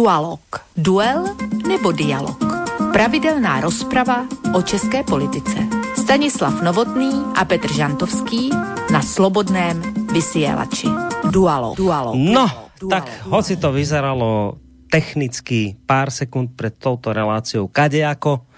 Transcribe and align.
Dualog. 0.00 0.40
Duel 0.72 1.28
nebo 1.68 1.92
dialog. 1.92 2.40
Pravidelná 2.88 3.60
rozprava 3.60 4.24
o 4.56 4.64
české 4.64 5.04
politice. 5.04 5.60
Stanislav 5.92 6.64
Novotný 6.64 7.36
a 7.36 7.44
Petr 7.44 7.68
Žantovský 7.68 8.48
na 8.88 9.04
Slobodném 9.04 9.76
vysielači. 10.08 10.88
Dualog. 11.28 11.76
Dualog. 11.76 12.16
No, 12.16 12.48
Dualog. 12.80 12.88
tak 12.88 13.12
hoci 13.28 13.60
to 13.60 13.76
vyzeralo 13.76 14.56
technicky 14.88 15.76
pár 15.84 16.08
sekund 16.08 16.56
pred 16.56 16.80
touto 16.80 17.12
reláciou 17.12 17.68
kadejako, 17.68 18.48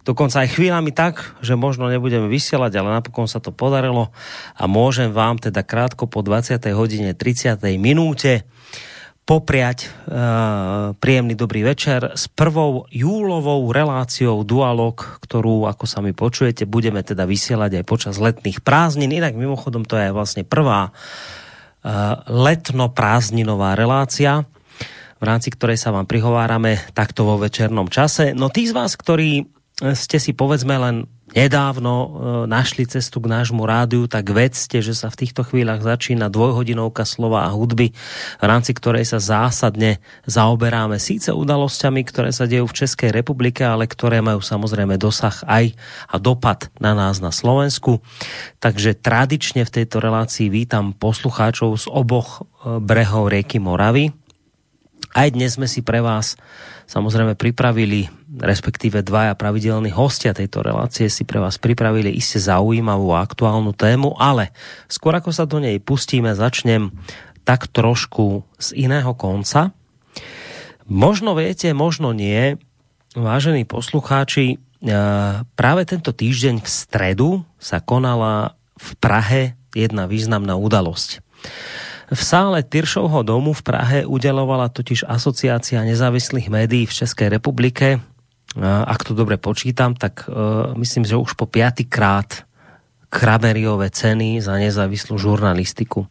dokonca 0.00 0.48
aj 0.48 0.56
chvíľami 0.56 0.96
tak, 0.96 1.36
že 1.44 1.60
možno 1.60 1.92
nebudeme 1.92 2.24
vysielať, 2.24 2.72
ale 2.72 2.96
napokon 2.96 3.28
sa 3.28 3.36
to 3.36 3.52
podarilo 3.52 4.16
a 4.56 4.64
môžem 4.64 5.12
vám 5.12 5.36
teda 5.36 5.60
krátko 5.60 6.08
po 6.08 6.24
20. 6.24 6.56
hodine 6.72 7.12
30. 7.12 7.60
minúte 7.76 8.48
popriať 9.26 9.90
uh, 9.90 10.94
príjemný 11.02 11.34
dobrý 11.34 11.66
večer 11.66 12.14
s 12.14 12.30
prvou 12.30 12.86
júlovou 12.94 13.74
reláciou 13.74 14.46
Dualog, 14.46 15.18
ktorú, 15.18 15.66
ako 15.66 15.84
sa 15.90 15.98
mi 15.98 16.14
počujete, 16.14 16.62
budeme 16.62 17.02
teda 17.02 17.26
vysielať 17.26 17.82
aj 17.82 17.84
počas 17.90 18.22
letných 18.22 18.62
prázdnin. 18.62 19.10
Inak 19.10 19.34
mimochodom 19.34 19.82
to 19.82 19.98
je 19.98 20.14
vlastne 20.14 20.46
prvá 20.46 20.94
uh, 20.94 22.22
letno-prázdninová 22.30 23.74
relácia, 23.74 24.46
v 25.18 25.24
rámci 25.26 25.50
ktorej 25.50 25.82
sa 25.82 25.90
vám 25.90 26.06
prihovárame 26.06 26.78
takto 26.94 27.26
vo 27.26 27.34
večernom 27.42 27.90
čase. 27.90 28.30
No 28.30 28.46
tí 28.46 28.70
z 28.70 28.78
vás, 28.78 28.94
ktorí 28.94 29.55
ste 29.76 30.16
si 30.16 30.32
povedzme 30.32 30.72
len 30.80 31.04
nedávno 31.36 31.92
e, 31.92 32.08
našli 32.48 32.88
cestu 32.88 33.20
k 33.20 33.28
nášmu 33.28 33.60
rádiu, 33.68 34.08
tak 34.08 34.32
vedzte, 34.32 34.80
že 34.80 34.96
sa 34.96 35.12
v 35.12 35.20
týchto 35.20 35.44
chvíľach 35.44 35.84
začína 35.84 36.32
dvojhodinovka 36.32 37.04
slova 37.04 37.44
a 37.44 37.52
hudby, 37.52 37.92
v 38.40 38.44
rámci 38.46 38.72
ktorej 38.72 39.04
sa 39.04 39.20
zásadne 39.20 40.00
zaoberáme 40.24 40.96
síce 40.96 41.28
udalosťami, 41.28 42.08
ktoré 42.08 42.32
sa 42.32 42.48
dejú 42.48 42.64
v 42.64 42.78
Českej 42.78 43.10
republike, 43.12 43.68
ale 43.68 43.84
ktoré 43.84 44.24
majú 44.24 44.40
samozrejme 44.40 44.96
dosah 44.96 45.36
aj 45.44 45.76
a 46.08 46.16
dopad 46.16 46.72
na 46.80 46.96
nás 46.96 47.20
na 47.20 47.28
Slovensku. 47.28 48.00
Takže 48.64 48.96
tradične 48.96 49.68
v 49.68 49.74
tejto 49.82 50.00
relácii 50.00 50.48
vítam 50.48 50.96
poslucháčov 50.96 51.76
z 51.76 51.86
oboch 51.92 52.48
e, 52.64 52.80
brehov 52.80 53.28
rieky 53.28 53.60
Moravy. 53.60 54.08
Aj 55.12 55.28
dnes 55.28 55.60
sme 55.60 55.68
si 55.68 55.84
pre 55.84 56.00
vás 56.00 56.36
samozrejme 56.86 57.34
pripravili, 57.34 58.08
respektíve 58.36 59.00
dvaja 59.00 59.32
pravidelní 59.32 59.88
hostia 59.92 60.36
tejto 60.36 60.60
relácie 60.60 61.08
si 61.08 61.24
pre 61.24 61.40
vás 61.40 61.56
pripravili 61.56 62.12
iste 62.12 62.36
zaujímavú 62.36 63.16
a 63.16 63.24
aktuálnu 63.24 63.72
tému, 63.72 64.12
ale 64.20 64.52
skôr 64.86 65.16
ako 65.16 65.32
sa 65.32 65.48
do 65.48 65.56
nej 65.56 65.80
pustíme, 65.80 66.36
začnem 66.36 66.92
tak 67.48 67.70
trošku 67.70 68.44
z 68.60 68.76
iného 68.76 69.14
konca. 69.16 69.72
Možno 70.86 71.32
viete, 71.34 71.72
možno 71.72 72.12
nie, 72.12 72.60
vážení 73.16 73.64
poslucháči, 73.64 74.54
e, 74.54 74.56
práve 75.56 75.82
tento 75.88 76.12
týždeň 76.12 76.62
v 76.62 76.68
stredu 76.68 77.30
sa 77.56 77.80
konala 77.80 78.58
v 78.76 78.88
Prahe 79.00 79.42
jedna 79.72 80.04
významná 80.04 80.54
udalosť. 80.60 81.24
V 82.06 82.20
sále 82.22 82.62
Tyršovho 82.62 83.26
domu 83.26 83.50
v 83.50 83.62
Prahe 83.66 83.98
udelovala 84.06 84.70
totiž 84.70 85.10
asociácia 85.10 85.82
nezávislých 85.82 86.46
médií 86.46 86.86
v 86.86 86.96
České 87.02 87.26
republike, 87.26 87.98
ak 88.64 89.04
to 89.04 89.12
dobre 89.12 89.36
počítam, 89.36 89.92
tak 89.92 90.24
uh, 90.26 90.72
myslím, 90.80 91.04
že 91.04 91.20
už 91.20 91.36
po 91.36 91.44
piatýkrát 91.44 92.46
Krameriové 93.06 93.88
ceny 93.88 94.42
za 94.42 94.58
nezávislú 94.58 95.14
žurnalistiku. 95.16 96.10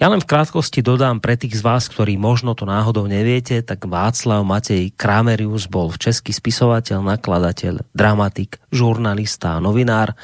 Ja 0.00 0.08
len 0.08 0.24
v 0.24 0.26
krátkosti 0.26 0.80
dodám 0.80 1.20
pre 1.20 1.36
tých 1.36 1.60
z 1.60 1.62
vás, 1.62 1.86
ktorí 1.92 2.16
možno 2.16 2.56
to 2.56 2.64
náhodou 2.64 3.04
neviete, 3.04 3.60
tak 3.60 3.84
Václav 3.84 4.40
Matej 4.42 4.90
Kramerius 4.96 5.68
bol 5.68 5.92
český 5.94 6.32
spisovateľ, 6.32 7.04
nakladateľ, 7.04 7.92
dramatik, 7.92 8.56
žurnalista 8.72 9.60
novinár, 9.60 10.16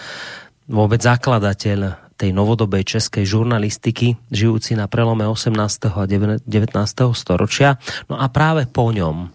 vôbec 0.67 1.05
zakladateľ 1.05 2.09
tej 2.17 2.33
novodobej 2.33 2.97
českej 2.97 3.29
žurnalistiky, 3.29 4.17
žijúci 4.33 4.73
na 4.73 4.89
prelome 4.89 5.29
18. 5.29 5.53
a 5.93 6.09
19. 6.09 6.49
storočia. 7.13 7.77
No 8.09 8.17
a 8.17 8.33
práve 8.33 8.65
po 8.65 8.89
ňom 8.89 9.29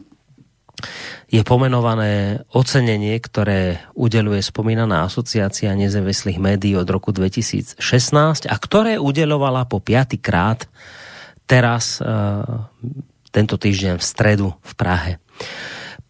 je 1.32 1.42
pomenované 1.48 2.44
ocenenie, 2.52 3.16
ktoré 3.24 3.80
udeluje 3.96 4.44
spomínaná 4.44 5.08
asociácia 5.08 5.72
nezávislých 5.72 6.36
médií 6.36 6.76
od 6.76 6.84
roku 6.92 7.16
2016 7.16 7.80
a 8.52 8.56
ktoré 8.60 9.00
udelovala 9.00 9.64
po 9.64 9.80
piatýkrát 9.80 10.68
teraz 11.48 12.04
uh, 12.04 12.68
tento 13.32 13.56
týždeň 13.56 13.96
v 13.96 14.04
stredu 14.04 14.48
v 14.60 14.74
Prahe. 14.76 15.12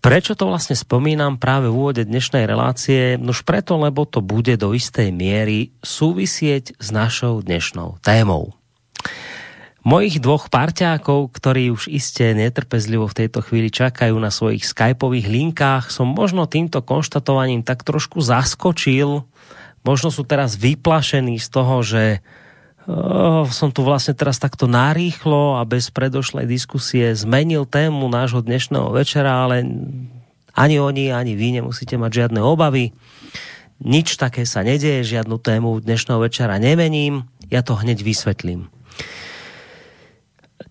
Prečo 0.02 0.34
to 0.34 0.50
vlastne 0.50 0.74
spomínam 0.74 1.38
práve 1.38 1.70
v 1.70 1.78
úvode 1.78 2.02
dnešnej 2.02 2.50
relácie? 2.50 3.22
Nož 3.22 3.46
preto, 3.46 3.78
lebo 3.78 4.10
to 4.10 4.26
bude 4.26 4.58
do 4.58 4.74
istej 4.74 5.14
miery 5.14 5.70
súvisieť 5.86 6.74
s 6.82 6.90
našou 6.90 7.46
dnešnou 7.46 8.02
témou. 8.02 8.58
Mojich 9.82 10.22
dvoch 10.22 10.54
parťákov, 10.54 11.34
ktorí 11.34 11.74
už 11.74 11.90
iste 11.90 12.38
netrpezlivo 12.38 13.10
v 13.10 13.18
tejto 13.26 13.42
chvíli 13.42 13.74
čakajú 13.74 14.14
na 14.22 14.30
svojich 14.30 14.62
skypových 14.62 15.26
linkách, 15.26 15.90
som 15.90 16.06
možno 16.06 16.46
týmto 16.46 16.86
konštatovaním 16.86 17.66
tak 17.66 17.82
trošku 17.82 18.22
zaskočil. 18.22 19.26
Možno 19.82 20.14
sú 20.14 20.22
teraz 20.22 20.54
vyplašení 20.54 21.42
z 21.42 21.48
toho, 21.50 21.76
že 21.82 22.04
Uh, 22.82 23.46
som 23.54 23.70
tu 23.70 23.86
vlastne 23.86 24.18
teraz 24.18 24.42
takto 24.42 24.66
narýchlo 24.66 25.62
a 25.62 25.70
bez 25.70 25.94
predošlej 25.94 26.50
diskusie 26.50 27.14
zmenil 27.14 27.70
tému 27.70 28.10
nášho 28.10 28.42
dnešného 28.42 28.90
večera, 28.90 29.46
ale 29.46 29.62
ani 30.58 30.82
oni, 30.82 31.14
ani 31.14 31.38
vy 31.38 31.62
nemusíte 31.62 32.02
mať 32.02 32.26
žiadne 32.26 32.42
obavy. 32.42 32.90
Nič 33.86 34.18
také 34.18 34.50
sa 34.50 34.66
nedieje, 34.66 35.14
žiadnu 35.14 35.38
tému 35.38 35.78
dnešného 35.86 36.26
večera 36.26 36.58
nemením. 36.58 37.30
Ja 37.54 37.62
to 37.62 37.78
hneď 37.78 38.02
vysvetlím. 38.02 38.66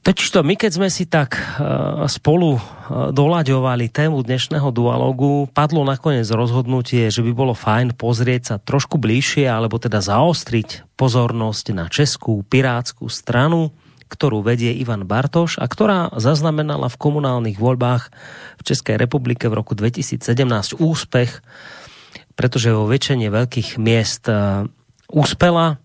Totižto 0.00 0.40
my, 0.40 0.56
keď 0.56 0.80
sme 0.80 0.88
si 0.88 1.04
tak 1.04 1.36
uh, 1.36 2.08
spolu 2.08 2.56
uh, 2.56 3.12
doľaďovali 3.12 3.92
tému 3.92 4.24
dnešného 4.24 4.72
dualogu, 4.72 5.44
padlo 5.52 5.84
nakoniec 5.84 6.24
rozhodnutie, 6.32 7.12
že 7.12 7.20
by 7.20 7.32
bolo 7.36 7.52
fajn 7.52 8.00
pozrieť 8.00 8.42
sa 8.42 8.56
trošku 8.56 8.96
bližšie, 8.96 9.44
alebo 9.44 9.76
teda 9.76 10.00
zaostriť 10.00 10.96
pozornosť 10.96 11.64
na 11.76 11.84
českú 11.92 12.40
pirátskú 12.48 13.12
stranu, 13.12 13.76
ktorú 14.08 14.40
vedie 14.40 14.72
Ivan 14.72 15.04
Bartoš 15.04 15.60
a 15.60 15.68
ktorá 15.68 16.16
zaznamenala 16.16 16.88
v 16.88 16.96
komunálnych 16.96 17.60
voľbách 17.60 18.08
v 18.56 18.62
Českej 18.64 18.96
republike 18.96 19.52
v 19.52 19.60
roku 19.60 19.76
2017 19.76 20.80
úspech, 20.80 21.44
pretože 22.40 22.72
vo 22.72 22.88
väčšine 22.88 23.28
veľkých 23.28 23.76
miest 23.76 24.32
uh, 24.32 24.64
úspela, 25.12 25.76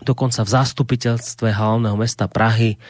dokonca 0.00 0.46
v 0.46 0.50
zastupiteľstve 0.50 1.52
hlavného 1.52 1.96
mesta 2.00 2.24
Prahy 2.24 2.80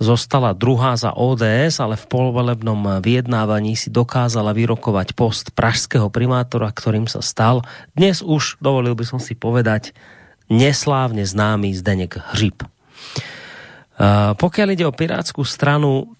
zostala 0.00 0.56
druhá 0.56 0.96
za 0.96 1.12
ODS, 1.12 1.76
ale 1.76 2.00
v 2.00 2.08
polovolebnom 2.08 3.04
vyjednávaní 3.04 3.76
si 3.76 3.92
dokázala 3.92 4.56
vyrokovať 4.56 5.12
post 5.12 5.52
pražského 5.52 6.08
primátora, 6.08 6.72
ktorým 6.72 7.04
sa 7.04 7.20
stal. 7.20 7.60
Dnes 7.92 8.24
už, 8.24 8.56
dovolil 8.64 8.96
by 8.96 9.04
som 9.04 9.20
si 9.20 9.36
povedať, 9.36 9.92
neslávne 10.48 11.22
známy 11.28 11.76
Zdeněk 11.76 12.16
Hřib. 12.32 12.64
Uh, 12.64 14.32
pokiaľ 14.40 14.68
ide 14.72 14.88
o 14.88 14.96
pirátsku 14.96 15.44
stranu, 15.44 16.16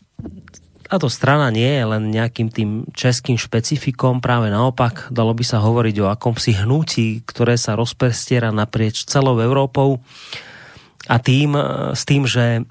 táto 0.85 1.09
strana 1.09 1.49
nie 1.49 1.81
je 1.81 1.85
len 1.89 2.13
nejakým 2.13 2.53
tým 2.53 2.71
českým 2.93 3.41
špecifikom, 3.41 4.21
práve 4.21 4.53
naopak, 4.53 5.09
dalo 5.09 5.33
by 5.33 5.41
sa 5.41 5.65
hovoriť 5.65 5.97
o 6.05 6.11
akomsi 6.13 6.53
hnutí, 6.53 7.25
ktoré 7.25 7.57
sa 7.57 7.81
rozprestiera 7.81 8.53
naprieč 8.53 9.09
celou 9.09 9.41
Európou 9.41 10.05
a 11.09 11.17
tým, 11.17 11.57
s 11.97 12.03
tým, 12.05 12.29
že 12.29 12.69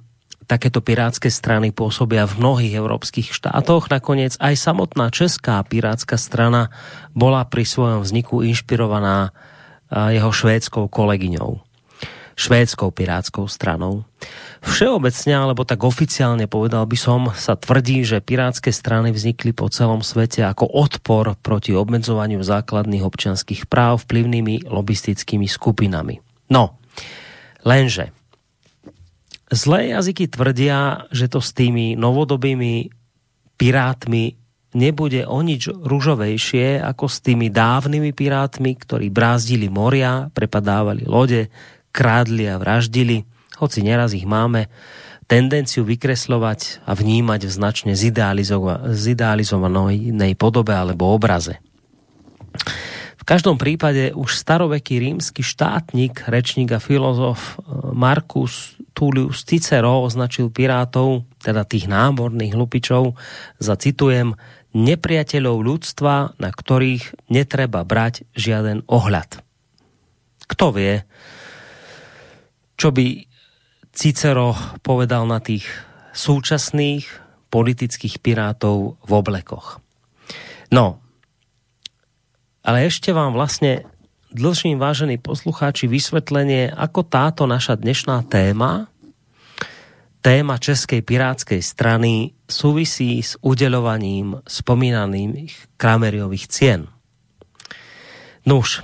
takéto 0.50 0.81
pirátske 0.81 1.30
strany 1.30 1.69
pôsobia 1.69 2.25
v 2.25 2.42
mnohých 2.42 2.74
európskych 2.81 3.30
štátoch. 3.30 3.94
Nakoniec 3.94 4.34
aj 4.42 4.57
samotná 4.57 5.13
česká 5.13 5.62
pirátska 5.62 6.18
strana 6.18 6.74
bola 7.13 7.46
pri 7.46 7.69
svojom 7.69 8.01
vzniku 8.01 8.42
inšpirovaná 8.42 9.30
jeho 9.94 10.34
švédskou 10.34 10.90
kolegyňou. 10.90 11.62
Švédskou 12.34 12.90
pirátskou 12.96 13.51
stranou. 13.51 14.07
Všeobecne, 14.63 15.34
alebo 15.36 15.68
tak 15.68 15.84
oficiálne 15.84 16.48
povedal 16.48 16.88
by 16.88 16.98
som, 16.98 17.22
sa 17.36 17.60
tvrdí, 17.60 18.07
že 18.07 18.24
pirátske 18.24 18.72
strany 18.72 19.12
vznikli 19.12 19.51
po 19.51 19.68
celom 19.68 20.00
svete 20.00 20.48
ako 20.48 20.66
odpor 20.66 21.36
proti 21.44 21.75
obmedzovaniu 21.75 22.40
základných 22.40 23.04
občanských 23.04 23.68
práv 23.68 24.07
vplyvnými 24.07 24.72
lobistickými 24.72 25.51
skupinami. 25.51 26.24
No, 26.48 26.80
lenže 27.68 28.16
Zlé 29.50 29.98
jazyky 29.98 30.30
tvrdia, 30.30 31.10
že 31.10 31.25
to 31.25 31.42
s 31.42 31.57
tými 31.57 31.98
novodobými 31.98 32.94
pirátmi 33.57 34.38
nebude 34.78 35.25
o 35.25 35.42
nič 35.42 35.74
ružovejšie 35.74 36.86
ako 36.86 37.10
s 37.10 37.25
tými 37.25 37.50
dávnymi 37.50 38.13
pirátmi, 38.13 38.78
ktorí 38.78 39.10
brázdili 39.10 39.66
moria, 39.66 40.30
prepadávali 40.30 41.10
lode, 41.10 41.50
krádli 41.90 42.46
a 42.46 42.62
vraždili, 42.62 43.25
hoci 43.57 43.81
neraz 43.81 44.13
ich 44.13 44.30
máme 44.30 44.69
tendenciu 45.30 45.86
vykreslovať 45.86 46.81
a 46.90 46.98
vnímať 46.98 47.46
v 47.46 47.51
značne 47.54 47.94
zidealizovanej 47.94 50.34
podobe 50.34 50.74
alebo 50.74 51.13
obraze. 51.13 51.62
V 53.19 53.24
každom 53.30 53.62
prípade 53.62 54.10
už 54.18 54.34
staroveký 54.34 54.98
rímsky 54.98 55.46
štátnik, 55.46 56.25
rečník 56.25 56.74
a 56.74 56.81
filozof 56.81 57.62
eh, 57.62 57.94
Marcus 57.94 58.79
Tullius 59.00 59.48
Cicero 59.48 60.04
označil 60.04 60.51
pirátov, 60.51 61.24
teda 61.40 61.63
tých 61.63 61.88
námorných 61.88 62.51
hlupičov, 62.51 63.16
za 63.56 63.80
citujem, 63.80 64.36
nepriateľov 64.75 65.63
ľudstva, 65.63 66.36
na 66.36 66.50
ktorých 66.51 67.31
netreba 67.31 67.88
brať 67.88 68.28
žiaden 68.36 68.84
ohľad. 68.92 69.40
Kto 70.51 70.75
vie, 70.75 71.07
čo 72.75 72.92
by 72.92 73.24
Cicero 73.96 74.51
povedal 74.84 75.24
na 75.31 75.40
tých 75.40 75.63
súčasných 76.12 77.07
politických 77.48 78.19
pirátov 78.19 79.00
v 79.00 79.12
oblekoch. 79.16 79.80
No, 80.75 81.00
ale 82.68 82.86
ešte 82.86 83.16
vám 83.16 83.31
vlastne 83.31 83.88
dlžím, 84.30 84.78
vážení 84.78 85.18
poslucháči, 85.18 85.90
vysvetlenie, 85.90 86.69
ako 86.69 87.01
táto 87.07 87.50
naša 87.50 87.80
dnešná 87.80 88.28
téma, 88.30 88.88
téma 90.19 90.60
Českej 90.60 91.01
pirátskej 91.01 91.62
strany, 91.63 92.36
súvisí 92.45 93.24
s 93.24 93.39
udelovaním 93.39 94.44
spomínaných 94.44 95.80
Krameriových 95.80 96.45
cien. 96.51 96.81
Nuž, 98.44 98.83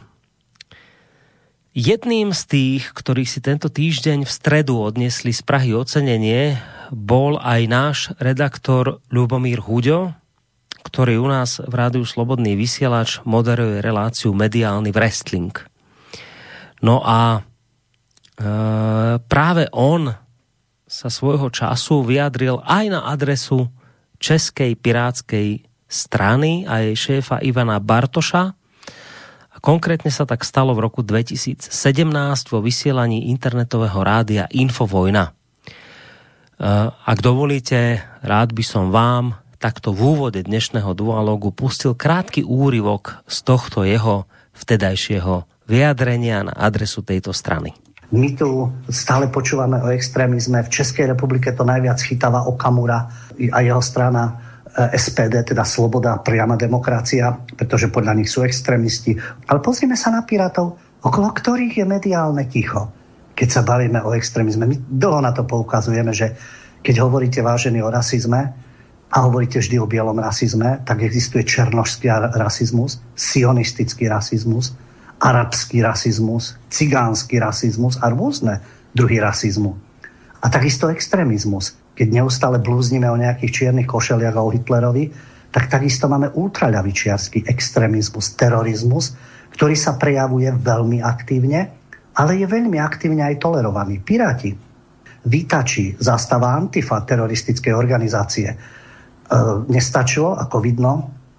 Jedným 1.75 2.31
z 2.31 2.41
tých, 2.47 2.95
ktorí 2.95 3.27
si 3.27 3.43
tento 3.43 3.67
týždeň 3.67 4.23
v 4.23 4.31
stredu 4.31 4.79
odnesli 4.79 5.35
z 5.35 5.43
Prahy 5.43 5.75
ocenenie, 5.75 6.55
bol 6.87 7.35
aj 7.35 7.61
náš 7.67 7.97
redaktor 8.15 9.03
Ľubomír 9.11 9.59
Huďo, 9.59 10.15
ktorý 10.87 11.19
u 11.19 11.27
nás 11.27 11.59
v 11.59 11.73
Rádiu 11.75 12.07
Slobodný 12.07 12.55
vysielač 12.55 13.19
moderuje 13.27 13.83
reláciu 13.83 14.31
Mediálny 14.31 14.95
wrestling. 14.95 15.51
No 16.79 17.03
a 17.03 17.43
e, 18.39 18.49
práve 19.19 19.67
on 19.75 20.15
sa 20.95 21.11
svojho 21.11 21.51
času 21.51 22.07
vyjadril 22.07 22.63
aj 22.63 22.85
na 22.87 23.03
adresu 23.11 23.67
Českej 24.15 24.79
pirátskej 24.79 25.67
strany 25.91 26.63
a 26.63 26.87
jej 26.87 26.95
šéfa 26.95 27.43
Ivana 27.43 27.83
Bartoša, 27.83 28.55
Konkrétne 29.65 30.13
sa 30.13 30.29
tak 30.29 30.45
stalo 30.45 30.77
v 30.77 30.85
roku 30.85 31.01
2017 31.01 31.73
vo 32.53 32.61
vysielaní 32.61 33.33
internetového 33.33 33.97
rádia 34.05 34.45
Infovojna. 34.53 35.25
E, 35.25 35.31
ak 36.93 37.17
dovolíte, 37.17 37.97
rád 38.21 38.53
by 38.53 38.61
som 38.61 38.93
vám 38.93 39.33
takto 39.57 39.89
v 39.89 40.05
úvode 40.05 40.45
dnešného 40.45 40.93
dualogu 40.93 41.49
pustil 41.49 41.97
krátky 41.97 42.45
úryvok 42.45 43.25
z 43.25 43.37
tohto 43.41 43.81
jeho 43.81 44.29
vtedajšieho 44.53 45.49
vyjadrenia 45.65 46.45
na 46.45 46.53
adresu 46.53 47.01
tejto 47.01 47.33
strany. 47.33 47.73
My 48.13 48.37
tu 48.37 48.69
stále 48.91 49.31
počúvame 49.31 49.81
o 49.81 49.89
extrémizme. 49.89 50.61
V 50.61 50.69
Českej 50.69 51.09
republike 51.09 51.49
to 51.55 51.65
najviac 51.65 51.97
chytáva 52.03 52.45
Okamura 52.45 53.09
a 53.33 53.59
jeho 53.65 53.81
strana 53.81 54.45
Eh, 54.75 54.99
SPD, 54.99 55.55
teda 55.55 55.63
Sloboda 55.63 56.19
priama 56.19 56.59
demokracia, 56.59 57.31
pretože 57.55 57.87
podľa 57.87 58.19
nich 58.19 58.27
sú 58.27 58.43
extrémisti. 58.43 59.15
Ale 59.47 59.63
pozrime 59.63 59.95
sa 59.95 60.11
na 60.11 60.27
Pirátov, 60.27 60.99
okolo 60.99 61.31
ktorých 61.31 61.79
je 61.79 61.85
mediálne 61.87 62.43
ticho. 62.51 62.91
Keď 63.39 63.47
sa 63.47 63.63
bavíme 63.63 64.03
o 64.03 64.11
extrémizme, 64.11 64.67
my 64.67 64.75
dlho 64.75 65.23
na 65.23 65.31
to 65.31 65.47
poukazujeme, 65.47 66.11
že 66.11 66.35
keď 66.83 67.07
hovoríte 67.07 67.39
vážený 67.39 67.87
o 67.87 67.93
rasizme 67.93 68.51
a 69.07 69.17
hovoríte 69.23 69.63
vždy 69.63 69.79
o 69.79 69.87
bielom 69.87 70.19
rasizme, 70.19 70.83
tak 70.83 71.07
existuje 71.07 71.47
černožský 71.47 72.11
rasizmus, 72.35 72.99
sionistický 73.15 74.11
rasizmus, 74.11 74.75
arabský 75.19 75.81
rasizmus, 75.81 76.59
cigánsky 76.69 77.39
rasizmus 77.39 77.99
a 78.03 78.11
rôzne 78.11 78.59
druhy 78.91 79.19
rasizmu. 79.19 79.75
A 80.43 80.51
takisto 80.51 80.91
extrémizmus 80.91 81.73
keď 81.95 82.07
neustále 82.21 82.59
blúznime 82.59 83.07
o 83.07 83.17
nejakých 83.17 83.51
čiernych 83.63 83.87
košeliach 83.87 84.35
a 84.35 84.43
o 84.43 84.51
Hitlerovi, 84.51 85.09
tak 85.49 85.71
takisto 85.71 86.11
máme 86.11 86.35
ultraľavičiarský 86.35 87.47
extrémizmus, 87.47 88.35
terorizmus, 88.35 89.15
ktorý 89.55 89.71
sa 89.79 89.95
prejavuje 89.95 90.51
veľmi 90.51 90.99
aktívne, 90.99 91.71
ale 92.19 92.43
je 92.43 92.45
veľmi 92.51 92.75
aktívne 92.75 93.23
aj 93.23 93.39
tolerovaný. 93.39 94.03
Piráti, 94.03 94.51
výtači, 95.23 95.95
zastava 95.95 96.51
Antifa, 96.51 96.99
teroristické 97.07 97.71
organizácie, 97.71 98.51
e, 98.51 98.57
nestačilo, 99.71 100.35
ako 100.35 100.59
vidno, 100.59 100.91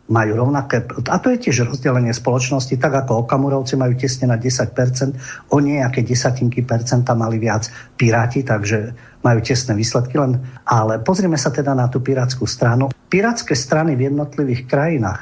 majú 0.06 0.38
rovnaké, 0.38 0.86
a 1.10 1.16
to 1.18 1.34
je 1.34 1.50
tiež 1.50 1.66
rozdelenie 1.66 2.14
spoločnosti, 2.14 2.78
tak 2.78 2.94
ako 3.04 3.26
Okamurovci 3.26 3.74
majú 3.74 3.98
tesne 3.98 4.30
na 4.30 4.38
10%, 4.38 5.50
o 5.50 5.58
nejaké 5.58 6.06
desatinky 6.06 6.62
percenta 6.62 7.18
mali 7.18 7.42
viac 7.42 7.66
Piráti, 7.98 8.46
takže 8.46 8.94
majú 9.26 9.42
tesné 9.42 9.74
výsledky 9.74 10.14
len. 10.14 10.38
Ale 10.62 11.02
pozrime 11.02 11.34
sa 11.34 11.50
teda 11.50 11.74
na 11.74 11.90
tú 11.90 11.98
pirátskú 11.98 12.46
stranu. 12.46 12.94
Pirátske 13.10 13.58
strany 13.58 13.98
v 13.98 14.06
jednotlivých 14.14 14.70
krajinách, 14.70 15.20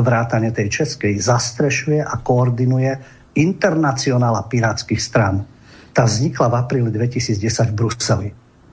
vrátane 0.00 0.48
tej 0.48 0.72
českej, 0.72 1.20
zastrešuje 1.20 2.00
a 2.00 2.14
koordinuje 2.24 2.96
internacionála 3.36 4.48
pirátskych 4.48 5.00
stran. 5.00 5.44
Tá 5.92 6.08
vznikla 6.08 6.48
v 6.48 6.54
apríli 6.56 6.88
2010 6.88 7.68
v 7.68 7.76
Bruseli. 7.76 8.28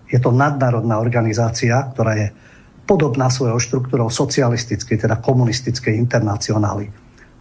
Je 0.08 0.20
to 0.24 0.32
nadnárodná 0.32 1.04
organizácia, 1.04 1.76
ktorá 1.92 2.16
je 2.16 2.28
podobná 2.90 3.30
svojou 3.30 3.62
štruktúrou 3.62 4.10
socialistickej, 4.10 5.06
teda 5.06 5.22
komunistickej 5.22 5.94
internacionály. 5.94 6.90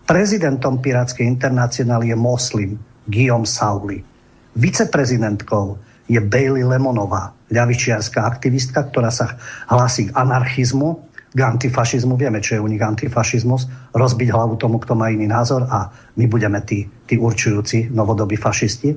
Prezidentom 0.04 0.84
Pirátskej 0.84 1.24
internacionály 1.24 2.12
je 2.12 2.16
moslim 2.20 2.70
Guillaume 3.08 3.48
Sauli. 3.48 4.04
Viceprezidentkou 4.52 5.80
je 6.04 6.20
Bailey 6.20 6.68
Lemonová, 6.68 7.32
ľavičiarská 7.48 8.28
aktivistka, 8.28 8.84
ktorá 8.92 9.08
sa 9.08 9.40
hlási 9.72 10.12
k 10.12 10.16
anarchizmu, 10.16 11.08
k 11.32 11.38
antifašizmu. 11.40 12.16
Vieme, 12.16 12.44
čo 12.44 12.56
je 12.56 12.64
u 12.64 12.68
nich 12.68 12.80
antifašizmus. 12.80 13.92
Rozbiť 13.92 14.28
hlavu 14.32 14.56
tomu, 14.60 14.80
kto 14.80 14.96
má 14.96 15.12
iný 15.12 15.28
názor 15.28 15.64
a 15.68 15.92
my 16.16 16.24
budeme 16.28 16.60
tí, 16.64 16.88
tí 17.08 17.16
určujúci 17.20 17.92
novodobí 17.92 18.36
fašisti. 18.36 18.96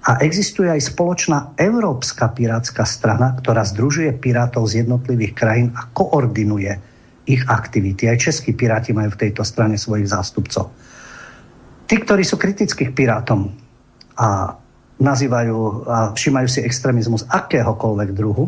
A 0.00 0.24
existuje 0.24 0.64
aj 0.64 0.96
spoločná 0.96 1.52
Európska 1.60 2.32
pirátska 2.32 2.88
strana, 2.88 3.36
ktorá 3.36 3.60
združuje 3.68 4.16
pirátov 4.16 4.64
z 4.72 4.84
jednotlivých 4.84 5.32
krajín 5.36 5.68
a 5.76 5.92
koordinuje 5.92 6.72
ich 7.28 7.44
aktivity. 7.44 8.08
Aj 8.08 8.16
českí 8.16 8.56
piráti 8.56 8.96
majú 8.96 9.12
v 9.12 9.20
tejto 9.28 9.44
strane 9.44 9.76
svojich 9.76 10.08
zástupcov. 10.08 10.72
Tí, 11.84 11.94
ktorí 12.00 12.24
sú 12.24 12.40
kritickí 12.40 12.88
k 12.88 12.96
pirátom 12.96 13.52
a 14.16 14.56
nazývajú 15.00 15.56
a 15.88 15.98
všímajú 16.16 16.48
si 16.48 16.60
extrémizmus 16.64 17.28
akéhokoľvek 17.28 18.10
druhu, 18.16 18.44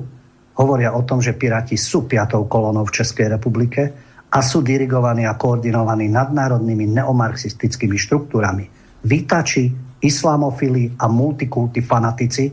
hovoria 0.61 0.93
o 0.93 1.03
tom, 1.05 1.25
že 1.25 1.33
Piráti 1.33 1.81
sú 1.81 2.05
piatou 2.05 2.45
kolonou 2.45 2.85
v 2.85 2.95
Českej 3.01 3.33
republike 3.33 3.83
a 4.29 4.39
sú 4.45 4.61
dirigovaní 4.61 5.25
a 5.25 5.37
koordinovaní 5.37 6.13
nadnárodnými 6.13 6.93
neomarxistickými 6.93 7.97
štruktúrami. 7.97 8.69
Vítači, 9.05 9.73
islamofili 10.03 10.99
a 10.99 11.07
multikulty 11.07 11.81
fanatici 11.81 12.51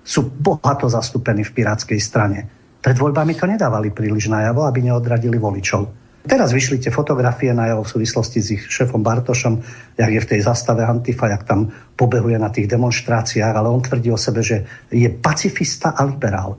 sú 0.00 0.32
bohato 0.32 0.88
zastúpení 0.88 1.44
v 1.44 1.54
pirátskej 1.54 2.00
strane. 2.00 2.38
Pred 2.80 2.96
voľbami 2.96 3.34
to 3.34 3.44
nedávali 3.50 3.90
príliš 3.90 4.30
najavo, 4.30 4.64
aby 4.64 4.86
neodradili 4.86 5.36
voličov. 5.36 6.06
Teraz 6.26 6.50
vyšli 6.50 6.82
tie 6.82 6.90
fotografie 6.90 7.54
na 7.54 7.70
jeho 7.70 7.86
v 7.86 7.92
súvislosti 7.94 8.38
s 8.42 8.48
ich 8.58 8.62
šéfom 8.66 8.98
Bartošom, 8.98 9.62
jak 9.94 10.10
je 10.10 10.20
v 10.22 10.30
tej 10.34 10.40
zastave 10.42 10.82
Antifa, 10.82 11.30
jak 11.30 11.46
tam 11.46 11.70
pobehuje 11.94 12.34
na 12.34 12.50
tých 12.50 12.66
demonstráciách, 12.66 13.54
ale 13.54 13.70
on 13.70 13.78
tvrdí 13.78 14.10
o 14.10 14.18
sebe, 14.18 14.42
že 14.42 14.66
je 14.90 15.06
pacifista 15.06 15.94
a 15.94 16.02
liberál. 16.02 16.58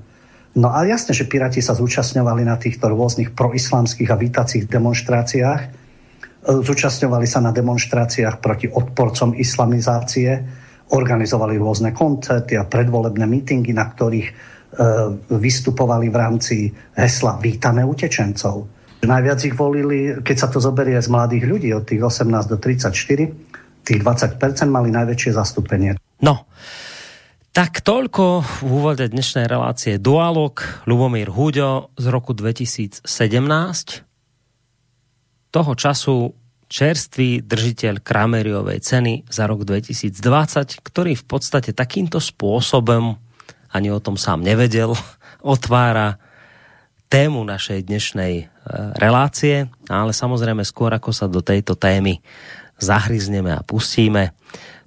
No 0.56 0.72
a 0.72 0.88
jasne, 0.88 1.12
že 1.12 1.28
Piráti 1.28 1.60
sa 1.60 1.76
zúčastňovali 1.76 2.48
na 2.48 2.56
týchto 2.56 2.88
rôznych 2.88 3.36
proislamských 3.36 4.08
a 4.08 4.16
vítacích 4.16 4.66
demonstráciách. 4.72 5.87
Zúčastňovali 6.48 7.28
sa 7.28 7.44
na 7.44 7.52
demonstráciách 7.52 8.40
proti 8.40 8.72
odporcom 8.72 9.36
islamizácie, 9.36 10.32
organizovali 10.96 11.60
rôzne 11.60 11.92
koncerty 11.92 12.56
a 12.56 12.64
predvolebné 12.64 13.28
mítingy, 13.28 13.76
na 13.76 13.92
ktorých 13.92 14.28
e, 14.32 14.34
vystupovali 15.36 16.08
v 16.08 16.16
rámci 16.16 16.56
hesla 16.96 17.36
Vítame 17.44 17.84
utečencov. 17.84 18.64
Najviac 19.04 19.40
ich 19.44 19.56
volili, 19.60 20.24
keď 20.24 20.36
sa 20.40 20.48
to 20.48 20.64
zoberie 20.64 20.96
z 20.96 21.12
mladých 21.12 21.44
ľudí 21.44 21.70
od 21.76 21.84
tých 21.84 22.00
18 22.00 22.32
do 22.48 22.56
34, 22.56 22.96
tých 23.84 24.00
20% 24.00 24.40
mali 24.72 24.88
najväčšie 24.90 25.32
zastúpenie. 25.36 26.00
No, 26.24 26.48
tak 27.52 27.84
toľko 27.84 28.46
v 28.64 28.70
úvode 28.72 29.04
dnešnej 29.04 29.52
relácie 29.52 30.00
Dualog 30.00 30.64
Lubomír 30.88 31.28
Huďo 31.28 31.92
z 32.00 32.06
roku 32.08 32.32
2017. 32.32 33.04
Toho 35.48 35.72
času 35.74 36.36
čerstvý 36.68 37.48
držiteľ 37.48 38.04
Krameriovej 38.04 38.84
ceny 38.84 39.14
za 39.32 39.48
rok 39.48 39.64
2020, 39.64 40.84
ktorý 40.84 41.16
v 41.16 41.26
podstate 41.26 41.72
takýmto 41.72 42.20
spôsobom 42.20 43.16
ani 43.72 43.90
o 43.92 44.04
tom 44.04 44.20
sám 44.20 44.44
nevedel, 44.44 44.92
otvára 45.44 46.20
tému 47.08 47.48
našej 47.48 47.88
dnešnej 47.88 48.34
e, 48.36 48.46
relácie, 49.00 49.72
ale 49.88 50.12
samozrejme 50.12 50.68
skôr 50.68 50.92
ako 50.92 51.16
sa 51.16 51.32
do 51.32 51.40
tejto 51.40 51.80
témy 51.80 52.20
zahryzneme 52.78 53.56
a 53.56 53.64
pustíme, 53.64 54.36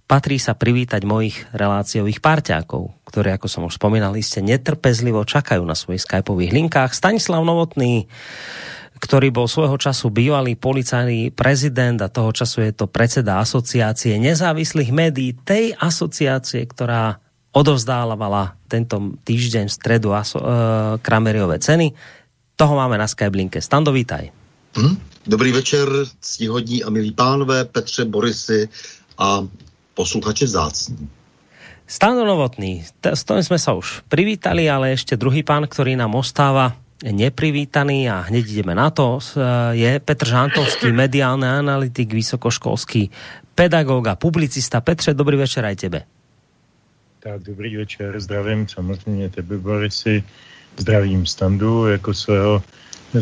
patrí 0.05 0.37
sa 0.37 0.53
privítať 0.53 1.01
mojich 1.09 1.49
reláciových 1.57 2.21
parťákov, 2.21 2.93
ktorí, 3.09 3.33
ako 3.35 3.47
som 3.49 3.63
už 3.67 3.81
spomínal, 3.81 4.13
iste 4.21 4.45
netrpezlivo 4.45 5.25
čakajú 5.25 5.65
na 5.65 5.73
svojich 5.73 6.05
skypových 6.05 6.53
linkách. 6.55 6.93
Stanislav 6.93 7.41
Novotný, 7.41 8.11
ktorý 9.01 9.33
bol 9.33 9.49
svojho 9.49 9.81
času 9.81 10.13
bývalý 10.13 10.55
policajný 10.61 11.33
prezident 11.33 11.97
a 12.05 12.13
toho 12.13 12.37
času 12.37 12.69
je 12.69 12.73
to 12.77 12.87
predseda 12.87 13.41
asociácie 13.41 14.21
nezávislých 14.21 14.93
médií, 14.93 15.33
tej 15.33 15.73
asociácie, 15.75 16.69
ktorá 16.69 17.17
odovzdávala 17.51 18.61
tento 18.69 19.17
týždeň 19.25 19.67
v 19.67 19.75
stredu 19.75 20.15
aso, 20.15 20.39
e, 20.39 20.45
Krameriové 21.03 21.59
ceny. 21.59 21.91
Toho 22.55 22.77
máme 22.77 23.01
na 23.01 23.09
Skyblinke. 23.09 23.59
Stando, 23.59 23.91
vítaj. 23.91 24.31
Hmm? 24.77 25.01
Dobrý 25.27 25.51
večer, 25.51 25.89
ctihodní 26.21 26.85
a 26.85 26.93
milí 26.93 27.11
pánové, 27.13 27.65
Petře, 27.65 28.05
Borisy 28.05 28.69
a 29.19 29.43
posluchače 29.95 30.45
vzácní. 30.45 31.09
Stano 31.91 32.23
Novotný, 32.23 32.87
s 33.03 33.23
tom 33.27 33.43
sme 33.43 33.59
sa 33.59 33.75
už 33.75 34.07
privítali, 34.07 34.71
ale 34.71 34.95
ešte 34.95 35.19
druhý 35.19 35.43
pán, 35.43 35.67
ktorý 35.67 35.99
nám 35.99 36.15
ostáva 36.15 36.79
neprivítaný 37.05 38.11
a 38.11 38.21
hneď 38.21 38.45
ideme 38.49 38.75
na 38.75 38.91
to, 38.91 39.19
je 39.71 40.01
Petr 40.01 40.29
Žantovský, 40.29 40.93
mediálny 41.03 41.49
analytik, 41.49 42.13
vysokoškolský 42.13 43.11
pedagóg 43.55 44.07
a 44.07 44.15
publicista. 44.15 44.81
Petře, 44.81 45.15
dobrý 45.15 45.37
večer 45.37 45.65
aj 45.65 45.77
tebe. 45.77 46.01
Tak, 47.21 47.43
dobrý 47.43 47.77
večer, 47.77 48.21
zdravím 48.21 48.69
samozřejmě 48.69 49.29
tebe, 49.29 49.59
Borisy, 49.59 50.25
zdravím 50.77 51.27
Standu 51.27 51.87
jako 51.87 52.15
svého 52.15 52.63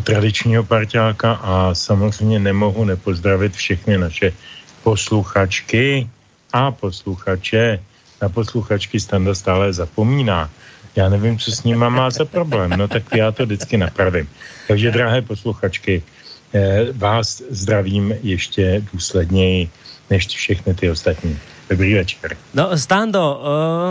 tradičního 0.02 0.64
parťáka 0.64 1.32
a 1.32 1.74
samozřejmě 1.74 2.38
nemohu 2.38 2.84
nepozdravit 2.84 3.52
všechny 3.54 3.98
naše 3.98 4.32
posluchačky, 4.82 6.08
a 6.52 6.70
posluchače. 6.70 7.78
Na 8.22 8.28
posluchačky 8.28 9.00
Standa 9.00 9.34
stále 9.34 9.72
zapomíná. 9.72 10.50
Já 10.98 11.08
nevím, 11.08 11.38
co 11.38 11.52
s 11.52 11.62
ním 11.62 11.78
má 11.78 12.10
za 12.10 12.24
problém, 12.24 12.70
no 12.70 12.88
tak 12.88 13.02
já 13.14 13.32
to 13.32 13.46
vždycky 13.46 13.78
napravím. 13.78 14.28
Takže, 14.68 14.90
drahé 14.90 15.22
posluchačky, 15.22 16.02
eh, 16.54 16.86
vás 16.92 17.42
zdravím 17.50 18.14
ještě 18.22 18.82
důsledněji 18.92 19.70
než 20.10 20.26
všechny 20.26 20.74
ty 20.74 20.90
ostatní. 20.90 21.38
Dobrý 21.70 21.94
večer. 21.94 22.36
No, 22.54 22.78
Stando, 22.78 23.40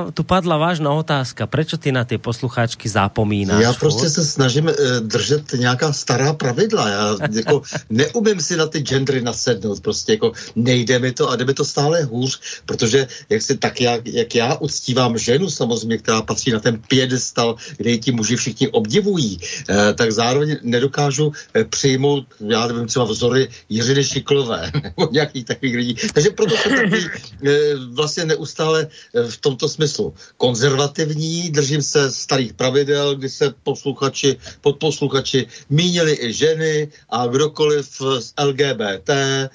uh, 0.06 0.12
tu 0.12 0.24
padla 0.24 0.58
vážná 0.58 0.92
otázka. 0.94 1.48
Proč 1.48 1.78
ty 1.80 1.92
na 1.92 2.04
ty 2.06 2.18
posluchačky 2.18 2.90
zapomínáš? 2.90 3.64
Já 3.64 3.74
prostě 3.74 4.10
se 4.10 4.26
snažím 4.26 4.66
uh, 4.66 4.74
držet 5.02 5.54
nějaká 5.54 5.94
stará 5.94 6.34
pravidla. 6.34 6.90
Já 6.90 7.16
jako 7.32 7.62
neumím 7.90 8.42
si 8.42 8.58
na 8.58 8.66
ty 8.66 8.80
gendry 8.80 9.22
nasednout. 9.22 9.80
Prostě 9.80 10.12
jako 10.12 10.32
nejde 10.56 11.00
mi 11.00 11.12
to 11.12 11.30
a 11.30 11.36
jde 11.36 11.46
mi 11.46 11.54
to 11.54 11.66
stále 11.66 12.04
hůř, 12.04 12.42
protože 12.66 13.08
jak 13.30 13.42
si 13.42 13.58
tak 13.58 13.82
jak, 13.82 14.08
jak 14.08 14.36
já 14.36 14.56
uctívám 14.56 15.18
ženu 15.18 15.50
samozřejmě, 15.50 15.98
která 15.98 16.22
patří 16.22 16.52
na 16.52 16.60
ten 16.60 16.82
pědestal, 16.88 17.56
kde 17.78 17.90
ji 17.90 17.98
ti 17.98 18.12
muži 18.12 18.36
všichni 18.36 18.68
obdivují, 18.68 19.38
uh, 19.70 19.76
tak 19.96 20.12
zároveň 20.12 20.58
nedokážu 20.64 21.28
uh, 21.28 21.34
přijmout, 21.70 22.26
já 22.48 22.68
nevím, 22.68 22.88
třeba 22.88 23.06
vzory 23.06 23.48
Jiřiny 23.70 24.04
Šiklové 24.04 24.72
nebo 24.84 25.10
nějakých 25.12 25.46
takových 25.46 25.76
lidí. 25.76 25.96
Takže 26.14 26.30
proto 26.30 26.58
jsem 26.58 26.76
takový 26.76 27.06
uh, 27.06 27.67
vlastně 27.76 28.26
neustále 28.26 28.88
eh, 28.88 29.24
v 29.24 29.38
tomto 29.38 29.70
smyslu 29.70 30.14
konzervativní, 30.38 31.50
držím 31.50 31.82
se 31.82 32.12
starých 32.12 32.54
pravidel, 32.54 33.16
kdy 33.16 33.30
se 33.30 33.54
posluchači, 33.64 34.38
podposluchači 34.62 35.48
mínili 35.70 36.18
i 36.22 36.34
ženy 36.34 36.88
a 37.10 37.28
kdokoliv 37.28 37.88
z 38.20 38.34
LGBT, 38.40 39.10
eh, 39.10 39.50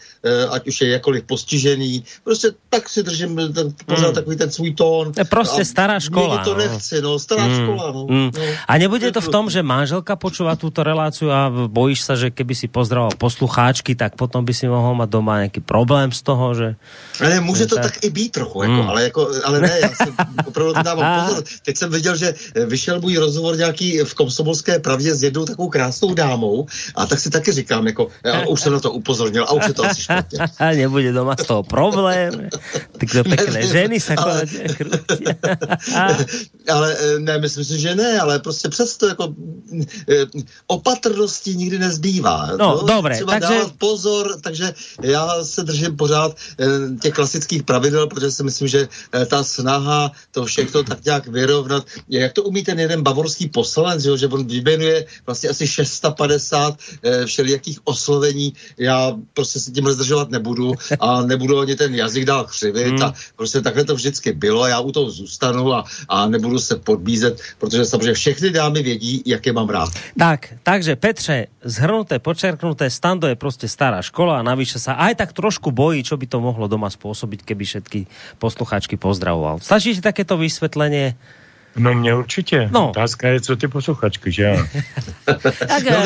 ať 0.51 0.69
už 0.69 0.81
je 0.81 0.89
jakoliv 0.89 1.25
postižený, 1.25 2.05
prostě 2.25 2.49
tak 2.71 2.89
si 2.89 3.03
držím 3.03 3.53
ten, 3.53 3.75
pořád 3.87 4.07
hmm. 4.07 4.15
takový 4.15 4.37
ten 4.37 4.51
svůj 4.51 4.75
tón. 4.75 5.13
Je 5.17 5.25
prostě 5.25 5.65
stará 5.65 6.01
škola. 6.01 6.45
to 6.45 6.55
no. 6.55 6.59
nechci, 6.59 7.03
no, 7.03 7.19
stará 7.19 7.45
hmm. 7.45 7.57
škola. 7.63 7.93
No, 7.93 8.07
hmm. 8.11 8.31
no. 8.39 8.45
A 8.69 8.79
nebude 8.79 9.13
to 9.13 9.21
v 9.21 9.29
tom, 9.29 9.51
že 9.51 9.63
manželka 9.63 10.17
počúva 10.17 10.57
túto 10.57 10.83
reláciu 10.83 11.31
a 11.31 11.49
bojíš 11.51 12.01
sa, 12.05 12.15
že 12.19 12.31
keby 12.31 12.55
si 12.55 12.67
pozdravoval 12.69 13.15
poslucháčky, 13.17 13.95
tak 13.95 14.15
potom 14.19 14.45
by 14.45 14.53
si 14.55 14.67
mohol 14.67 14.95
mať 14.99 15.09
doma 15.09 15.43
nejaký 15.47 15.61
problém 15.63 16.11
z 16.13 16.21
toho, 16.23 16.55
že... 16.55 16.69
Ale 17.21 17.41
může 17.41 17.67
to 17.67 17.77
tak 17.77 18.02
i 18.03 18.11
být 18.11 18.33
trochu, 18.33 18.63
jako, 18.63 18.75
hmm. 18.75 18.89
ale, 18.89 19.03
jako, 19.03 19.29
ale 19.45 19.61
ne, 19.61 19.79
já 19.83 19.89
jsem 19.89 20.15
opravdu 20.47 20.73
dávám 20.83 21.27
pozor. 21.27 21.45
Teď 21.65 21.77
jsem 21.77 21.91
viděl, 21.91 22.17
že 22.17 22.35
vyšel 22.67 23.01
můj 23.01 23.17
rozhovor 23.17 23.57
nějaký 23.57 23.99
v 23.99 24.15
Komsomolské 24.15 24.79
pravdě 24.79 25.15
s 25.15 25.23
jednou 25.23 25.45
takovou 25.45 25.69
krásnou 25.69 26.15
dámou 26.15 26.67
a 26.95 27.07
tak 27.07 27.21
si 27.21 27.31
taky 27.31 27.53
říkám, 27.53 27.87
jako, 27.87 28.09
já 28.25 28.47
už 28.47 28.61
jsem 28.61 28.73
na 28.73 28.81
to 28.81 28.93
upozornil 28.93 29.45
a 29.45 29.53
už 29.53 29.67
je 29.67 29.75
to 29.75 29.85
asi 29.85 30.03
špatně. 30.03 30.39
Nebude 30.77 31.13
doma 31.13 31.37
z 31.41 31.47
toho 31.47 31.63
problém. 31.63 32.49
Tyto 32.99 33.25
pěkné 33.25 33.67
ženy 33.67 34.01
se 34.01 34.15
ale, 34.15 34.43
ale 36.73 36.97
eh, 36.99 37.19
ne, 37.19 37.39
myslím 37.39 37.65
si, 37.65 37.81
že 37.81 37.95
ne, 37.95 38.21
ale 38.21 38.39
prostě 38.39 38.69
přesto 38.69 39.07
jako 39.09 39.35
eh, 40.09 40.25
opatrnosti 40.67 41.57
nikdy 41.57 41.79
nezbývá. 41.79 42.51
No, 42.57 42.79
to, 42.79 42.87
dobré. 42.87 43.15
Třeba 43.15 43.33
takže... 43.33 43.55
dávat 43.55 43.73
pozor, 43.79 44.41
takže 44.41 44.75
já 45.03 45.45
se 45.45 45.63
držím 45.63 45.97
pořád 45.97 46.37
eh, 46.61 46.67
těch 47.01 47.15
klasických 47.15 47.63
pravidel 47.63 47.92
pravidel, 47.93 48.07
protože 48.07 48.31
si 48.31 48.43
myslím, 48.45 48.69
že 48.69 48.81
eh, 48.89 49.27
ta 49.27 49.45
snaha 49.45 50.13
to 50.31 50.45
všechno 50.45 50.83
tak 50.83 51.05
nějak 51.05 51.27
vyrovnat, 51.29 51.85
jak 52.09 52.33
to 52.33 52.43
umí 52.43 52.65
ten 52.65 52.81
jeden 52.81 53.03
bavorský 53.03 53.49
poslanec, 53.49 54.03
že, 54.03 54.17
že 54.17 54.27
on 54.27 54.47
vyjmenuje 54.47 55.05
vlastně 55.27 55.49
asi 55.49 55.67
650 55.67 56.79
eh, 57.03 57.27
všelijakých 57.27 57.79
oslovení, 57.85 58.53
já 58.79 59.13
prostě 59.35 59.61
se 59.61 59.71
tím 59.71 59.89
zdržovat 59.93 60.31
nebudu 60.31 60.73
a 61.01 61.23
nebudu 61.23 61.61
ani 61.61 61.77
ten 61.77 61.95
jazyk 61.95 62.25
dál 62.25 62.45
křivit 62.45 62.97
hmm. 62.97 63.03
a 63.03 63.13
prostě 63.37 63.61
takhle 63.61 63.85
to 63.85 63.95
vždycky 63.95 64.33
bylo 64.33 64.63
a 64.63 64.69
já 64.69 64.81
u 64.81 64.93
toho 64.93 65.11
zůstanu 65.11 65.73
a, 65.75 65.85
a 66.09 66.27
nebudu 66.29 66.59
se 66.59 66.77
podbízet, 66.77 67.41
protože 67.59 67.85
samozřejmě 67.85 68.15
všechny 68.15 68.51
dámy 68.51 68.83
vědí, 68.83 69.23
jak 69.27 69.47
je 69.47 69.53
mám 69.53 69.69
rád. 69.69 69.93
Tak, 70.19 70.55
takže 70.63 70.97
Petře, 70.97 71.47
zhrnuté, 71.65 72.19
počerknuté, 72.19 72.91
Stando 72.91 73.27
je 73.27 73.37
prostě 73.37 73.69
stará 73.69 74.03
škola 74.03 74.39
a 74.39 74.43
navyše 74.43 74.79
sa 74.79 74.95
aj 74.95 75.15
tak 75.19 75.31
trošku 75.33 75.71
bojí, 75.71 76.07
čo 76.07 76.17
by 76.17 76.27
to 76.27 76.39
mohlo 76.41 76.71
doma 76.71 76.89
spôsobiť, 76.89 77.43
keby 77.43 77.65
všetky 77.83 78.07
posluchačky 78.39 78.97
pozdravoval. 78.97 79.59
Stačí 79.59 79.95
ti 79.95 80.01
takéto 80.01 80.39
vysvětlení? 80.39 81.15
No 81.77 81.95
mě 81.95 82.15
určitě. 82.15 82.69
No. 82.73 82.91
Otázka 82.91 83.29
je, 83.29 83.41
co 83.41 83.57
ty 83.57 83.69
posluchačky, 83.69 84.33
že 84.33 84.43
jo? 84.43 84.57
no, 85.91 86.05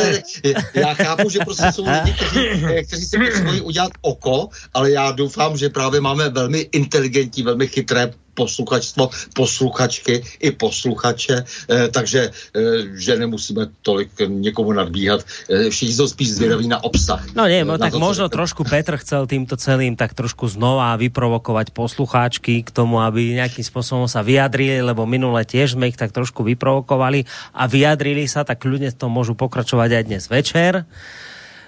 já 0.75 0.95
chápu, 0.95 1.31
že 1.31 1.39
prostě 1.39 1.73
jsou 1.73 1.85
lidi, 1.85 2.13
kteří, 2.13 2.87
kteří 2.87 3.05
si 3.05 3.19
potřebují 3.19 3.61
udělat 3.61 3.93
oko, 4.01 4.49
ale 4.75 4.91
já 4.91 5.13
doufám, 5.13 5.57
že 5.57 5.69
právě 5.69 6.01
máme 6.01 6.29
velmi 6.29 6.59
inteligentní, 6.59 7.43
velmi 7.43 7.67
chytré 7.67 8.11
posluchačstvo, 8.37 9.33
posluchačky 9.33 10.45
i 10.45 10.53
posluchače, 10.53 11.37
eh, 11.41 11.89
takže 11.89 12.21
eh, 12.29 12.61
že 12.93 13.17
nemusíme 13.17 13.73
tolik 13.83 14.13
někomu 14.21 14.77
nadbíhat. 14.77 15.25
Eh, 15.49 15.71
všichni 15.73 15.95
jsou 15.95 16.09
spíš 16.09 16.31
zvědaví 16.37 16.69
na 16.69 16.85
obsah. 16.85 17.25
No 17.33 17.49
nie, 17.49 17.65
no, 17.65 17.81
tak 17.81 17.97
to, 17.97 17.99
možno 17.99 18.29
trošku 18.29 18.69
Petr 18.69 19.01
chcel 19.01 19.25
týmto 19.25 19.57
celým 19.57 19.97
tak 19.97 20.13
trošku 20.13 20.45
znova 20.53 20.93
vyprovokovať 21.01 21.73
poslucháčky 21.73 22.61
k 22.61 22.71
tomu, 22.71 23.01
aby 23.01 23.41
nejakým 23.41 23.65
spôsobom 23.65 24.05
sa 24.05 24.21
vyjadrili, 24.21 24.85
lebo 24.85 25.09
minule 25.09 25.41
tiež 25.49 25.81
sme 25.81 25.89
ich 25.89 25.97
tak 25.97 26.13
trošku 26.13 26.45
vyprovokovali 26.45 27.25
a 27.57 27.65
vyjadrili 27.65 28.29
sa, 28.29 28.45
tak 28.45 28.61
ľudia 28.67 28.93
to 28.93 29.09
môžu 29.09 29.33
pokračovať 29.33 29.91
aj 29.97 30.03
dnes 30.05 30.25
večer. 30.29 30.85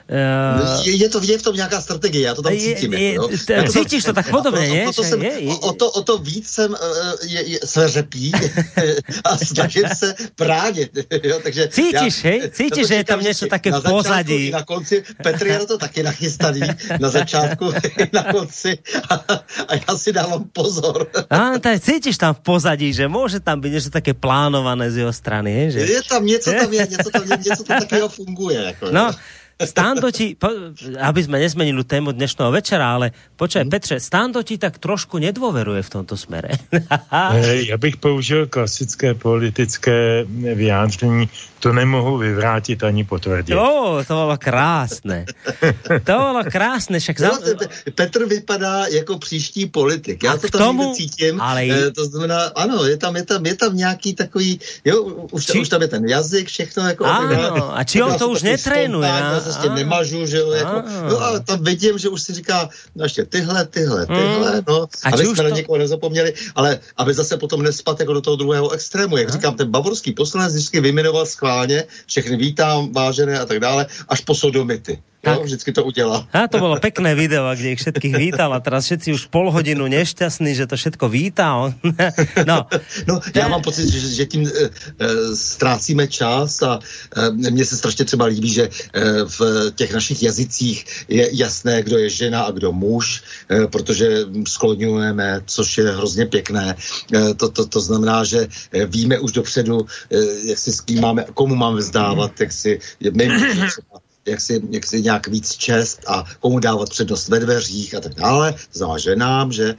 Uh, 0.08 0.86
je, 0.86 0.92
je, 0.92 1.08
to, 1.08 1.20
je 1.22 1.38
v 1.38 1.42
tom 1.42 1.56
nějaká 1.56 1.80
strategie, 1.80 2.26
já 2.26 2.34
to 2.34 2.42
tam 2.42 2.52
cítím. 2.52 2.92
Je, 2.92 3.00
je, 3.00 3.18
to 3.18 3.28
cítíš 3.72 4.04
to 4.04 4.12
tak 4.12 4.30
podobně, 4.36 4.68
ne? 4.68 4.84
O, 5.60 5.72
to, 5.72 5.90
o 5.90 6.02
to 6.02 6.18
víc 6.18 6.50
jsem 6.50 6.70
uh, 6.70 6.76
je, 7.22 7.48
je, 7.48 7.58
se 7.64 7.88
řepí 7.88 8.32
a 9.24 9.36
snažím 9.36 9.82
se 9.96 10.14
bránit. 10.38 10.98
Jo, 11.22 11.40
takže 11.42 11.68
cítíš, 11.68 12.24
já, 12.24 12.30
hej? 12.30 12.50
Cítíš, 12.50 12.88
že 12.88 12.94
je 12.94 13.04
tam 13.04 13.20
něco 13.20 13.46
také 13.46 13.72
v 13.72 13.80
pozadí. 13.80 14.50
Na 14.50 14.62
konci, 14.64 15.04
Petr 15.22 15.46
je 15.46 15.58
na 15.58 15.64
to 15.64 15.78
taky 15.78 16.02
nachystaný, 16.02 16.60
na 17.00 17.08
začátku 17.08 17.72
i 17.98 18.08
na 18.12 18.22
konci 18.22 18.78
a, 19.10 19.14
a 19.68 19.74
já 19.88 19.98
si 19.98 20.12
dávám 20.12 20.44
pozor. 20.52 21.06
A, 21.30 21.58
tak 21.58 21.80
cítíš 21.80 22.18
tam 22.18 22.34
v 22.34 22.40
pozadí, 22.40 22.92
že 22.92 23.08
může 23.08 23.40
tam 23.40 23.60
být 23.60 23.72
něco 23.72 23.90
také 23.90 24.14
plánované 24.14 24.90
z 24.90 24.96
jeho 24.96 25.12
strany, 25.12 25.52
je? 25.60 25.70
Že? 25.70 25.80
Je 25.80 26.02
tam 26.02 26.26
něco, 26.26 26.52
tam 26.52 26.72
je, 26.72 26.86
něco 26.90 27.10
tam, 27.10 27.22
je, 27.22 27.36
něco 27.36 27.64
tam 27.64 27.80
takového 27.80 28.08
funguje. 28.08 28.62
Jako, 28.62 28.86
no, 28.90 29.10
Stando 29.58 30.14
ti, 30.14 30.38
po, 30.38 30.46
aby 31.02 31.18
sme 31.18 31.42
nesmenili 31.42 31.82
tému 31.82 32.14
dnešného 32.14 32.54
večera, 32.54 32.94
ale 32.94 33.10
počkaj, 33.34 33.66
hmm. 33.66 33.72
Petře, 33.74 33.96
Stando 33.98 34.38
ti 34.46 34.54
tak 34.54 34.78
trošku 34.78 35.18
nedôveruje 35.18 35.82
v 35.82 35.90
tomto 35.90 36.14
smere. 36.14 36.54
Já 37.66 37.76
bych 37.76 37.96
použil 37.96 38.46
klasické 38.46 39.14
politické 39.14 40.22
vyjádření 40.54 41.28
to 41.60 41.72
nemohu 41.72 42.18
vyvrátit 42.18 42.82
ani 42.82 43.04
potvrdit. 43.04 43.52
Jo, 43.52 43.98
to 44.08 44.14
bylo 44.14 44.36
krásné. 44.38 45.26
To 46.04 46.12
bylo 46.12 46.44
krásné. 46.50 47.00
Však 47.00 47.20
za... 47.20 47.28
no, 47.28 47.38
Petr 47.94 48.26
vypadá 48.26 48.86
jako 48.86 49.18
příští 49.18 49.66
politik. 49.66 50.22
Já 50.22 50.32
A 50.32 50.36
to 50.36 50.48
tam 50.48 50.60
tomu, 50.60 50.94
cítím. 50.94 51.40
Ale... 51.40 51.66
E, 51.66 51.90
to 51.90 52.04
znamená, 52.04 52.44
ano, 52.54 52.84
je 52.84 52.96
tam, 52.96 53.16
je 53.16 53.24
tam, 53.24 53.46
je 53.46 53.54
tam 53.54 53.76
nějaký 53.76 54.14
takový, 54.14 54.60
jo, 54.84 55.02
už, 55.30 55.46
či... 55.46 55.60
už 55.60 55.68
tam 55.68 55.82
je 55.82 55.88
ten 55.88 56.08
jazyk, 56.08 56.48
všechno 56.48 56.86
jako... 56.86 57.04
Ano, 57.04 57.78
a 57.78 57.84
či 57.84 58.02
on 58.02 58.18
to 58.18 58.28
už 58.28 58.42
netrénuje. 58.42 59.10
Já 59.48 59.54
se 59.54 59.60
s 59.60 59.62
tím 59.62 59.74
nemažu, 59.74 60.26
že 60.26 60.36
jo, 60.36 60.50
jako, 60.50 60.82
no 61.08 61.22
a 61.22 61.40
tam 61.40 61.64
vidím, 61.64 61.98
že 61.98 62.08
už 62.08 62.22
si 62.22 62.34
říká, 62.34 62.68
no 62.94 63.04
ještě 63.04 63.24
tyhle, 63.24 63.66
tyhle, 63.66 64.06
tyhle, 64.06 64.56
mm. 64.56 64.62
no, 64.68 64.86
a 65.04 65.08
aby 65.12 65.24
jsme 65.24 65.36
to... 65.36 65.42
na 65.42 65.48
někoho 65.48 65.78
nezapomněli, 65.78 66.34
ale 66.54 66.80
aby 66.96 67.14
zase 67.14 67.36
potom 67.36 67.62
nespat 67.62 68.00
jako 68.00 68.12
do 68.12 68.20
toho 68.20 68.36
druhého 68.36 68.70
extrému. 68.70 69.16
Jak 69.16 69.28
a? 69.28 69.32
říkám, 69.32 69.54
ten 69.54 69.70
bavorský 69.70 70.12
poslanec 70.12 70.52
vždycky 70.54 70.80
vymenoval 70.80 71.26
schválně, 71.26 71.84
všechny 72.06 72.36
vítám, 72.36 72.92
vážené 72.92 73.38
a 73.38 73.46
tak 73.46 73.60
dále, 73.60 73.86
až 74.08 74.20
po 74.20 74.34
sodomity. 74.34 75.02
Tak. 75.22 75.36
Jo, 75.36 75.42
vždycky 75.44 75.72
to 75.72 75.84
udělá. 75.84 76.28
A 76.32 76.46
to 76.48 76.58
bylo 76.58 76.78
pekné 76.78 77.14
video, 77.14 77.50
kde 77.54 77.74
ich 77.74 77.82
všetkých 77.82 78.14
vítal 78.14 78.54
a 78.54 78.62
teraz 78.62 78.86
všetci 78.86 79.18
už 79.18 79.26
pol 79.34 79.50
hodinu 79.50 79.90
nešťastní, 79.90 80.54
že 80.54 80.70
to 80.70 80.78
všetko 80.78 81.10
vítá. 81.10 81.74
no. 82.46 82.58
no, 83.06 83.20
já 83.34 83.48
mám 83.48 83.62
pocit, 83.62 83.90
že, 83.90 83.98
že 83.98 84.26
tím 84.26 84.46
e, 84.46 84.70
ztrácíme 85.34 86.06
čas 86.06 86.62
a 86.62 86.78
e, 87.16 87.30
mně 87.50 87.64
se 87.64 87.76
strašně 87.76 88.04
třeba 88.04 88.24
líbí, 88.30 88.50
že 88.52 88.64
e, 88.64 88.70
v 89.26 89.40
těch 89.74 89.92
našich 89.92 90.22
jazycích 90.22 90.86
je 91.08 91.28
jasné, 91.32 91.82
kdo 91.82 91.98
je 91.98 92.10
žena 92.10 92.42
a 92.42 92.50
kdo 92.50 92.72
muž, 92.72 93.22
e, 93.50 93.66
protože 93.66 94.24
skloňujeme, 94.46 95.42
což 95.46 95.78
je 95.78 95.90
hrozně 95.90 96.26
pěkné. 96.26 96.76
E, 97.14 97.34
to, 97.34 97.48
to, 97.48 97.66
to 97.66 97.80
znamená, 97.80 98.24
že 98.24 98.46
víme 98.86 99.18
už 99.18 99.32
dopředu, 99.32 99.86
e, 100.10 100.18
jak 100.54 100.58
si 100.58 100.72
s 100.72 100.80
kým 100.80 101.00
máme, 101.00 101.24
komu 101.34 101.54
máme 101.54 101.78
vzdávat, 101.82 102.40
jak 102.40 102.52
si 102.52 102.78
my 103.12 103.26
třeba 103.68 104.07
jak 104.28 104.40
si, 104.40 104.62
jak 104.70 104.86
si 104.86 105.02
nějak 105.02 105.28
víc 105.28 105.56
čest 105.56 106.04
a 106.06 106.24
komu 106.40 106.58
dávat 106.58 106.90
přednost 106.90 107.28
ve 107.28 107.40
dveřích 107.40 107.94
a 107.94 108.00
tak 108.00 108.14
dále, 108.14 108.52
to 108.52 108.78
znamená 108.78 108.98
ženám, 108.98 109.52
že 109.52 109.74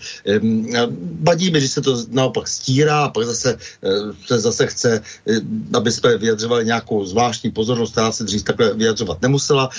vadí 1.22 1.51
mi, 1.51 1.60
když 1.60 1.72
se 1.72 1.82
to 1.82 2.03
naopak 2.10 2.48
stírá 2.48 3.06
a 3.06 3.10
pak 3.10 3.25
zase 3.25 3.56
uh, 3.56 4.15
se 4.25 4.39
zase 4.39 4.68
chce, 4.68 4.91
uh, 5.25 5.36
aby 5.74 5.91
jsme 5.91 6.18
vyjadřovali 6.18 6.65
nějakou 6.65 7.06
zvláštní 7.06 7.51
pozornost, 7.51 7.91
která 7.91 8.12
se 8.12 8.24
dřív 8.24 8.44
takhle 8.44 8.74
vyjadřovat 8.74 9.22
nemusela. 9.22 9.70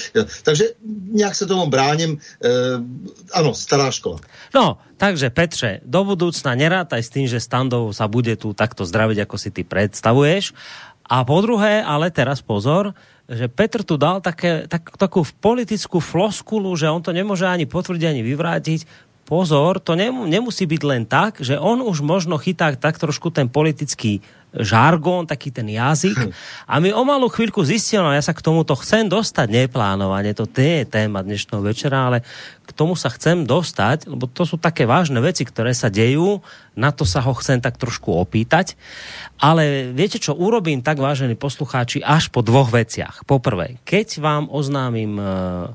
Takže 0.42 0.64
nějak 1.12 1.34
se 1.34 1.46
tomu 1.46 1.66
bráním. 1.66 2.12
Uh, 2.12 2.82
ano, 3.32 3.54
stará 3.54 3.90
škola. 3.90 4.18
No, 4.54 4.78
takže 4.96 5.30
Petře, 5.30 5.80
do 5.84 6.04
budoucna 6.04 6.54
nerátaj 6.54 7.02
s 7.02 7.10
tým, 7.10 7.26
že 7.26 7.40
standou 7.40 7.92
sa 7.92 8.10
bude 8.10 8.36
tu 8.36 8.52
takto 8.52 8.84
zdraviť, 8.84 9.24
ako 9.24 9.36
si 9.38 9.50
ty 9.50 9.62
predstavuješ. 9.64 10.52
A 11.10 11.26
po 11.26 11.42
druhé, 11.42 11.82
ale 11.82 12.14
teraz 12.14 12.38
pozor, 12.38 12.94
že 13.30 13.46
Petr 13.46 13.86
tu 13.86 13.94
dal 13.94 14.18
také, 14.18 14.66
tak, 14.66 14.90
takú 14.98 15.22
politickú 15.38 16.02
floskulu, 16.02 16.74
že 16.74 16.90
on 16.90 16.98
to 16.98 17.14
nemôže 17.14 17.46
ani 17.46 17.62
potvrdiť, 17.62 18.06
ani 18.10 18.22
vyvrátiť. 18.26 19.08
Pozor, 19.30 19.78
to 19.78 19.94
nemusí 19.94 20.66
byť 20.66 20.82
len 20.82 21.06
tak, 21.06 21.38
že 21.38 21.54
on 21.54 21.86
už 21.86 22.02
možno 22.02 22.34
chytá 22.34 22.74
tak 22.74 22.98
trošku 22.98 23.30
ten 23.30 23.46
politický 23.46 24.18
žargón, 24.50 25.30
taký 25.30 25.54
ten 25.54 25.70
jazyk. 25.70 26.18
Hm. 26.18 26.32
A 26.66 26.74
my 26.82 26.90
o 26.90 27.02
malú 27.06 27.30
chvíľku 27.30 27.62
zistíme, 27.62 28.02
no 28.02 28.10
ja 28.10 28.22
sa 28.22 28.34
k 28.34 28.42
tomuto 28.42 28.74
chcem 28.78 29.06
dostať 29.06 29.46
neplánovane, 29.46 30.34
to 30.34 30.46
nie 30.58 30.82
je 30.82 30.90
téma 30.90 31.22
dnešného 31.22 31.62
večera, 31.62 32.10
ale 32.10 32.18
k 32.66 32.70
tomu 32.74 32.94
sa 32.94 33.10
chcem 33.10 33.46
dostať, 33.46 34.10
lebo 34.10 34.26
to 34.30 34.46
sú 34.46 34.58
také 34.58 34.86
vážne 34.86 35.18
veci, 35.22 35.46
ktoré 35.46 35.74
sa 35.74 35.90
dejú, 35.90 36.42
na 36.74 36.90
to 36.94 37.02
sa 37.06 37.22
ho 37.22 37.34
chcem 37.34 37.58
tak 37.58 37.78
trošku 37.78 38.14
opýtať. 38.14 38.74
Ale 39.38 39.90
viete 39.94 40.18
čo, 40.22 40.34
urobím 40.34 40.82
tak, 40.82 40.98
vážení 40.98 41.34
poslucháči, 41.34 42.02
až 42.02 42.30
po 42.30 42.42
dvoch 42.42 42.70
veciach. 42.70 43.26
Poprvé, 43.26 43.78
keď 43.86 44.22
vám 44.22 44.44
oznámim 44.50 45.18
uh, 45.18 45.74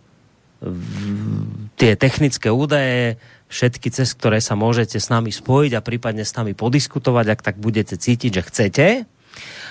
tie 1.76 2.00
technické 2.00 2.48
údaje, 2.48 3.20
všetky, 3.50 3.94
cez 3.94 4.12
ktoré 4.18 4.42
sa 4.42 4.58
môžete 4.58 4.98
s 4.98 5.08
nami 5.14 5.30
spojiť 5.30 5.72
a 5.78 5.86
prípadne 5.86 6.26
s 6.26 6.34
nami 6.34 6.58
podiskutovať, 6.58 7.26
ak 7.30 7.42
tak 7.46 7.56
budete 7.62 7.96
cítiť, 7.96 8.32
že 8.32 8.46
chcete. 8.48 8.86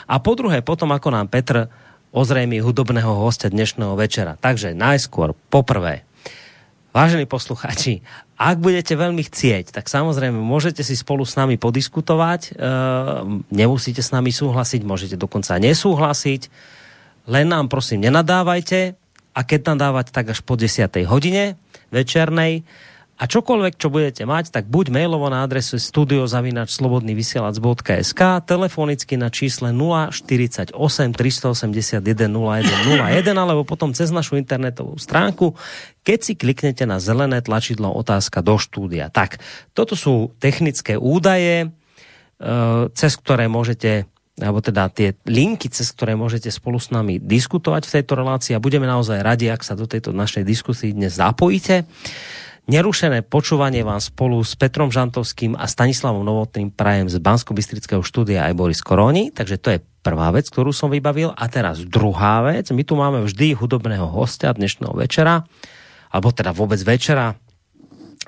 A 0.07 0.14
po 0.21 0.32
druhé, 0.37 0.60
potom 0.60 0.93
ako 0.93 1.08
nám 1.10 1.26
Petr 1.32 1.67
ozrejmí 2.15 2.63
hudobného 2.63 3.10
hostia 3.19 3.50
dnešného 3.50 3.99
večera. 3.99 4.39
Takže 4.39 4.76
najskôr, 4.78 5.34
poprvé, 5.50 6.06
vážení 6.95 7.26
poslucháči, 7.26 8.06
ak 8.39 8.63
budete 8.63 8.95
veľmi 8.95 9.26
chcieť, 9.26 9.75
tak 9.75 9.91
samozrejme 9.91 10.39
môžete 10.39 10.87
si 10.87 10.95
spolu 10.95 11.26
s 11.26 11.34
nami 11.34 11.58
podiskutovať, 11.58 12.41
e, 12.47 12.71
nemusíte 13.50 13.99
s 13.99 14.15
nami 14.15 14.30
súhlasiť, 14.30 14.87
môžete 14.87 15.19
dokonca 15.19 15.58
nesúhlasiť, 15.58 16.50
len 17.26 17.47
nám 17.50 17.67
prosím 17.67 18.06
nenadávajte 18.06 18.95
a 19.34 19.41
keď 19.43 19.75
nadávať, 19.75 20.15
tak 20.15 20.30
až 20.30 20.43
po 20.47 20.54
10. 20.54 21.02
hodine 21.06 21.58
večernej, 21.91 22.63
a 23.15 23.31
čokoľvek, 23.31 23.79
čo 23.79 23.95
budete 23.95 24.27
mať, 24.27 24.50
tak 24.50 24.67
buď 24.67 24.91
mailovo 24.91 25.31
na 25.31 25.47
adresu 25.47 25.79
studiozavinačslobodnyvysielac.sk, 25.79 28.21
telefonicky 28.43 29.15
na 29.15 29.31
čísle 29.31 29.71
048 29.71 30.75
381 30.75 32.03
0101, 32.03 33.39
alebo 33.39 33.63
potom 33.63 33.95
cez 33.95 34.11
našu 34.11 34.35
internetovú 34.35 34.99
stránku, 34.99 35.55
keď 36.03 36.19
si 36.27 36.35
kliknete 36.35 36.91
na 36.91 36.99
zelené 36.99 37.39
tlačidlo 37.39 37.95
otázka 37.95 38.43
do 38.43 38.59
štúdia. 38.59 39.15
Tak, 39.15 39.39
toto 39.79 39.95
sú 39.95 40.35
technické 40.43 40.99
údaje, 40.99 41.71
eh, 41.71 42.83
cez 42.99 43.15
ktoré 43.15 43.47
môžete 43.47 44.11
alebo 44.35 44.59
teda 44.59 44.91
tie 44.91 45.15
linky, 45.31 45.71
cez 45.71 45.95
ktoré 45.95 46.19
môžete 46.19 46.50
spolu 46.50 46.83
s 46.83 46.91
nami 46.91 47.23
diskutovať 47.23 47.87
v 47.87 48.03
tejto 48.03 48.19
relácii 48.19 48.59
a 48.59 48.61
budeme 48.63 48.83
naozaj 48.83 49.23
radi, 49.23 49.47
ak 49.47 49.63
sa 49.63 49.79
do 49.79 49.87
tejto 49.87 50.11
našej 50.11 50.43
diskusii 50.43 50.91
dnes 50.91 51.15
zapojíte. 51.15 51.87
Nerušené 52.65 53.21
počúvanie 53.29 53.85
vám 53.85 54.00
spolu 54.00 54.41
s 54.41 54.57
Petrom 54.57 54.89
Žantovským 54.89 55.53
a 55.53 55.69
Stanislavom 55.69 56.25
Novotným 56.25 56.73
prajem 56.73 57.13
z 57.13 57.21
bansko 57.21 57.53
štúdia 58.00 58.49
aj 58.49 58.57
Boris 58.57 58.81
Koroni, 58.81 59.29
takže 59.29 59.61
to 59.61 59.69
je 59.77 59.85
prvá 60.00 60.33
vec, 60.33 60.49
ktorú 60.49 60.73
som 60.73 60.89
vybavil. 60.89 61.29
A 61.37 61.45
teraz 61.53 61.85
druhá 61.85 62.41
vec, 62.41 62.73
my 62.73 62.81
tu 62.81 62.97
máme 62.97 63.21
vždy 63.21 63.53
hudobného 63.53 64.09
hostia 64.09 64.57
dnešného 64.57 64.97
večera, 64.97 65.45
alebo 66.09 66.33
teda 66.33 66.57
vôbec 66.57 66.81
večera, 66.81 67.37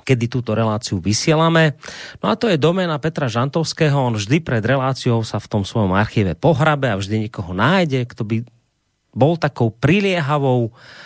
kedy 0.05 0.29
túto 0.29 0.53
reláciu 0.53 1.01
vysielame. 1.01 1.81
No 2.21 2.29
a 2.29 2.37
to 2.37 2.53
je 2.53 2.61
doména 2.61 3.01
Petra 3.01 3.33
Žantovského, 3.33 3.97
on 3.97 4.21
vždy 4.21 4.45
pred 4.45 4.61
reláciou 4.61 5.25
sa 5.25 5.41
v 5.41 5.49
tom 5.49 5.65
svojom 5.65 5.97
archíve 5.97 6.37
pohrabe 6.37 6.93
a 6.93 7.01
vždy 7.01 7.25
niekoho 7.25 7.57
nájde, 7.57 8.05
kto 8.05 8.21
by 8.29 8.37
bol 9.17 9.41
takou 9.41 9.73
priliehavou 9.73 10.77
E, 10.77 11.06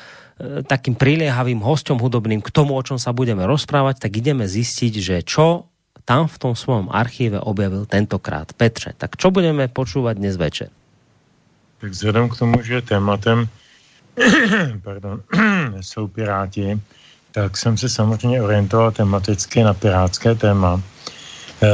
takým 0.64 0.96
priliehavým 0.96 1.60
hostom 1.60 2.00
hudobným 2.00 2.40
k 2.40 2.50
tomu, 2.50 2.76
o 2.76 2.82
čom 2.82 2.96
sa 2.96 3.12
budeme 3.12 3.44
rozprávať, 3.44 4.08
tak 4.08 4.16
ideme 4.16 4.48
zistiť, 4.48 4.92
že 5.00 5.16
čo 5.20 5.68
tam 6.08 6.26
v 6.26 6.36
tom 6.40 6.52
svojom 6.56 6.88
archíve 6.90 7.38
objavil 7.38 7.86
tentokrát. 7.86 8.50
Petře, 8.56 8.96
tak 8.96 9.14
čo 9.20 9.30
budeme 9.30 9.68
počúvať 9.68 10.14
dnes 10.16 10.34
večer? 10.40 10.72
Tak 11.80 11.90
vzhledem 11.92 12.28
k 12.28 12.36
tomu, 12.36 12.56
že 12.62 12.82
tématem 12.82 13.48
pardon, 14.84 15.22
jsou 15.80 16.08
Piráti, 16.08 16.80
tak 17.32 17.56
jsem 17.56 17.76
se 17.76 17.88
samozřejmě 17.88 18.42
orientoval 18.42 18.92
tematicky 18.92 19.62
na 19.62 19.74
pirátské 19.74 20.34
téma, 20.34 20.82
e, 21.62 21.68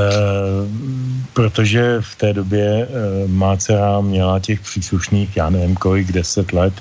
protože 1.32 2.00
v 2.00 2.16
té 2.16 2.32
době 2.32 2.66
e, 2.66 2.88
má 3.28 3.56
dcera 3.56 4.00
měla 4.00 4.40
těch 4.40 4.60
příslušných, 4.60 5.36
já 5.36 5.50
nevím 5.50 5.76
kolik, 5.76 6.12
deset 6.12 6.52
let, 6.52 6.74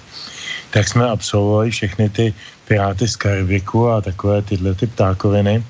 tak 0.76 0.88
jsme 0.88 1.08
absolvovali 1.08 1.72
všechny 1.72 2.10
ty 2.10 2.34
Piráty 2.68 3.08
z 3.08 3.16
Karibiku 3.16 3.88
a 3.90 4.02
takové 4.02 4.42
tyhle 4.42 4.76
ty 4.76 4.88
ptákoviny. 4.88 5.64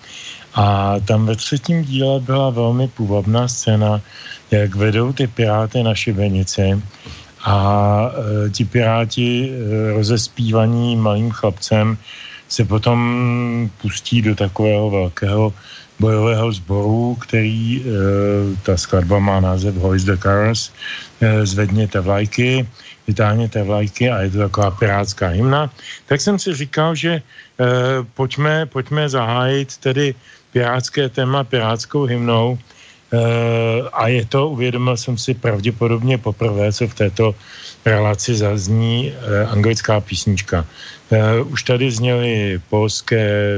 A 0.55 0.95
tam 1.05 1.25
ve 1.25 1.35
třetím 1.35 1.85
díle 1.85 2.19
byla 2.19 2.49
velmi 2.49 2.87
půvabná 2.87 3.47
scéna, 3.47 4.01
jak 4.51 4.75
vedou 4.75 5.13
ty 5.13 5.27
Piráty 5.27 5.83
na 5.83 5.93
šibenici 5.95 6.81
a 7.45 7.57
e, 8.09 8.49
ti 8.49 8.65
Piráti 8.65 9.29
e, 9.45 9.93
rozespívaní 9.93 10.95
malým 10.97 11.29
chlapcem 11.29 11.97
se 12.49 12.65
potom 12.65 13.69
pustí 13.81 14.21
do 14.21 14.35
takového 14.35 14.89
velkého 14.89 15.53
bojového 15.99 16.51
sboru, 16.51 17.15
který, 17.21 17.77
e, 17.77 17.85
ta 18.65 18.77
skladba 18.77 19.19
má 19.19 19.39
název 19.39 19.75
Hoist 19.75 20.05
the 20.05 20.17
Cars, 20.17 20.73
e, 21.21 21.45
zvedněte 21.45 21.99
vlajky, 21.99 22.65
vytáhněte 23.07 23.63
vlajky 23.63 24.09
a 24.09 24.21
je 24.21 24.29
to 24.29 24.37
taková 24.37 24.71
pirátská 24.71 25.27
hymna, 25.27 25.69
tak 26.05 26.21
jsem 26.21 26.39
si 26.39 26.53
říkal, 26.53 26.95
že 26.95 27.11
e, 27.11 27.21
pojďme, 28.13 28.65
pojďme 28.65 29.09
zahájit 29.09 29.77
tedy 29.77 30.15
pirátské 30.51 31.09
téma 31.09 31.43
pirátskou 31.43 32.03
hymnou, 32.03 32.57
a 33.93 34.07
je 34.07 34.25
to, 34.25 34.49
uvědomil 34.49 34.97
jsem 34.97 35.17
si 35.17 35.33
pravděpodobně 35.33 36.17
poprvé, 36.17 36.73
co 36.73 36.87
v 36.87 36.93
této 36.93 37.35
relaci 37.85 38.35
zazní 38.35 39.13
anglická 39.51 40.01
písnička. 40.01 40.65
Už 41.45 41.63
tady 41.63 41.91
zněly 41.91 42.61
polské, 42.69 43.57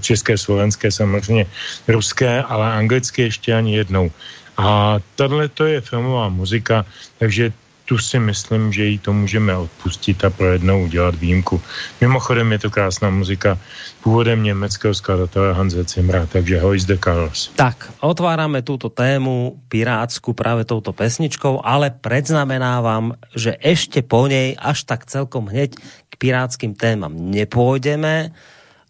české, 0.00 0.38
slovenské, 0.38 0.90
samozřejmě 0.90 1.46
ruské, 1.88 2.42
ale 2.42 2.72
anglicky 2.72 3.22
ještě 3.22 3.54
ani 3.54 3.76
jednou. 3.76 4.10
A 4.56 4.98
tohle 5.14 5.48
to 5.48 5.66
je 5.66 5.80
filmová 5.80 6.28
muzika, 6.28 6.86
takže 7.18 7.52
tu 7.84 7.98
si 7.98 8.18
myslím, 8.18 8.72
že 8.72 8.84
jí 8.84 8.98
to 8.98 9.12
můžeme 9.12 9.56
odpustit 9.56 10.24
a 10.24 10.30
pro 10.30 10.52
jednou 10.52 10.84
udělat 10.84 11.14
výjimku. 11.14 11.60
Mimochodem 12.00 12.52
je 12.52 12.58
to 12.58 12.70
krásná 12.70 13.10
muzika 13.10 13.58
původem 14.02 14.42
německého 14.42 14.94
skladatele 14.94 15.54
Hanze 15.54 15.84
Cimra, 15.84 16.26
takže 16.26 16.60
Hoist 16.60 16.88
de 16.88 16.98
Carlos. 16.98 17.52
Tak, 17.56 17.92
otváráme 18.00 18.62
túto 18.62 18.88
tému 18.88 19.60
pirátsku 19.68 20.32
práve 20.32 20.64
touto 20.64 20.92
pesničkou, 20.92 21.60
ale 21.64 21.92
predznamenávam, 21.92 23.16
že 23.36 23.56
ešte 23.60 24.00
po 24.00 24.28
nej 24.28 24.56
až 24.56 24.84
tak 24.88 25.04
celkom 25.04 25.52
hneď 25.52 25.76
k 26.08 26.14
pirátským 26.16 26.72
témam 26.72 27.12
nepôjdeme, 27.12 28.32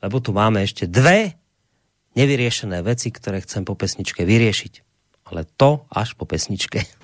lebo 0.03 0.17
tu 0.23 0.31
máme 0.31 0.63
ešte 0.63 0.87
dve 0.87 1.35
nevyriešené 2.15 2.83
veci, 2.87 3.11
ktoré 3.11 3.43
chcem 3.43 3.67
po 3.67 3.75
pesničke 3.75 4.23
vyriešiť. 4.23 4.73
Ale 5.35 5.49
to 5.59 5.89
až 5.91 6.15
po 6.15 6.29
pesničke. 6.29 7.04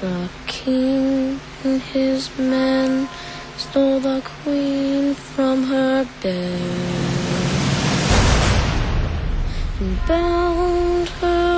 The 0.00 0.28
king 0.46 1.40
and 1.64 1.82
his 1.82 2.30
men 2.38 3.08
stole 3.56 3.98
the 3.98 4.22
queen 4.42 5.12
from 5.14 5.64
her 5.64 6.06
bed 6.22 6.60
and 9.80 9.98
bound 10.06 11.08
her 11.08 11.57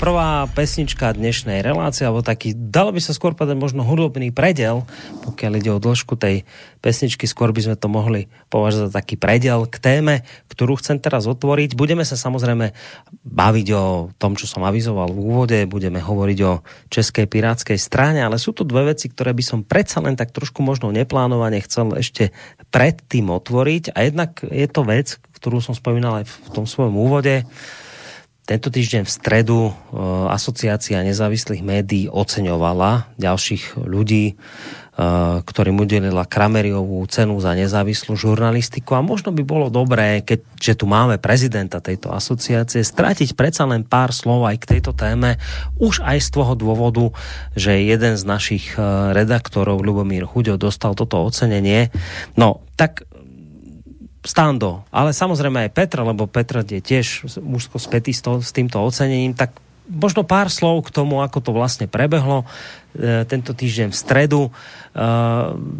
prvá 0.00 0.48
pesnička 0.56 1.12
dnešnej 1.12 1.60
relácie, 1.60 2.08
alebo 2.08 2.24
taký, 2.24 2.56
dalo 2.56 2.88
by 2.88 3.04
sa 3.04 3.12
skôr 3.12 3.36
povedať 3.36 3.60
možno 3.60 3.84
hudobný 3.84 4.32
predel, 4.32 4.88
pokiaľ 5.28 5.52
ide 5.60 5.76
o 5.76 5.76
dĺžku 5.76 6.16
tej 6.16 6.48
pesničky, 6.80 7.28
skôr 7.28 7.52
by 7.52 7.68
sme 7.68 7.76
to 7.76 7.84
mohli 7.92 8.32
považovať 8.48 8.88
za 8.88 8.96
taký 8.96 9.20
predel 9.20 9.68
k 9.68 9.76
téme, 9.76 10.24
ktorú 10.48 10.80
chcem 10.80 10.96
teraz 11.04 11.28
otvoriť. 11.28 11.76
Budeme 11.76 12.08
sa 12.08 12.16
samozrejme 12.16 12.72
baviť 13.28 13.66
o 13.76 14.08
tom, 14.16 14.40
čo 14.40 14.48
som 14.48 14.64
avizoval 14.64 15.12
v 15.12 15.20
úvode, 15.20 15.58
budeme 15.68 16.00
hovoriť 16.00 16.38
o 16.48 16.64
Českej 16.88 17.28
pirátskej 17.28 17.76
strane, 17.76 18.24
ale 18.24 18.40
sú 18.40 18.56
tu 18.56 18.64
dve 18.64 18.96
veci, 18.96 19.12
ktoré 19.12 19.36
by 19.36 19.44
som 19.44 19.60
predsa 19.68 20.00
len 20.00 20.16
tak 20.16 20.32
trošku 20.32 20.64
možno 20.64 20.88
neplánovane 20.96 21.60
chcel 21.60 21.92
ešte 22.00 22.32
predtým 22.72 23.28
otvoriť 23.28 23.92
a 23.92 24.08
jednak 24.08 24.40
je 24.48 24.64
to 24.64 24.80
vec, 24.80 25.20
ktorú 25.36 25.60
som 25.60 25.76
spomínal 25.76 26.24
aj 26.24 26.26
v 26.32 26.48
tom 26.56 26.64
svojom 26.64 26.96
úvode, 26.96 27.44
tento 28.50 28.66
týždeň 28.66 29.06
v 29.06 29.14
stredu 29.14 29.58
e, 29.70 29.72
asociácia 30.26 30.98
nezávislých 31.06 31.62
médií 31.62 32.10
oceňovala 32.10 33.14
ďalších 33.14 33.78
ľudí, 33.78 34.34
e, 34.34 34.34
ktorým 35.46 35.78
udelila 35.78 36.26
Krameriovú 36.26 36.98
cenu 37.06 37.38
za 37.38 37.54
nezávislú 37.54 38.18
žurnalistiku 38.18 38.98
a 38.98 39.06
možno 39.06 39.30
by 39.30 39.46
bolo 39.46 39.70
dobré, 39.70 40.26
keďže 40.26 40.82
tu 40.82 40.90
máme 40.90 41.22
prezidenta 41.22 41.78
tejto 41.78 42.10
asociácie, 42.10 42.82
stratiť 42.82 43.38
predsa 43.38 43.70
len 43.70 43.86
pár 43.86 44.10
slov 44.10 44.42
aj 44.50 44.66
k 44.66 44.68
tejto 44.74 44.98
téme, 44.98 45.38
už 45.78 46.02
aj 46.02 46.18
z 46.18 46.28
toho 46.34 46.58
dôvodu, 46.58 47.14
že 47.54 47.86
jeden 47.86 48.18
z 48.18 48.22
našich 48.26 48.74
e, 48.74 49.14
redaktorov, 49.14 49.78
Lubomír 49.78 50.26
Chuďo, 50.26 50.58
dostal 50.58 50.98
toto 50.98 51.22
ocenenie. 51.22 51.94
No, 52.34 52.66
tak 52.74 53.06
Stando, 54.20 54.84
ale 54.92 55.16
samozrejme 55.16 55.64
aj 55.64 55.70
Petr, 55.72 56.04
lebo 56.04 56.28
Petr 56.28 56.60
je 56.60 56.84
tiež 56.84 57.24
úzko 57.40 57.80
spätý 57.80 58.12
s, 58.12 58.20
to, 58.20 58.44
s 58.44 58.52
týmto 58.52 58.76
ocenením, 58.76 59.32
tak 59.32 59.56
možno 59.90 60.22
pár 60.22 60.52
slov 60.52 60.86
k 60.86 60.94
tomu, 60.94 61.24
ako 61.24 61.40
to 61.42 61.50
vlastne 61.50 61.90
prebehlo 61.90 62.44
e, 62.94 63.26
tento 63.26 63.56
týždeň 63.56 63.88
v 63.90 63.96
stredu. 63.96 64.42
E, 64.46 64.50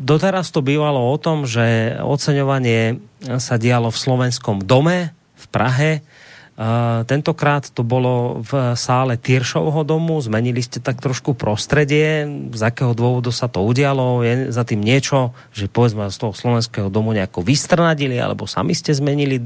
doteraz 0.03 0.51
to 0.51 0.65
bývalo 0.65 0.99
o 0.99 1.17
tom, 1.21 1.47
že 1.47 1.95
oceňovanie 2.03 2.99
sa 3.39 3.61
dialo 3.61 3.93
v 3.93 4.03
slovenskom 4.03 4.65
dome 4.67 5.15
v 5.37 5.47
Prahe, 5.53 5.91
tentokrát 7.09 7.73
to 7.73 7.81
bolo 7.81 8.45
v 8.45 8.77
sále 8.77 9.17
Tyršovho 9.17 9.81
domu, 9.81 10.21
zmenili 10.21 10.61
ste 10.61 10.77
tak 10.77 11.01
trošku 11.01 11.33
prostredie, 11.33 12.29
z 12.53 12.61
akého 12.61 12.93
dôvodu 12.93 13.33
sa 13.33 13.49
to 13.49 13.65
udialo, 13.65 14.21
je 14.21 14.53
za 14.53 14.69
tým 14.69 14.85
niečo, 14.85 15.33
že 15.57 15.73
povedzme 15.73 16.13
z 16.13 16.21
toho 16.21 16.37
slovenského 16.37 16.93
domu 16.93 17.17
nejako 17.17 17.41
vystrnadili, 17.41 18.21
alebo 18.21 18.45
sami 18.45 18.77
ste 18.77 18.93
zmenili 18.93 19.41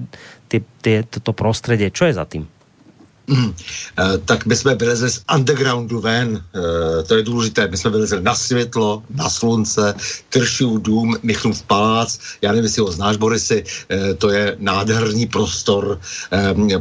tie, 0.51 0.59
tie, 0.83 1.07
toto 1.07 1.31
prostredie, 1.31 1.95
čo 1.95 2.11
je 2.11 2.19
za 2.19 2.27
tým? 2.27 2.51
Mm. 3.27 3.55
Tak 4.25 4.47
my 4.47 4.57
jsme 4.57 4.75
vylezli 4.75 5.11
z 5.11 5.25
undergroundu 5.35 6.01
ven, 6.01 6.45
eh, 6.55 7.03
to 7.03 7.17
je 7.17 7.23
důležité, 7.23 7.69
my 7.69 7.77
jsme 7.77 7.91
vylezli 7.91 8.23
na 8.23 8.35
světlo, 8.35 9.03
na 9.11 9.31
slunce, 9.31 9.95
Tršův 10.29 10.83
dům, 10.83 11.17
Michlův 11.23 11.63
palác, 11.63 12.19
já 12.43 12.53
nevím, 12.53 12.65
jestli 12.65 12.83
ho 12.83 12.93
znáš, 12.93 13.17
Borisy, 13.17 13.65
eh, 13.65 14.15
to 14.15 14.31
je 14.31 14.57
nádherný 14.59 15.27
prostor, 15.27 16.01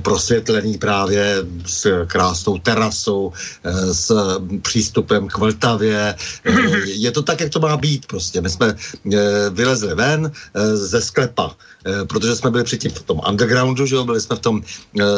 prosvětlený 0.02 0.78
právě 0.78 1.38
s 1.66 2.06
krásnou 2.08 2.58
terasou, 2.60 3.32
s 3.92 4.12
přístupem 4.62 5.28
k 5.28 5.38
Vltavě, 5.38 6.16
je 6.86 7.12
to 7.12 7.22
tak, 7.22 7.40
jak 7.42 7.50
to 7.50 7.60
má 7.60 7.78
být 7.78 8.06
prostě. 8.06 8.42
My 8.42 8.50
jsme 8.50 8.76
vylezli 9.50 9.96
ven 9.96 10.32
ze 10.74 11.02
sklepa, 11.02 11.56
protože 12.10 12.36
jsme 12.36 12.52
byli 12.52 12.64
předtím 12.64 12.92
v 12.92 13.04
tom 13.04 13.22
undergroundu, 13.30 13.86
že 13.86 13.96
jo, 13.96 14.06
byli 14.06 14.22
jsme 14.22 14.36
v 14.36 14.40
tom 14.40 14.62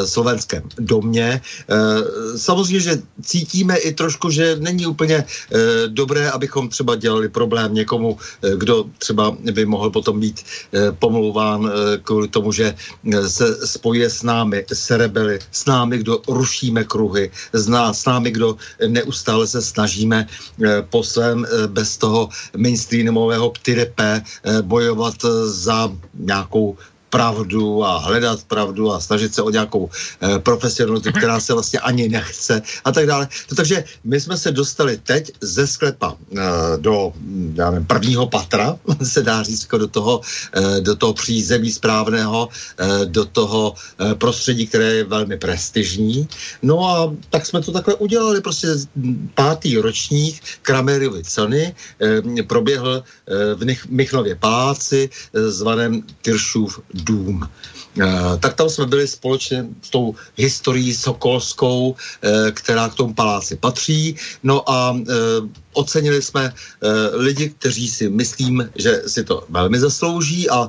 slovenském 0.04 0.62
domě, 0.78 1.16
mě. 1.16 1.40
Eh, 1.40 2.38
samozřejmě, 2.38 2.80
že 2.80 3.02
cítíme 3.22 3.76
i 3.76 3.94
trošku, 3.94 4.30
že 4.30 4.56
není 4.60 4.86
úplně 4.86 5.24
eh, 5.24 5.88
dobré, 5.88 6.30
abychom 6.30 6.68
třeba 6.68 6.96
dělali 6.96 7.28
problém 7.28 7.74
někomu, 7.74 8.18
eh, 8.18 8.56
kdo 8.56 8.84
třeba 8.98 9.32
by 9.52 9.64
mohl 9.66 9.90
potom 9.90 10.20
být 10.20 10.44
pomlouván 10.98 11.70
kvůli 12.02 12.28
tomu, 12.28 12.52
že 12.52 12.74
se 13.26 13.66
spojuje 13.66 14.10
s 14.10 14.22
námi, 14.22 14.64
s 14.72 14.90
rebeli, 14.90 15.38
s 15.52 15.66
námi, 15.66 15.98
kdo 15.98 16.20
rušíme 16.28 16.84
kruhy, 16.84 17.30
s, 17.52 17.64
s 17.92 18.02
námi, 18.04 18.30
kdo 18.30 18.56
neustále 18.86 19.46
se 19.46 19.62
snažíme 19.62 20.26
po 20.90 21.02
svém 21.02 21.46
bez 21.66 21.96
toho 21.96 22.28
mainstreamového 22.56 23.50
ptyrepe 23.50 24.22
bojovat 24.62 25.16
za 25.46 25.92
nějakou 26.14 26.55
ficou 26.56 26.78
pravdu 27.10 27.84
a 27.84 27.98
hledat 27.98 28.44
pravdu 28.44 28.92
a 28.92 29.00
snažit 29.00 29.34
se 29.34 29.42
o 29.42 29.50
nějakou 29.50 29.90
eh, 30.20 30.38
profesionalitu, 30.38 31.12
která 31.12 31.40
se 31.40 31.52
vlastně 31.52 31.80
ani 31.80 32.08
nechce 32.08 32.62
a 32.84 32.92
tak 32.92 33.06
dále. 33.06 33.28
No, 33.50 33.56
takže 33.56 33.84
my 34.04 34.20
jsme 34.20 34.36
se 34.36 34.52
dostali 34.52 34.96
teď 34.96 35.32
ze 35.40 35.66
sklepa 35.66 36.16
eh, 36.36 36.42
do 36.76 37.12
já 37.54 37.70
nevím, 37.70 37.86
prvního 37.86 38.26
patra, 38.26 38.78
se 39.02 39.22
dá 39.22 39.42
říct, 39.42 39.68
do 39.76 39.88
toho, 39.88 40.20
eh, 40.52 40.80
do 40.80 40.96
toho 40.96 41.12
přízemí 41.12 41.70
správného, 41.72 42.48
eh, 42.78 43.04
do 43.04 43.24
toho 43.24 43.74
eh, 43.74 44.14
prostředí, 44.14 44.66
které 44.66 44.84
je 44.84 45.04
velmi 45.04 45.38
prestižní. 45.38 46.28
No 46.62 46.84
a 46.88 47.14
tak 47.30 47.46
jsme 47.46 47.60
to 47.62 47.72
takhle 47.72 47.94
udělali, 47.94 48.40
prostě 48.40 48.68
pátý 49.34 49.76
ročník 49.78 50.42
Kramerovy 50.62 51.24
ceny 51.24 51.74
eh, 52.00 52.42
proběhl 52.42 53.02
eh, 53.02 53.54
v 53.54 53.64
Nich- 53.64 53.86
Michnově 53.88 54.34
paláci 54.34 55.10
eh, 55.34 55.50
zvaném 55.50 56.02
Tyršův 56.22 56.80
dům. 56.96 57.48
Eh, 58.00 58.36
tak 58.40 58.54
tam 58.54 58.68
jsme 58.68 58.86
byli 58.86 59.08
společně 59.08 59.66
s 59.82 59.90
tou 59.90 60.14
historií 60.36 60.94
sokolskou, 60.94 61.96
eh, 62.22 62.52
která 62.52 62.88
k 62.88 62.94
tomu 62.94 63.14
paláci 63.14 63.56
patří. 63.56 64.16
No 64.42 64.70
a 64.70 64.92
eh, 64.92 65.14
ocenili 65.72 66.22
jsme 66.22 66.52
lidi, 67.12 67.48
kteří 67.48 67.88
si 67.88 68.08
myslím, 68.08 68.70
že 68.74 69.02
si 69.06 69.24
to 69.24 69.44
velmi 69.48 69.78
zaslouží 69.78 70.48
a 70.50 70.68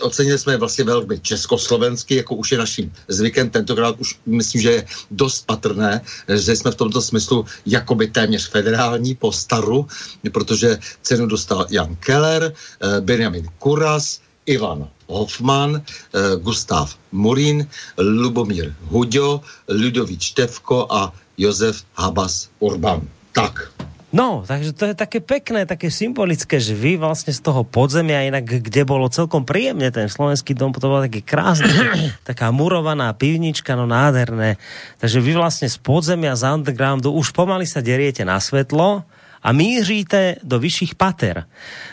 ocenili 0.00 0.38
jsme 0.38 0.52
je 0.52 0.56
vlastně 0.56 0.84
velmi 0.84 1.20
československy, 1.20 2.24
jako 2.24 2.34
už 2.34 2.52
je 2.52 2.58
naším 2.58 2.92
zvykem. 3.08 3.50
Tentokrát 3.50 4.00
už 4.00 4.16
myslím, 4.26 4.62
že 4.62 4.70
je 4.72 4.86
dost 5.10 5.46
patrné, 5.46 6.00
že 6.32 6.56
jsme 6.56 6.70
v 6.70 6.80
tomto 6.80 7.02
smyslu 7.02 7.44
jakoby 7.66 8.08
téměř 8.08 8.48
federální 8.48 9.14
po 9.14 9.32
staru, 9.32 9.86
protože 10.32 10.78
cenu 11.02 11.26
dostal 11.26 11.66
Jan 11.68 11.96
Keller, 12.00 12.52
Benjamin 13.00 13.48
Kuras, 13.58 14.20
Ivan 14.48 14.88
Hoffman, 15.08 15.80
eh, 15.80 16.36
Gustav 16.40 16.96
Murín, 17.12 17.68
Lubomír 18.00 18.72
Huďo, 18.88 19.44
Ludovič 19.68 20.32
Tevko 20.32 20.88
a 20.88 21.12
Josef 21.36 21.84
Habas 21.94 22.48
Urban. 22.60 23.04
Tak. 23.36 23.70
No, 24.08 24.40
takže 24.40 24.72
to 24.72 24.88
je 24.88 24.96
také 24.96 25.20
pekné, 25.20 25.68
také 25.68 25.92
symbolické, 25.92 26.56
že 26.56 26.72
vy 26.72 26.96
vlastne 26.96 27.28
z 27.28 27.44
toho 27.44 27.60
podzemia, 27.60 28.24
inak 28.24 28.64
kde 28.64 28.88
bolo 28.88 29.04
celkom 29.12 29.44
príjemne 29.44 29.92
ten 29.92 30.08
slovenský 30.08 30.56
dom, 30.56 30.72
to 30.72 30.88
bolo 30.88 31.04
taký 31.04 31.20
krásny, 31.20 31.68
taká 32.28 32.48
murovaná 32.48 33.12
pivnička, 33.12 33.76
no 33.76 33.84
nádherné. 33.84 34.56
Takže 34.96 35.20
vy 35.20 35.36
vlastne 35.36 35.68
z 35.68 35.76
podzemia, 35.76 36.40
z 36.40 36.48
undergroundu 36.48 37.12
už 37.12 37.36
pomaly 37.36 37.68
sa 37.68 37.84
deriete 37.84 38.24
na 38.24 38.40
svetlo, 38.40 39.04
a 39.42 39.52
míříte 39.52 40.36
do 40.42 40.58
vyšších 40.58 40.94
pater. 40.94 41.44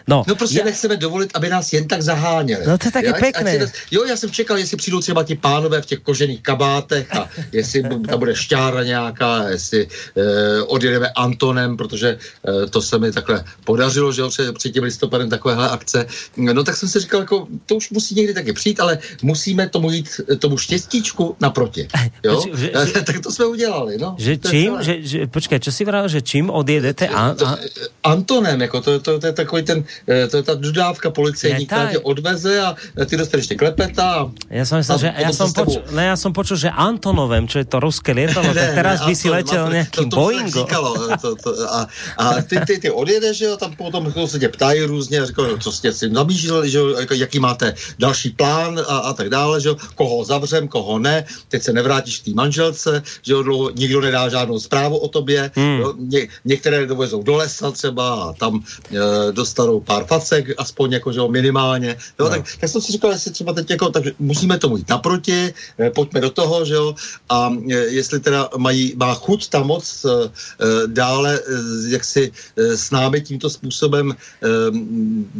No, 0.08 0.23
No 0.27 0.36
prostě 0.36 0.60
ja- 0.60 0.65
nechceme 0.65 0.97
dovolit, 0.97 1.29
aby 1.34 1.49
nás 1.49 1.73
jen 1.73 1.88
tak 1.88 2.01
zaháněli. 2.01 2.63
No 2.67 2.77
to 2.77 2.88
je 2.88 2.91
taky 2.91 3.08
ať- 3.08 3.15
ať 3.15 3.19
pekné. 3.21 3.51
si 3.51 3.60
to- 3.60 3.77
Jo, 3.91 4.03
já 4.05 4.15
jsem 4.17 4.31
čekal, 4.31 4.58
jestli 4.58 4.77
přijdou 4.77 4.99
třeba 4.99 5.23
ti 5.23 5.36
pánové 5.36 5.81
v 5.81 5.86
těch 5.86 5.99
kožených 5.99 6.41
kabátech 6.41 7.15
a 7.15 7.29
jestli 7.51 7.84
tam 7.84 8.19
bude 8.19 8.36
šťára 8.36 8.84
nějaká, 8.84 9.49
jestli 9.49 9.88
eh, 10.17 10.62
odjedeme 10.62 11.10
Antonem, 11.10 11.77
protože 11.77 12.17
eh, 12.17 12.67
to 12.69 12.81
se 12.81 12.99
mi 12.99 13.12
takhle 13.12 13.43
podařilo, 13.63 14.12
že 14.12 14.21
před, 14.29 14.55
před 14.58 14.71
tím 14.71 14.84
listopadem 14.84 15.29
takovéhle 15.29 15.69
akce. 15.69 16.05
No 16.38 16.63
tak 16.63 16.75
jsem 16.77 16.89
si 16.89 16.99
říkal, 16.99 17.19
jako, 17.21 17.47
to 17.65 17.75
už 17.75 17.89
musí 17.89 18.15
někdy 18.15 18.34
taky 18.34 18.53
přijít, 18.53 18.79
ale 18.79 18.97
musíme 19.21 19.69
tomu 19.69 19.91
jít, 19.91 20.10
tomu 20.39 20.58
štěstíčku 20.58 21.36
naproti. 21.41 21.88
Jo? 22.23 22.43
Že- 22.55 22.71
že- 22.93 23.01
tak 23.05 23.19
to 23.19 23.31
jsme 23.31 23.45
udělali. 23.45 23.97
No. 23.97 24.15
že 24.19 24.38
čím, 24.38 24.77
že, 24.81 24.95
že, 25.01 25.27
počkaj, 25.27 25.60
čo 25.60 25.71
si 25.71 25.86
vral, 25.86 26.08
že 26.08 26.21
čím 26.21 26.49
odjedete 26.49 27.08
a, 27.08 27.35
to, 27.36 27.45
a, 27.48 27.58
Antonem, 28.04 28.62
jako 28.62 28.82
to, 28.82 29.00
to, 29.00 29.19
to, 29.19 29.28
je 29.28 29.34
takový 29.34 29.63
ten, 29.63 29.84
eh, 30.08 30.28
to 30.28 30.38
je 30.38 30.43
ta 30.43 30.54
dodávka 30.56 31.10
policejní, 31.12 31.65
která 31.65 31.91
tě 31.91 32.00
odveze 32.00 32.62
a 32.62 32.76
ty 33.06 33.17
dostaneš 33.17 33.43
ještě 33.43 33.56
klepeta. 33.56 34.32
Ja 34.50 34.65
som 34.65 34.80
myslel, 34.80 34.98
že 34.98 35.10
s 35.12 35.38
tebou- 35.38 35.65
počul, 35.65 35.82
ne, 35.91 36.04
ja 36.10 36.15
som 36.17 36.32
počul, 36.34 36.58
že 36.58 36.69
Antonovem, 36.71 37.45
čo 37.52 37.60
je 37.62 37.67
to 37.67 37.78
ruské 37.84 38.13
lietadlo, 38.15 38.54
tak 38.56 38.71
teraz 38.74 39.04
by 39.06 39.13
si 39.15 39.28
se 39.28 39.43
tak 39.45 40.08
Boeingom. 40.10 40.65
Eh, 40.65 41.67
a, 41.69 41.80
a 42.17 42.26
ty, 42.41 42.56
ty, 42.65 42.80
ty 42.80 42.89
odjedeš, 42.91 43.38
že 43.38 43.45
jo, 43.45 43.58
tam 43.58 43.76
potom 43.76 44.13
se 44.28 44.39
tě 44.39 44.50
ptají 44.50 44.84
různě, 44.84 45.19
a 45.21 45.26
říkají, 45.26 45.48
no, 45.52 45.58
co 45.58 45.71
jste 45.71 45.93
si 45.93 46.10
namířili, 46.10 46.69
že 46.69 46.78
jo, 46.78 46.88
jako, 47.00 47.13
jaký 47.13 47.39
máte 47.39 47.74
další 48.00 48.30
plán 48.30 48.80
a, 48.88 48.98
a 48.98 49.13
tak 49.13 49.30
dále, 49.30 49.62
že 49.62 49.69
jo, 49.69 49.76
koho 49.95 50.24
zavřem, 50.26 50.67
koho 50.67 51.00
ne, 51.00 51.26
teď 51.50 51.62
se 51.63 51.74
nevrátíš 51.74 52.19
k 52.19 52.26
té 52.26 52.32
manželce, 52.34 53.04
že 53.21 53.34
jo, 53.34 53.43
dlouho 53.43 53.69
nikdo 53.76 54.02
nedá 54.02 54.30
žádnou 54.30 54.60
zprávu 54.60 54.98
o 54.98 55.08
tobě, 55.08 55.52
Hmm. 55.56 55.80
jo, 55.80 55.93
ně, 55.98 56.28
některé 56.45 56.86
dovezou 56.86 57.24
do 57.25 57.35
lesa 57.35 57.71
třeba 57.71 58.13
a 58.23 58.33
tam 58.33 58.61
e, 58.91 59.31
dostanou 59.31 59.79
pár 59.81 60.05
facek, 60.05 60.53
aspoň 60.57 60.91
jako, 61.01 61.11
že 61.11 61.19
jo, 61.19 61.27
minimálně, 61.27 61.97
jo, 62.19 62.25
No. 62.25 62.29
tak, 62.29 62.45
tak 62.59 62.69
jsem 62.69 62.81
si 62.81 62.91
říkal, 62.91 63.11
jestli 63.11 63.31
třeba 63.31 63.53
teď 63.53 63.69
jako, 63.69 63.89
takže 63.89 64.11
musíme 64.19 64.57
tomu 64.57 64.77
jít 64.77 64.89
naproti, 64.89 65.53
e, 65.79 65.89
pojďme 65.89 66.21
do 66.21 66.29
toho, 66.29 66.65
že 66.65 66.73
jo, 66.73 66.95
a 67.29 67.49
e, 67.49 67.73
jestli 67.73 68.19
teda 68.19 68.49
mají, 68.57 68.93
má 68.95 69.13
chuť 69.13 69.49
ta 69.49 69.63
moc 69.63 70.05
e, 70.05 70.09
e, 70.09 70.88
dále, 70.88 71.39
e, 71.39 71.41
jak 71.89 72.03
si 72.05 72.31
e, 72.57 72.77
s 72.77 72.91
námi 72.91 73.21
tímto 73.21 73.49
způsobem, 73.49 74.11
e, 74.11 74.15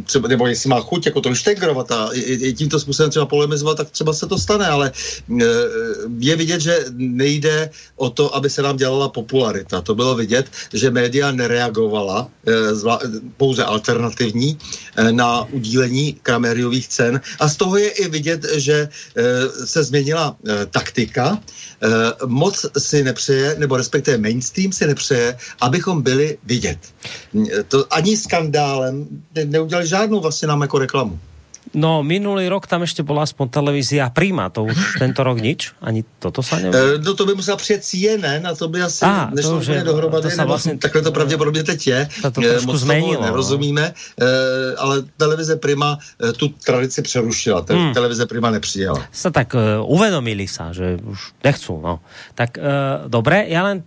třeba, 0.04 0.28
nebo 0.28 0.46
jestli 0.46 0.68
má 0.70 0.80
chuť 0.80 1.06
jako 1.06 1.20
to 1.20 1.34
štegrovat 1.34 1.92
a 1.92 2.10
i, 2.12 2.20
i 2.20 2.52
tímto 2.52 2.80
způsobem 2.80 3.10
třeba 3.10 3.26
polemizovat, 3.26 3.76
tak 3.76 3.90
třeba 3.90 4.12
se 4.12 4.26
to 4.26 4.38
stane, 4.38 4.66
ale 4.66 4.90
e, 4.90 5.44
je 6.18 6.36
vidět, 6.36 6.60
že 6.60 6.84
nejde 6.96 7.70
o 7.96 8.10
to, 8.10 8.34
aby 8.34 8.50
se 8.50 8.62
nám 8.62 8.76
dělala 8.76 9.08
popularita. 9.08 9.80
To 9.80 9.94
bylo 9.94 10.14
vidět, 10.14 10.46
že 10.72 10.90
média 10.90 11.30
nereagovala 11.32 11.75
e, 12.46 12.74
zvla, 12.74 13.00
pouze 13.36 13.64
alternativní 13.64 14.58
e, 14.96 15.12
na 15.12 15.44
udílení 15.50 16.12
Kramériových 16.22 16.88
cen 16.88 17.20
a 17.40 17.48
z 17.48 17.56
toho 17.56 17.76
je 17.76 17.90
i 17.90 18.08
vidět, 18.08 18.46
že 18.54 18.74
e, 18.74 18.88
se 19.66 19.84
změnila 19.84 20.36
taktika. 20.70 21.38
Moc 22.26 22.66
si 22.78 23.04
nepřeje, 23.04 23.56
nebo 23.58 23.76
respektive 23.76 24.18
mainstream 24.18 24.72
si 24.72 24.86
nepřeje, 24.86 25.36
abychom 25.60 26.02
byli 26.02 26.38
vidět. 26.44 26.78
To 27.68 27.92
ani 27.92 28.16
skandálem 28.16 29.06
ne, 29.34 29.44
neudělali 29.44 29.86
žádnou 29.86 30.20
vlastně 30.20 30.48
nám 30.48 30.62
jako 30.62 30.78
reklamu. 30.78 31.20
No, 31.76 32.00
minulý 32.00 32.48
rok 32.48 32.64
tam 32.64 32.88
ešte 32.88 33.04
bola 33.04 33.28
aspoň 33.28 33.52
televízia 33.52 34.08
Prima, 34.08 34.48
to 34.48 34.64
už 34.64 34.96
tento 34.96 35.20
rok 35.20 35.36
nič, 35.36 35.76
ani 35.84 36.08
toto 36.16 36.40
sa 36.40 36.56
nevie. 36.56 36.72
E, 36.72 37.04
no 37.04 37.12
to 37.12 37.28
by 37.28 37.36
musela 37.36 37.60
přijet 37.60 37.84
CNN 37.84 38.48
a 38.48 38.56
to 38.56 38.64
by 38.72 38.80
asi 38.82 39.04
to 39.04 39.36
nešlo 39.36 39.60
úplně 39.60 39.84
dohromady, 39.84 40.30
to 40.32 40.36
nebo 40.36 40.48
vlastně- 40.48 40.80
takhle 40.80 41.02
to 41.02 41.12
pravděpodobně 41.12 41.62
teď 41.68 41.80
je. 41.86 42.00
Sa 42.24 42.30
to 42.32 42.40
E, 42.40 42.48
trošku 42.48 42.72
moc 42.72 42.80
zmenilo, 42.80 43.20
no. 43.20 43.26
nerozumíme, 43.28 43.84
e, 43.92 44.26
ale 44.80 45.04
televize 45.20 45.56
Prima 45.56 45.98
tu 46.40 46.48
tradici 46.48 47.02
přerušila. 47.02 47.60
Te, 47.60 47.76
Hmm. 47.76 47.92
Televize 47.92 48.24
Prima 48.26 48.48
nepřijela. 48.50 48.96
sa 49.12 49.28
tak 49.28 49.52
uh, 49.52 49.84
uvedomili 49.84 50.48
sa, 50.48 50.72
že 50.72 50.96
už 50.96 51.36
nechcú. 51.44 51.76
No. 51.76 52.00
Tak 52.32 52.56
uh, 52.56 53.04
dobre, 53.04 53.52
ja 53.52 53.60
len 53.68 53.84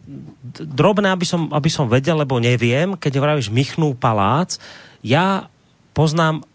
drobné, 0.62 1.10
aby 1.10 1.26
som, 1.26 1.50
aby 1.50 1.74
som 1.74 1.90
vedel, 1.90 2.22
lebo 2.22 2.38
neviem, 2.38 2.94
keď 2.94 3.18
vravíš 3.18 3.50
Michnú 3.50 3.98
palác, 3.98 4.62
ja 5.02 5.50
poznám 5.98 6.46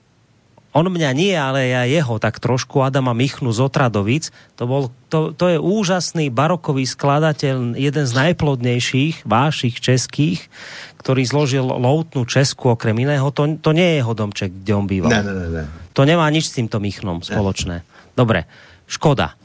on 0.75 0.91
mňa 0.91 1.11
nie, 1.15 1.31
ale 1.39 1.71
ja 1.71 1.87
jeho 1.87 2.19
tak 2.19 2.43
trošku, 2.43 2.83
Adama 2.83 3.15
Michnu 3.15 3.55
z 3.55 3.63
Otradovic. 3.63 4.35
To, 4.59 4.67
bol, 4.67 4.83
to, 5.07 5.31
to 5.31 5.55
je 5.55 5.59
úžasný 5.63 6.35
barokový 6.35 6.83
skladateľ, 6.83 7.79
jeden 7.79 8.05
z 8.05 8.13
najplodnejších 8.13 9.23
vášich 9.23 9.79
českých, 9.79 10.51
ktorý 10.99 11.23
zložil 11.23 11.63
loutnú 11.63 12.27
Česku 12.27 12.75
okrem 12.75 12.99
iného. 12.99 13.31
To, 13.31 13.55
to 13.55 13.71
nie 13.71 13.87
je 13.87 13.97
jeho 14.03 14.15
domček, 14.19 14.51
kde 14.51 14.73
on 14.75 14.87
býval. 14.91 15.15
Ne, 15.15 15.23
ne, 15.23 15.33
ne, 15.33 15.49
ne. 15.63 15.65
To 15.95 16.03
nemá 16.03 16.27
nič 16.35 16.51
s 16.51 16.59
týmto 16.59 16.83
Michnom 16.83 17.23
spoločné. 17.23 17.87
Dobre, 18.19 18.51
škoda. 18.91 19.39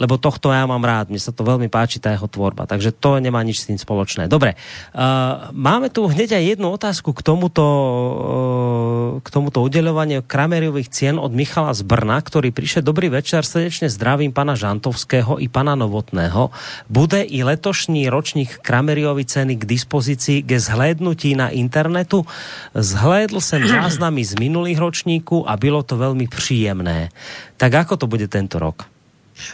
Lebo 0.00 0.16
tohto 0.16 0.48
ja 0.48 0.64
mám 0.64 0.80
rád, 0.80 1.12
mne 1.12 1.20
sa 1.20 1.28
to 1.28 1.44
veľmi 1.44 1.68
páči, 1.68 2.00
tá 2.00 2.08
jeho 2.16 2.24
tvorba. 2.24 2.64
Takže 2.64 2.96
to 2.96 3.20
nemá 3.20 3.44
nič 3.44 3.60
s 3.60 3.68
tým 3.68 3.76
spoločné. 3.76 4.32
Dobre, 4.32 4.56
uh, 4.56 5.52
máme 5.52 5.92
tu 5.92 6.08
hneď 6.08 6.40
aj 6.40 6.44
jednu 6.56 6.72
otázku 6.72 7.12
k 7.12 7.20
tomuto, 7.20 7.64
uh, 7.64 9.10
k 9.20 9.28
tomuto 9.28 9.60
udeľovaniu 9.60 10.24
Krameriových 10.24 10.88
cien 10.88 11.20
od 11.20 11.36
Michala 11.36 11.76
z 11.76 11.84
Brna, 11.84 12.16
ktorý 12.16 12.48
prišiel. 12.48 12.80
Dobrý 12.80 13.12
večer, 13.12 13.44
srdečne 13.44 13.92
zdravím 13.92 14.32
pana 14.32 14.56
Žantovského 14.56 15.36
i 15.36 15.52
pana 15.52 15.76
Novotného. 15.76 16.48
Bude 16.88 17.20
i 17.20 17.44
letošní 17.44 18.08
ročník 18.08 18.64
Krameriovy 18.64 19.28
ceny 19.28 19.60
k 19.60 19.68
dispozícii 19.68 20.40
ke 20.48 20.56
zhlédnutí 20.56 21.36
na 21.36 21.52
internetu? 21.52 22.24
Zhlédl 22.72 23.36
jsem 23.36 23.68
záznamy 23.76 24.24
z 24.24 24.40
minulých 24.40 24.80
ročníků 24.80 25.44
a 25.44 25.60
bylo 25.60 25.84
to 25.84 26.00
velmi 26.00 26.24
příjemné. 26.24 27.12
Tak 27.60 27.74
ako 27.84 28.00
to 28.00 28.06
bude 28.08 28.24
tento 28.24 28.56
rok? 28.56 28.99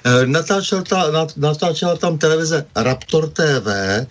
E, 0.05 0.27
Natáčel 0.27 0.83
ta, 0.83 1.11
nat, 1.11 1.37
natáčela 1.37 1.97
tam 1.97 2.19
televize 2.19 2.67
Raptor 2.77 3.29
TV. 3.29 3.69
E, 3.69 4.07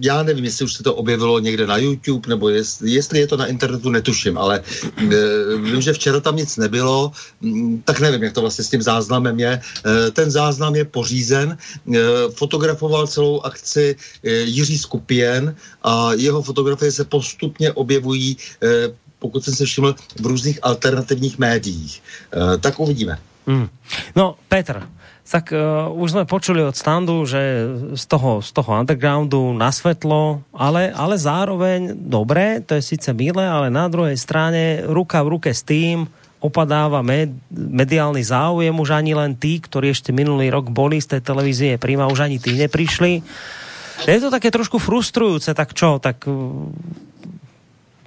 Já 0.00 0.22
nevím, 0.22 0.44
jestli 0.44 0.64
už 0.64 0.72
se 0.72 0.82
to 0.82 0.94
objevilo 0.94 1.38
někde 1.38 1.66
na 1.66 1.76
YouTube, 1.76 2.28
nebo 2.28 2.48
jestli, 2.48 2.90
jestli 2.90 3.18
je 3.18 3.26
to 3.26 3.36
na 3.36 3.46
internetu, 3.46 3.90
netuším, 3.90 4.38
ale 4.38 4.62
e, 4.98 5.56
vím, 5.56 5.80
že 5.80 5.92
včera 5.92 6.20
tam 6.20 6.36
nic 6.36 6.56
nebylo, 6.56 7.12
mm, 7.40 7.82
tak 7.84 8.00
nevím, 8.00 8.22
jak 8.22 8.32
to 8.32 8.40
vlastně 8.40 8.64
s 8.64 8.70
tím 8.70 8.82
záznamem 8.82 9.40
je. 9.40 9.60
Ten 10.12 10.30
záznam 10.30 10.74
je 10.74 10.84
pořízen, 10.84 11.58
fotografoval 12.34 13.06
celou 13.06 13.40
akci 13.40 13.96
Jiří 14.22 14.78
Skupien 14.78 15.56
a 15.82 16.12
jeho 16.12 16.42
fotografie 16.42 16.92
se 16.92 17.04
postupně 17.04 17.72
objevují 17.72 18.36
pokud 19.24 19.44
jsem 19.44 19.54
se 19.54 19.64
všiml, 19.64 19.94
v 20.20 20.26
různých 20.26 20.58
alternativních 20.62 21.38
médiích. 21.38 22.02
Tak 22.60 22.80
uvidíme. 22.80 23.18
Mm. 23.46 23.68
No, 24.16 24.36
Petr, 24.48 24.88
tak 25.24 25.56
uh, 25.56 25.88
už 25.88 26.10
jsme 26.10 26.24
počuli 26.24 26.60
od 26.62 26.76
standu, 26.76 27.26
že 27.26 27.40
z 27.96 28.04
toho, 28.06 28.44
z 28.44 28.52
toho 28.52 28.70
undergroundu 28.80 29.56
na 29.56 29.72
svetlo, 29.72 30.44
ale, 30.52 30.92
ale 30.92 31.18
zároveň, 31.18 31.96
dobré, 31.96 32.60
to 32.60 32.76
je 32.76 32.82
sice 32.84 33.10
milé, 33.16 33.48
ale 33.48 33.72
na 33.72 33.88
druhej 33.88 34.20
strane 34.20 34.84
ruka 34.84 35.24
v 35.24 35.32
ruke 35.34 35.50
s 35.50 35.64
tým 35.64 36.06
opadáva 36.44 37.00
med, 37.00 37.32
mediálny 37.50 38.20
záujem, 38.20 38.76
už 38.76 39.00
ani 39.00 39.16
len 39.16 39.32
tí, 39.32 39.58
ktorí 39.64 39.96
ešte 39.96 40.12
minulý 40.12 40.52
rok 40.52 40.68
boli 40.68 41.00
z 41.00 41.16
tej 41.16 41.20
televízie 41.24 41.80
Prima, 41.80 42.04
už 42.04 42.20
ani 42.28 42.36
tí 42.36 42.52
neprišli. 42.60 43.24
Je 44.04 44.20
to 44.20 44.28
také 44.28 44.52
trošku 44.52 44.76
frustrujúce, 44.76 45.50
tak 45.56 45.72
čo, 45.72 45.96
tak 46.04 46.28
uh, 46.28 46.68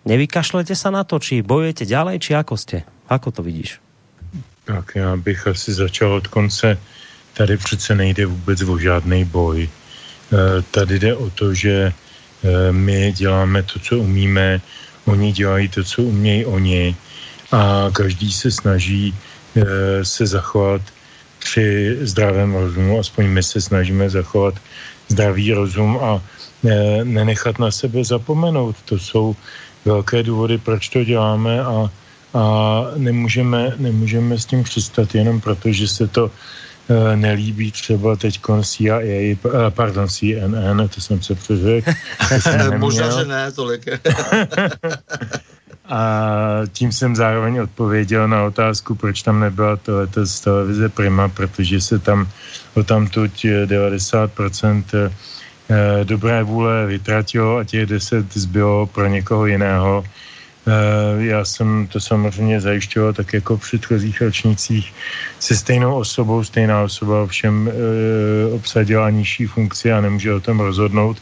nevykašlete 0.05 0.77
sa 0.77 0.93
na 0.93 1.01
to, 1.01 1.17
či 1.17 1.41
bojujete 1.41 1.89
ďalej, 1.89 2.21
či 2.21 2.37
ako 2.37 2.53
ste? 2.55 2.85
Ako 3.09 3.33
to 3.33 3.41
vidíš? 3.41 3.81
Tak 4.67 4.95
já 4.95 5.15
bych 5.15 5.47
asi 5.47 5.73
začal 5.73 6.13
od 6.13 6.27
konce. 6.27 6.77
Tady 7.37 7.57
přece 7.57 7.95
nejde 7.95 8.25
vůbec 8.25 8.61
o 8.61 8.77
žádný 8.77 9.25
boj. 9.25 9.69
E, 9.69 9.69
tady 10.71 10.99
jde 10.99 11.15
o 11.15 11.29
to, 11.29 11.53
že 11.53 11.71
e, 11.71 11.93
my 12.71 13.13
děláme 13.13 13.63
to, 13.63 13.79
co 13.79 13.97
umíme, 13.97 14.61
oni 15.05 15.31
dělají 15.31 15.69
to, 15.69 15.83
co 15.83 16.03
umějí 16.03 16.45
oni 16.45 16.95
a 17.51 17.89
každý 17.93 18.33
se 18.33 18.51
snaží 18.51 19.15
e, 19.55 20.05
se 20.05 20.27
zachovat 20.27 20.81
při 21.39 21.97
zdravém 22.01 22.55
rozumu, 22.55 22.99
aspoň 22.99 23.25
my 23.27 23.43
se 23.43 23.61
snažíme 23.61 24.09
zachovat 24.09 24.55
zdravý 25.09 25.53
rozum 25.53 25.99
a 26.01 26.21
nenechat 27.03 27.59
na 27.59 27.71
sebe 27.71 28.03
zapomenout. 28.03 28.75
To 28.85 28.99
jsou 28.99 29.35
velké 29.85 30.23
důvody, 30.23 30.57
proč 30.57 30.89
to 30.89 31.03
děláme 31.03 31.61
a 31.61 31.89
a 32.33 32.83
nemůžeme, 32.95 33.73
nemůžeme 33.77 34.37
s 34.37 34.45
tím 34.45 34.63
přistat 34.63 35.15
jenom 35.15 35.41
proto, 35.41 35.71
že 35.71 35.87
se 35.87 36.07
to 36.07 36.31
nelíbí 37.15 37.71
třeba 37.71 38.15
teď 38.15 38.39
CIA, 38.63 38.99
uh, 39.45 39.51
pardon, 39.69 40.07
CNN, 40.07 40.87
to 40.95 41.01
jsem 41.01 41.21
se 41.21 41.35
přeřekl. 41.35 41.91
Možná, 42.77 43.19
že 43.19 43.25
ne 43.25 43.51
tolik. 43.51 43.85
a 45.89 46.21
tím 46.73 46.91
jsem 46.91 47.15
zároveň 47.15 47.59
odpověděl 47.59 48.27
na 48.27 48.43
otázku, 48.43 48.95
proč 48.95 49.21
tam 49.21 49.39
nebyla 49.39 49.75
tohleto 49.75 50.25
z 50.25 50.39
televize 50.39 50.89
Prima, 50.89 51.29
protože 51.29 51.81
se 51.81 51.99
tam 51.99 52.29
o 52.75 52.83
tamtuť 52.83 53.45
90% 53.45 54.83
eh, 54.93 55.11
dobré 56.03 56.43
vůle 56.43 56.85
vytratilo 56.85 57.57
a 57.57 57.63
těch 57.63 57.85
10 57.85 58.33
zbylo 58.33 58.85
pro 58.85 59.07
někoho 59.07 59.45
jiného 59.45 60.03
Eh, 60.03 60.26
já 61.19 61.45
jsem 61.45 61.87
to 61.87 61.99
samozřejmě 61.99 62.61
zajišťoval 62.61 63.13
tak 63.13 63.33
jako 63.33 63.57
v 63.57 63.61
předchozích 63.61 64.21
ročnících 64.21 64.93
se 65.39 65.55
stejnou 65.55 65.95
osobou, 65.95 66.43
stejná 66.43 66.81
osoba 66.81 67.23
ovšem 67.23 67.67
e, 67.67 67.71
obsadila 68.53 69.09
nižší 69.09 69.45
funkci 69.45 69.91
a 69.91 70.01
nemůže 70.01 70.33
o 70.33 70.39
tom 70.39 70.59
rozhodnout. 70.59 71.17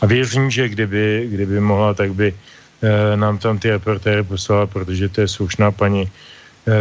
A 0.00 0.06
věřím, 0.06 0.50
že 0.50 0.68
kdyby, 0.68 1.28
kdyby 1.30 1.60
mohla, 1.60 1.94
tak 1.94 2.14
by 2.14 2.34
e, 2.82 3.16
nám 3.16 3.38
tam 3.38 3.58
ty 3.58 3.70
reportéry 3.70 4.22
poslala, 4.22 4.66
protože 4.66 5.08
to 5.08 5.20
je 5.20 5.28
slušná 5.28 5.70
paní, 5.70 6.10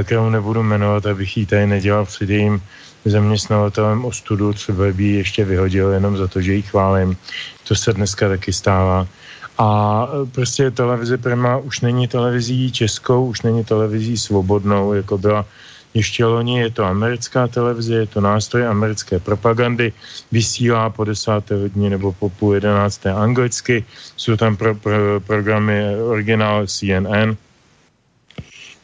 kterou 0.04 0.30
nebudu 0.30 0.64
jmenovat, 0.64 1.06
abych 1.06 1.38
jí 1.38 1.46
tady 1.46 1.68
nedělal 1.68 2.06
před 2.06 2.30
jejím 2.30 2.62
zaměstnavatelem 3.06 4.06
ostudu, 4.06 4.54
třeba 4.54 4.92
by 4.92 5.04
ji 5.04 5.16
ještě 5.16 5.46
vyhodil 5.46 5.90
jenom 5.92 6.18
za 6.18 6.28
to, 6.28 6.42
že 6.42 6.54
jí 6.54 6.62
chválím. 6.62 7.18
To 7.68 7.76
se 7.76 7.94
dneska 7.94 8.30
taky 8.30 8.54
stává. 8.54 9.08
A 9.58 9.70
e, 10.06 10.26
prostě 10.26 10.72
televize 10.72 11.18
Prima 11.18 11.58
už 11.58 11.82
není 11.82 12.08
televizí 12.08 12.72
českou, 12.72 13.26
už 13.26 13.42
není 13.42 13.64
televizí 13.64 14.18
svobodnou, 14.18 14.94
jako 14.94 15.18
byla 15.18 15.46
ještě 15.94 16.26
loni. 16.26 16.60
Je 16.60 16.70
to 16.70 16.86
americká 16.86 17.48
televize, 17.48 17.96
je 17.96 18.08
to 18.08 18.22
nástroj 18.22 18.68
americké 18.68 19.20
propagandy, 19.20 19.94
vysílá 20.32 20.90
po 20.90 21.04
desáté 21.04 21.56
hodině 21.56 21.90
nebo 21.90 22.14
po 22.14 22.30
půl 22.30 22.54
jedenácté 22.54 23.12
anglicky. 23.12 23.86
Jsou 24.18 24.38
tam 24.38 24.58
pro, 24.58 24.76
pro, 24.76 25.20
programy 25.26 25.96
originál 26.02 26.68
CNN. 26.68 27.36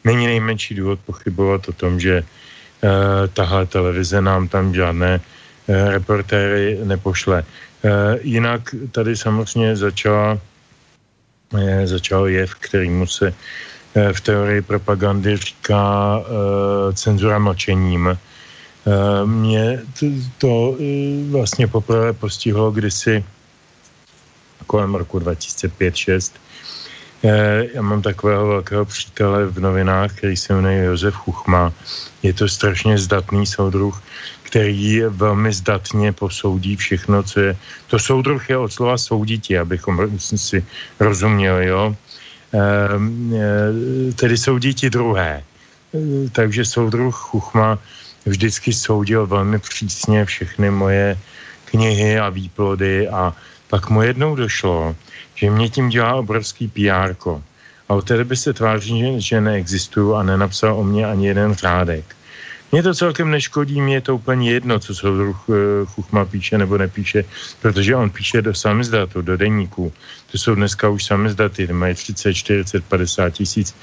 Není 0.04 0.26
nejmenší 0.26 0.76
důvod 0.76 1.00
pochybovat 1.06 1.70
o 1.70 1.74
tom, 1.74 2.00
že 2.00 2.24
uh, 2.24 2.90
tahle 3.34 3.66
televize 3.66 4.22
nám 4.22 4.48
tam 4.48 4.74
žádné 4.74 5.22
uh, 5.22 5.90
reportéry 5.90 6.80
nepošle. 6.84 7.44
Uh, 7.84 7.92
jinak 8.22 8.76
tady 8.92 9.16
samozřejmě 9.16 9.76
začala 9.76 10.40
začal 11.86 12.28
jev, 12.28 12.56
kterýmu 12.56 13.08
se 13.08 13.34
eh, 13.96 14.14
v 14.14 14.22
teorii 14.22 14.62
propagandy 14.62 15.38
říká 15.38 16.18
uh, 16.18 16.94
cenzura 16.94 17.40
mlčením. 17.40 18.18
Uh, 18.86 19.30
mě 19.30 19.80
to, 20.38 20.78
vlastně 21.30 21.68
poprvé 21.68 22.14
postihlo 22.14 22.72
kdysi 22.72 23.24
kolem 24.68 24.96
roku 24.96 25.20
2005-6. 25.20 26.32
Uh, 27.22 27.32
já 27.74 27.82
mám 27.82 28.02
takového 28.02 28.48
velkého 28.48 28.86
přítele 28.86 29.46
v 29.46 29.60
novinách, 29.60 30.14
který 30.14 30.38
se 30.38 30.54
jmenuje 30.54 30.84
Josef 30.84 31.16
Chuchma. 31.16 31.74
Je 32.24 32.34
to 32.34 32.50
strašně 32.50 32.98
zdatný 32.98 33.46
soudruh, 33.46 34.04
který 34.54 35.02
velmi 35.10 35.50
zdatně 35.50 36.14
posoudí 36.14 36.78
všechno, 36.78 37.24
co 37.26 37.40
je. 37.40 37.58
To 37.90 37.98
soudruh 38.00 38.50
je 38.50 38.58
od 38.58 38.70
slova 38.70 38.98
soudíti, 39.02 39.58
abychom 39.58 39.98
si 40.22 40.62
rozuměli, 41.02 41.74
jo. 41.74 41.98
Ehm, 42.54 43.34
e, 43.34 44.14
tedy 44.14 44.38
soudíti 44.38 44.94
druhé. 44.94 45.42
E, 45.42 46.30
takže 46.30 46.70
soudruh 46.70 47.10
Chuchma 47.10 47.82
vždycky 48.30 48.70
soudil 48.74 49.26
velmi 49.26 49.58
přísně 49.58 50.22
všechny 50.26 50.70
moje 50.70 51.18
knihy 51.74 52.22
a 52.22 52.30
výplody 52.30 53.10
a 53.10 53.34
pak 53.74 53.90
mu 53.90 54.06
jednou 54.06 54.38
došlo, 54.38 54.94
že 55.34 55.50
mě 55.50 55.70
tím 55.74 55.90
dělá 55.90 56.22
obrovský 56.22 56.70
PR. 56.70 57.18
A 57.90 57.98
od 57.98 58.06
té 58.06 58.22
doby 58.22 58.38
se 58.38 58.54
tváří, 58.54 59.18
že 59.18 59.42
neexistuju 59.42 60.14
a 60.14 60.22
nenapsal 60.24 60.78
o 60.78 60.86
mě 60.86 61.10
ani 61.10 61.34
jeden 61.34 61.58
řádek. 61.58 62.06
Mně 62.74 62.84
to 62.84 62.94
celkem 62.94 63.32
neškodí, 63.32 63.82
mě 63.82 63.96
je 63.96 64.02
to 64.02 64.16
úplně 64.16 64.52
jedno, 64.52 64.80
co 64.80 64.96
soudruh 64.96 65.50
uh, 65.50 65.56
Chuchma 65.86 66.26
píše 66.26 66.58
nebo 66.58 66.78
nepíše, 66.78 67.24
protože 67.62 67.96
on 67.96 68.10
píše 68.10 68.42
do 68.42 68.54
samizdatu, 68.54 69.22
do 69.22 69.38
deníků. 69.38 69.94
To 70.32 70.38
jsou 70.38 70.56
dneska 70.56 70.90
už 70.90 71.06
samizdaty, 71.06 71.68
mají 71.74 71.96
30, 71.96 72.34
40, 72.34 72.86
50 72.86 73.30
tisíc 73.30 73.76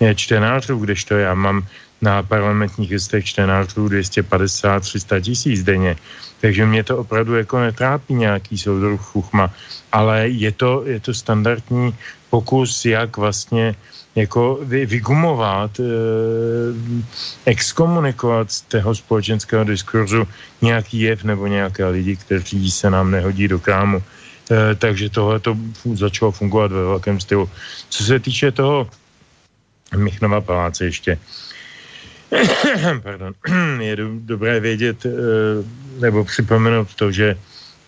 eh, 0.00 0.14
čtenářů, 0.14 0.78
kdežto 0.78 1.14
já 1.14 1.34
mám 1.34 1.66
na 2.00 2.22
parlamentních 2.22 2.90
listech 2.90 3.24
čtenářů 3.24 3.88
250, 3.88 4.80
300 4.80 5.20
tisíc 5.20 5.62
denně. 5.62 5.96
Takže 6.40 6.66
mě 6.66 6.84
to 6.84 6.98
opravdu 6.98 7.34
jako 7.34 7.60
netrápí 7.60 8.14
nějaký 8.14 8.58
soudruh 8.58 9.00
Chuchma, 9.00 9.50
ale 9.92 10.28
je 10.28 10.52
to, 10.52 10.82
je 10.86 11.00
to 11.00 11.14
standardní 11.14 11.94
pokus, 12.30 12.84
jak 12.84 13.16
vlastně 13.16 13.74
jako 14.16 14.58
vy, 14.62 14.86
vygumovat, 14.86 15.80
e, 15.80 15.84
exkomunikovat 17.44 18.52
z 18.52 18.60
toho 18.60 18.94
společenského 18.94 19.64
diskurzu 19.64 20.28
nějaký 20.62 21.00
jev 21.00 21.24
nebo 21.24 21.46
nějaké 21.46 21.86
lidi, 21.86 22.16
kteří 22.16 22.70
se 22.70 22.90
nám 22.90 23.10
nehodí 23.10 23.48
do 23.48 23.58
krámu. 23.58 24.02
E, 24.50 24.74
takže 24.74 25.10
tohle 25.10 25.40
to 25.40 25.56
začalo 25.94 26.32
fungovat 26.32 26.72
ve 26.72 26.82
velkém 26.84 27.20
stylu. 27.20 27.50
Co 27.88 28.04
se 28.04 28.20
týče 28.20 28.52
toho 28.52 28.88
Michnova 29.96 30.40
paláce 30.40 30.84
ještě, 30.84 31.18
pardon, 33.02 33.34
je 33.80 33.96
do, 33.96 34.08
dobré 34.12 34.60
vědět, 34.60 35.06
e, 35.06 35.10
nebo 36.00 36.24
připomenout 36.24 36.94
to, 36.94 37.12
že 37.12 37.36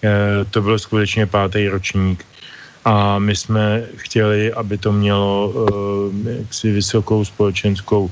e, 0.04 0.44
to 0.50 0.62
byl 0.62 0.78
skutečně 0.78 1.26
pátý 1.26 1.68
ročník 1.68 2.24
a 2.88 3.18
my 3.18 3.36
jsme 3.36 3.84
chtěli, 3.96 4.52
aby 4.52 4.78
to 4.78 4.92
mělo 4.92 5.48
uh, 5.48 5.66
jaksi 6.24 6.72
vysokou 6.72 7.24
společenskou 7.24 8.10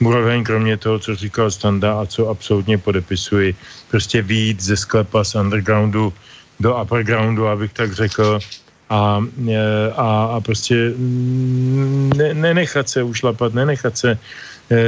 úroveň, 0.00 0.44
kromě 0.44 0.76
toho, 0.76 0.98
co 0.98 1.14
říkal 1.14 1.50
Standa 1.50 2.00
a 2.00 2.06
co 2.06 2.28
absolutně 2.28 2.78
podepisuji. 2.78 3.54
Prostě 3.90 4.22
výjít 4.22 4.62
ze 4.62 4.76
sklepa 4.76 5.24
z 5.24 5.34
undergroundu 5.34 6.12
do 6.60 6.74
uppergroundu, 6.82 7.48
abych 7.48 7.72
tak 7.72 7.92
řekl, 7.92 8.40
a, 8.90 9.22
eh, 9.50 9.92
a, 9.96 10.08
a 10.34 10.40
prostě 10.40 10.92
ne, 12.16 12.34
nenechat 12.34 12.88
se 12.88 13.02
ušlapat, 13.02 13.54
nenechat 13.54 13.98
se 13.98 14.10
eh, 14.10 14.18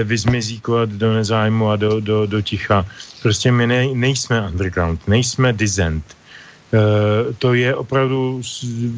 vyzmizíkovat 0.04 0.88
do 0.88 1.14
nezájmu 1.14 1.70
a 1.70 1.76
do, 1.76 2.00
do, 2.00 2.26
do 2.26 2.42
ticha. 2.42 2.86
Prostě 3.22 3.52
my 3.52 3.66
ne, 3.66 3.86
nejsme 3.94 4.48
underground, 4.50 5.08
nejsme 5.08 5.52
dizent. 5.52 6.04
Eh, 6.68 7.32
to 7.38 7.54
je 7.54 7.74
opravdu 7.74 8.42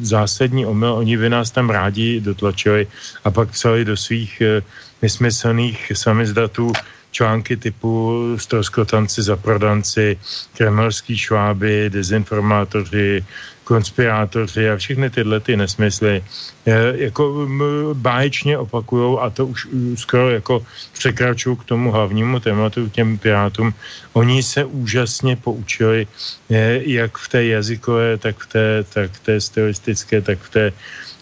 zásadní 0.01 0.65
omyl. 0.65 0.93
Oni 0.93 1.17
by 1.17 1.29
nás 1.29 1.51
tam 1.51 1.69
rádi 1.69 2.19
dotlačili 2.19 2.87
a 3.23 3.31
pak 3.31 3.49
psali 3.49 3.85
do 3.85 3.97
svých 3.97 4.41
eh, 4.41 4.61
nesmyslných 5.01 5.91
samizdatů 5.95 6.71
články 7.11 7.57
typu 7.57 8.35
stroskotanci, 8.39 9.21
zaprodanci, 9.21 10.19
kremelský 10.57 11.17
šváby, 11.17 11.89
dezinformátoři, 11.89 13.23
konspirátoři 13.71 14.67
a 14.69 14.75
všechny 14.75 15.07
tyhle 15.09 15.39
ty 15.39 15.55
nesmysly 15.55 16.19
eh, 16.19 17.07
jako 17.07 17.47
báječně 17.95 18.59
opakujou 18.59 19.23
a 19.23 19.31
to 19.31 19.47
už 19.47 19.65
uh, 19.71 19.95
skoro 19.95 20.27
jako 20.35 20.55
překračují 20.91 21.55
k 21.63 21.67
tomu 21.71 21.95
hlavnímu 21.95 22.43
tématu 22.43 22.91
těm 22.91 23.15
pirátům. 23.15 23.71
Oni 24.11 24.43
se 24.43 24.67
úžasně 24.67 25.39
poučili 25.39 26.03
eh, 26.51 26.83
jak 26.83 27.15
v 27.15 27.25
té 27.31 27.39
jazykové, 27.55 28.19
tak 28.19 28.35
v 28.43 28.47
té, 28.51 28.65
tak 28.83 29.09
v 29.11 29.19
té 29.23 29.35
stylistické, 29.39 30.19
tak 30.19 30.39
v 30.43 30.49
té 30.51 30.65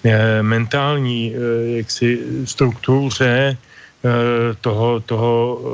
eh, 0.09 0.41
mentální 0.41 1.37
eh, 1.37 1.37
jaksi 1.85 2.09
struktuře 2.49 3.53
eh, 3.53 4.09
toho, 4.57 4.99
toho 5.05 5.33
eh, 5.61 5.69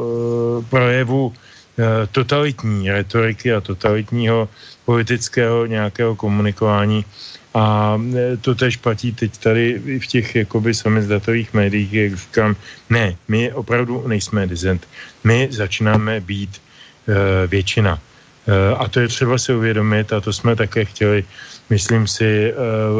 projevu 0.68 1.32
eh, 1.32 2.04
totalitní 2.12 2.92
retoriky 2.92 3.56
a 3.56 3.64
totalitního 3.64 4.52
politického 4.86 5.66
nějakého 5.66 6.16
komunikování. 6.16 7.06
A 7.54 7.96
e, 8.16 8.38
to 8.38 8.56
tež 8.56 8.78
platí 8.78 9.12
teď 9.12 9.38
tady 9.38 9.80
v 10.00 10.08
těch 10.08 10.36
jakoby 10.36 10.74
samizdatových 10.74 11.54
médiích, 11.54 11.94
jak 11.94 12.16
říkám, 12.16 12.56
ne, 12.90 13.16
my 13.28 13.54
opravdu 13.54 14.08
nejsme 14.08 14.48
dizent. 14.48 14.88
My 15.24 15.48
začínáme 15.52 16.20
být 16.20 16.60
e, 16.60 17.48
většina. 17.48 18.00
E, 18.48 18.76
a 18.76 18.88
to 18.88 19.00
je 19.00 19.08
třeba 19.08 19.38
si 19.38 19.54
uvědomit 19.54 20.14
a 20.14 20.22
to 20.22 20.34
jsme 20.34 20.56
také 20.56 20.86
chtěli, 20.86 21.24
myslím 21.70 22.08
si, 22.08 22.52
e, 22.52 22.54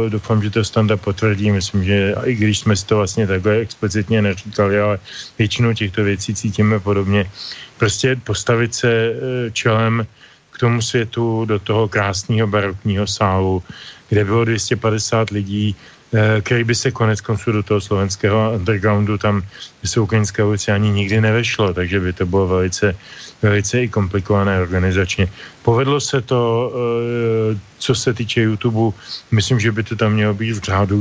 doufám, 0.10 0.42
že 0.42 0.50
to 0.50 0.64
Standa 0.64 0.98
potvrdí, 0.98 1.52
myslím, 1.52 1.84
že 1.84 2.16
i 2.24 2.36
když 2.36 2.60
jsme 2.60 2.76
si 2.76 2.86
to 2.86 2.96
vlastně 2.96 3.28
takhle 3.28 3.56
explicitně 3.58 4.22
neříkali, 4.22 4.80
ale 4.80 5.00
většinu 5.38 5.74
těchto 5.74 6.04
věcí 6.04 6.36
cítíme 6.36 6.80
podobně, 6.80 7.30
prostě 7.78 8.16
postavit 8.24 8.76
se 8.76 8.90
e, 8.90 9.12
čelem 9.52 10.08
k 10.56 10.60
tomu 10.60 10.82
světu 10.82 11.46
do 11.46 11.60
toho 11.60 11.88
krásného 11.92 12.48
barokního 12.48 13.08
sálu, 13.08 13.64
kde 14.10 14.26
bylo 14.26 14.46
250 14.46 15.30
lidí, 15.30 15.76
eh, 16.16 16.42
který 16.42 16.64
by 16.64 16.76
se 16.76 16.92
konec 16.92 17.20
konců 17.22 17.52
do 17.52 17.64
toho 17.64 17.82
slovenského 17.82 18.56
undergroundu 18.56 19.18
tam 19.18 19.44
v 19.84 19.98
Ukrajinské 19.98 20.44
ulici 20.44 20.72
ani 20.72 20.90
nikdy 20.96 21.22
nevešlo, 21.22 21.74
takže 21.76 22.00
by 22.00 22.14
to 22.14 22.26
bylo 22.26 22.48
velice, 22.48 22.96
velice 23.42 23.84
i 23.84 23.92
komplikované 23.92 24.62
organizačně. 24.64 25.28
Povedlo 25.68 26.00
se 26.00 26.24
to, 26.24 26.72
eh, 26.72 27.60
co 27.84 27.92
se 27.96 28.14
týče 28.16 28.48
YouTube, 28.48 28.96
myslím, 29.36 29.60
že 29.60 29.76
by 29.76 29.84
to 29.84 30.00
tam 30.00 30.16
mělo 30.16 30.34
být 30.34 30.56
v 30.56 30.64
řádu 30.64 30.96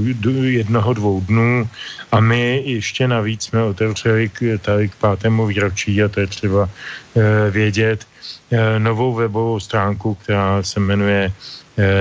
jednoho, 0.51 0.91
dvou 0.99 1.21
dnů 1.31 1.69
a 2.11 2.19
my 2.21 2.63
ještě 2.67 3.07
navíc 3.07 3.43
jsme 3.47 3.63
otevřeli 3.63 4.29
k, 4.29 4.59
tady 4.59 4.89
k 4.89 4.95
pátému 4.99 5.47
výročí 5.47 6.03
a 6.03 6.11
to 6.11 6.21
je 6.21 6.27
třeba 6.27 6.67
eh, 6.67 7.51
vědět, 7.51 8.03
novou 8.79 9.15
webovou 9.15 9.61
stránku, 9.61 10.15
která 10.15 10.63
se 10.63 10.81
jmenuje 10.81 11.33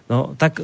No 0.07 0.37
tak 0.37 0.59
e, 0.59 0.63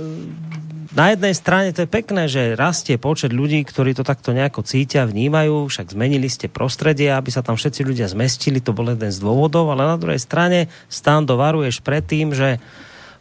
na 0.94 1.14
jednej 1.14 1.34
strane 1.38 1.72
to 1.72 1.86
je 1.86 1.90
pekné, 1.90 2.28
že 2.28 2.58
rastie 2.60 3.00
počet 3.00 3.32
ľudí, 3.32 3.62
ktorí 3.64 3.96
to 3.96 4.04
takto 4.04 4.36
nejako 4.36 4.66
cítia, 4.66 5.08
vnímajú, 5.08 5.70
však 5.70 5.96
zmenili 5.96 6.28
ste 6.28 6.52
prostredie, 6.52 7.14
aby 7.14 7.30
sa 7.32 7.46
tam 7.46 7.56
všetci 7.56 7.82
ľudia 7.86 8.08
zmestili, 8.10 8.60
to 8.60 8.76
bol 8.76 8.90
jeden 8.90 9.10
z 9.10 9.20
dôvodov, 9.22 9.72
ale 9.72 9.86
na 9.86 9.98
druhej 9.98 10.20
strane 10.20 10.68
Stando 10.92 11.40
varuješ 11.40 11.80
pred 11.86 12.04
tým, 12.04 12.36
že 12.36 12.60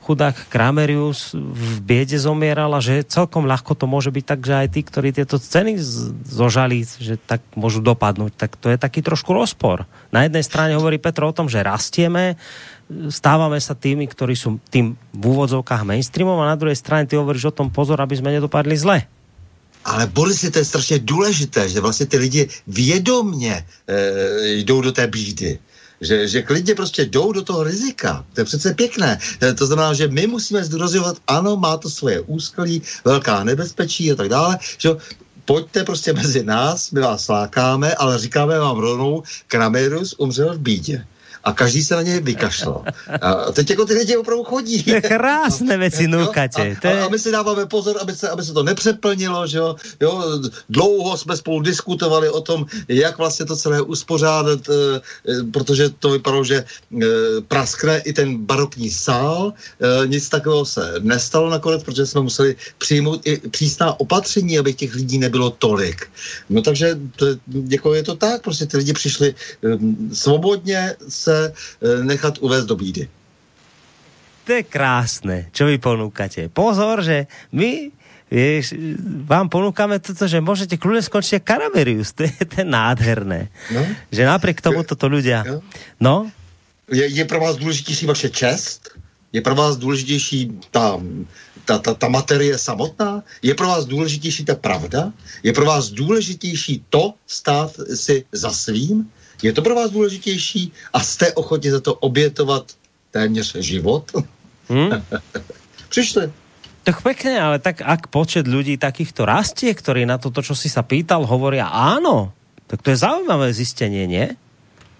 chudák 0.09 0.49
Kramerius 0.49 1.37
v 1.37 1.85
biede 1.85 2.17
zomieral 2.17 2.73
a 2.73 2.81
že 2.81 3.05
celkom 3.05 3.45
ľahko 3.45 3.77
to 3.77 3.85
môže 3.85 4.09
byť 4.09 4.25
tak, 4.25 4.41
že 4.41 4.55
aj 4.57 4.69
tí, 4.73 4.81
ktorí 4.81 5.13
tieto 5.13 5.37
ceny 5.37 5.77
zožali, 6.25 6.89
že 6.89 7.21
tak 7.21 7.45
môžu 7.53 7.85
dopadnúť. 7.85 8.33
Tak 8.33 8.57
to 8.57 8.73
je 8.73 8.81
taký 8.81 9.05
trošku 9.05 9.37
rozpor. 9.37 9.85
Na 10.09 10.25
jednej 10.25 10.41
strane 10.41 10.73
hovorí 10.81 10.97
Petro 10.97 11.29
o 11.29 11.37
tom, 11.37 11.53
že 11.53 11.61
rastieme, 11.61 12.41
stávame 13.13 13.61
sa 13.61 13.77
tými, 13.77 14.09
ktorí 14.09 14.33
sú 14.33 14.57
tým 14.73 14.97
v 15.13 15.23
úvodzovkách 15.29 15.85
mainstreamom 15.85 16.41
a 16.41 16.49
na 16.49 16.57
druhej 16.57 16.81
strane 16.81 17.05
ty 17.05 17.21
hovoríš 17.21 17.53
o 17.53 17.57
tom 17.61 17.69
pozor, 17.69 18.01
aby 18.01 18.17
sme 18.17 18.33
nedopadli 18.33 18.81
zle. 18.81 19.05
Ale 19.85 20.09
Boris, 20.09 20.41
to 20.41 20.59
je 20.59 20.65
strašně 20.65 20.99
důležité, 20.99 21.69
že 21.69 21.81
vlastně 21.81 22.07
ty 22.07 22.17
lidi 22.19 22.49
vědomně 22.67 23.55
e, 23.55 23.65
jdou 24.65 24.81
do 24.81 24.93
té 24.93 25.07
bídy 25.07 25.59
že, 26.01 26.29
že 26.29 26.43
klidně 26.43 26.75
prostě 26.75 27.05
jdou 27.05 27.33
do 27.33 27.43
toho 27.43 27.63
rizika. 27.63 28.25
To 28.35 28.41
je 28.41 28.45
přece 28.45 28.75
pěkné. 28.75 29.19
E, 29.43 29.55
to 29.55 29.67
znamená, 29.67 29.95
že 29.95 30.09
my 30.09 30.27
musíme 30.27 30.65
zdůrazňovat, 30.65 31.17
ano, 31.27 31.57
má 31.57 31.77
to 31.77 31.91
svoje 31.91 32.21
úskalí, 32.21 32.83
velká 33.05 33.45
nebezpečí 33.45 34.13
a 34.13 34.15
tak 34.15 34.29
dále, 34.29 34.59
že 34.79 34.91
pojďte 35.45 35.85
prostě 35.85 36.13
mezi 36.13 36.45
nás, 36.45 36.91
my 36.91 37.01
vás 37.01 37.25
slákáme, 37.25 37.95
ale 37.95 38.19
říkáme 38.19 38.59
vám 38.59 38.79
rovnou, 38.79 39.23
Kramerus 39.47 40.15
umřel 40.19 40.55
v 40.55 40.59
bídě 40.59 41.07
každý 41.53 41.84
se 41.84 41.95
na 41.95 42.03
něj 42.03 42.20
vykašlal. 42.20 42.84
A 43.20 43.53
teď 43.53 43.70
jako 43.70 43.84
ty 43.84 43.95
lidi 43.95 44.16
opravdu 44.16 44.45
chodí. 44.45 44.82
To 44.82 44.91
je 44.91 45.01
krásné 45.01 45.78
věci 45.78 46.09
nukatě. 46.09 46.76
A, 46.84 46.89
a, 46.89 47.05
a, 47.05 47.09
my 47.09 47.18
si 47.18 47.30
dáváme 47.30 47.66
pozor, 47.66 47.99
aby 48.01 48.12
se, 48.12 48.28
aby 48.28 48.43
se 48.43 48.53
to 48.53 48.62
nepřeplnilo, 48.62 49.47
že 49.47 49.59
jo? 49.59 49.76
jo. 50.01 50.41
Dlouho 50.68 51.16
jsme 51.16 51.36
spolu 51.36 51.61
diskutovali 51.61 52.28
o 52.28 52.41
tom, 52.41 52.66
jak 52.89 53.18
vlastně 53.18 53.47
to 53.47 53.57
celé 53.57 53.82
uspořádat, 53.82 54.61
e, 54.68 55.01
protože 55.53 55.91
to 55.91 56.11
vypadalo, 56.11 56.45
že 56.45 56.57
e, 56.57 56.64
praskne 57.49 57.99
i 57.99 58.12
ten 58.12 58.36
barokní 58.47 58.91
sál. 58.91 59.53
Nic 60.07 60.28
takového 60.28 60.64
se 60.64 60.95
nestalo 60.99 61.51
nakonec, 61.51 61.82
protože 61.82 62.07
jsme 62.07 62.20
museli 62.20 62.57
přijmout 62.78 63.26
i 63.26 63.36
přísná 63.36 64.01
opatření, 64.01 64.59
aby 64.59 64.74
těch 64.74 64.95
lidí 64.95 65.18
nebylo 65.18 65.51
tolik. 65.51 66.11
No 66.51 66.62
takže 66.62 66.99
to, 67.16 67.26
jako 67.68 67.95
je 67.95 68.03
to 68.03 68.14
tak, 68.16 68.43
prostě 68.43 68.66
ty 68.66 68.76
lidi 68.76 68.93
přišli 68.93 69.34
svobodně 70.12 70.97
se 71.09 71.38
Eh, 71.47 72.05
nechat 72.05 72.39
uvést 72.41 72.64
do 72.64 72.76
bídy. 72.76 73.09
To 74.45 74.57
je 74.57 74.64
krásné, 74.64 75.53
čo 75.53 75.68
vy 75.68 75.76
ponúkate. 75.76 76.49
Pozor, 76.49 77.05
že 77.05 77.28
my 77.53 77.93
vieš, 78.32 78.76
vám 79.24 79.49
ponúkame 79.49 80.01
toto, 80.01 80.28
že 80.28 80.41
môžete 80.41 80.76
kľudne 80.76 81.05
skončiť 81.05 81.45
Karamerius. 81.45 82.12
To 82.16 82.24
je, 82.24 82.32
to 82.45 82.55
je 82.61 82.66
nádherné. 82.68 83.49
No? 83.72 83.82
Že 84.12 84.22
napriek 84.28 84.61
tomu 84.61 84.84
toto 84.84 85.09
ľudia... 85.09 85.45
No? 86.01 86.28
Je, 86.89 87.05
je 87.05 87.24
pro 87.24 87.41
vás 87.41 87.57
důležitější 87.57 88.07
vaše 88.07 88.28
čest? 88.28 88.97
Je 89.32 89.41
pro 89.41 89.55
vás 89.55 89.76
důležitější 89.76 90.53
ta, 90.70 91.01
ta, 91.64 91.78
ta, 91.78 91.95
ta 91.95 92.09
materie 92.09 92.59
samotná? 92.59 93.22
Je 93.43 93.55
pro 93.55 93.68
vás 93.68 93.84
důležitější 93.84 94.45
ta 94.45 94.55
pravda? 94.55 95.12
Je 95.43 95.53
pro 95.53 95.64
vás 95.64 95.89
důležitější 95.93 96.84
to 96.89 97.14
stát 97.26 97.76
si 97.95 98.24
za 98.32 98.53
svým? 98.53 99.11
Je 99.43 99.53
to 99.53 99.62
pro 99.62 99.74
vás 99.74 99.91
důležitější 99.91 100.72
a 100.93 101.01
jste 101.01 101.32
ochotni 101.32 101.70
za 101.70 101.80
to 101.80 101.95
obětovat 101.95 102.72
téměř 103.11 103.57
život? 103.57 104.12
Hmm? 104.68 104.91
Přišli. 105.89 106.32
Tak 106.89 107.05
pekne, 107.05 107.36
ale 107.36 107.57
tak 107.61 107.84
ak 107.84 108.09
počet 108.09 108.49
ľudí 108.49 108.80
takýchto 108.80 109.28
rastie, 109.28 109.76
ktorí 109.76 110.09
na 110.09 110.16
toto, 110.16 110.41
čo 110.41 110.57
si 110.57 110.72
sa 110.72 110.80
pýtal, 110.80 111.28
hovoria 111.28 111.68
áno, 111.68 112.32
tak 112.64 112.80
to 112.80 112.89
je 112.89 113.05
zaujímavé 113.05 113.53
zistenie, 113.53 114.09
nie? 114.09 114.32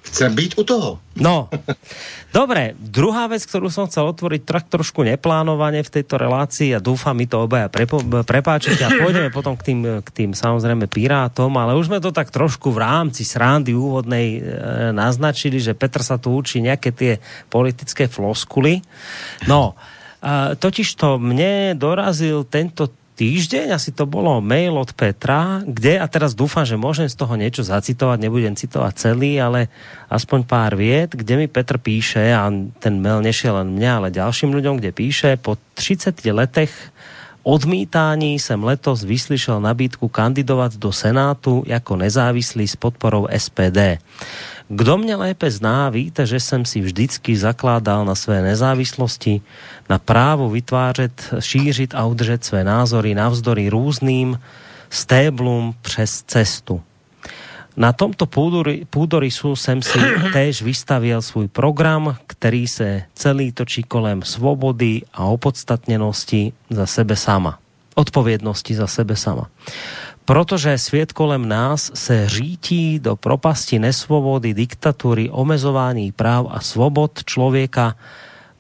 Chcem 0.03 0.35
být 0.35 0.57
u 0.57 0.65
toho. 0.65 0.91
No, 1.21 1.53
dobre. 2.39 2.73
Druhá 2.79 3.29
vec, 3.29 3.45
ktorú 3.45 3.69
som 3.69 3.91
chcel 3.91 4.09
otvoriť 4.09 4.43
tak 4.47 4.65
trošku 4.71 5.05
neplánovane 5.05 5.85
v 5.85 5.93
tejto 6.01 6.17
relácii 6.17 6.73
a 6.73 6.81
dúfam, 6.81 7.13
mi 7.13 7.29
to 7.29 7.45
obaja 7.45 7.69
prepáčite 8.25 8.81
a 8.87 8.95
pôjdeme 8.95 9.29
potom 9.29 9.59
k 9.59 9.63
tým, 9.73 9.81
k 10.01 10.09
tým 10.09 10.31
samozrejme 10.33 10.89
pirátom, 10.89 11.53
ale 11.61 11.77
už 11.77 11.93
sme 11.93 12.01
to 12.01 12.15
tak 12.15 12.33
trošku 12.33 12.73
v 12.73 12.81
rámci 12.81 13.27
srandy 13.27 13.77
úvodnej 13.77 14.27
e, 14.39 14.41
naznačili, 14.97 15.61
že 15.61 15.77
Petr 15.77 16.01
sa 16.01 16.17
tu 16.17 16.33
učí 16.33 16.65
nejaké 16.65 16.95
tie 16.95 17.13
politické 17.53 18.09
floskuly. 18.09 18.81
No, 19.45 19.77
A 20.19 20.59
totiž 20.59 20.99
to 20.99 21.21
mne 21.23 21.79
dorazil 21.79 22.43
tento 22.43 22.91
týždeň, 23.19 23.75
asi 23.75 23.91
to 23.91 24.07
bolo 24.07 24.39
mail 24.39 24.79
od 24.79 24.95
Petra, 24.95 25.67
kde, 25.67 25.99
a 25.99 26.07
teraz 26.07 26.39
dúfam, 26.39 26.63
že 26.63 26.79
môžem 26.79 27.11
z 27.11 27.19
toho 27.19 27.35
niečo 27.35 27.67
zacitovať, 27.67 28.23
nebudem 28.23 28.55
citovať 28.55 28.95
celý, 28.95 29.43
ale 29.43 29.67
aspoň 30.07 30.47
pár 30.47 30.79
viet, 30.79 31.19
kde 31.19 31.35
mi 31.35 31.51
Petr 31.51 31.83
píše, 31.83 32.31
a 32.31 32.47
ten 32.79 33.03
mail 33.03 33.19
nešiel 33.19 33.59
len 33.59 33.75
mňa, 33.75 33.93
ale 33.99 34.09
ďalším 34.15 34.55
ľuďom, 34.55 34.79
kde 34.79 34.95
píše, 34.95 35.35
po 35.43 35.59
30 35.75 36.15
letech 36.31 36.71
odmítání 37.43 38.39
jsem 38.39 38.65
letos 38.65 39.03
vyslyšel 39.03 39.61
nabídku 39.61 40.09
kandidovat 40.09 40.77
do 40.77 40.93
Senátu 40.93 41.65
jako 41.67 41.97
nezávislý 41.97 42.69
s 42.69 42.77
podporou 42.77 43.27
SPD. 43.37 43.99
Kdo 44.69 44.99
mě 44.99 45.17
lépe 45.17 45.51
zná, 45.51 45.91
víte, 45.91 46.27
že 46.27 46.41
jsem 46.41 46.65
si 46.65 46.81
vždycky 46.81 47.37
zakládal 47.37 48.05
na 48.05 48.15
své 48.15 48.43
nezávislosti, 48.43 49.41
na 49.89 49.99
právo 49.99 50.51
vytvářet, 50.51 51.35
šířit 51.41 51.95
a 51.95 52.05
udržet 52.05 52.45
své 52.45 52.65
názory 52.65 53.15
navzdory 53.15 53.69
různým 53.69 54.41
stéblům 54.91 55.75
přes 55.83 56.23
cestu. 56.23 56.83
Na 57.77 57.93
tomto 57.93 58.27
půdorysu 58.91 59.57
jsem 59.57 59.83
si 59.83 59.99
též 60.33 60.63
vystavil 60.63 61.23
svůj 61.23 61.49
program, 61.49 62.17
který 62.27 62.69
se 62.69 63.03
celý 63.15 63.53
točí 63.53 63.83
kolem 63.83 64.23
svobody 64.23 65.03
a 65.15 65.25
opodstatněnosti 65.25 66.53
za 66.71 66.87
sebe 66.87 67.17
sama. 67.17 67.59
Odpovědnosti 67.95 68.75
za 68.75 68.87
sebe 68.87 69.17
sama 69.17 69.49
protože 70.29 70.79
svět 70.79 71.13
kolem 71.13 71.49
nás 71.49 71.91
se 71.95 72.29
řítí 72.29 72.99
do 72.99 73.17
propasti 73.17 73.79
nesvobody, 73.79 74.55
diktatury, 74.55 75.31
omezování 75.31 76.13
práv 76.13 76.47
a 76.51 76.61
svobod 76.61 77.25
člověka 77.25 77.97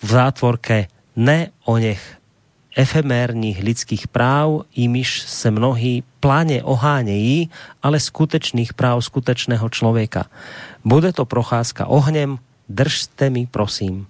v 0.02 0.06
zátvorke 0.08 0.88
ne 1.16 1.48
o 1.64 1.78
něch 1.78 2.16
efemérních 2.76 3.62
lidských 3.62 4.08
práv, 4.08 4.50
jimiž 4.76 5.22
se 5.22 5.50
mnohí 5.50 6.04
pláně 6.20 6.62
ohánějí, 6.62 7.50
ale 7.82 8.00
skutečných 8.00 8.74
práv 8.74 9.04
skutečného 9.04 9.68
člověka. 9.68 10.24
Bude 10.84 11.12
to 11.12 11.24
procházka 11.24 11.86
ohněm, 11.86 12.38
držte 12.68 13.30
mi 13.30 13.46
prosím 13.46 14.06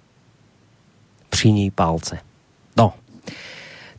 při 1.29 1.51
ní 1.51 1.71
palce. 1.71 2.28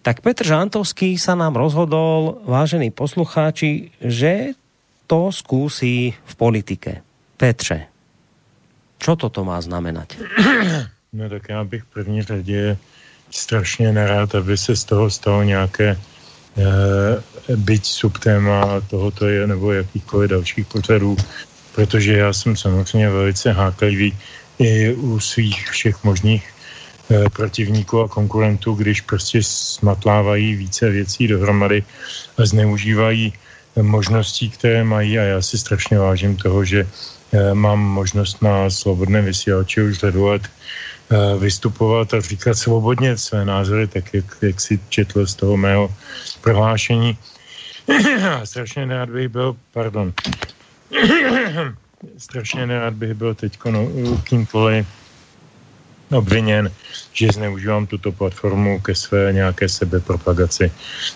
Tak 0.01 0.25
Petr 0.25 0.49
Žantovský 0.49 1.21
sa 1.21 1.37
nám 1.37 1.61
rozhodol, 1.61 2.41
vážení 2.49 2.89
poslucháči, 2.89 3.93
že 4.01 4.57
to 5.05 5.29
skúsi 5.29 6.17
v 6.17 6.35
politike. 6.41 7.05
Petře, 7.37 7.85
čo 8.97 9.13
toto 9.17 9.45
má 9.45 9.61
znamenať? 9.61 10.17
No 11.13 11.29
tak 11.29 11.49
já 11.49 11.65
bych 11.65 11.83
v 11.83 11.87
první 11.87 12.23
řadě 12.23 12.77
strašně 13.31 13.93
nerád, 13.93 14.35
aby 14.35 14.59
se 14.59 14.77
z 14.77 14.85
toho 14.85 15.11
stalo 15.11 15.43
nějaké 15.43 15.89
e, 15.91 15.99
byť 17.57 17.87
subtéma 17.87 18.81
tohoto 18.81 19.29
je, 19.29 19.47
nebo 19.47 19.73
jakýchkoliv 19.73 20.31
dalších 20.31 20.67
pořadů, 20.67 21.17
protože 21.75 22.13
já 22.13 22.33
jsem 22.33 22.57
samozřejmě 22.57 23.11
velice 23.11 23.53
háklivý 23.53 24.19
i 24.59 24.95
u 24.95 25.21
svých 25.21 25.71
všech 25.71 26.05
možných 26.05 26.50
protivníků 27.33 28.01
a 28.01 28.09
konkurentů, 28.09 28.75
když 28.75 29.01
prostě 29.01 29.43
smatlávají 29.43 30.55
více 30.55 30.91
věcí 30.91 31.29
dohromady 31.29 31.85
a 32.39 32.47
zneužívají 32.47 33.33
možností, 33.83 34.51
které 34.51 34.85
mají 34.85 35.19
a 35.19 35.23
já 35.23 35.43
si 35.43 35.59
strašně 35.59 35.99
vážím 35.99 36.37
toho, 36.37 36.65
že 36.65 36.87
eh, 36.87 37.55
mám 37.55 37.79
možnost 37.81 38.43
na 38.43 38.71
svobodném 38.71 39.25
vysílači 39.25 39.83
už 39.83 39.99
řadu 39.99 40.33
eh, 40.33 40.41
vystupovat 41.39 42.15
a 42.15 42.21
říkat 42.21 42.55
svobodně 42.55 43.17
své 43.17 43.45
názory, 43.45 43.87
tak 43.87 44.15
jak, 44.15 44.25
jak 44.43 44.61
si 44.61 44.81
četl 44.89 45.27
z 45.27 45.35
toho 45.35 45.57
mého 45.57 45.95
prohlášení. 46.41 47.19
strašně 48.45 48.87
nerad 48.87 49.11
bych 49.11 49.29
byl, 49.29 49.57
pardon, 49.73 50.13
strašně 52.19 52.67
nerad 52.67 52.95
bych 52.95 53.15
byl 53.15 53.35
teď 53.35 53.59
no, 53.71 53.89
kýmkoliv 54.25 54.87
obviněn, 56.13 56.71
že 57.13 57.33
zneužívám 57.33 57.87
tuto 57.87 58.13
platformu 58.13 58.81
ke 58.81 58.95
své 58.95 59.33
nějaké 59.33 59.69
sebepropagaci. 59.69 60.73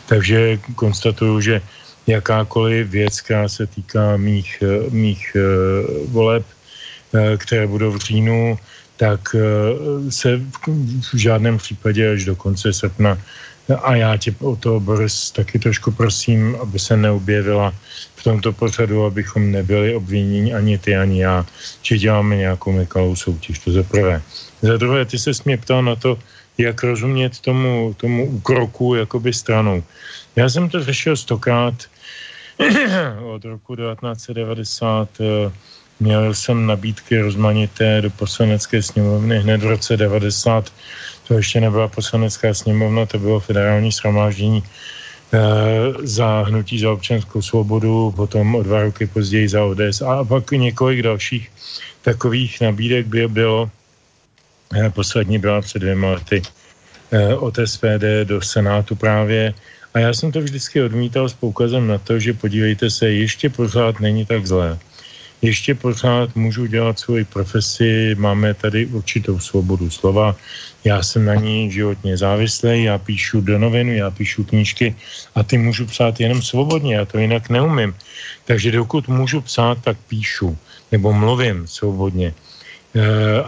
Takže 0.07 0.59
konstatuju, 0.75 1.41
že 1.41 1.63
jakákoliv 2.07 2.89
věc, 2.89 3.21
která 3.21 3.49
se 3.49 3.67
týká 3.67 4.17
mých, 4.17 4.63
mých 4.91 5.37
uh, 5.37 6.13
voleb, 6.13 6.45
uh, 6.45 7.21
které 7.37 7.67
budou 7.67 7.91
v 7.91 7.99
říjnu, 7.99 8.59
tak 8.97 9.37
se 10.11 10.41
v 11.13 11.17
žádném 11.19 11.59
případě 11.59 12.13
až 12.13 12.25
do 12.25 12.37
konce 12.37 12.73
srpna 12.73 13.19
a 13.83 13.97
já 13.97 14.17
tě 14.17 14.35
o 14.41 14.57
to, 14.57 14.81
Boris, 14.81 15.31
taky 15.31 15.59
trošku 15.59 15.93
prosím, 15.93 16.57
aby 16.61 16.79
se 16.79 16.97
neobjevila 16.97 17.75
v 18.15 18.23
tomto 18.23 18.53
pořadu, 18.53 19.05
abychom 19.05 19.51
nebyli 19.51 19.95
obviněni 19.95 20.55
ani 20.55 20.79
ty, 20.79 20.97
ani 20.97 21.23
já, 21.23 21.47
že 21.83 21.99
děláme 21.99 22.37
nějakou 22.37 22.73
nekalou 22.73 23.17
soutěž. 23.17 23.59
To 23.59 23.73
za 23.73 23.83
prvé. 23.83 24.23
Za 24.63 24.77
druhé, 24.77 25.05
ty 25.05 25.19
se 25.19 25.31
mě 25.45 25.57
ptal 25.57 25.83
na 25.83 25.97
to, 25.97 26.19
jak 26.59 26.83
rozumět 26.83 27.41
tomu, 27.41 27.95
tomu 27.97 28.27
úkroku 28.27 28.95
jakoby 28.95 29.33
stranou. 29.33 29.83
Já 30.37 30.49
jsem 30.49 30.69
to 30.69 30.85
řešil 30.85 31.17
stokrát 31.17 31.75
od 33.35 33.45
roku 33.45 33.77
1990. 33.77 35.09
Eh, 35.21 35.53
měl 36.01 36.35
jsem 36.35 36.67
nabídky 36.67 37.21
rozmanité 37.21 38.03
do 38.03 38.11
poslanecké 38.11 38.83
sněmovny 38.83 39.39
hned 39.39 39.63
v 39.63 39.67
roce 39.67 39.97
90. 39.97 40.73
To 41.29 41.35
ještě 41.35 41.61
nebyla 41.61 41.89
poslanecká 41.89 42.55
sněmovna, 42.55 43.07
to 43.07 43.19
bylo 43.19 43.41
federální 43.41 43.91
shromáždění 43.91 44.63
eh, 44.63 45.39
za 46.03 46.43
hnutí 46.43 46.79
za 46.79 46.93
občanskou 46.93 47.43
svobodu, 47.43 48.13
potom 48.17 48.55
o 48.55 48.63
dva 48.63 48.83
roky 48.83 49.07
později 49.07 49.49
za 49.49 49.65
ODS 49.65 50.03
a 50.07 50.25
pak 50.25 50.51
několik 50.51 51.03
dalších 51.03 51.51
takových 52.03 52.61
nabídek 52.61 53.07
by 53.07 53.29
bylo 53.29 53.71
Eh, 54.75 54.91
poslední 54.91 55.39
byla 55.39 55.61
před 55.61 55.79
dvěma 55.79 56.11
lety 56.11 56.43
eh, 57.11 57.35
od 57.35 57.59
SPD 57.65 58.25
do 58.25 58.43
Senátu 58.43 58.97
právě. 58.97 59.55
A 59.95 59.99
já 59.99 60.13
jsem 60.13 60.33
to 60.33 60.41
vždycky 60.41 60.83
odmítal 60.83 61.29
s 61.29 61.35
poukazem 61.35 61.87
na 61.87 61.99
to, 61.99 62.19
že 62.19 62.33
podívejte 62.33 62.91
se, 62.91 63.11
ještě 63.11 63.51
pořád 63.51 64.01
není 64.01 64.27
tak 64.27 64.47
zlé. 64.47 64.79
Ještě 65.43 65.75
pořád 65.75 66.37
můžu 66.37 66.67
dělat 66.67 66.99
svoji 66.99 67.25
profesi, 67.25 68.15
máme 68.19 68.55
tady 68.55 68.87
určitou 68.87 69.39
svobodu 69.39 69.91
slova, 69.91 70.37
já 70.85 71.03
jsem 71.03 71.25
na 71.25 71.35
ní 71.35 71.71
životně 71.73 72.17
závislý, 72.17 72.85
já 72.85 72.99
píšu 72.99 73.41
do 73.41 73.59
novinu, 73.59 73.93
já 73.95 74.11
píšu 74.11 74.45
knížky 74.45 74.97
a 75.35 75.43
ty 75.43 75.59
můžu 75.59 75.87
psát 75.87 76.21
jenom 76.21 76.43
svobodně, 76.43 76.95
já 76.95 77.05
to 77.05 77.19
jinak 77.19 77.49
neumím. 77.49 77.97
Takže 78.45 78.73
dokud 78.73 79.09
můžu 79.09 79.41
psát, 79.41 79.79
tak 79.81 79.97
píšu, 80.09 80.59
nebo 80.93 81.13
mluvím 81.13 81.67
svobodně. 81.67 82.35
Eh, 82.97 83.45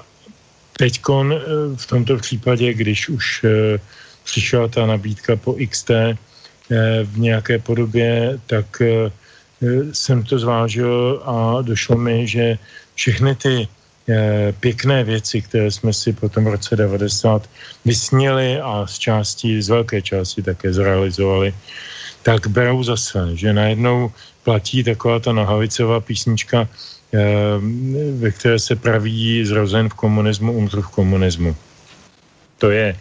Teďkon 0.76 1.32
eh, 1.32 1.40
v 1.76 1.86
tomto 1.86 2.16
případě, 2.16 2.74
když 2.74 3.08
už 3.08 3.44
eh, 3.44 3.80
přišla 4.24 4.68
ta 4.68 4.86
nabídka 4.86 5.36
po 5.36 5.56
XT 5.70 5.90
v 7.04 7.18
nějaké 7.18 7.58
podobě, 7.62 8.40
tak 8.46 8.82
jsem 9.92 10.22
to 10.22 10.38
zvážil 10.38 11.22
a 11.22 11.62
došlo 11.62 11.96
mi, 11.96 12.26
že 12.26 12.58
všechny 12.94 13.34
ty 13.34 13.68
pěkné 14.60 15.04
věci, 15.04 15.42
které 15.42 15.70
jsme 15.70 15.92
si 15.92 16.12
po 16.12 16.28
tom 16.28 16.46
roce 16.46 16.76
90 16.76 17.50
vysněli 17.84 18.60
a 18.60 18.86
z 18.86 18.98
části, 18.98 19.62
z 19.62 19.68
velké 19.68 20.02
části 20.02 20.42
také 20.42 20.72
zrealizovali, 20.72 21.54
tak 22.22 22.46
berou 22.46 22.82
za 22.82 22.96
své, 22.96 23.36
že 23.36 23.52
najednou 23.52 24.12
platí 24.44 24.84
taková 24.84 25.18
ta 25.18 25.32
nahavicová 25.32 26.00
písnička 26.00 26.68
Eh, 27.14 27.58
ve 28.18 28.30
které 28.30 28.58
se 28.58 28.76
praví 28.76 29.44
zrozen 29.46 29.88
v 29.88 29.94
komunismu, 29.94 30.52
umřu 30.52 30.82
v 30.82 30.88
komunismu. 30.88 31.56
To 32.58 32.70
je 32.70 32.98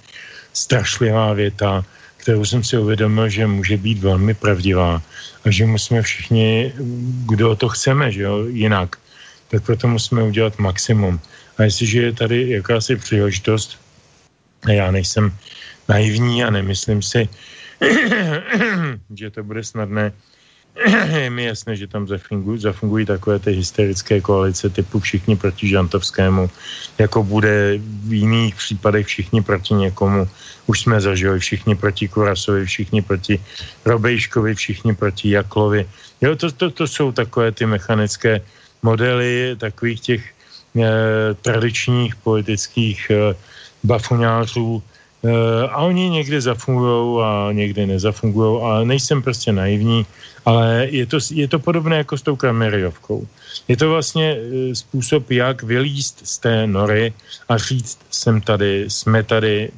strašlivá 0.53 1.33
věta, 1.33 1.85
kterou 2.17 2.45
jsem 2.45 2.63
si 2.63 2.77
uvědomil, 2.77 3.29
že 3.29 3.47
může 3.47 3.77
být 3.77 3.99
velmi 3.99 4.33
pravdivá 4.33 5.01
a 5.45 5.51
že 5.51 5.65
musíme 5.65 6.01
všichni, 6.01 6.73
kdo 7.25 7.55
to 7.55 7.69
chceme, 7.69 8.11
že 8.11 8.21
jo, 8.21 8.45
jinak, 8.45 8.95
tak 9.55 9.63
proto 9.63 9.87
musíme 9.87 10.23
udělat 10.23 10.59
maximum. 10.59 11.19
A 11.57 11.63
jestliže 11.63 12.01
je 12.01 12.13
tady 12.13 12.49
jakási 12.59 12.95
příležitost, 12.95 13.79
a 14.67 14.71
já 14.71 14.91
nejsem 14.91 15.31
naivní 15.87 16.43
a 16.43 16.51
nemyslím 16.51 17.01
si, 17.01 17.29
že 19.15 19.31
to 19.31 19.43
bude 19.43 19.63
snadné, 19.63 20.11
je 21.23 21.29
mi 21.29 21.43
jasné, 21.43 21.75
že 21.75 21.87
tam 21.87 22.07
zafungují, 22.07 22.59
zafungují 22.59 23.05
takové 23.05 23.39
ty 23.39 23.51
hysterické 23.51 24.21
koalice 24.21 24.69
typu 24.69 24.99
všichni 24.99 25.35
proti 25.39 25.71
Žantovskému, 25.71 26.49
jako 26.97 27.23
bude 27.23 27.79
v 27.79 28.13
jiných 28.13 28.55
případech 28.55 29.07
všichni 29.07 29.39
proti 29.41 29.73
někomu. 29.73 30.27
Už 30.67 30.81
jsme 30.81 31.01
zažili 31.01 31.39
všichni 31.39 31.75
proti 31.75 32.07
Kurasovi, 32.07 32.65
všichni 32.65 33.01
proti 33.01 33.39
Robejškovi, 33.85 34.55
všichni 34.55 34.95
proti 34.95 35.29
Jaklovi. 35.29 35.87
Jo, 36.21 36.35
to, 36.35 36.51
to, 36.51 36.71
to 36.71 36.87
jsou 36.87 37.11
takové 37.11 37.51
ty 37.51 37.65
mechanické 37.65 38.41
modely 38.85 39.57
takových 39.57 39.99
těch 39.99 40.21
eh, 40.77 41.33
tradičních 41.41 42.15
politických 42.21 43.09
eh, 43.09 43.33
bafuňářů, 43.83 44.83
a 45.69 45.77
oni 45.77 46.09
někde 46.09 46.41
zafungují 46.41 47.23
a 47.23 47.49
někde 47.51 47.85
nezafungují 47.85 48.61
a 48.61 48.83
nejsem 48.83 49.21
prostě 49.21 49.51
naivní, 49.51 50.05
ale 50.45 50.87
je 50.89 51.05
to, 51.05 51.17
je 51.31 51.47
to 51.47 51.59
podobné 51.59 51.97
jako 51.97 52.17
s 52.17 52.21
tou 52.21 52.35
kameriovkou. 52.35 53.27
Je 53.67 53.77
to 53.77 53.89
vlastně 53.89 54.37
e, 54.37 54.75
způsob, 54.75 55.31
jak 55.31 55.63
vylíst 55.63 56.21
z 56.27 56.37
té 56.37 56.67
nory 56.67 57.13
a 57.49 57.57
říct, 57.57 57.97
jsem 58.11 58.41
tady, 58.41 58.85
jsme 58.87 59.23
tady, 59.23 59.71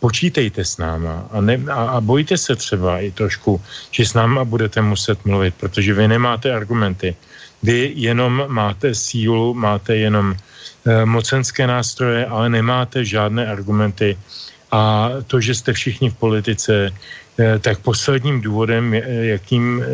počítejte 0.00 0.64
s 0.64 0.76
náma 0.76 1.28
a, 1.30 1.40
ne, 1.40 1.60
a, 1.70 1.96
a 1.96 2.00
bojte 2.00 2.38
se 2.38 2.56
třeba 2.56 3.00
i 3.00 3.10
trošku, 3.10 3.60
že 3.90 4.06
s 4.06 4.14
náma 4.14 4.44
budete 4.44 4.82
muset 4.82 5.24
mluvit, 5.24 5.54
protože 5.54 5.94
vy 5.94 6.08
nemáte 6.08 6.52
argumenty. 6.52 7.16
Vy 7.64 7.96
jenom 7.96 8.44
máte 8.46 8.92
sílu, 8.94 9.56
máte 9.56 9.96
jenom 9.96 10.36
e, 10.36 10.36
mocenské 11.08 11.66
nástroje, 11.66 12.26
ale 12.26 12.52
nemáte 12.52 13.04
žádné 13.04 13.48
argumenty. 13.48 14.18
A 14.68 15.10
to, 15.26 15.40
že 15.40 15.54
jste 15.54 15.72
všichni 15.72 16.10
v 16.10 16.16
politice, 16.20 16.92
Eh, 17.34 17.58
tak 17.58 17.82
posledním 17.82 18.40
důvodem, 18.40 18.94
jakým, 19.34 19.82
eh, 19.82 19.86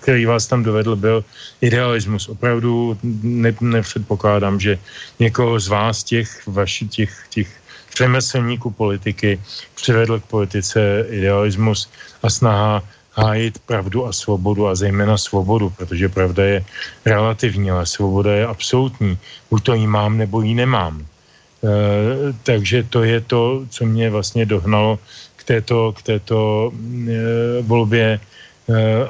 který 0.00 0.24
vás 0.24 0.48
tam 0.48 0.64
dovedl, 0.64 0.96
byl 0.96 1.24
idealismus. 1.60 2.28
Opravdu 2.28 2.96
ne, 3.22 3.52
nepředpokládám, 3.60 4.56
že 4.60 4.78
někoho 5.20 5.60
z 5.60 5.68
vás, 5.68 6.04
těch 6.04 6.46
vaši, 6.46 6.88
těch, 6.88 7.12
těch 7.28 7.48
řemeslníků 7.96 8.70
politiky, 8.70 9.40
přivedl 9.76 10.20
k 10.20 10.30
politice 10.32 11.04
idealismus 11.12 11.92
a 12.24 12.30
snaha 12.32 12.80
hájit 13.12 13.58
pravdu 13.58 14.06
a 14.06 14.12
svobodu 14.12 14.68
a 14.68 14.74
zejména 14.74 15.18
svobodu, 15.18 15.70
protože 15.70 16.08
pravda 16.08 16.44
je 16.44 16.64
relativní, 17.04 17.70
ale 17.70 17.86
svoboda 17.86 18.32
je 18.32 18.46
absolutní. 18.46 19.18
Buď 19.50 19.62
to 19.62 19.74
jí 19.74 19.86
mám, 19.86 20.18
nebo 20.18 20.40
ji 20.40 20.54
nemám. 20.54 21.00
E, 21.00 21.06
takže 22.42 22.82
to 22.82 23.04
je 23.04 23.20
to, 23.20 23.64
co 23.68 23.86
mě 23.86 24.10
vlastně 24.10 24.46
dohnalo 24.46 24.98
k 25.36 25.44
této, 25.44 25.92
k 25.92 26.02
této 26.02 26.70
e, 26.72 27.62
volbě. 27.62 28.08
E, 28.16 28.20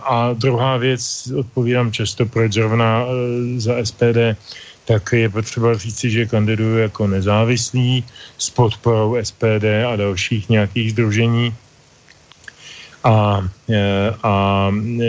a 0.03 0.33
druhá 0.33 0.77
věc, 0.77 1.33
odpovídám 1.39 1.93
často, 1.93 2.27
proč 2.27 2.53
zrovna 2.53 3.05
e, 3.07 3.61
za 3.61 3.75
SPD, 3.85 4.37
tak 4.85 5.13
je 5.13 5.29
potřeba 5.29 5.79
říci, 5.79 6.11
že 6.11 6.27
kandiduju 6.27 6.79
jako 6.79 7.07
nezávislý 7.07 8.05
s 8.39 8.51
podporou 8.51 9.17
SPD 9.23 9.87
a 9.87 9.97
dalších 9.97 10.49
nějakých 10.49 10.93
združení. 10.93 11.55
A, 13.05 13.43
e, 13.71 14.15
a 14.23 14.69
e, 15.01 15.05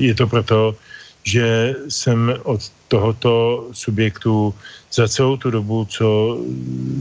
je 0.00 0.14
to 0.14 0.26
proto, 0.26 0.74
že 1.24 1.74
jsem 1.88 2.34
od 2.42 2.60
tohoto 2.88 3.66
subjektu 3.72 4.54
za 4.92 5.08
celou 5.08 5.36
tu 5.36 5.50
dobu, 5.50 5.84
co 5.84 6.38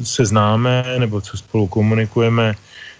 se 0.04 0.26
známe 0.26 0.86
nebo 1.00 1.22
co 1.22 1.38
spolu 1.38 1.68
komunikujeme, 1.68 2.56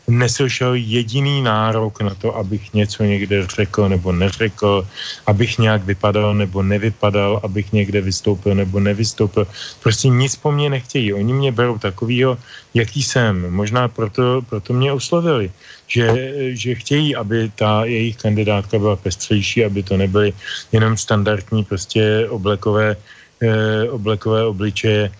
neslyšel 0.08 0.76
jediný 0.76 1.42
nárok 1.42 2.02
na 2.02 2.14
to, 2.16 2.36
abych 2.36 2.74
něco 2.74 3.04
někde 3.04 3.48
řekl 3.48 3.90
nebo 3.90 4.12
neřekl, 4.12 4.88
abych 5.26 5.58
nějak 5.58 5.84
vypadal 5.84 6.36
nebo 6.36 6.64
nevypadal, 6.64 7.40
abych 7.44 7.74
někde 7.74 8.02
vystoupil 8.02 8.56
nebo 8.56 8.80
nevystoupil. 8.80 9.48
Prostě 9.84 10.08
nic 10.08 10.36
po 10.36 10.52
mně 10.52 10.70
nechtějí. 10.70 11.14
Oni 11.14 11.34
mě 11.34 11.52
berou 11.52 11.78
takovýho, 11.78 12.38
jaký 12.74 13.04
jsem. 13.04 13.52
Možná 13.52 13.88
proto, 13.88 14.42
proto 14.50 14.74
mě 14.74 14.92
oslovili, 14.92 15.52
že, 15.88 16.34
že 16.58 16.76
chtějí, 16.76 17.16
aby 17.16 17.52
ta 17.56 17.86
jejich 17.86 18.18
kandidátka 18.18 18.80
byla 18.80 18.96
pestřejší, 18.96 19.66
aby 19.66 19.84
to 19.84 19.98
nebyly 19.98 20.34
jenom 20.72 20.98
standardní 20.98 21.64
prostě 21.64 22.28
oblekové, 22.30 22.96
eh, 23.42 23.90
oblekové 23.90 24.46
obličeje, 24.46 25.12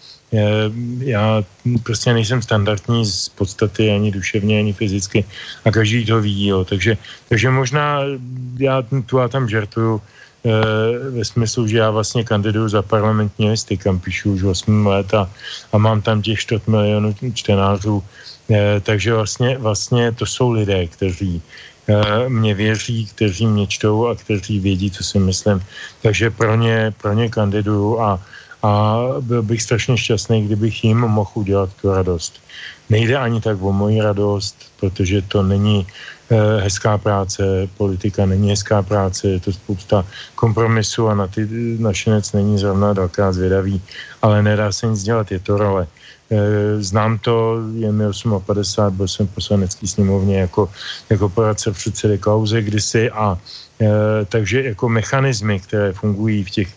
já 1.00 1.44
prostě 1.84 2.14
nejsem 2.14 2.42
standardní 2.42 3.06
z 3.06 3.30
podstaty 3.30 3.92
ani 3.92 4.12
duševně, 4.12 4.60
ani 4.60 4.74
fyzicky 4.74 5.26
a 5.66 5.72
každý 5.72 6.06
to 6.06 6.22
ví, 6.22 6.48
jo. 6.48 6.66
Takže, 6.66 6.98
takže 7.30 7.50
možná 7.50 8.00
já 8.58 8.82
tu 9.06 9.20
a 9.20 9.28
tam 9.28 9.50
žertuju 9.50 10.02
e, 10.02 10.50
ve 11.10 11.26
smyslu, 11.26 11.68
že 11.68 11.78
já 11.78 11.92
vlastně 11.92 12.24
kandiduju 12.24 12.70
za 12.70 12.82
parlamentní 12.82 13.50
listy, 13.50 13.78
kam 13.78 14.00
píšu 14.00 14.34
už 14.34 14.44
8 14.44 14.88
let 14.88 15.14
a, 15.14 15.30
a 15.72 15.78
mám 15.78 16.02
tam 16.02 16.22
těch 16.22 16.40
4 16.40 16.62
milionů 16.68 17.16
čtenářů, 17.34 18.04
e, 18.50 18.80
takže 18.80 19.14
vlastně, 19.14 19.58
vlastně 19.58 20.12
to 20.12 20.26
jsou 20.26 20.52
lidé, 20.52 20.88
kteří 20.88 21.42
mě 22.28 22.54
věří, 22.54 23.06
kteří 23.06 23.48
mě 23.48 23.68
čtou 23.68 24.08
a 24.08 24.16
kteří 24.16 24.60
vědí, 24.60 24.92
co 24.92 25.04
si 25.04 25.20
myslím. 25.20 25.60
Takže 26.02 26.30
pro 26.32 26.56
ně, 26.56 26.94
pro 27.02 27.14
ně 27.14 27.30
kandiduju 27.30 28.00
a 28.00 28.20
a 28.64 28.98
byl 29.20 29.44
bych 29.44 29.62
strašně 29.62 29.98
šťastný, 29.98 30.46
kdybych 30.46 30.84
jim 30.84 30.98
mohl 30.98 31.32
udělat 31.34 31.70
tu 31.82 31.92
radost. 31.92 32.40
Nejde 32.90 33.18
ani 33.18 33.42
tak 33.42 33.62
o 33.62 33.72
moji 33.72 34.02
radost, 34.02 34.56
protože 34.80 35.22
to 35.22 35.44
není 35.44 35.88
eh, 36.32 36.62
hezká 36.62 36.98
práce, 36.98 37.44
politika 37.78 38.26
není 38.26 38.50
hezká 38.50 38.82
práce, 38.82 39.28
je 39.28 39.40
to 39.40 39.52
spousta 39.52 40.06
kompromisů 40.36 41.08
a 41.08 41.16
na 41.16 41.28
ty 41.28 41.48
našinec 41.80 42.32
není 42.32 42.58
zrovna 42.58 42.94
dalká 42.94 43.32
zvědavý, 43.32 43.82
ale 44.22 44.44
nedá 44.44 44.72
se 44.72 44.88
nic 44.88 45.04
dělat, 45.04 45.32
je 45.32 45.40
to 45.40 45.58
role. 45.58 45.88
Eh, 46.32 46.80
znám 46.80 47.20
to, 47.20 47.60
je 47.76 47.92
mi 47.92 48.06
58, 48.46 48.98
byl 48.98 49.08
jsem 49.08 49.28
poslanecký 49.28 49.88
sněmovně 49.88 50.40
jako, 50.40 50.70
jako 51.10 51.30
poradce 51.30 51.72
předsedy 51.72 52.18
Klauze 52.18 52.62
kdysi 52.62 53.12
a 53.12 53.38
takže 54.30 54.64
jako 54.64 54.90
mechanismy, 54.90 55.60
které 55.60 55.94
fungují 55.94 56.44
v 56.44 56.50
těch 56.50 56.70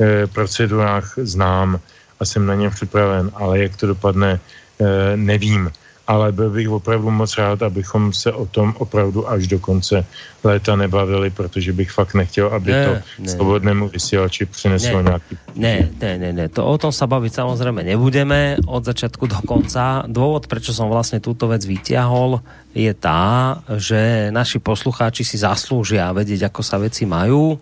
e, 0.00 0.26
procedurách 0.26 1.14
znám 1.16 1.80
a 2.20 2.24
jsem 2.24 2.46
na 2.46 2.54
ně 2.54 2.70
připraven, 2.70 3.30
ale 3.34 3.58
jak 3.58 3.76
to 3.76 3.86
dopadne, 3.86 4.40
e, 4.80 5.16
nevím 5.16 5.70
ale 6.10 6.32
byl 6.32 6.50
bych 6.50 6.68
opravdu 6.68 7.10
moc 7.10 7.38
rád, 7.38 7.62
abychom 7.62 8.12
se 8.12 8.32
o 8.32 8.46
tom 8.46 8.74
opravdu 8.78 9.30
až 9.30 9.46
do 9.46 9.58
konce 9.58 10.02
léta 10.44 10.76
nebavili, 10.76 11.30
protože 11.30 11.72
bych 11.72 11.90
fakt 11.90 12.14
nechtěl, 12.14 12.50
aby 12.50 12.72
ne, 12.72 12.84
to 12.86 12.92
ne. 13.22 13.28
svobodnému 13.30 13.88
vysílači 13.88 14.46
přineslo 14.46 15.02
ne, 15.02 15.02
nějaký... 15.02 15.38
Ne, 15.54 15.88
ne, 16.00 16.18
ne, 16.18 16.32
ne, 16.32 16.48
to 16.50 16.66
o 16.66 16.74
tom 16.78 16.90
sa 16.90 17.06
baviť 17.06 17.30
samozrejme 17.30 17.86
nebudeme 17.86 18.58
od 18.66 18.82
začiatku 18.82 19.30
do 19.30 19.38
konca. 19.46 20.02
Dôvod, 20.10 20.50
prečo 20.50 20.74
som 20.74 20.90
vlastne 20.90 21.22
túto 21.22 21.46
vec 21.46 21.62
vytiahol, 21.62 22.42
je 22.74 22.90
tá, 22.90 23.62
že 23.78 24.34
naši 24.34 24.58
poslucháči 24.58 25.22
si 25.22 25.38
zaslúžia 25.38 26.10
vedieť, 26.10 26.50
ako 26.50 26.60
sa 26.66 26.82
veci 26.82 27.06
majú. 27.06 27.54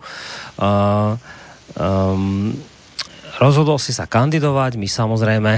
Uh, 0.57 1.13
um, 1.77 2.57
rozhodol 3.37 3.77
si 3.77 3.93
sa 3.93 4.09
kandidovať, 4.09 4.81
my 4.81 4.89
samozrejme 4.89 5.53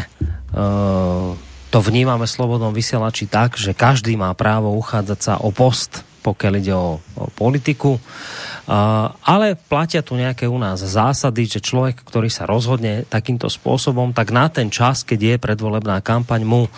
uh, 0.59 1.50
to 1.71 1.79
vnímame 1.79 2.27
slobodnom 2.27 2.75
vysielači 2.75 3.31
tak, 3.31 3.55
že 3.55 3.71
každý 3.71 4.19
má 4.19 4.35
právo 4.35 4.75
uchádzať 4.75 5.19
sa 5.23 5.33
o 5.39 5.55
post, 5.55 6.03
pokiaľ 6.21 6.53
ide 6.59 6.75
o, 6.75 6.99
o 7.17 7.23
politiku. 7.33 7.97
Uh, 7.97 9.09
ale 9.25 9.57
platia 9.57 10.05
tu 10.05 10.13
nejaké 10.13 10.45
u 10.45 10.59
nás 10.59 10.83
zásady, 10.83 11.49
že 11.49 11.65
človek, 11.65 12.03
ktorý 12.05 12.29
sa 12.29 12.45
rozhodne 12.45 13.07
takýmto 13.09 13.49
spôsobom, 13.49 14.13
tak 14.13 14.29
na 14.29 14.51
ten 14.51 14.69
čas, 14.69 15.01
keď 15.01 15.19
je 15.19 15.35
predvolebná 15.41 16.03
kampaň, 16.05 16.45
mu 16.45 16.67
uh, 16.67 16.69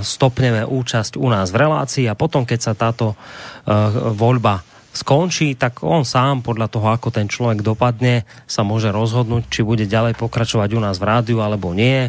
stopneme 0.00 0.64
účasť 0.64 1.20
u 1.20 1.28
nás 1.28 1.52
v 1.52 1.68
relácii 1.68 2.06
a 2.08 2.16
potom, 2.16 2.48
keď 2.48 2.60
sa 2.62 2.72
táto 2.72 3.12
uh, 3.12 4.14
voľba 4.16 4.64
skončí, 4.96 5.52
tak 5.54 5.84
on 5.84 6.02
sám 6.02 6.40
podľa 6.40 6.72
toho, 6.72 6.88
ako 6.88 7.12
ten 7.12 7.28
človek 7.28 7.60
dopadne, 7.60 8.24
sa 8.48 8.64
môže 8.64 8.88
rozhodnúť, 8.88 9.46
či 9.52 9.60
bude 9.60 9.84
ďalej 9.84 10.16
pokračovať 10.16 10.72
u 10.72 10.80
nás 10.80 10.96
v 10.96 11.06
rádiu 11.06 11.38
alebo 11.44 11.76
nie. 11.76 12.08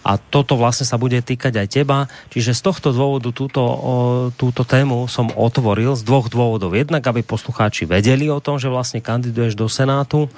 A 0.00 0.16
toto 0.16 0.56
vlastne 0.56 0.88
sa 0.88 0.96
bude 0.96 1.18
týkať 1.20 1.60
aj 1.60 1.68
teba. 1.68 2.08
Čiže 2.32 2.56
z 2.56 2.62
tohto 2.64 2.88
dôvodu 2.94 3.28
túto, 3.34 3.60
túto 4.38 4.62
tému 4.64 5.10
som 5.10 5.28
otvoril 5.34 5.92
z 5.98 6.06
dvoch 6.06 6.32
dôvodov. 6.32 6.72
Jednak, 6.72 7.04
aby 7.04 7.20
poslucháči 7.20 7.84
vedeli 7.84 8.30
o 8.32 8.40
tom, 8.40 8.56
že 8.56 8.72
vlastne 8.72 9.04
kandiduješ 9.04 9.58
do 9.58 9.68
Senátu 9.68 10.30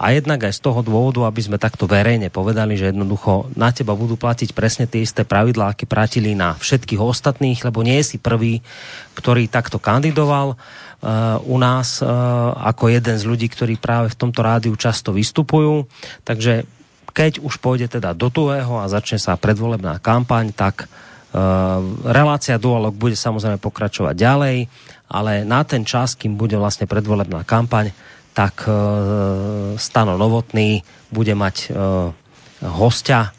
a 0.00 0.14
jednak 0.14 0.48
aj 0.48 0.56
z 0.56 0.60
toho 0.64 0.80
dôvodu, 0.80 1.28
aby 1.28 1.40
sme 1.42 1.60
takto 1.60 1.84
verejne 1.84 2.32
povedali, 2.32 2.78
že 2.78 2.94
jednoducho 2.94 3.52
na 3.58 3.74
teba 3.74 3.92
budú 3.92 4.16
platiť 4.16 4.56
presne 4.56 4.88
tie 4.88 5.04
isté 5.04 5.26
pravidlá, 5.26 5.74
aké 5.74 5.84
platili 5.84 6.32
na 6.32 6.56
všetkých 6.56 7.02
ostatných, 7.02 7.60
lebo 7.66 7.84
nie 7.84 8.00
si 8.00 8.16
prvý, 8.16 8.64
ktorý 9.18 9.50
takto 9.50 9.76
kandidoval 9.76 10.56
u 11.44 11.56
nás 11.56 12.04
ako 12.56 12.92
jeden 12.92 13.16
z 13.16 13.24
ľudí, 13.24 13.48
ktorí 13.48 13.80
práve 13.80 14.12
v 14.12 14.18
tomto 14.20 14.44
rádiu 14.44 14.76
často 14.76 15.16
vystupujú. 15.16 15.88
Takže 16.28 16.68
keď 17.10 17.40
už 17.40 17.56
pôjde 17.58 17.88
teda 17.88 18.12
do 18.12 18.28
tuhého 18.28 18.78
a 18.78 18.86
začne 18.86 19.16
sa 19.16 19.40
predvolebná 19.40 19.96
kampaň, 19.98 20.52
tak 20.52 20.86
relácia 22.04 22.60
Dualog 22.60 22.92
bude 22.92 23.16
samozrejme 23.16 23.56
pokračovať 23.62 24.14
ďalej, 24.14 24.56
ale 25.10 25.32
na 25.48 25.64
ten 25.64 25.82
čas, 25.88 26.14
kým 26.14 26.36
bude 26.36 26.54
vlastne 26.60 26.84
predvolebná 26.84 27.42
kampaň, 27.48 27.90
tak 28.30 28.62
Stano 29.80 30.14
Novotný 30.14 30.86
bude 31.10 31.34
mať 31.34 31.74
hostia 32.62 33.34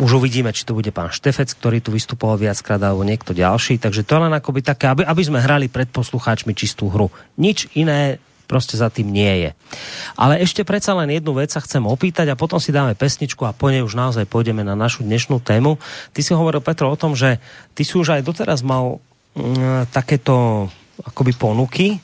už 0.00 0.10
uvidíme, 0.16 0.48
či 0.56 0.64
to 0.64 0.72
bude 0.72 0.88
pán 0.88 1.12
Štefec, 1.12 1.52
ktorý 1.52 1.84
tu 1.84 1.92
vystupoval 1.92 2.40
viackrát, 2.40 2.80
alebo 2.80 3.04
niekto 3.04 3.36
ďalší. 3.36 3.76
Takže 3.76 4.00
to 4.00 4.16
len 4.16 4.32
akoby 4.32 4.64
také, 4.64 4.88
aby, 4.88 5.04
aby 5.04 5.22
sme 5.22 5.44
hrali 5.44 5.68
pred 5.68 5.92
poslucháčmi 5.92 6.56
čistú 6.56 6.88
hru. 6.88 7.12
Nič 7.36 7.68
iné 7.76 8.16
prostě 8.46 8.76
za 8.76 8.92
tým 8.92 9.12
nie 9.12 9.48
je. 9.48 9.50
Ale 10.20 10.38
ešte 10.40 10.68
predsa 10.68 10.92
len 10.92 11.08
jednu 11.10 11.32
vec 11.32 11.48
sa 11.48 11.64
chcem 11.64 11.80
opýtať 11.80 12.28
a 12.28 12.38
potom 12.38 12.60
si 12.60 12.76
dáme 12.76 12.92
pesničku 12.92 13.40
a 13.48 13.56
po 13.56 13.72
nej 13.72 13.80
už 13.80 13.96
naozaj 13.96 14.28
pôjdeme 14.28 14.60
na 14.60 14.76
našu 14.76 15.00
dnešnú 15.00 15.40
tému. 15.40 15.80
Ty 16.12 16.20
si 16.20 16.32
hovoril, 16.36 16.60
Petro, 16.60 16.92
o 16.92 17.00
tom, 17.00 17.16
že 17.16 17.40
ty 17.72 17.88
si 17.88 17.96
už 17.96 18.20
aj 18.20 18.22
doteraz 18.22 18.60
mal 18.60 19.00
mm, 19.32 19.88
takéto 19.90 20.68
akoby 21.02 21.32
ponuky, 21.34 22.03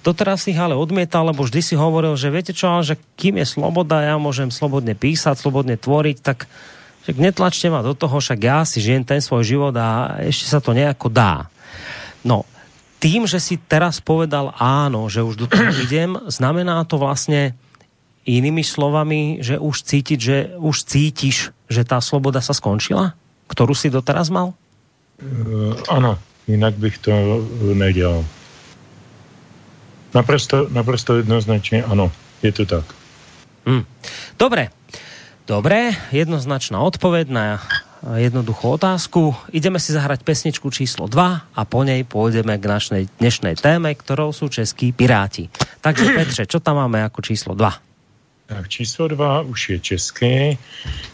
doteraz 0.00 0.44
si 0.44 0.52
ich 0.52 0.60
ale 0.60 0.76
odmietal, 0.76 1.28
lebo 1.28 1.44
vždy 1.44 1.60
si 1.60 1.74
hovoril, 1.76 2.16
že 2.16 2.32
viete 2.32 2.52
čo, 2.56 2.68
ale 2.68 2.82
že 2.84 2.96
kým 3.16 3.40
je 3.40 3.46
sloboda, 3.46 4.04
ja 4.04 4.16
môžem 4.16 4.48
slobodne 4.48 4.96
písať, 4.96 5.36
slobodne 5.36 5.76
tvoriť, 5.76 6.16
tak 6.20 6.48
však 7.04 7.16
netlačte 7.16 7.68
ma 7.72 7.80
do 7.80 7.96
toho, 7.96 8.20
však 8.20 8.40
ja 8.40 8.64
si 8.64 8.80
žijem 8.80 9.04
ten 9.04 9.20
svoj 9.24 9.44
život 9.44 9.74
a 9.76 10.20
ešte 10.20 10.46
sa 10.48 10.60
to 10.60 10.76
nejako 10.76 11.08
dá. 11.08 11.48
No, 12.20 12.44
tým, 13.00 13.24
že 13.24 13.40
si 13.40 13.56
teraz 13.56 14.04
povedal 14.04 14.52
áno, 14.60 15.08
že 15.08 15.24
už 15.24 15.34
do 15.34 15.46
toho 15.48 15.72
idem, 15.88 16.16
znamená 16.28 16.84
to 16.84 17.00
vlastne 17.00 17.56
inými 18.28 18.60
slovami, 18.60 19.40
že 19.40 19.56
už 19.56 19.84
cítiť, 19.84 20.18
že 20.20 20.36
už 20.60 20.76
cítiš, 20.84 21.56
že 21.72 21.82
tá 21.88 21.98
sloboda 22.04 22.44
sa 22.44 22.52
skončila, 22.52 23.16
ktorú 23.48 23.72
si 23.72 23.88
doteraz 23.88 24.28
mal? 24.28 24.52
Uh, 25.20 25.76
ano, 25.88 26.20
jinak 26.48 26.76
bych 26.76 26.98
to 27.00 27.12
nedělal. 27.74 28.24
Naprosto, 30.14 30.66
naprosto 30.70 31.16
jednoznačně 31.16 31.84
ano, 31.84 32.12
je 32.42 32.52
to 32.52 32.66
tak. 32.66 32.84
Hmm. 33.66 33.84
Dobre, 34.38 34.68
dobre, 35.46 35.92
jednoznačná 36.12 36.80
odpoveď 36.80 37.28
na 37.28 37.60
jednoduchú 38.00 38.80
otázku. 38.80 39.36
Ideme 39.52 39.76
si 39.76 39.92
zahrať 39.92 40.24
pesničku 40.24 40.72
číslo 40.72 41.04
2 41.04 41.52
a 41.52 41.60
po 41.68 41.84
nej 41.84 42.00
pôjdeme 42.08 42.56
k 42.56 42.64
našej 42.64 43.02
dnešnej 43.20 43.60
téme, 43.60 43.92
ktorou 43.92 44.32
sú 44.32 44.48
českí 44.48 44.96
piráti. 44.96 45.52
Takže 45.84 46.04
Petře, 46.16 46.48
čo 46.48 46.58
tam 46.64 46.80
máme 46.80 47.04
ako 47.04 47.20
číslo 47.20 47.52
2? 47.52 48.48
Tak 48.50 48.66
číslo 48.66 49.06
2 49.06 49.46
už 49.46 49.60
je 49.68 49.78
české. 49.78 50.32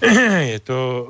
Je 0.54 0.58
to 0.62 0.78
uh, 0.78 1.04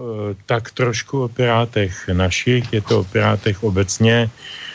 tak 0.48 0.74
trošku 0.74 1.22
o 1.22 1.28
pirátech 1.28 2.08
našich, 2.10 2.72
je 2.72 2.82
to 2.82 3.00
o 3.00 3.04
pirátech 3.04 3.62
obecně. 3.62 4.26
Uh, 4.26 4.65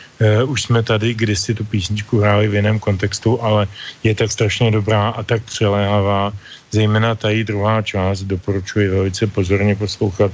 už 0.46 0.62
jsme 0.62 0.82
tady 0.82 1.14
kdysi 1.14 1.54
tu 1.54 1.64
písničku 1.64 2.18
hráli 2.18 2.48
v 2.48 2.54
jiném 2.54 2.78
kontextu, 2.78 3.42
ale 3.42 3.66
je 4.02 4.14
tak 4.14 4.32
strašně 4.32 4.70
dobrá 4.70 5.08
a 5.08 5.22
tak 5.22 5.42
přeléhavá, 5.42 6.32
zejména 6.70 7.14
ta 7.14 7.28
druhá 7.44 7.82
část, 7.82 8.22
doporučuji 8.22 8.88
velice 8.88 9.26
pozorně 9.26 9.76
poslouchat 9.76 10.32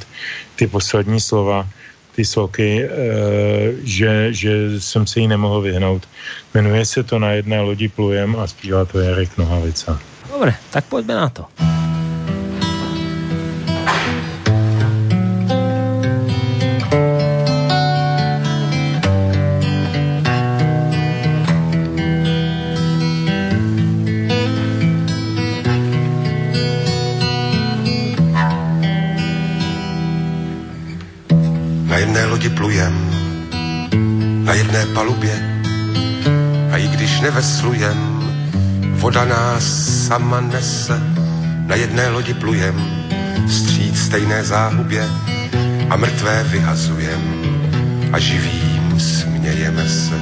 ty 0.56 0.66
poslední 0.66 1.20
slova, 1.20 1.68
ty 2.16 2.24
sloky, 2.24 2.84
e, 2.84 2.88
že, 3.82 4.32
že 4.34 4.80
jsem 4.80 5.06
se 5.06 5.20
jí 5.20 5.28
nemohl 5.28 5.60
vyhnout. 5.60 6.08
Jmenuje 6.54 6.84
se 6.84 7.02
to 7.02 7.18
Na 7.18 7.30
jedné 7.30 7.60
lodi 7.60 7.88
plujem 7.88 8.36
a 8.36 8.46
zpívá 8.46 8.84
to 8.84 8.98
Jarek 8.98 9.38
Nohavica. 9.38 10.00
Dobre, 10.32 10.54
tak 10.70 10.84
pojďme 10.84 11.14
na 11.14 11.28
to. 11.28 11.44
Palubě, 35.18 35.62
a 36.72 36.76
i 36.76 36.88
když 36.88 37.20
neveslujem, 37.20 38.20
voda 38.90 39.24
nás 39.24 39.64
sama 40.06 40.40
nese. 40.40 41.00
Na 41.66 41.74
jedné 41.74 42.08
lodi 42.08 42.34
plujem, 42.34 43.06
vstříc 43.46 44.00
stejné 44.00 44.44
záhubě, 44.44 45.04
a 45.90 45.96
mrtvé 45.96 46.44
vyhazujem, 46.44 47.22
a 48.12 48.18
živým 48.18 49.00
smějeme 49.00 49.88
se. 49.88 50.14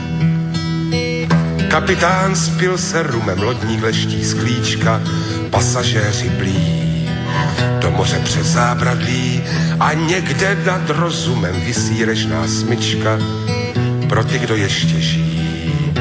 Kapitán 1.69 2.37
spil 2.37 2.79
se 2.79 3.03
rumem, 3.03 3.43
lodník 3.43 3.83
leští 3.83 4.25
z 4.25 4.35
klíčka, 4.35 5.01
pasažéři 5.51 6.29
blí 6.29 6.87
do 7.81 7.91
moře 7.91 8.21
přes 8.25 8.47
zábradlí 8.47 9.43
a 9.81 9.93
někde 9.93 10.57
nad 10.67 10.91
rozumem 10.91 11.61
visí 11.61 12.05
režná 12.05 12.49
smyčka 12.49 13.19
pro 14.17 14.25
ty, 14.25 14.39
kdo 14.39 14.57
ještě 14.57 15.01
žijí, 15.01 15.93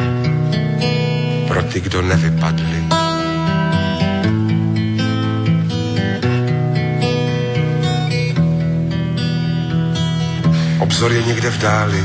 pro 1.47 1.63
ty, 1.63 1.79
kdo 1.79 2.01
nevypadli. 2.01 2.83
Obzor 10.79 11.11
je 11.11 11.23
někde 11.23 11.49
v 11.49 11.61
dáli 11.61 12.03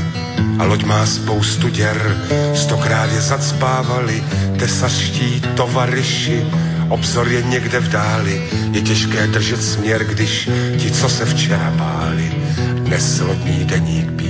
a 0.59 0.63
loď 0.63 0.83
má 0.83 1.05
spoustu 1.05 1.69
děr, 1.69 2.17
stokrát 2.55 3.11
je 3.11 3.21
zacpávali 3.21 4.23
tesařští 4.59 5.41
tovariši, 5.55 6.45
Obzor 6.89 7.27
je 7.27 7.41
někde 7.41 7.79
v 7.79 7.89
dáli, 7.89 8.49
je 8.71 8.81
těžké 8.81 9.27
držet 9.27 9.63
směr, 9.63 10.03
když 10.03 10.49
ti, 10.77 10.91
co 10.91 11.09
se 11.09 11.25
včera 11.25 11.71
báli, 11.75 12.31
dnes 12.83 13.19
lodní 13.19 13.65
deník. 13.65 14.20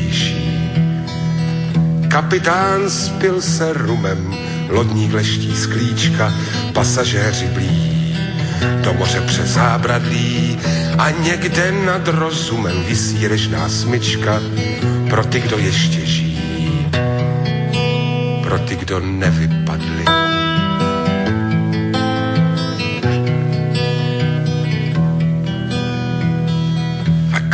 Kapitán 2.11 2.89
spil 2.89 3.41
se 3.41 3.73
rumem, 3.73 4.35
lodník 4.69 5.13
leští 5.13 5.55
z 5.55 5.65
klíčka, 5.65 6.33
pasažéři 6.73 7.47
blí 7.47 8.17
do 8.83 8.93
moře 8.93 9.21
přes 9.21 9.49
zábradlí 9.49 10.59
a 10.97 11.09
někde 11.09 11.71
nad 11.71 12.07
rozumem 12.07 12.83
visí 12.83 13.27
režná 13.27 13.69
smyčka 13.69 14.41
pro 15.09 15.25
ty, 15.25 15.39
kdo 15.39 15.57
ještě 15.57 16.05
žijí, 16.05 16.87
pro 18.43 18.59
ty, 18.59 18.75
kdo 18.75 18.99
nevypadli. 18.99 20.20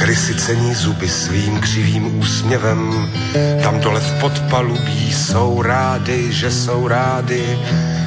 Krysy 0.07 0.35
cení 0.35 0.73
zuby 0.73 1.09
svým 1.09 1.59
křivým 1.59 2.19
úsměvem, 2.19 3.09
tam 3.63 3.79
dole 3.79 3.99
v 3.99 4.19
podpalubí 4.21 5.13
jsou 5.13 5.61
rády, 5.61 6.31
že 6.31 6.51
jsou 6.51 6.87
rády. 6.87 7.59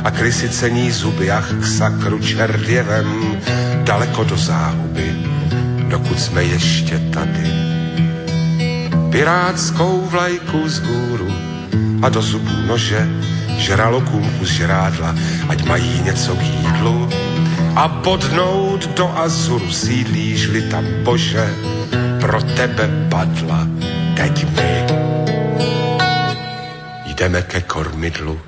A 0.04 0.10
krysy 0.10 0.48
cení 0.48 0.90
zuby, 0.92 1.30
ach 1.30 1.52
k 1.60 1.66
sakru 1.66 2.18
čerděvem, 2.18 3.40
daleko 3.84 4.24
do 4.24 4.36
záhuby, 4.36 5.14
dokud 5.88 6.20
jsme 6.20 6.44
ještě 6.44 6.98
tady. 6.98 7.52
Pirátskou 9.10 10.06
vlajku 10.10 10.68
z 10.68 10.78
hůru 10.78 11.32
a 12.02 12.08
do 12.08 12.22
zubů 12.22 12.56
nože, 12.66 13.08
žralokům 13.56 14.30
kus 14.38 14.48
žrádla, 14.48 15.14
ať 15.48 15.64
mají 15.64 16.02
něco 16.04 16.34
k 16.34 16.42
jídlu. 16.42 17.08
A 17.76 17.88
bodnout 17.88 18.96
do 18.96 19.18
Azuru 19.18 19.72
sídlíš-li 19.72 20.62
tam 20.62 20.84
Bože, 21.02 21.54
pro 22.30 22.38
tebe 22.54 22.86
padla 23.10 23.66
teď 24.14 24.46
my. 24.54 24.72
Jdeme 27.10 27.42
ke 27.42 27.60
kormidlu. 27.66 28.38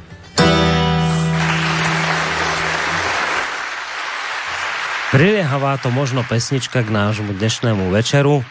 Priliehavá 5.11 5.83
to 5.83 5.91
možno 5.91 6.23
pesnička 6.23 6.87
k 6.87 6.95
nášmu 6.95 7.35
dnešnému 7.35 7.91
večeru, 7.91 8.47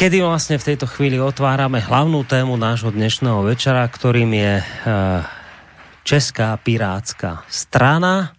kedy 0.00 0.24
vlastne 0.24 0.56
v 0.56 0.66
tejto 0.72 0.88
chvíli 0.88 1.20
otvárame 1.20 1.84
hlavnú 1.84 2.24
tému 2.24 2.56
nášho 2.56 2.88
dnešného 2.88 3.44
večera, 3.44 3.84
ktorým 3.84 4.32
je 4.32 4.54
eh, 4.56 4.64
Česká 6.08 6.56
pirátska 6.56 7.44
strana. 7.52 8.32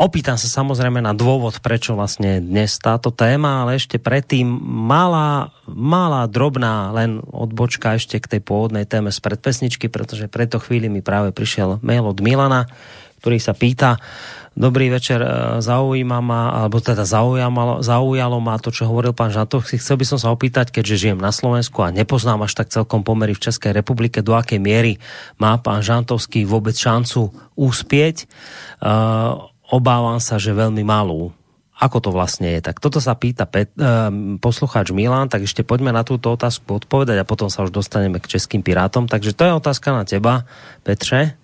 Opýtam 0.00 0.40
sa 0.40 0.48
samozrejme 0.48 1.04
na 1.04 1.12
dôvod, 1.12 1.60
prečo 1.60 1.92
vlastne 1.92 2.40
dnes 2.40 2.80
táto 2.80 3.12
téma, 3.12 3.60
ale 3.60 3.76
ešte 3.76 4.00
predtým 4.00 4.48
malá, 4.64 5.52
malá, 5.68 6.24
drobná 6.24 6.88
len 6.96 7.20
odbočka 7.20 8.00
ešte 8.00 8.16
k 8.16 8.30
tej 8.32 8.40
pôvodnej 8.40 8.88
téme 8.88 9.12
z 9.12 9.20
predpesničky, 9.20 9.92
pretože 9.92 10.32
preto 10.32 10.56
chvíli 10.56 10.88
mi 10.88 11.04
práve 11.04 11.36
prišiel 11.36 11.84
mail 11.84 12.08
od 12.08 12.16
Milana, 12.24 12.64
ktorý 13.20 13.36
sa 13.36 13.52
pýta, 13.52 14.00
Dobrý 14.50 14.90
večer, 14.90 15.22
e, 15.22 15.62
zaujíma 15.62 16.18
ma, 16.18 16.50
alebo 16.50 16.82
teda 16.82 17.06
zaujalo, 17.06 17.86
zaujalo 17.86 18.42
ma 18.42 18.58
to, 18.58 18.74
čo 18.74 18.90
hovoril 18.90 19.14
pán 19.14 19.30
Žantovský. 19.30 19.78
Chcel 19.78 19.94
by 20.02 20.04
som 20.04 20.18
sa 20.18 20.34
opýtať, 20.34 20.74
keďže 20.74 21.06
žijem 21.06 21.22
na 21.22 21.30
Slovensku 21.30 21.86
a 21.86 21.94
nepoznám 21.94 22.42
až 22.42 22.58
tak 22.58 22.74
celkom 22.74 23.06
pomery 23.06 23.30
v 23.38 23.46
Českej 23.46 23.70
republike, 23.70 24.26
do 24.26 24.34
akej 24.34 24.58
miery 24.58 24.98
má 25.38 25.54
pán 25.62 25.86
Žantovský 25.86 26.50
vôbec 26.50 26.74
šancu 26.74 27.30
úspieť. 27.54 28.26
Uh, 28.82 29.48
obávam 29.70 30.18
sa, 30.18 30.36
že 30.36 30.50
veľmi 30.52 30.82
malú. 30.82 31.30
Ako 31.80 31.96
to 32.04 32.10
vlastne 32.12 32.52
je? 32.52 32.60
Tak 32.60 32.76
toto 32.76 33.00
sa 33.00 33.16
pýta 33.16 33.48
Pet, 33.48 33.72
uh, 33.80 34.12
poslucháč 34.36 34.92
Milan, 34.92 35.32
tak 35.32 35.48
ešte 35.48 35.64
poďme 35.64 35.96
na 35.96 36.04
túto 36.04 36.28
otázku 36.28 36.76
odpovedať 36.76 37.16
a 37.16 37.24
potom 37.24 37.48
sa 37.48 37.64
už 37.64 37.72
dostaneme 37.72 38.20
k 38.20 38.36
českým 38.36 38.60
pirátom. 38.60 39.08
Takže 39.08 39.32
to 39.32 39.48
je 39.48 39.52
otázka 39.56 39.88
na 39.96 40.04
teba, 40.04 40.44
Petře. 40.84 41.40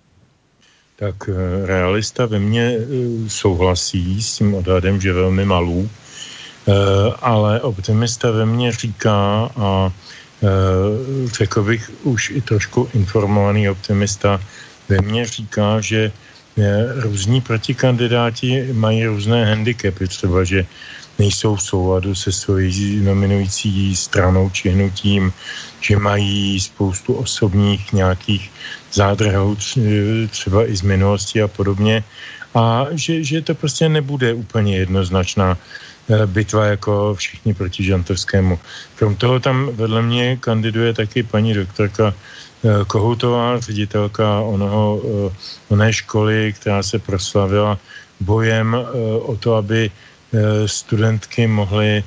tak 0.97 1.29
eh, 1.29 1.65
realista 1.65 2.25
ve 2.25 2.39
mně 2.39 2.77
eh, 2.77 2.85
souhlasí 3.29 4.23
s 4.23 4.37
tím 4.37 4.55
odhadem, 4.55 5.01
že 5.01 5.13
velmi 5.13 5.45
eh, 5.45 5.85
ale 7.21 7.61
optimista 7.61 8.31
ve 8.31 8.45
mně 8.45 8.71
říká 8.71 9.49
a 9.55 9.91
řekl 11.25 11.63
bych 11.63 11.91
už 12.03 12.29
i 12.29 12.41
trošku 12.41 12.89
informovaný 12.93 13.69
optimista 13.69 14.41
ve 14.89 15.01
mně 15.01 15.25
říká, 15.25 15.81
že 15.81 16.11
různí 16.95 17.41
protikandidáti 17.41 18.73
mají 18.73 19.05
různé 19.05 19.45
handicapy, 19.45 20.07
třeba, 20.07 20.43
že 20.43 20.65
nejsou 21.19 21.55
v 21.55 21.61
souladu 21.63 22.15
se 22.15 22.31
svojí 22.31 23.01
nominující 23.01 23.95
stranou 23.95 24.49
či 24.49 24.69
hnutím, 24.69 25.33
že 25.81 25.97
mají 25.97 26.59
spoustu 26.59 27.13
osobních 27.13 27.93
nějakých 27.93 28.51
zádrhů, 28.93 29.57
třeba 30.29 30.69
i 30.69 30.75
z 30.77 30.81
minulosti 30.81 31.41
a 31.41 31.47
podobně. 31.47 32.03
A 32.55 32.87
že, 32.91 33.23
že 33.23 33.41
to 33.41 33.55
prostě 33.55 33.89
nebude 33.89 34.33
úplně 34.33 34.77
jednoznačná 34.77 35.57
eh, 36.09 36.25
bitva 36.25 36.65
jako 36.65 37.15
všichni 37.15 37.53
proti 37.53 37.83
Žantovskému. 37.83 38.59
Krom 38.95 39.15
toho 39.15 39.39
tam 39.39 39.69
vedle 39.75 40.01
mě 40.01 40.37
kandiduje 40.37 40.93
taky 40.93 41.23
paní 41.23 41.53
doktorka 41.53 42.13
Kohoutová, 42.87 43.59
ředitelka 43.59 44.39
onoho, 44.39 45.01
eh, 45.01 45.35
oné 45.69 45.93
školy, 45.93 46.53
která 46.59 46.83
se 46.83 46.99
proslavila 46.99 47.77
bojem 48.19 48.77
o 49.21 49.37
to, 49.37 49.55
aby 49.55 49.91
studentky 50.65 51.47
mohly 51.47 52.03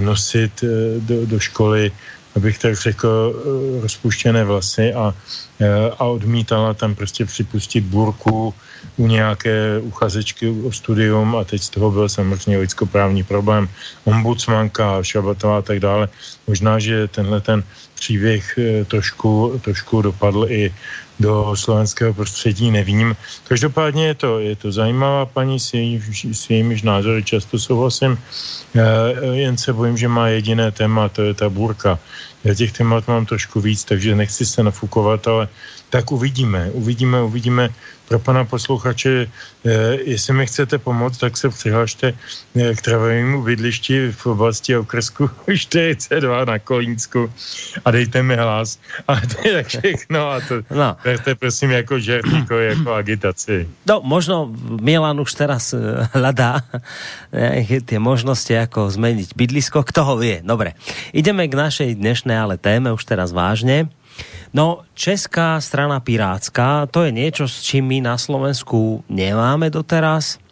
nosit 0.00 0.64
do, 1.00 1.26
do 1.26 1.38
školy 1.40 1.92
abych 2.36 2.58
tak 2.58 2.74
řekl, 2.74 3.10
eh, 3.10 3.80
rozpuštěné 3.82 4.44
vlasy 4.44 4.94
a, 4.94 5.14
eh, 5.60 5.90
a 5.98 6.04
odmítala 6.04 6.74
tam 6.74 6.94
prostě 6.94 7.24
připustit 7.24 7.84
burku 7.84 8.54
u 8.96 9.06
nějaké 9.06 9.78
uchazečky 9.82 10.48
o 10.48 10.72
studium 10.72 11.36
a 11.36 11.44
teď 11.44 11.62
z 11.62 11.70
toho 11.70 11.90
byl 11.90 12.08
samozřejmě 12.08 12.58
lidskoprávní 12.58 13.22
problém, 13.22 13.68
ombudsmanka, 14.04 15.02
Šabatová 15.02 15.58
a 15.58 15.62
tak 15.62 15.80
dále. 15.80 16.08
Možná, 16.46 16.78
že 16.78 17.08
tenhle 17.08 17.40
ten 17.40 17.64
příběh 18.00 18.58
eh, 18.58 18.84
trošku, 18.84 19.60
trošku 19.60 20.02
dopadl 20.02 20.46
i 20.48 20.72
do 21.20 21.52
slovenského 21.52 22.16
prostředí, 22.16 22.72
nevím. 22.72 23.12
Každopádně 23.44 24.06
je 24.06 24.14
to, 24.14 24.30
je 24.40 24.56
to 24.56 24.72
zajímavá 24.72 25.28
paní, 25.28 25.60
s, 25.60 25.76
její, 25.76 26.00
s 26.32 26.50
jejímiž 26.50 26.82
názory 26.82 27.20
často 27.20 27.60
souhlasím, 27.60 28.16
jen 29.36 29.56
se 29.60 29.76
bojím, 29.76 30.00
že 30.00 30.08
má 30.08 30.32
jediné 30.32 30.72
téma, 30.72 31.12
to 31.12 31.22
je 31.22 31.34
ta 31.36 31.52
burka. 31.52 32.00
Já 32.44 32.54
těch 32.54 32.72
témat 32.72 33.04
mám 33.04 33.28
trošku 33.28 33.60
víc, 33.60 33.84
takže 33.84 34.16
nechci 34.16 34.48
se 34.48 34.64
nafukovat, 34.64 35.28
ale 35.28 35.48
tak 35.92 36.08
uvidíme, 36.08 36.72
uvidíme, 36.72 37.20
uvidíme, 37.20 37.68
pro 38.10 38.18
pana 38.18 38.42
posluchače, 38.44 39.30
eh, 39.30 39.70
jestli 40.02 40.32
mi 40.34 40.46
chcete 40.46 40.82
pomoct, 40.82 41.18
tak 41.18 41.38
se 41.38 41.46
přihlašte 41.48 42.10
eh, 42.10 42.74
k 42.74 42.80
travému 42.82 43.42
bydlišti 43.46 44.10
v 44.10 44.22
oblasti 44.26 44.74
okresku 44.74 45.30
42 45.46 46.18
na 46.50 46.58
Kolínsku 46.58 47.30
a 47.84 47.88
dejte 47.90 48.22
mi 48.26 48.34
hlas. 48.34 48.82
A 49.08 49.22
to 49.22 49.38
je 49.46 49.52
tak 49.54 49.66
všechno 49.66 50.18
a 50.30 50.40
to 50.42 50.62
no. 50.74 50.96
berte 51.04 51.34
prosím 51.34 51.70
jako 51.70 51.98
žertíko, 51.98 52.54
jako 52.54 52.94
agitaci. 52.94 53.68
No, 53.86 54.02
možno 54.02 54.50
Milan 54.82 55.20
už 55.22 55.30
teraz 55.38 55.70
eh, 55.70 55.78
hľadá 56.10 56.66
tie 57.86 57.98
možnosti, 58.02 58.50
ako 58.50 58.90
zmeniť 58.90 59.38
bydlisko. 59.38 59.86
Kto 59.86 60.02
ho 60.02 60.14
vie? 60.18 60.42
Dobre. 60.42 60.74
Ideme 61.14 61.46
k 61.46 61.54
našej 61.54 61.94
dnešnej 61.94 62.34
ale 62.34 62.58
téme 62.58 62.90
už 62.90 63.06
teraz 63.06 63.30
vážne. 63.30 63.86
No, 64.50 64.82
Česká 64.98 65.62
strana 65.62 66.02
Pirátska, 66.02 66.90
to 66.90 67.06
je 67.06 67.14
niečo, 67.14 67.46
s 67.46 67.62
čím 67.62 67.86
my 67.86 68.02
na 68.02 68.18
Slovensku 68.18 69.06
nemáme 69.06 69.70
doteraz 69.70 70.42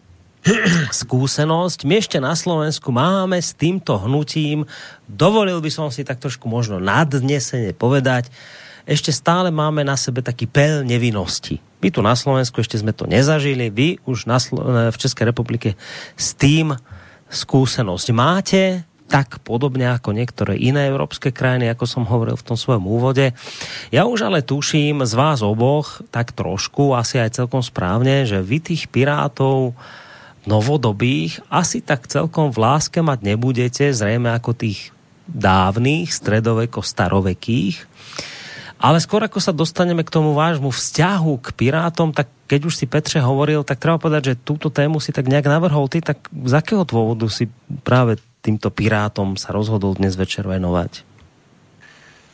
skúsenosť. 1.02 1.82
My 1.82 1.98
ešte 1.98 2.22
na 2.22 2.38
Slovensku 2.38 2.94
máme 2.94 3.42
s 3.42 3.58
týmto 3.58 3.98
hnutím, 3.98 4.62
dovolil 5.10 5.58
by 5.58 5.70
som 5.74 5.90
si 5.90 6.06
tak 6.06 6.22
trošku 6.22 6.46
možno 6.46 6.78
nadnesene 6.78 7.74
povedať, 7.74 8.30
ešte 8.88 9.10
stále 9.10 9.50
máme 9.50 9.82
na 9.82 9.98
sebe 9.98 10.22
taký 10.22 10.46
pel 10.48 10.86
nevinnosti. 10.86 11.60
My 11.82 11.90
tu 11.90 11.98
na 12.00 12.14
Slovensku 12.14 12.62
ešte 12.62 12.78
sme 12.78 12.94
to 12.94 13.04
nezažili, 13.04 13.68
vy 13.68 13.98
už 14.06 14.30
na 14.30 14.38
Slo- 14.38 14.64
v 14.64 14.96
Českej 14.96 15.28
republike 15.28 15.74
s 16.14 16.38
tým 16.38 16.72
skúsenosť 17.28 18.06
máte, 18.16 18.87
tak 19.08 19.40
podobne 19.40 19.88
ako 19.88 20.12
niektoré 20.12 20.60
iné 20.60 20.92
európske 20.92 21.32
krajiny, 21.32 21.72
ako 21.72 21.84
som 21.88 22.04
hovoril 22.04 22.36
v 22.36 22.46
tom 22.46 22.60
svojom 22.60 22.84
úvode. 22.84 23.32
Ja 23.88 24.04
už 24.04 24.28
ale 24.28 24.44
tuším 24.44 25.02
z 25.08 25.12
vás 25.16 25.40
oboch 25.40 26.04
tak 26.12 26.36
trošku, 26.36 26.92
asi 26.92 27.16
aj 27.16 27.40
celkom 27.40 27.64
správne, 27.64 28.28
že 28.28 28.44
vy 28.44 28.60
tých 28.60 28.86
pirátov 28.92 29.72
novodobých 30.44 31.40
asi 31.48 31.80
tak 31.80 32.06
celkom 32.06 32.52
v 32.52 32.60
láske 32.60 33.00
mať 33.00 33.24
nebudete, 33.24 33.90
zrejme 33.90 34.32
ako 34.36 34.52
tých 34.52 34.92
dávnych, 35.28 36.12
stredoveko-starovekých. 36.12 37.84
Ale 38.78 39.02
skôr 39.02 39.26
ako 39.26 39.42
sa 39.42 39.50
dostaneme 39.50 40.06
k 40.06 40.14
tomu 40.14 40.38
vášmu 40.38 40.70
vzťahu 40.70 41.32
k 41.42 41.48
Pirátom, 41.50 42.14
tak 42.14 42.30
keď 42.46 42.70
už 42.70 42.78
si 42.78 42.86
Petře 42.86 43.18
hovoril, 43.18 43.66
tak 43.66 43.82
treba 43.82 43.98
povedať, 43.98 44.32
že 44.32 44.40
túto 44.40 44.70
tému 44.70 45.02
si 45.02 45.10
tak 45.10 45.26
nejak 45.26 45.50
navrhol 45.50 45.90
ty, 45.90 45.98
tak 45.98 46.22
z 46.30 46.52
akého 46.54 46.86
dôvodu 46.86 47.26
si 47.26 47.50
práve 47.82 48.22
týmto 48.42 48.70
pirátom 48.70 49.36
sa 49.36 49.52
rozhodl 49.52 49.94
dnes 49.94 50.16
večer 50.16 50.46
venovať? 50.46 51.04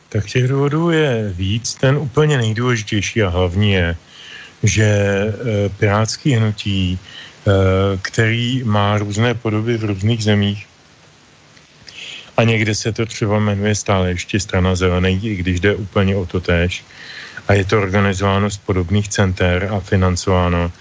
Tak 0.09 0.25
těch 0.25 0.47
důvodů 0.47 0.89
je 0.91 1.33
víc. 1.35 1.75
Ten 1.75 1.97
úplně 1.97 2.37
nejdůležitější 2.37 3.23
a 3.23 3.29
hlavní 3.29 3.71
je, 3.71 3.95
že 4.63 4.85
e, 4.85 5.33
pirátský 5.69 6.31
hnutí, 6.31 6.95
e, 6.95 6.99
který 8.01 8.63
má 8.63 8.97
různé 8.97 9.33
podoby 9.33 9.77
v 9.77 9.83
různých 9.83 10.23
zemích, 10.23 10.67
a 12.37 12.43
někde 12.43 12.75
se 12.75 12.91
to 12.91 13.05
třeba 13.05 13.39
jmenuje 13.39 13.75
stále 13.75 14.09
ještě 14.09 14.39
strana 14.39 14.75
zelených, 14.75 15.23
i 15.23 15.35
když 15.35 15.59
jde 15.59 15.75
úplně 15.75 16.15
o 16.15 16.25
to 16.25 16.39
též. 16.39 16.85
A 17.47 17.53
je 17.53 17.65
to 17.65 17.81
organizováno 17.81 18.49
z 18.49 18.57
podobných 18.57 19.07
center 19.07 19.69
a 19.71 19.79
financováno 19.79 20.71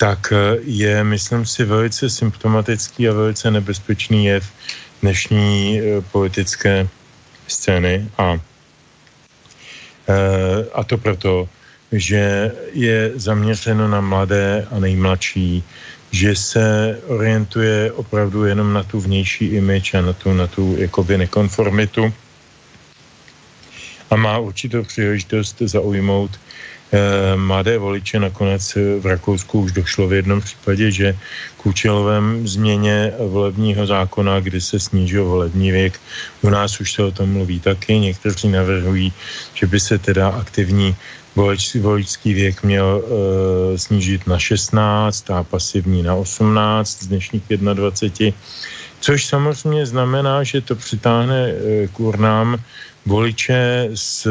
tak 0.00 0.32
eh, 0.32 0.56
je, 0.64 1.04
myslím 1.04 1.44
si, 1.44 1.64
velice 1.64 2.10
symptomatický 2.10 3.08
a 3.08 3.12
velice 3.12 3.50
nebezpečný 3.50 4.24
jev 4.32 4.44
dnešní 5.04 5.80
eh, 5.80 6.00
politické 6.00 6.88
scény 7.44 8.08
a, 8.16 8.40
eh, 10.08 10.64
a 10.72 10.80
to 10.84 10.96
proto, 10.96 11.48
že 11.92 12.52
je 12.72 13.12
zaměřeno 13.14 13.88
na 13.88 14.00
mladé 14.00 14.64
a 14.72 14.80
nejmladší, 14.80 15.60
že 16.10 16.36
se 16.36 16.96
orientuje 17.06 17.92
opravdu 17.92 18.44
jenom 18.48 18.72
na 18.72 18.82
tu 18.82 19.00
vnější 19.00 19.60
image 19.60 19.94
a 19.94 20.00
na 20.00 20.12
tu, 20.12 20.32
na 20.32 20.46
tu 20.46 20.80
jakoby 20.80 21.28
nekonformitu 21.28 22.08
a 24.10 24.16
má 24.16 24.38
určitou 24.38 24.82
příležitost 24.82 25.60
zaujmout 25.60 26.40
mladé 27.36 27.78
voliče 27.78 28.18
nakonec 28.20 28.74
v 29.00 29.06
Rakousku 29.06 29.60
už 29.60 29.72
došlo 29.72 30.08
v 30.08 30.12
jednom 30.12 30.40
případě, 30.40 30.90
že 30.90 31.16
k 31.56 31.66
účelovém 31.66 32.48
změně 32.48 33.12
volebního 33.18 33.86
zákona, 33.86 34.40
kdy 34.40 34.60
se 34.60 34.80
snížil 34.80 35.24
volební 35.24 35.70
věk, 35.70 36.00
u 36.42 36.50
nás 36.50 36.80
už 36.80 36.92
se 36.92 37.02
o 37.02 37.10
tom 37.10 37.32
mluví 37.32 37.60
taky, 37.60 37.98
někteří 37.98 38.48
navrhují, 38.48 39.12
že 39.54 39.66
by 39.66 39.80
se 39.80 39.98
teda 39.98 40.28
aktivní 40.28 40.96
volič, 41.36 41.74
voličský 41.74 42.34
věk 42.34 42.62
měl 42.62 43.02
e, 43.02 43.78
snížit 43.78 44.26
na 44.26 44.38
16 44.38 45.30
a 45.30 45.44
pasivní 45.44 46.02
na 46.02 46.14
18 46.14 47.02
z 47.02 47.06
dnešních 47.06 47.42
21, 47.48 48.38
což 49.00 49.26
samozřejmě 49.26 49.86
znamená, 49.86 50.42
že 50.42 50.60
to 50.60 50.76
přitáhne 50.76 51.40
e, 51.48 51.88
k 51.88 52.00
urnám 52.00 52.58
voliče 53.06 53.90
s 53.94 54.26
e, 54.26 54.30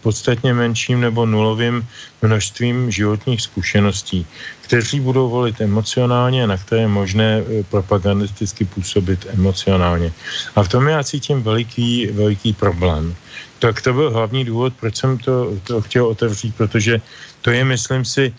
podstatně 0.00 0.54
menším 0.54 1.00
nebo 1.00 1.26
nulovým 1.26 1.86
množstvím 2.22 2.90
životních 2.90 3.42
zkušeností, 3.42 4.26
kteří 4.60 5.00
budou 5.00 5.28
volit 5.30 5.60
emocionálně, 5.60 6.46
na 6.46 6.56
které 6.56 6.80
je 6.80 6.88
možné 6.88 7.30
e, 7.38 7.62
propagandisticky 7.62 8.64
působit 8.64 9.26
emocionálně. 9.32 10.12
A 10.56 10.62
v 10.62 10.68
tom 10.68 10.88
já 10.88 11.04
cítím 11.04 11.42
veliký, 11.42 12.06
veliký 12.06 12.52
problém. 12.52 13.14
Tak 13.58 13.82
to 13.82 13.92
byl 13.92 14.10
hlavní 14.10 14.44
důvod, 14.44 14.72
proč 14.80 14.96
jsem 14.96 15.18
to, 15.18 15.52
to 15.64 15.82
chtěl 15.82 16.06
otevřít, 16.06 16.54
protože 16.56 17.00
to 17.42 17.50
je, 17.50 17.64
myslím 17.64 18.04
si, 18.04 18.24
e, 18.24 18.34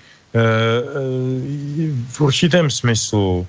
v 2.10 2.22
určitém 2.22 2.70
smyslu, 2.70 3.48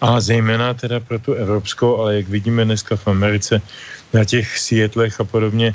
a 0.00 0.20
zejména 0.20 0.74
teda 0.74 1.00
pro 1.00 1.18
tu 1.18 1.32
evropskou, 1.32 1.96
ale 1.98 2.16
jak 2.16 2.28
vidíme 2.28 2.64
dneska 2.64 2.96
v 2.96 3.08
Americe, 3.08 3.62
na 4.12 4.24
těch 4.24 4.58
světlech 4.58 5.20
a 5.20 5.24
podobně, 5.24 5.74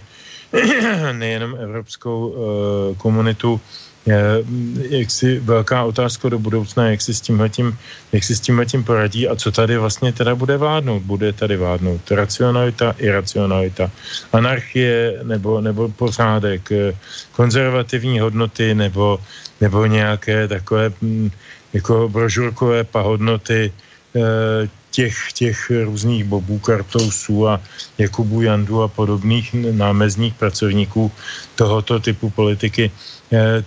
nejenom 1.12 1.56
evropskou 1.60 2.28
uh, 2.28 2.98
komunitu, 2.98 3.62
jak 4.90 5.12
si 5.12 5.40
velká 5.40 5.84
otázka 5.84 6.30
do 6.30 6.40
budoucna, 6.40 6.92
jak 6.92 7.02
si 7.02 7.14
s 7.14 7.22
tímhletím, 7.22 7.78
jak 8.12 8.24
si 8.24 8.36
s 8.36 8.40
tímhletím 8.40 8.84
poradí 8.84 9.28
a 9.28 9.36
co 9.36 9.52
tady 9.52 9.78
vlastně 9.78 10.12
teda 10.12 10.36
bude 10.36 10.58
vládnout. 10.58 11.02
Bude 11.04 11.34
tady 11.34 11.58
vládnout 11.58 12.12
racionalita, 12.12 12.96
iracionalita, 12.98 13.92
anarchie 14.34 15.20
nebo, 15.24 15.62
nebo 15.62 15.90
pořádek, 15.90 16.72
eh, 16.72 16.96
konzervativní 17.32 18.20
hodnoty 18.20 18.76
nebo, 18.76 19.20
nebo 19.62 19.86
nějaké 19.86 20.48
takové 20.48 20.92
hm, 21.02 21.32
jako 21.74 22.10
brožurkové 22.10 22.84
pahodnoty 22.84 23.72
eh, 24.16 24.68
těch, 24.94 25.34
těch 25.34 25.72
různých 25.84 26.24
Bobů, 26.24 26.60
Kartousů 26.60 27.48
a 27.48 27.62
Jakubů 27.98 28.42
Jandu 28.42 28.82
a 28.82 28.88
podobných 28.88 29.54
námezních 29.54 30.34
pracovníků 30.34 31.12
tohoto 31.56 32.00
typu 32.00 32.30
politiky. 32.30 32.92
Eh, 33.34 33.66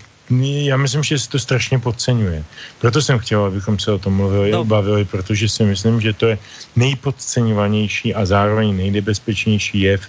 já 0.66 0.76
myslím, 0.76 1.02
že 1.02 1.18
se 1.18 1.28
to 1.28 1.38
strašně 1.38 1.78
podceňuje. 1.78 2.44
Proto 2.78 3.02
jsem 3.02 3.18
chtěl, 3.18 3.44
abychom 3.44 3.78
se 3.78 3.92
o 3.92 3.98
tom 3.98 4.14
mluvili, 4.14 4.50
no. 4.50 4.64
bavili, 4.64 5.04
protože 5.04 5.48
si 5.48 5.62
myslím, 5.62 6.00
že 6.00 6.12
to 6.12 6.26
je 6.26 6.38
nejpodceňovanější 6.76 8.14
a 8.14 8.26
zároveň 8.26 8.76
nejnebezpečnější 8.76 9.80
jev 9.80 10.02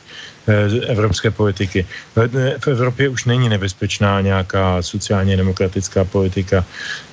evropské 0.87 1.31
politiky. 1.31 1.85
V 2.59 2.67
Evropě 2.67 3.09
už 3.09 3.25
není 3.25 3.49
nebezpečná 3.49 4.21
nějaká 4.21 4.81
sociálně 4.81 5.37
demokratická 5.37 6.03
politika. 6.03 6.65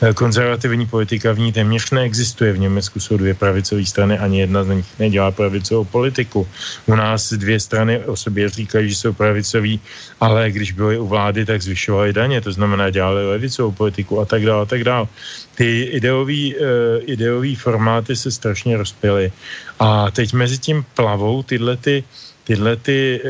Eh, 0.03 0.15
konzervativní 0.15 0.87
politika 0.87 1.33
v 1.33 1.39
ní 1.39 1.53
téměř 1.53 1.91
neexistuje. 1.91 2.53
V 2.53 2.59
Německu 2.59 3.01
jsou 3.01 3.17
dvě 3.17 3.35
pravicové 3.35 3.85
strany, 3.87 4.19
ani 4.19 4.41
jedna 4.41 4.65
z 4.65 4.69
nich 4.69 4.87
nedělá 4.99 5.31
pravicovou 5.31 5.85
politiku. 5.85 6.47
U 6.87 6.95
nás 6.95 7.33
dvě 7.33 7.61
strany 7.61 7.99
o 7.99 8.17
sobě 8.17 8.49
říkají, 8.49 8.89
že 8.89 8.97
jsou 8.97 9.13
pravicoví, 9.13 9.81
ale 10.21 10.51
když 10.51 10.73
byly 10.73 10.99
u 10.99 11.07
vlády, 11.07 11.45
tak 11.45 11.63
zvyšovali 11.63 12.13
daně, 12.13 12.41
to 12.41 12.53
znamená 12.53 12.91
dělali 12.91 13.31
levicovou 13.31 13.73
politiku 13.73 14.21
a 14.21 14.25
tak 14.25 14.47
dále 14.47 14.63
a 14.63 14.67
tak 14.67 14.85
dále. 14.85 15.07
Ty 15.55 15.83
ideový, 15.83 16.55
uh, 16.55 16.63
ideový 17.07 17.55
formáty 17.55 18.17
se 18.17 18.31
strašně 18.31 18.77
rozpily 18.77 19.33
a 19.79 20.11
teď 20.11 20.33
mezi 20.33 20.59
tím 20.59 20.85
plavou 20.95 21.43
tyhle 21.43 21.77
ty 21.77 22.03
uh, 22.03 22.24
tyhle 22.45 22.77
ty 22.77 23.21
e, 23.21 23.29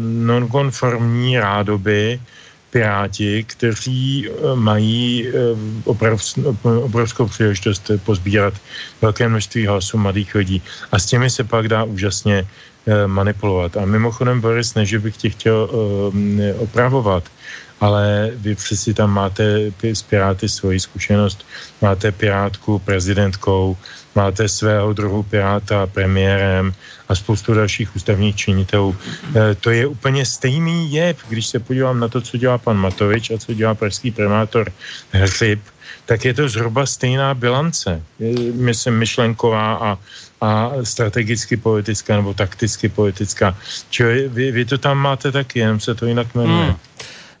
nonkonformní 0.00 1.38
rádoby, 1.38 2.20
piráti, 2.70 3.44
kteří 3.44 4.28
e, 4.28 4.30
mají 4.54 5.28
e, 5.28 5.32
oprov, 5.84 6.22
obrovskou 6.62 7.26
příležitost 7.26 7.90
pozbírat 8.04 8.54
velké 9.02 9.28
množství 9.28 9.66
hlasů 9.66 9.98
mladých 9.98 10.34
lidí. 10.34 10.62
A 10.92 10.98
s 10.98 11.06
těmi 11.06 11.30
se 11.30 11.44
pak 11.44 11.68
dá 11.68 11.84
úžasně 11.84 12.46
manipulovat. 13.06 13.76
A 13.76 13.84
mimochodem, 13.84 14.40
Boris, 14.40 14.74
než 14.74 14.94
bych 14.94 15.16
tě 15.16 15.30
chtěl 15.30 15.68
opravovat, 16.58 17.24
ale 17.80 18.30
vy 18.34 18.54
přeci 18.54 18.94
tam 18.94 19.10
máte 19.12 19.72
z 19.92 20.02
Piráty 20.02 20.48
svoji 20.48 20.80
zkušenost, 20.80 21.46
máte 21.82 22.12
Pirátku 22.12 22.78
prezidentkou, 22.78 23.76
máte 24.14 24.48
svého 24.48 24.92
druhu 24.92 25.22
Piráta 25.22 25.86
premiérem 25.86 26.72
a 27.08 27.14
spoustu 27.14 27.54
dalších 27.54 27.96
ústavních 27.96 28.36
činitelů. 28.36 28.96
E, 29.36 29.54
to 29.54 29.70
je 29.70 29.86
úplně 29.86 30.26
stejný 30.26 30.92
jev, 30.92 31.16
když 31.28 31.46
se 31.46 31.58
podívám 31.58 32.00
na 32.00 32.08
to, 32.08 32.20
co 32.20 32.36
dělá 32.36 32.58
pan 32.58 32.76
Matovič 32.76 33.30
a 33.30 33.38
co 33.38 33.54
dělá 33.54 33.74
pražský 33.74 34.10
primátor 34.10 34.72
Hřib, 35.12 35.60
tak 36.06 36.24
je 36.24 36.34
to 36.34 36.48
zhruba 36.48 36.86
stejná 36.86 37.34
bilance. 37.34 38.02
Myslím 38.54 38.98
myšlenková 38.98 39.74
a, 39.74 39.98
a 40.40 40.72
strategicky 40.82 41.56
politická 41.56 42.16
nebo 42.16 42.34
takticky 42.34 42.88
politická. 42.88 43.56
Čili 43.90 44.28
vy, 44.28 44.52
vy 44.52 44.64
to 44.64 44.78
tam 44.78 44.98
máte 44.98 45.32
taky, 45.32 45.58
jenom 45.58 45.80
se 45.80 45.94
to 45.94 46.06
jinak 46.06 46.34
jmenuje. 46.34 46.66
Hmm. 46.66 46.76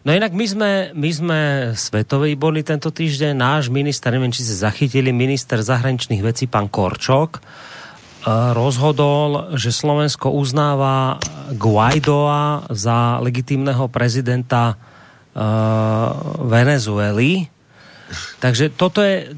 No 0.00 0.16
inak 0.16 0.32
my 0.32 0.46
sme, 0.48 0.70
my 0.96 1.10
sme 1.12 1.40
svetoví 1.76 2.32
boli 2.32 2.64
tento 2.64 2.88
týždeň. 2.88 3.36
Náš 3.36 3.68
minister, 3.68 4.08
neviem, 4.16 4.32
či 4.32 4.40
sa 4.48 4.72
zachytili, 4.72 5.12
minister 5.12 5.60
zahraničných 5.60 6.24
vecí, 6.24 6.48
pán 6.48 6.72
Korčok, 6.72 7.36
eh, 7.36 7.42
rozhodol, 8.56 9.52
že 9.60 9.68
Slovensko 9.68 10.32
uznáva 10.32 11.20
Guaidoa 11.52 12.72
za 12.72 13.20
legitímneho 13.20 13.92
prezidenta 13.92 14.72
uh, 14.72 15.42
Venezuely. 16.48 17.50
Takže 18.40 18.72
toto 18.72 19.04
je, 19.04 19.34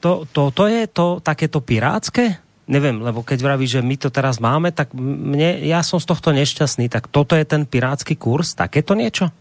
to, 0.00 0.24
to, 0.30 0.42
to 0.54 0.64
je 0.70 0.82
to 0.88 1.06
takéto 1.20 1.60
pirátske? 1.60 2.40
Neviem, 2.70 3.02
lebo 3.02 3.26
keď 3.26 3.42
vraví, 3.42 3.66
že 3.66 3.82
my 3.82 3.98
to 3.98 4.08
teraz 4.08 4.38
máme, 4.38 4.70
tak 4.70 4.94
mne, 4.94 5.66
ja 5.66 5.82
som 5.82 5.98
z 5.98 6.06
tohto 6.06 6.30
nešťastný. 6.30 6.86
Tak 6.86 7.10
toto 7.10 7.34
je 7.34 7.42
ten 7.42 7.66
pirátsky 7.66 8.14
kurz? 8.14 8.54
Takéto 8.54 8.94
niečo? 8.94 9.34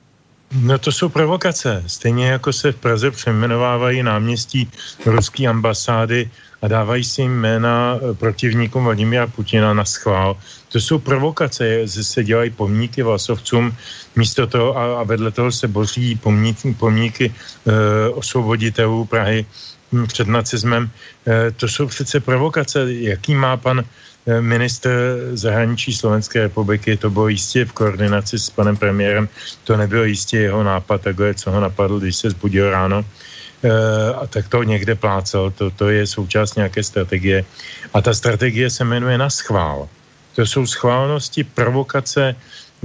No 0.51 0.77
to 0.77 0.91
jsou 0.91 1.09
provokace. 1.09 1.83
Stejně 1.87 2.27
jako 2.27 2.53
se 2.53 2.71
v 2.71 2.75
Praze 2.75 3.11
přeměnovávají 3.11 4.03
náměstí 4.03 4.69
ruské 5.05 5.47
ambasády 5.47 6.29
a 6.61 6.67
dávají 6.67 7.03
si 7.03 7.21
jména 7.21 7.95
eh, 7.95 8.13
protivníkům 8.13 8.83
Vladimira 8.83 9.27
Putina 9.27 9.73
na 9.73 9.85
schvál. 9.85 10.37
To 10.71 10.79
jsou 10.79 10.99
provokace, 10.99 11.87
že 11.87 12.03
se 12.03 12.23
dělají 12.23 12.49
pomníky 12.49 13.03
vlasovcům, 13.03 13.75
místo 14.15 14.47
toho 14.47 14.77
a, 14.77 14.99
a 14.99 15.03
vedle 15.03 15.31
toho 15.31 15.51
se 15.51 15.67
boří 15.67 16.15
pomníky, 16.15 16.73
pomníky 16.73 17.25
e, 17.27 18.09
osvoboditelů 18.09 19.05
Prahy 19.05 19.45
hm, 19.91 20.07
před 20.07 20.27
nacismem. 20.27 20.89
E, 21.27 21.51
to 21.51 21.67
jsou 21.67 21.87
přece 21.87 22.19
provokace. 22.19 22.93
Jaký 22.93 23.35
má 23.35 23.57
pan 23.57 23.83
Eh, 24.21 24.41
minister 24.41 24.93
zahraničí 25.33 25.93
Slovenské 25.93 26.41
republiky, 26.45 26.97
to 26.97 27.09
bylo 27.09 27.27
jistě 27.27 27.65
v 27.65 27.73
koordinaci 27.73 28.39
s 28.39 28.49
panem 28.53 28.77
premiérem, 28.77 29.29
to 29.63 29.77
nebylo 29.77 30.03
jistě 30.03 30.37
jeho 30.37 30.63
nápad, 30.63 31.01
takhle, 31.01 31.33
co 31.33 31.51
ho 31.51 31.59
napadl, 31.59 31.99
když 31.99 32.15
se 32.15 32.29
zbudil 32.29 32.69
ráno, 32.69 33.01
e, 33.01 33.69
a 34.13 34.27
tak 34.27 34.47
to 34.47 34.63
někde 34.63 34.95
plácel, 34.95 35.51
to, 35.51 35.71
to 35.73 35.89
je 35.89 36.07
součást 36.07 36.55
nějaké 36.55 36.83
strategie. 36.83 37.45
A 37.93 38.01
ta 38.01 38.13
strategie 38.13 38.69
se 38.69 38.85
jmenuje 38.85 39.17
na 39.17 39.29
schvál. 39.29 39.89
To 40.35 40.45
jsou 40.45 40.65
schválnosti, 40.69 41.43
provokace, 41.43 42.35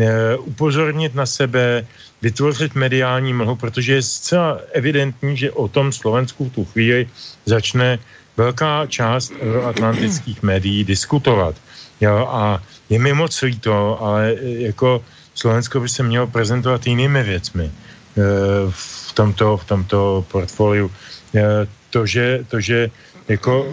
e, 0.01 0.37
upozornit 0.37 1.15
na 1.15 1.27
sebe, 1.27 1.85
vytvořit 2.23 2.75
mediální 2.75 3.37
mlhu, 3.37 3.57
protože 3.57 4.01
je 4.01 4.03
zcela 4.03 4.61
evidentní, 4.73 5.37
že 5.37 5.53
o 5.53 5.69
tom 5.69 5.93
Slovensku 5.93 6.49
v 6.49 6.53
tu 6.53 6.65
chvíli 6.65 7.09
začne 7.45 7.99
velká 8.37 8.87
část 8.87 9.33
euroatlantických 9.41 10.43
médií 10.43 10.85
diskutovat. 10.85 11.55
Jo, 12.01 12.29
a 12.31 12.63
je 12.91 12.99
mi 12.99 13.13
moc 13.13 13.43
líto, 13.43 14.03
ale 14.03 14.33
e, 14.33 14.51
jako 14.69 15.05
Slovensko 15.35 15.81
by 15.81 15.89
se 15.89 16.03
mělo 16.03 16.27
prezentovat 16.27 16.87
jinými 16.87 17.23
věcmi 17.23 17.65
e, 17.65 17.73
v 18.71 19.13
tomto, 19.15 19.57
v 19.57 19.65
tomto 19.65 20.25
portfoliu. 20.29 20.93
E, 21.35 21.67
to, 21.91 22.07
že, 22.07 22.45
to, 22.49 22.61
že 22.61 22.91
jako 23.29 23.67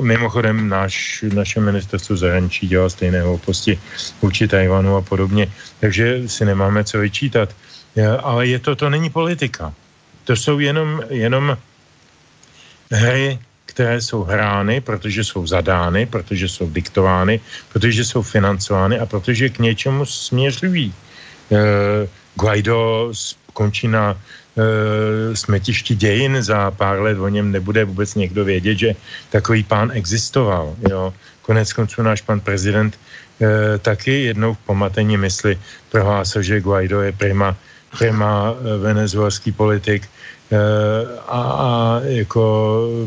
mimochodem 0.00 0.68
náš, 0.68 1.24
naše 1.34 1.60
ministerstvo 1.60 2.16
zahraničí 2.16 2.68
dělá 2.68 2.88
stejné 2.88 3.22
hlouposti 3.22 3.80
vůči 4.22 4.48
Tajvanu 4.48 4.96
a 4.96 5.00
podobně, 5.00 5.52
takže 5.80 6.28
si 6.28 6.44
nemáme 6.44 6.84
co 6.84 6.98
vyčítat. 6.98 7.54
Ale 8.22 8.46
je 8.46 8.58
to, 8.58 8.76
to 8.76 8.90
není 8.90 9.10
politika. 9.10 9.74
To 10.24 10.36
jsou 10.36 10.58
jenom, 10.58 11.02
jenom 11.10 11.58
hry 12.90 13.38
které 13.70 14.02
jsou 14.02 14.26
hrány, 14.26 14.82
protože 14.82 15.22
jsou 15.24 15.46
zadány, 15.46 16.06
protože 16.06 16.48
jsou 16.50 16.66
diktovány, 16.70 17.40
protože 17.70 18.04
jsou 18.04 18.22
financovány 18.22 18.98
a 18.98 19.06
protože 19.06 19.48
k 19.48 19.58
něčemu 19.62 20.02
směřují. 20.06 20.90
E, 20.90 21.58
Guaido 22.34 23.12
končí 23.54 23.86
na 23.88 24.18
e, 24.18 25.36
smetišti 25.36 25.94
dějin 25.94 26.42
za 26.42 26.70
pár 26.74 26.98
let, 26.98 27.18
o 27.18 27.28
něm 27.30 27.54
nebude 27.54 27.86
vůbec 27.86 28.14
někdo 28.14 28.44
vědět, 28.44 28.76
že 28.78 28.90
takový 29.30 29.62
pán 29.62 29.94
existoval. 29.94 30.74
Jo. 30.90 31.14
Konec 31.46 31.72
konců 31.72 32.02
náš 32.02 32.26
pan 32.26 32.42
prezident 32.42 32.98
e, 32.98 33.78
taky 33.78 34.34
jednou 34.34 34.54
v 34.54 34.64
pomatení 34.66 35.16
mysli 35.16 35.54
prohlásil, 35.94 36.42
že 36.42 36.60
Guaido 36.60 37.06
je 37.06 37.12
prima, 37.14 37.54
prima 37.98 38.54
venezuelský 38.82 39.52
politik, 39.54 40.10
a, 41.28 41.40
a 41.40 42.00
jako 42.04 42.42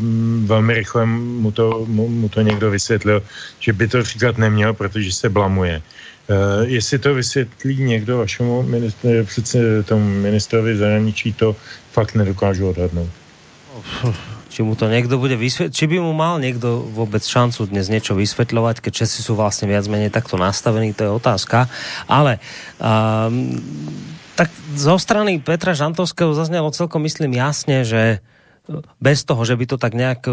mm, 0.00 0.44
velmi 0.48 0.74
rychle 0.74 1.06
mu 1.06 1.52
to, 1.52 1.84
mu, 1.88 2.08
mu 2.08 2.28
to 2.28 2.40
někdo 2.40 2.70
vysvětlil, 2.70 3.22
že 3.60 3.72
by 3.72 3.88
to 3.88 4.02
říkat 4.02 4.38
neměl, 4.38 4.74
protože 4.74 5.12
se 5.12 5.28
blamuje. 5.28 5.82
Uh, 6.28 6.68
jestli 6.68 6.98
to 6.98 7.14
vysvětlí 7.14 7.82
někdo 7.82 8.18
vašemu 8.18 8.62
ministru, 8.62 9.10
přece 9.24 9.82
tomu 9.82 10.04
ministrovi 10.08 10.76
zahraničí, 10.76 11.32
to 11.32 11.56
fakt 11.92 12.14
nedokážu 12.14 12.68
odhadnout. 12.68 13.10
Či 14.48 14.62
mu 14.62 14.74
to 14.74 14.88
někdo 14.88 15.18
bude 15.18 15.36
vysvětlit, 15.36 15.74
či 15.74 15.86
by 15.86 16.00
mu 16.00 16.12
mal 16.12 16.40
někdo 16.40 16.86
vůbec 16.88 17.26
šancu 17.26 17.66
dnes 17.66 17.88
něco 17.88 18.14
vysvětlovat, 18.14 18.80
keď 18.80 18.94
Česi 18.94 19.22
jsou 19.22 19.36
vlastně 19.36 19.68
viac 19.68 19.88
menej 19.88 20.10
takto 20.10 20.36
nastavení, 20.36 20.94
to 20.94 21.02
je 21.02 21.10
otázka. 21.10 21.68
Ale 22.08 22.38
um, 22.78 23.60
tak 24.34 24.50
zo 24.74 24.98
strany 24.98 25.38
Petra 25.38 25.74
Žantovského 25.78 26.34
zaznelo 26.34 26.74
celkom, 26.74 27.06
myslím, 27.06 27.38
jasne, 27.38 27.86
že 27.86 28.22
bez 28.96 29.28
toho, 29.28 29.44
že 29.44 29.60
by 29.60 29.64
to 29.68 29.76
tak 29.76 29.92
nejak 29.92 30.24
e, 30.24 30.32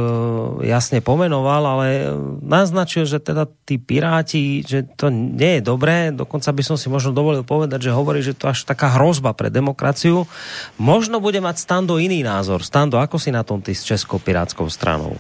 jasne 0.64 1.04
pomenoval, 1.04 1.68
ale 1.68 1.88
e, 1.92 2.04
naznačil, 2.40 3.04
že 3.04 3.20
teda 3.20 3.44
tí 3.68 3.76
piráti, 3.76 4.64
že 4.64 4.88
to 4.88 5.12
nie 5.12 5.60
je 5.60 5.62
dobré, 5.68 6.16
dokonca 6.16 6.48
by 6.56 6.64
som 6.64 6.80
si 6.80 6.88
možno 6.88 7.12
dovolil 7.12 7.44
povedať, 7.44 7.92
že 7.92 7.92
hovorí, 7.92 8.24
že 8.24 8.32
to 8.32 8.48
až 8.48 8.64
taká 8.64 8.96
hrozba 8.96 9.36
pre 9.36 9.52
demokraciu. 9.52 10.32
Možno 10.80 11.20
bude 11.20 11.44
mať 11.44 11.60
Stando 11.60 12.00
iný 12.00 12.24
názor. 12.24 12.64
Stando, 12.64 13.04
ako 13.04 13.20
si 13.20 13.36
na 13.36 13.44
tom 13.44 13.60
ty 13.60 13.76
s 13.76 13.84
Českou 13.84 14.16
pirátskou 14.16 14.72
stranou? 14.72 15.20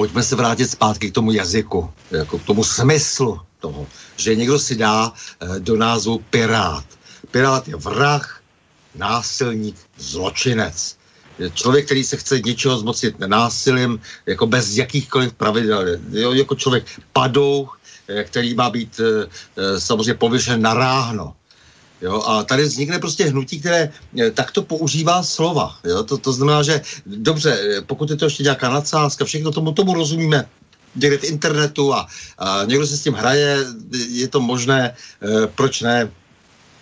Pojďme 0.00 0.22
se 0.22 0.36
vrátit 0.36 0.68
zpátky 0.68 1.12
k 1.12 1.14
tomu 1.14 1.32
jazyku, 1.32 1.92
jako 2.10 2.38
k 2.38 2.44
tomu 2.44 2.64
smyslu 2.64 3.40
toho, 3.60 3.86
že 4.16 4.36
někdo 4.36 4.58
si 4.58 4.76
dá 4.76 5.12
do 5.60 5.76
názvu 5.76 6.20
pirát. 6.30 6.84
Pirát 7.36 7.68
je 7.68 7.76
vrah, 7.76 8.24
násilník, 8.96 9.76
zločinec. 10.00 10.96
Je 11.38 11.50
člověk, 11.52 11.84
který 11.84 12.04
se 12.04 12.16
chce 12.16 12.40
něčeho 12.40 12.78
zmocnit 12.78 13.20
násilím, 13.20 14.00
jako 14.26 14.46
bez 14.46 14.76
jakýchkoliv 14.76 15.36
pravidel. 15.36 16.00
Jo, 16.16 16.32
jako 16.32 16.54
člověk 16.54 16.84
padouch, 17.12 17.80
eh, 18.08 18.24
který 18.24 18.54
má 18.56 18.72
být 18.72 19.00
eh, 19.00 19.28
samozřejmě 19.76 20.14
pověšen 20.14 20.64
na 20.64 20.74
ráhno. 20.74 21.36
Jo, 22.00 22.24
a 22.24 22.42
tady 22.48 22.64
vznikne 22.64 22.98
prostě 23.04 23.28
hnutí, 23.28 23.60
které 23.60 23.92
takto 24.32 24.64
používá 24.64 25.20
slova. 25.20 25.76
Jo? 25.84 26.08
To, 26.08 26.16
to 26.16 26.32
znamená, 26.32 26.64
že 26.64 26.80
dobře, 27.04 27.84
pokud 27.84 28.10
je 28.10 28.16
to 28.16 28.24
ještě 28.24 28.48
nějaká 28.48 28.72
nadsázka, 28.72 29.28
všechno 29.28 29.52
tomu, 29.52 29.76
tomu 29.76 29.92
rozumíme, 29.92 30.48
někde 30.96 31.18
v 31.18 31.36
internetu 31.36 31.92
a, 31.92 32.08
a 32.38 32.64
někdo 32.64 32.86
se 32.86 32.96
s 32.96 33.04
tím 33.04 33.14
hraje, 33.14 33.60
je 34.08 34.28
to 34.28 34.40
možné, 34.40 34.96
e, 35.20 35.46
proč 35.46 35.80
ne, 35.84 36.08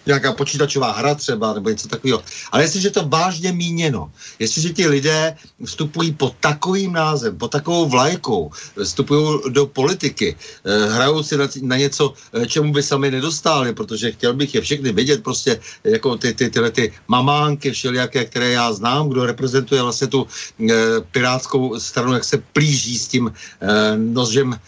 nějaká 0.06 0.32
počítačová 0.32 0.92
hra 0.92 1.14
třeba, 1.14 1.54
nebo 1.54 1.70
něco 1.70 1.88
takového. 1.88 2.22
Ale 2.52 2.62
jestliže 2.62 2.90
to 2.90 3.08
vážně 3.08 3.52
míněno, 3.52 4.10
jestliže 4.38 4.70
ti 4.70 4.86
lidé 4.86 5.36
vstupují 5.64 6.12
pod 6.12 6.34
takovým 6.40 6.92
názem, 6.92 7.38
pod 7.38 7.50
takovou 7.50 7.88
vlajkou, 7.88 8.50
vstupují 8.82 9.40
do 9.48 9.66
politiky, 9.66 10.36
eh, 10.64 10.86
hrajou 10.94 11.22
si 11.22 11.36
na, 11.36 11.48
na 11.62 11.76
něco, 11.76 12.14
eh, 12.32 12.46
čemu 12.46 12.72
by 12.72 12.82
sami 12.82 13.10
nedostáli, 13.10 13.74
protože 13.74 14.12
chtěl 14.12 14.34
bych 14.34 14.54
je 14.54 14.60
všechny 14.60 14.92
vidět, 14.92 15.22
prostě 15.22 15.60
jako 15.84 16.16
ty, 16.16 16.34
ty, 16.34 16.50
tyhle 16.50 16.70
ty 16.70 16.92
mamánky 17.08 17.70
všelijaké, 17.70 18.24
které 18.24 18.50
já 18.50 18.72
znám, 18.72 19.08
kdo 19.08 19.26
reprezentuje 19.26 19.82
vlastně 19.82 20.06
tu 20.06 20.26
e, 20.60 20.74
pirátskou 21.12 21.80
stranu, 21.80 22.12
jak 22.12 22.24
se 22.24 22.38
plíží 22.52 22.98
s 22.98 23.08
tím 23.08 23.32
e, 23.60 23.96
nožem 23.96 24.58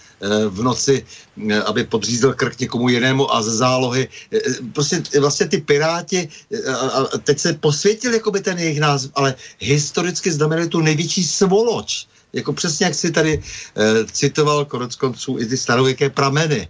v 0.49 0.63
noci, 0.63 1.05
eh, 1.51 1.63
aby 1.63 1.85
podřízl 1.85 2.33
krk 2.33 2.61
někomu 2.61 2.89
jinému 2.89 3.35
a 3.35 3.43
ze 3.43 3.57
zálohy. 3.57 4.09
Eh, 4.33 4.39
prostě 4.73 5.03
vlastně 5.21 5.47
ty 5.47 5.59
piráti, 5.59 6.29
a 7.13 7.19
teď 7.19 7.39
se 7.39 7.53
posvětil 7.53 8.15
jakoby 8.15 8.41
ten 8.41 8.59
jejich 8.59 8.81
název, 8.81 9.11
ale 9.15 9.35
historicky 9.59 10.33
znamenali 10.33 10.69
tu 10.69 10.81
největší 10.81 11.25
svoloč. 11.25 12.07
Jako 12.33 12.53
přesně 12.53 12.87
jak 12.87 12.95
si 12.95 13.13
tady 13.13 13.43
citoval 14.13 14.65
konec 14.65 14.97
konců 14.97 15.39
i 15.39 15.47
ty 15.47 15.57
starověké 15.57 16.11
prameny. 16.11 16.69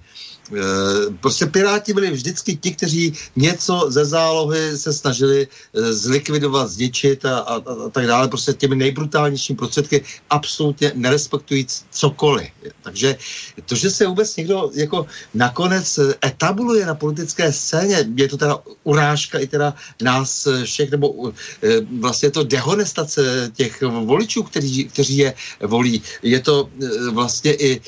Eh, 0.52 1.10
prostě 1.20 1.46
Piráti 1.46 1.92
byli 1.92 2.10
vždycky 2.10 2.56
ti, 2.56 2.70
kteří 2.70 3.12
něco 3.36 3.86
ze 3.88 4.04
zálohy 4.04 4.78
se 4.78 4.92
snažili 4.92 5.48
eh, 5.48 5.92
zlikvidovat, 5.92 6.70
zničit 6.70 7.24
a, 7.24 7.38
a, 7.38 7.54
a 7.54 7.88
tak 7.90 8.06
dále. 8.06 8.28
Prostě 8.28 8.52
těmi 8.52 8.76
nejbrutálnějšími 8.76 9.56
prostředky 9.56 10.04
absolutně 10.30 10.92
nerespektují 10.94 11.66
cokoliv. 11.90 12.48
Takže 12.82 13.16
to, 13.66 13.74
že 13.74 13.90
se 13.90 14.06
vůbec 14.06 14.36
někdo 14.36 14.70
jako 14.74 15.06
nakonec 15.34 15.98
eh, 15.98 16.14
etabluje 16.24 16.86
na 16.86 16.94
politické 16.94 17.52
scéně, 17.52 18.06
je 18.16 18.28
to 18.28 18.36
teda 18.36 18.58
urážka 18.84 19.38
i 19.38 19.46
teda 19.46 19.74
nás 20.02 20.48
všech, 20.64 20.90
nebo 20.90 21.32
vlastně 22.00 22.30
to 22.30 22.44
dehonestace 22.44 23.50
těch 23.54 23.82
voličů, 23.82 24.42
kteří, 24.42 24.84
kteří 24.84 25.16
je 25.16 25.34
volí. 25.60 26.02
Je 26.22 26.40
to 26.40 26.70
vlastně 27.10 27.54
i 27.54 27.80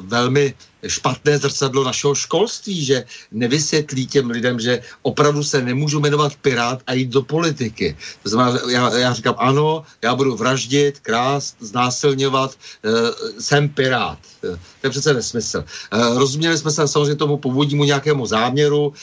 velmi 0.00 0.54
špatné 0.86 1.38
zrcadlo 1.38 1.84
našeho 1.84 2.14
školství, 2.14 2.84
že 2.84 3.04
nevysvětlí 3.32 4.06
těm 4.06 4.30
lidem, 4.30 4.60
že 4.60 4.82
opravdu 5.02 5.44
se 5.44 5.62
nemůžu 5.62 6.00
jmenovat 6.00 6.34
pirát 6.34 6.82
a 6.86 6.92
jít 6.92 7.08
do 7.08 7.22
politiky. 7.22 7.96
To 8.22 8.28
znamená, 8.28 8.58
já, 8.70 8.98
já 8.98 9.12
říkám, 9.12 9.34
ano, 9.38 9.82
já 10.02 10.14
budu 10.14 10.36
vraždit, 10.36 10.98
krást, 11.00 11.56
znásilňovat, 11.60 12.54
uh, 12.54 12.92
jsem 13.40 13.68
pirát. 13.68 14.18
Uh, 14.44 14.56
to 14.80 14.86
je 14.86 14.90
přece 14.90 15.14
nesmysl. 15.14 15.64
Uh, 15.92 16.18
rozuměli 16.18 16.58
jsme 16.58 16.70
se 16.70 16.88
samozřejmě 16.88 17.16
tomu 17.16 17.36
původnímu 17.36 17.84
nějakému 17.84 18.26
záměru, 18.26 18.86
uh, 18.88 18.94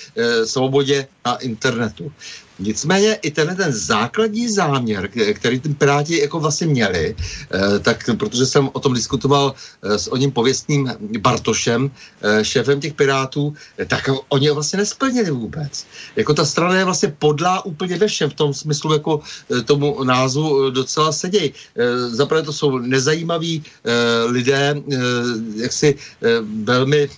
svobodě 0.46 1.08
na 1.26 1.36
internetu. 1.36 2.12
Nicméně 2.60 3.14
i 3.14 3.32
tenhle 3.32 3.56
ten 3.56 3.74
základní 3.74 4.50
záměr, 4.50 5.10
který 5.34 5.60
ten 5.60 5.74
Piráti 5.76 6.22
jako 6.22 6.40
vlastně 6.40 6.68
měli, 6.68 7.16
eh, 7.16 7.80
tak 7.80 8.10
protože 8.18 8.46
jsem 8.46 8.70
o 8.74 8.80
tom 8.80 8.94
diskutoval 8.94 9.54
eh, 9.84 10.00
s 10.00 10.08
oním 10.08 10.32
pověstným 10.32 10.92
Bartošem, 11.20 11.92
eh, 12.22 12.46
šéfem 12.46 12.80
těch 12.80 12.94
Pirátů, 12.94 13.54
tak 13.88 14.10
oni 14.30 14.48
ho 14.48 14.56
vlastně 14.56 14.78
nesplnili 14.78 15.32
vůbec. 15.32 15.86
Jako 16.16 16.34
ta 16.34 16.46
strana 16.46 16.76
je 16.78 16.86
vlastně 16.86 17.10
podlá 17.20 17.66
úplně 17.66 17.98
ve 17.98 18.08
všem, 18.08 18.30
v 18.30 18.34
tom 18.34 18.54
smyslu 18.54 18.94
jako 18.94 19.20
tomu 19.66 20.04
názvu 20.04 20.70
docela 20.70 21.12
seděj. 21.12 21.54
Zaprvé 22.08 22.44
to 22.44 22.54
jsou 22.54 22.78
nezajímaví 22.78 23.64
lidé, 24.26 24.76
jaksi 25.56 25.96
velmi 26.64 27.10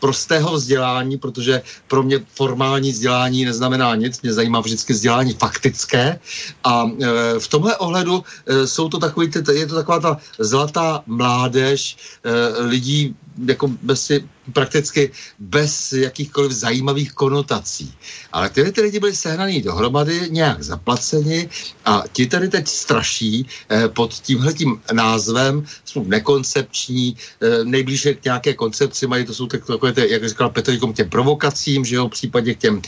prostého 0.00 0.52
vzdělání, 0.54 1.18
protože 1.18 1.62
pro 1.88 2.02
mě 2.02 2.20
formální 2.34 2.92
vzdělání 2.92 3.44
neznamená 3.44 3.94
nic, 3.94 4.22
mě 4.22 4.32
zajímá 4.32 4.53
má 4.54 4.60
vždycky 4.60 4.92
vzdělání 4.92 5.34
faktické 5.34 6.18
a 6.64 6.86
e, 6.86 7.38
v 7.38 7.46
tomhle 7.48 7.76
ohledu 7.76 8.22
e, 8.22 8.66
jsou 8.66 8.88
to 8.88 8.98
takový, 8.98 9.30
je 9.52 9.66
to 9.66 9.74
taková 9.74 9.98
ta 10.00 10.12
zlatá 10.38 11.02
mládež 11.06 11.96
e, 12.22 12.62
lidí 12.62 13.16
jako 13.46 13.68
bez, 13.82 14.12
prakticky 14.52 15.10
bez 15.38 15.92
jakýchkoliv 15.92 16.52
zajímavých 16.52 17.12
konotací. 17.12 17.94
Ale 18.32 18.50
tyhle 18.50 18.72
ty 18.72 18.80
lidi 18.80 19.00
byli 19.00 19.16
sehnaný 19.16 19.62
dohromady, 19.62 20.20
nějak 20.30 20.62
zaplaceni 20.62 21.48
a 21.84 22.02
ti 22.12 22.26
tady 22.26 22.48
teď 22.48 22.68
straší 22.68 23.46
eh, 23.70 23.88
pod 23.88 24.14
tímhletím 24.14 24.80
názvem, 24.92 25.64
jsou 25.84 26.04
nekoncepční, 26.04 27.16
eh, 27.40 27.64
nejblíže 27.64 28.14
k 28.14 28.24
nějaké 28.24 28.54
koncepci 28.54 29.06
mají, 29.06 29.24
to 29.24 29.34
jsou 29.34 29.46
tak, 29.46 29.66
takové, 29.66 29.92
ty, 29.92 30.12
jak 30.12 30.28
říkal 30.28 30.50
Petr, 30.50 30.76
k 30.76 30.94
těm 30.96 31.10
provokacím, 31.10 31.84
že 31.84 31.96
jo, 31.96 32.08
v 32.08 32.10
případě 32.10 32.54
k 32.54 32.58
těm 32.58 32.82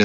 eh, 0.00 0.04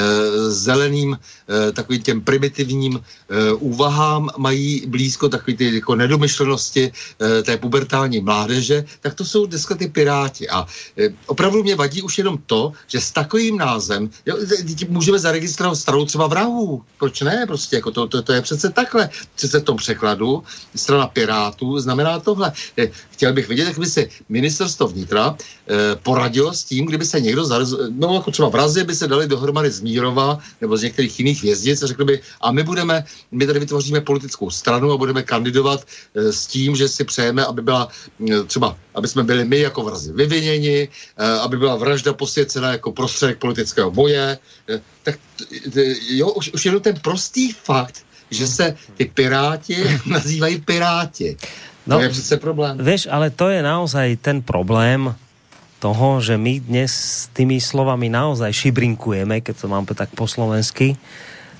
zeleným, 0.50 1.18
eh, 1.18 1.72
takovým 1.72 2.02
těm 2.02 2.20
primitivním 2.20 3.00
eh, 3.00 3.52
úvahám 3.52 4.30
mají 4.36 4.86
blízko 4.86 5.28
takový 5.28 5.56
ty 5.56 5.74
jako 5.74 5.94
nedomyšlenosti 5.94 6.92
eh, 6.92 7.42
té 7.42 7.56
pubertální 7.56 8.20
mládeže, 8.20 8.84
tak 9.00 9.14
to 9.14 9.24
jsou 9.24 9.46
dneska 9.46 9.74
ty 9.74 9.85
piráti. 9.88 10.48
A 10.48 10.66
Eh, 10.98 11.08
opravdu 11.26 11.62
mě 11.62 11.76
vadí 11.76 12.02
už 12.02 12.18
jenom 12.18 12.38
to, 12.46 12.72
že 12.86 13.00
s 13.00 13.10
takovým 13.10 13.58
názvem 13.58 14.10
jo, 14.26 14.36
můžeme 14.88 15.18
zaregistrovat 15.18 15.78
stranu 15.78 16.04
třeba 16.04 16.26
vrahů. 16.26 16.82
Proč 16.98 17.20
ne? 17.20 17.44
Prostě 17.46 17.76
jako 17.76 17.90
to, 17.90 18.06
to, 18.06 18.22
to 18.22 18.32
je 18.32 18.42
přece 18.42 18.70
takhle. 18.70 19.10
Přece 19.34 19.60
v 19.60 19.64
tom 19.64 19.76
překladu 19.76 20.42
strana 20.74 21.06
Pirátů 21.06 21.78
znamená 21.78 22.20
tohle. 22.20 22.52
Eh, 22.78 22.90
chtěl 23.10 23.32
bych 23.32 23.48
vidět, 23.48 23.68
jak 23.68 23.78
by 23.78 23.86
se 23.86 24.06
ministerstvo 24.28 24.88
vnitra 24.88 25.36
eh, 25.36 25.96
poradilo 26.02 26.52
s 26.52 26.64
tím, 26.64 26.86
kdyby 26.86 27.04
se 27.04 27.20
někdo, 27.20 27.44
zarez, 27.44 27.74
no 27.90 28.14
jako 28.14 28.30
třeba 28.30 28.48
vrazy 28.48 28.84
by 28.84 28.94
se 28.94 29.06
dali 29.08 29.28
dohromady 29.28 29.70
z 29.70 29.80
Mírova 29.80 30.38
nebo 30.60 30.76
z 30.76 30.82
některých 30.82 31.18
jiných 31.20 31.42
vězdic 31.42 31.82
a 31.82 31.86
řekli 31.86 32.04
by, 32.04 32.20
a 32.40 32.52
my 32.52 32.62
budeme, 32.62 33.04
my 33.30 33.46
tady 33.46 33.60
vytvoříme 33.60 34.00
politickou 34.00 34.50
stranu 34.50 34.92
a 34.92 34.96
budeme 34.96 35.22
kandidovat 35.22 35.84
eh, 36.14 36.32
s 36.32 36.46
tím, 36.46 36.76
že 36.76 36.88
si 36.88 37.04
přejeme, 37.04 37.44
aby 37.44 37.62
byla 37.62 37.88
třeba, 38.46 38.76
aby 38.94 39.08
jsme 39.08 39.22
byli 39.24 39.44
my 39.44 39.58
jako 39.58 39.75
vrazy 39.82 40.12
vyviněni, 40.12 40.88
Eh, 41.16 41.38
aby 41.40 41.56
byla 41.56 41.76
vražda 41.76 42.12
posvěcena 42.12 42.72
jako 42.72 42.92
prostředek 42.92 43.38
politického 43.38 43.90
boje. 43.90 44.38
Eh, 44.68 44.80
tak 45.02 45.16
jo, 46.12 46.28
už, 46.30 46.52
už 46.52 46.66
jenom 46.66 46.80
ten 46.80 46.94
prostý 47.00 47.52
fakt, 47.52 48.04
že 48.30 48.46
se 48.46 48.76
ty 48.96 49.04
piráti 49.04 49.76
nazývají 50.06 50.60
piráti. 50.60 51.36
No, 51.86 51.96
to 51.96 52.02
je 52.02 52.08
přece 52.08 52.36
problém. 52.36 52.78
Víš, 52.84 53.08
ale 53.10 53.30
to 53.30 53.48
je 53.48 53.62
naozaj 53.62 54.16
ten 54.16 54.42
problém 54.42 55.14
toho, 55.78 56.20
že 56.20 56.36
my 56.36 56.60
dnes 56.60 56.90
s 56.92 57.30
tými 57.32 57.62
slovami 57.62 58.12
naozaj 58.12 58.52
šibrinkujeme, 58.52 59.40
keď 59.40 59.54
to 59.56 59.66
mám 59.72 59.86
tak 59.86 60.10
po 60.12 60.26
slovensky, 60.26 60.98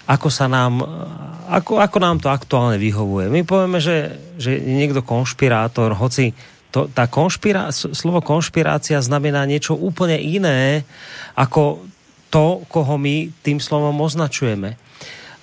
ako 0.05 0.29
sa 0.29 0.51
nám, 0.51 0.83
ako, 1.49 1.79
ako 1.79 1.99
nám 2.03 2.19
to 2.19 2.29
aktuálne 2.29 2.77
vyhovuje. 2.77 3.31
My 3.31 3.47
povieme, 3.47 3.79
že, 3.79 4.19
že 4.37 4.59
je 4.59 4.75
niekto 4.75 5.01
konšpirátor, 5.01 5.95
hoci 5.95 6.35
to, 6.71 6.91
tá 6.93 7.09
konšpirá, 7.09 7.73
slovo 7.73 8.21
konšpirácia 8.21 9.01
znamená 9.01 9.47
niečo 9.49 9.75
úplne 9.79 10.19
iné, 10.19 10.83
ako 11.39 11.87
to, 12.29 12.67
koho 12.69 12.95
my 13.01 13.31
tým 13.41 13.63
slovom 13.63 13.97
označujeme. 14.03 14.77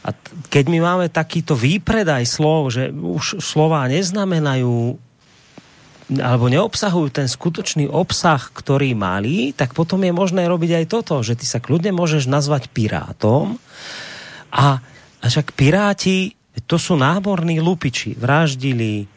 A 0.03 0.09
keď 0.51 0.65
my 0.67 0.79
máme 0.83 1.07
takýto 1.07 1.55
výpredaj 1.55 2.27
slov, 2.27 2.75
že 2.75 2.91
už 2.91 3.39
slova 3.39 3.87
neznamenajú 3.87 4.99
alebo 6.13 6.51
neobsahujú 6.51 7.09
ten 7.15 7.31
skutočný 7.31 7.87
obsah, 7.87 8.37
ktorý 8.51 8.91
mali, 8.91 9.55
tak 9.55 9.71
potom 9.71 10.03
je 10.03 10.11
možné 10.11 10.45
robiť 10.51 10.83
aj 10.83 10.85
toto, 10.91 11.23
že 11.23 11.39
ty 11.39 11.47
sa 11.47 11.63
kľudne 11.63 11.95
môžeš 11.95 12.27
nazvať 12.27 12.67
pirátom 12.69 13.55
a, 14.51 14.83
a 15.23 15.25
však 15.25 15.55
piráti 15.55 16.35
to 16.69 16.77
sú 16.77 16.93
náborní 16.93 17.57
lupiči, 17.57 18.13
vraždili, 18.13 19.09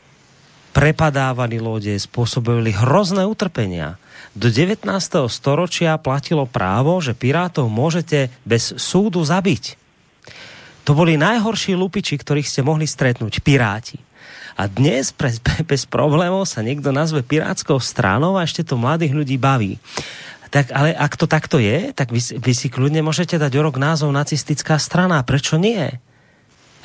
prepadávali 0.77 1.57
lode, 1.57 1.97
spôsobili 1.97 2.77
hrozné 2.77 3.25
utrpenia. 3.25 3.97
Do 4.37 4.53
19. 4.53 4.85
storočia 5.33 5.97
platilo 5.97 6.45
právo, 6.45 7.01
že 7.01 7.17
pirátov 7.17 7.73
môžete 7.73 8.29
bez 8.45 8.77
súdu 8.77 9.25
zabiť. 9.25 9.81
To 10.85 10.93
boli 10.93 11.17
najhorší 11.17 11.73
lupiči, 11.73 12.21
ktorých 12.21 12.45
ste 12.45 12.61
mohli 12.61 12.85
stretnúť, 12.85 13.41
piráti. 13.41 13.97
A 14.61 14.69
dnes 14.69 15.11
pre, 15.17 15.33
bez 15.65 15.89
problémov 15.89 16.45
sa 16.45 16.61
niekto 16.61 16.93
nazve 16.93 17.25
pirátskou 17.25 17.81
stranou 17.81 18.37
a 18.37 18.45
ešte 18.45 18.61
to 18.61 18.77
mladých 18.77 19.17
ľudí 19.17 19.41
baví. 19.41 19.81
Tak, 20.53 20.77
ale 20.77 20.93
ak 20.93 21.17
to 21.17 21.25
takto 21.25 21.57
je, 21.57 21.97
tak 21.97 22.13
vy, 22.13 22.21
vy 22.21 22.53
si 22.53 22.69
kľudne 22.69 23.01
môžete 23.01 23.41
dať 23.41 23.53
o 23.57 23.65
rok 23.65 23.81
názov 23.81 24.13
nacistická 24.13 24.77
strana. 24.77 25.25
Prečo 25.25 25.57
nie? 25.57 25.97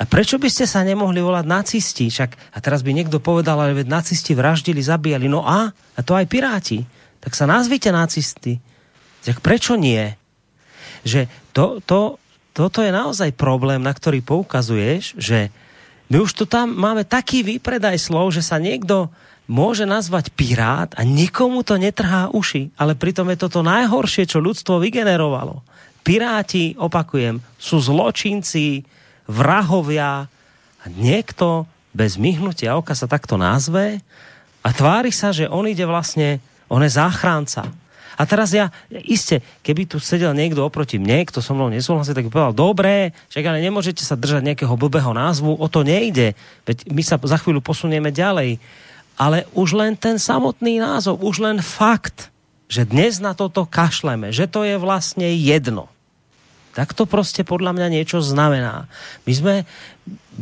A 0.02 0.08
prečo 0.10 0.34
by 0.42 0.50
ste 0.50 0.66
sa 0.66 0.82
nemohli 0.82 1.22
volať 1.22 1.46
nacisti? 1.46 2.10
Však, 2.10 2.58
a 2.58 2.58
teraz 2.58 2.82
by 2.82 2.90
niekto 2.90 3.22
povedal, 3.22 3.54
ale 3.62 3.86
nacisti 3.86 4.34
vraždili, 4.34 4.82
zabíjali. 4.82 5.30
No 5.30 5.46
a? 5.46 5.70
A 5.70 6.00
to 6.02 6.18
aj 6.18 6.26
piráti 6.26 6.82
tak 7.22 7.38
sa 7.38 7.46
nazvite 7.46 7.94
nacisty. 7.94 8.58
Tak 9.22 9.38
prečo 9.38 9.78
nie? 9.78 10.18
Že 11.06 11.30
to, 11.54 11.78
to, 11.86 12.18
toto 12.50 12.82
je 12.82 12.90
naozaj 12.90 13.38
problém, 13.38 13.78
na 13.78 13.94
ktorý 13.94 14.18
poukazuješ, 14.26 15.14
že 15.14 15.54
my 16.10 16.18
už 16.18 16.34
tu 16.34 16.44
tam 16.50 16.74
máme 16.74 17.06
taký 17.06 17.46
výpredaj 17.46 17.96
slov, 18.02 18.34
že 18.34 18.42
sa 18.42 18.58
niekto 18.58 19.08
môže 19.46 19.86
nazvať 19.86 20.34
pirát 20.34 20.90
a 20.98 21.06
nikomu 21.06 21.62
to 21.62 21.78
netrhá 21.78 22.28
uši, 22.34 22.74
ale 22.74 22.98
pritom 22.98 23.30
je 23.30 23.38
toto 23.38 23.62
najhoršie, 23.62 24.26
čo 24.26 24.42
ľudstvo 24.42 24.82
vygenerovalo. 24.82 25.62
Piráti, 26.02 26.74
opakujem, 26.74 27.38
sú 27.62 27.78
zločinci, 27.78 28.82
vrahovia 29.30 30.26
niekto 30.88 31.68
bez 31.92 32.16
myhnutia 32.16 32.74
oka 32.74 32.96
sa 32.96 33.06
takto 33.06 33.36
nazve 33.36 34.00
a 34.64 34.68
tvári 34.72 35.12
sa, 35.12 35.30
že 35.30 35.46
on 35.46 35.68
ide 35.68 35.84
vlastne 35.84 36.40
on 36.72 36.80
je 36.80 36.90
záchránca. 36.96 37.68
A 38.16 38.22
teraz 38.28 38.52
ja, 38.52 38.72
iste, 38.88 39.44
keby 39.60 39.88
tu 39.88 39.96
sedel 40.00 40.32
niekto 40.32 40.64
oproti 40.64 40.96
mne, 40.96 41.28
kto 41.28 41.44
so 41.44 41.52
mnou 41.52 41.68
nesúhlasil, 41.68 42.16
tak 42.16 42.28
by 42.28 42.32
povedal, 42.32 42.56
dobré, 42.56 43.12
však 43.32 43.44
ale 43.44 43.64
nemôžete 43.64 44.04
sa 44.04 44.16
držať 44.16 44.44
nejakého 44.44 44.72
blbého 44.76 45.12
názvu, 45.12 45.56
o 45.56 45.66
to 45.68 45.84
nejde. 45.84 46.36
Veď 46.64 46.88
my 46.92 47.02
sa 47.04 47.16
za 47.20 47.36
chvíľu 47.40 47.64
posunieme 47.64 48.12
ďalej. 48.12 48.60
Ale 49.20 49.44
už 49.52 49.76
len 49.76 49.96
ten 49.96 50.16
samotný 50.16 50.80
názov, 50.80 51.20
už 51.20 51.44
len 51.44 51.60
fakt, 51.60 52.32
že 52.72 52.88
dnes 52.88 53.20
na 53.20 53.36
toto 53.36 53.68
kašleme, 53.68 54.32
že 54.32 54.48
to 54.48 54.64
je 54.64 54.80
vlastne 54.80 55.28
jedno. 55.36 55.91
Tak 56.72 56.96
to 56.96 57.04
prostě 57.04 57.44
podľa 57.44 57.72
mňa 57.76 57.88
niečo 57.92 58.24
znamená. 58.24 58.88
My 59.28 59.32
sme, 59.36 59.54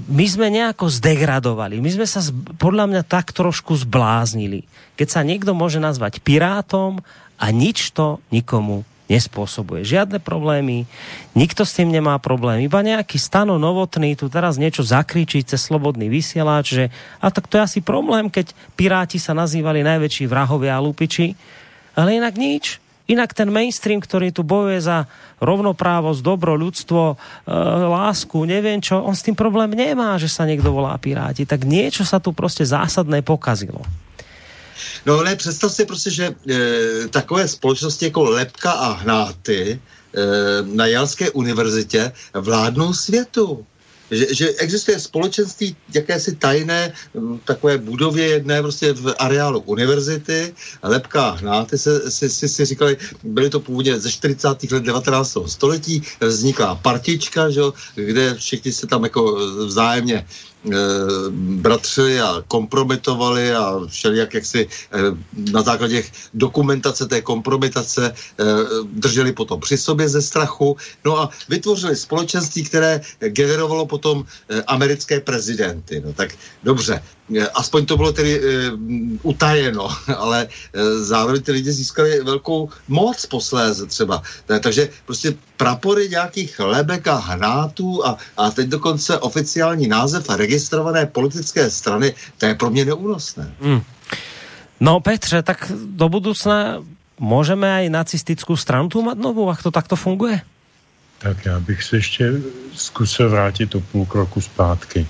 my 0.07 0.27
sme 0.31 0.47
nejako 0.47 0.87
zdegradovali. 0.87 1.83
My 1.83 1.91
sme 1.91 2.07
sa 2.07 2.23
podľa 2.59 2.87
mňa 2.87 3.03
tak 3.03 3.35
trošku 3.35 3.75
zbláznili. 3.75 4.63
Keď 4.95 5.09
sa 5.11 5.27
niekto 5.27 5.59
môže 5.59 5.83
nazvať 5.83 6.23
pirátom 6.23 7.03
a 7.35 7.47
nič 7.51 7.91
to 7.91 8.23
nikomu 8.31 8.87
nespôsobuje. 9.11 9.83
Žiadne 9.83 10.23
problémy, 10.23 10.87
nikto 11.35 11.67
s 11.67 11.75
tým 11.75 11.91
nemá 11.91 12.15
problém. 12.23 12.63
Iba 12.63 12.79
nejaký 12.87 13.19
stano 13.19 13.59
novotný 13.59 14.15
tu 14.15 14.31
teraz 14.31 14.55
niečo 14.55 14.87
zakričí 14.87 15.43
cez 15.43 15.67
slobodný 15.67 16.07
vysielač, 16.07 16.79
že 16.79 16.85
a 17.19 17.35
tak 17.35 17.51
to 17.51 17.59
je 17.59 17.67
asi 17.67 17.81
problém, 17.83 18.31
keď 18.31 18.55
piráti 18.79 19.19
sa 19.19 19.35
nazývali 19.35 19.83
najväčší 19.83 20.31
vrahovia 20.31 20.79
a 20.79 20.85
lupiči, 20.85 21.35
ale 21.99 22.23
inak 22.23 22.39
nič. 22.39 22.79
Inak 23.11 23.35
ten 23.35 23.51
mainstream, 23.51 23.99
ktorý 23.99 24.31
tu 24.31 24.47
bojuje 24.47 24.79
za 24.79 25.11
rovnoprávosť, 25.43 26.23
dobro, 26.23 26.55
ľudstvo, 26.55 27.03
e, 27.11 27.17
lásku, 27.91 28.39
neviem 28.47 28.79
čo, 28.79 29.03
on 29.03 29.19
s 29.19 29.27
tým 29.27 29.35
problém 29.35 29.75
nemá, 29.75 30.15
že 30.15 30.31
sa 30.31 30.47
niekto 30.47 30.71
volá 30.71 30.95
piráti. 30.95 31.43
Tak 31.43 31.67
niečo 31.67 32.07
sa 32.07 32.23
tu 32.23 32.31
prostě 32.31 32.63
zásadné 32.63 33.27
pokazilo. 33.27 33.83
No 35.07 35.23
ne, 35.23 35.37
představ 35.37 35.73
si 35.73 35.85
prostě, 35.85 36.11
že 36.11 36.27
e, 36.27 37.09
takové 37.09 37.49
společnosti 37.49 38.05
jako 38.05 38.23
Lepka 38.23 38.73
a 38.73 38.93
Hnáty 38.93 39.75
e, 39.75 39.79
na 40.63 40.87
Jalské 40.87 41.31
univerzitě 41.31 42.13
vládnou 42.35 42.93
světu 42.93 43.67
že, 44.11 44.35
že 44.35 44.49
existuje 44.49 45.01
společenství 45.01 45.77
jakési 45.95 46.37
tajné 46.37 46.93
takové 47.45 47.79
budově 47.79 48.27
jedné 48.27 48.63
prostě 48.63 48.93
v 48.93 49.15
areálu 49.19 49.61
univerzity, 49.61 50.55
lepka 50.83 51.31
hnáty 51.31 51.79
se, 51.79 52.11
si, 52.11 52.31
si, 52.31 52.49
si 52.49 52.65
říkali, 52.65 52.97
byly 53.23 53.51
to 53.51 53.61
původně 53.61 54.01
ze 54.01 54.11
40. 54.11 54.49
let 54.73 54.83
19. 54.83 55.37
století, 55.47 56.03
vznikla 56.21 56.75
partička, 56.75 57.51
že, 57.51 57.61
kde 57.95 58.35
všichni 58.35 58.73
se 58.73 58.87
tam 58.87 59.05
jako 59.05 59.35
vzájemně 59.67 60.11
Eh, 60.21 60.50
bratři 61.31 62.21
a 62.21 62.45
kompromitovali 62.49 63.55
a 63.55 63.81
všelijak 63.87 64.35
jak 64.35 64.45
si 64.47 64.69
eh, 64.69 64.99
na 65.53 65.63
základě 65.63 66.05
dokumentace 66.35 67.07
té 67.07 67.21
kompromitace 67.23 68.15
eh, 68.15 68.45
drželi 68.93 69.33
potom 69.33 69.61
při 69.61 69.79
sobě 69.79 70.09
ze 70.09 70.23
strachu. 70.23 70.77
No 71.05 71.19
a 71.19 71.31
vytvořili 71.49 71.97
společenství, 71.97 72.65
které 72.65 73.01
generovalo 73.19 73.87
potom 73.87 74.25
americké 74.67 75.21
prezidenty. 75.21 76.03
No 76.05 76.13
tak 76.13 76.31
dobře, 76.63 77.03
aspoň 77.55 77.87
to 77.87 77.97
bylo 77.97 78.13
tedy 78.13 78.41
utajeno, 79.23 79.89
ale 80.17 80.49
zároveň 81.01 81.43
ty 81.43 81.53
lidi 81.53 81.73
získali 81.73 82.21
velkou 82.25 82.69
moc 82.89 83.27
posléze 83.27 83.87
třeba. 83.87 84.23
Takže 84.47 84.89
prostě 85.07 85.35
prapory 85.57 86.09
nějakých 86.09 86.61
lebek 86.61 87.09
a 87.09 87.15
hnátů 87.15 88.07
a, 88.07 88.17
a 88.37 88.51
teď 88.51 88.69
dokonce 88.69 89.19
oficiální 89.19 89.89
název 89.89 90.31
a 90.31 90.37
registrované 90.37 91.07
politické 91.07 91.71
strany, 91.71 92.15
to 92.39 92.47
je 92.47 92.55
pro 92.55 92.71
mě 92.71 92.85
neúnosné. 92.85 93.55
Mm. 93.61 93.83
No 94.81 95.01
Petře, 95.01 95.43
tak 95.43 95.73
do 95.77 96.09
budoucna 96.09 96.81
můžeme 97.21 97.69
aj 97.69 97.93
nacistickou 97.93 98.57
stranu 98.57 98.89
tu 98.89 99.05
mať 99.05 99.21
novou, 99.21 99.53
ak 99.53 99.61
to 99.63 99.71
takto 99.71 99.97
funguje? 99.97 100.41
Tak 101.21 101.45
já 101.45 101.61
bych 101.61 101.83
se 101.83 101.97
ještě 101.97 102.33
zkusil 102.75 103.31
vrátit 103.31 103.75
o 103.75 103.81
půl 103.81 104.07
kroku 104.07 104.41
zpátky, 104.41 105.07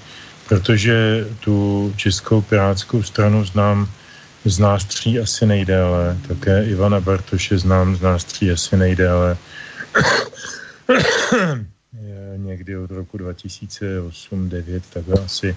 protože 0.50 1.26
tu 1.40 1.92
Českou 1.96 2.42
pirátskou 2.42 3.02
stranu 3.02 3.44
znám 3.44 3.88
z 4.44 4.58
nás 4.58 4.84
tří 4.84 5.20
asi 5.20 5.46
nejdéle, 5.46 6.18
také 6.28 6.64
Ivana 6.64 7.00
Bartoše 7.00 7.58
znám 7.58 7.96
z 7.96 8.00
nás 8.00 8.24
tří 8.24 8.50
asi 8.50 8.76
nejdéle. 8.76 9.36
někdy 12.36 12.76
od 12.76 12.90
roku 12.90 13.18
2008-2009, 13.18 14.80
tak 14.92 15.04
asi 15.24 15.56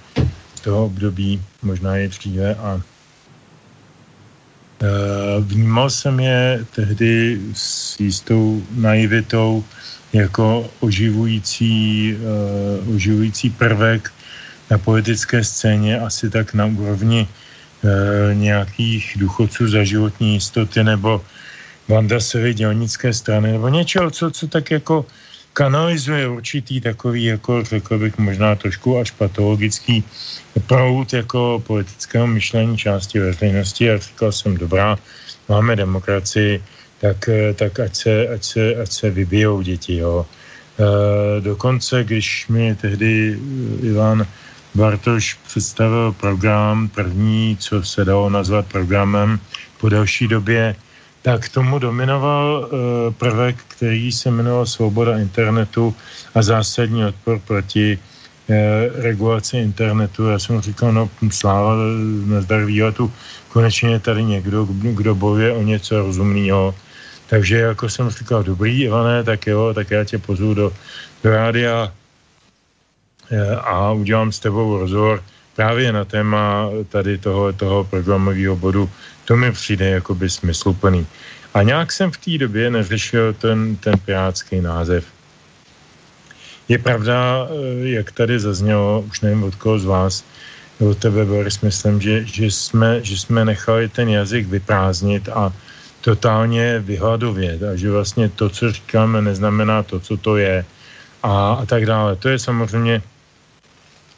toho 0.64 0.86
období, 0.86 1.42
možná 1.62 1.96
je 1.96 2.08
dříve 2.08 2.56
a 2.56 2.78
e, 2.78 2.82
vnímal 5.42 5.90
jsem 5.90 6.20
je 6.20 6.66
tehdy 6.76 7.42
s 7.54 8.00
jistou 8.00 8.62
naivitou 8.72 9.64
jako 10.14 10.70
oživující, 10.80 12.14
uh, 12.86 12.96
oživující 12.96 13.50
prvek 13.50 14.12
na 14.72 14.78
politické 14.78 15.44
scéně, 15.44 16.00
asi 16.00 16.30
tak 16.30 16.54
na 16.54 16.66
úrovni 16.66 17.28
uh, 17.28 17.90
nějakých 18.34 19.14
důchodců 19.20 19.68
za 19.68 19.84
životní 19.84 20.34
jistoty 20.34 20.84
nebo 20.84 21.22
Vandasovy 21.88 22.54
dělnické 22.54 23.14
strany, 23.14 23.52
nebo 23.52 23.70
něčeho, 23.70 24.12
co, 24.12 24.32
co 24.32 24.48
tak 24.48 24.72
jako 24.72 25.06
kanalizuje 25.54 26.28
určitý 26.28 26.82
takový, 26.82 27.24
jako 27.24 27.64
řekl 27.64 28.00
bych 28.00 28.18
možná 28.18 28.56
trošku 28.56 28.98
až 28.98 29.12
patologický 29.12 30.04
proud 30.68 31.14
jako 31.14 31.64
politického 31.68 32.28
myšlení 32.28 32.78
části 32.78 33.20
veřejnosti 33.20 33.92
a 33.92 33.98
říkal 33.98 34.32
jsem, 34.32 34.58
dobrá, 34.58 34.98
máme 35.50 35.76
demokracii, 35.76 36.64
tak, 37.02 37.30
tak 37.56 37.80
ať, 37.80 37.96
se, 37.96 38.28
ať, 38.28 38.44
se, 38.44 38.76
ať 38.76 38.92
se 38.92 39.10
vybijou 39.10 39.62
děti, 39.62 39.98
jo. 39.98 40.26
E, 40.26 41.42
dokonce, 41.42 42.04
když 42.04 42.48
mi 42.48 42.76
tehdy 42.76 43.40
Ivan 43.82 44.26
Bartoš 44.76 45.34
představil 45.34 46.12
program, 46.12 46.90
první, 46.90 47.58
co 47.58 47.84
se 47.84 48.06
dalo 48.06 48.30
nazvat 48.30 48.66
programem 48.66 49.40
po 49.78 49.90
delší 49.90 50.28
době, 50.28 50.76
tak 51.22 51.50
tomu 51.50 51.80
dominoval 51.80 52.66
uh, 52.66 53.14
prvek, 53.14 53.56
který 53.68 54.12
se 54.12 54.32
jmenoval 54.32 54.66
svoboda 54.66 55.20
internetu 55.20 55.96
a 56.36 56.42
zásadní 56.42 57.06
odpor 57.06 57.40
proti 57.40 57.98
uh, 57.98 58.56
regulaci 59.02 59.58
internetu. 59.58 60.28
Já 60.28 60.40
jsem 60.40 60.62
říkal, 60.62 60.94
no 60.94 61.10
sláva 61.30 61.76
nazdar 62.26 62.66
výletu, 62.66 63.14
konečně 63.50 63.90
je 63.90 64.00
tady 64.00 64.24
někdo, 64.24 64.68
kdo 64.72 65.16
bojuje 65.16 65.52
o 65.52 65.62
něco 65.62 66.00
rozumného. 66.00 66.76
Takže 67.28 67.58
jako 67.58 67.90
jsem 67.90 68.10
říkal, 68.10 68.44
dobrý, 68.44 68.82
Ivane, 68.82 69.24
tak 69.24 69.48
jo, 69.48 69.74
tak 69.74 69.92
já 69.92 70.04
tě 70.04 70.18
pozvu 70.18 70.54
do, 70.54 70.74
do 71.24 71.30
rádia 71.30 71.92
a 73.62 73.92
udělám 73.92 74.32
s 74.32 74.40
tebou 74.40 74.78
rozhovor 74.78 75.24
právě 75.56 75.94
na 75.94 76.06
téma 76.06 76.70
tady 76.90 77.18
toho, 77.18 77.54
toho 77.54 77.84
programového 77.84 78.56
bodu 78.56 78.90
to 79.26 79.38
mi 79.38 79.52
přijde 79.52 79.90
jakoby 79.90 80.30
smysluplný. 80.30 81.08
A 81.54 81.64
nějak 81.64 81.92
jsem 81.92 82.12
v 82.12 82.18
té 82.18 82.38
době 82.38 82.70
neřešil 82.70 83.34
ten, 83.34 83.76
ten 83.76 83.94
pirátský 84.06 84.62
název. 84.62 85.06
Je 86.68 86.78
pravda, 86.78 87.48
jak 87.84 88.12
tady 88.12 88.40
zaznělo, 88.40 89.04
už 89.08 89.22
nevím 89.22 89.44
od 89.44 89.56
koho 89.56 89.80
z 89.80 89.86
vás, 89.86 90.24
od 90.80 90.98
tebe, 90.98 91.26
Boris, 91.26 91.62
myslím, 91.62 92.02
že, 92.02 92.26
že, 92.26 92.46
jsme, 92.46 93.04
že 93.04 93.18
jsme 93.18 93.46
nechali 93.46 93.90
ten 93.90 94.10
jazyk 94.10 94.48
vyprázdnit 94.48 95.30
a 95.30 95.54
totálně 96.02 96.80
vyhladovět 96.80 97.64
a 97.64 97.76
že 97.76 97.92
vlastně 97.92 98.30
to, 98.30 98.50
co 98.50 98.72
říkáme, 98.72 99.22
neznamená 99.22 99.84
to, 99.84 100.00
co 100.00 100.18
to 100.18 100.38
je 100.38 100.66
a, 101.24 101.54
a 101.54 101.66
tak 101.66 101.86
dále. 101.86 102.16
To 102.16 102.30
je 102.30 102.40
samozřejmě 102.40 103.02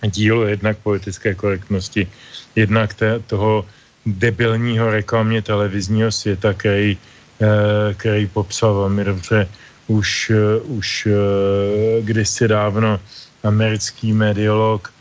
dílo 0.04 0.48
jednak 0.48 0.78
politické 0.78 1.36
korektnosti, 1.36 2.08
jednak 2.56 2.94
te, 2.94 3.20
toho 3.20 3.66
debilního 4.06 4.92
reklamně 4.92 5.42
televizního 5.42 6.12
světa, 6.12 6.54
který, 6.54 6.98
eh, 7.42 7.94
který 7.94 8.28
popsal 8.28 8.74
velmi 8.76 9.04
dobře 9.04 9.48
už, 9.88 10.32
eh, 10.36 10.60
už 10.62 11.08
eh, 11.08 11.12
kdysi 12.02 12.48
dávno 12.48 13.00
americký 13.44 14.14
mediolog 14.14 14.94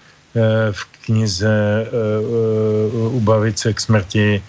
v 0.73 0.83
knize 1.07 1.87
Ubavit 3.15 3.59
se 3.59 3.71
k 3.73 3.81
smrti 3.81 4.43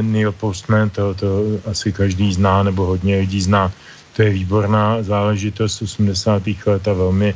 Neil 0.00 0.32
Postman, 0.32 0.90
to, 0.90 1.14
to 1.14 1.28
asi 1.64 1.88
každý 1.92 2.36
zná, 2.36 2.62
nebo 2.62 2.84
hodně 2.84 3.24
lidí 3.24 3.40
zná. 3.40 3.72
To 4.16 4.22
je 4.22 4.30
výborná 4.30 5.02
záležitost 5.02 5.82
80. 5.82 6.42
let 6.66 6.88
a 6.88 6.92
velmi, 6.92 7.34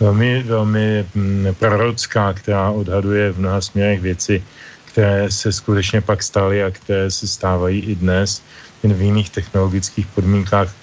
velmi, 0.00 0.42
velmi 0.42 1.06
mm, 1.14 1.54
prorocká, 1.58 2.32
která 2.32 2.70
odhaduje 2.70 3.32
v 3.32 3.38
mnoha 3.38 3.60
směrech 3.60 4.00
věci, 4.00 4.44
které 4.84 5.30
se 5.30 5.52
skutečně 5.52 6.00
pak 6.00 6.22
staly 6.22 6.64
a 6.64 6.70
které 6.70 7.10
se 7.10 7.28
stávají 7.28 7.80
i 7.80 7.94
dnes, 7.94 8.42
jen 8.82 8.94
v 8.94 9.02
jiných 9.02 9.30
technologických 9.30 10.06
podmínkách. 10.06 10.68
E, 10.68 10.74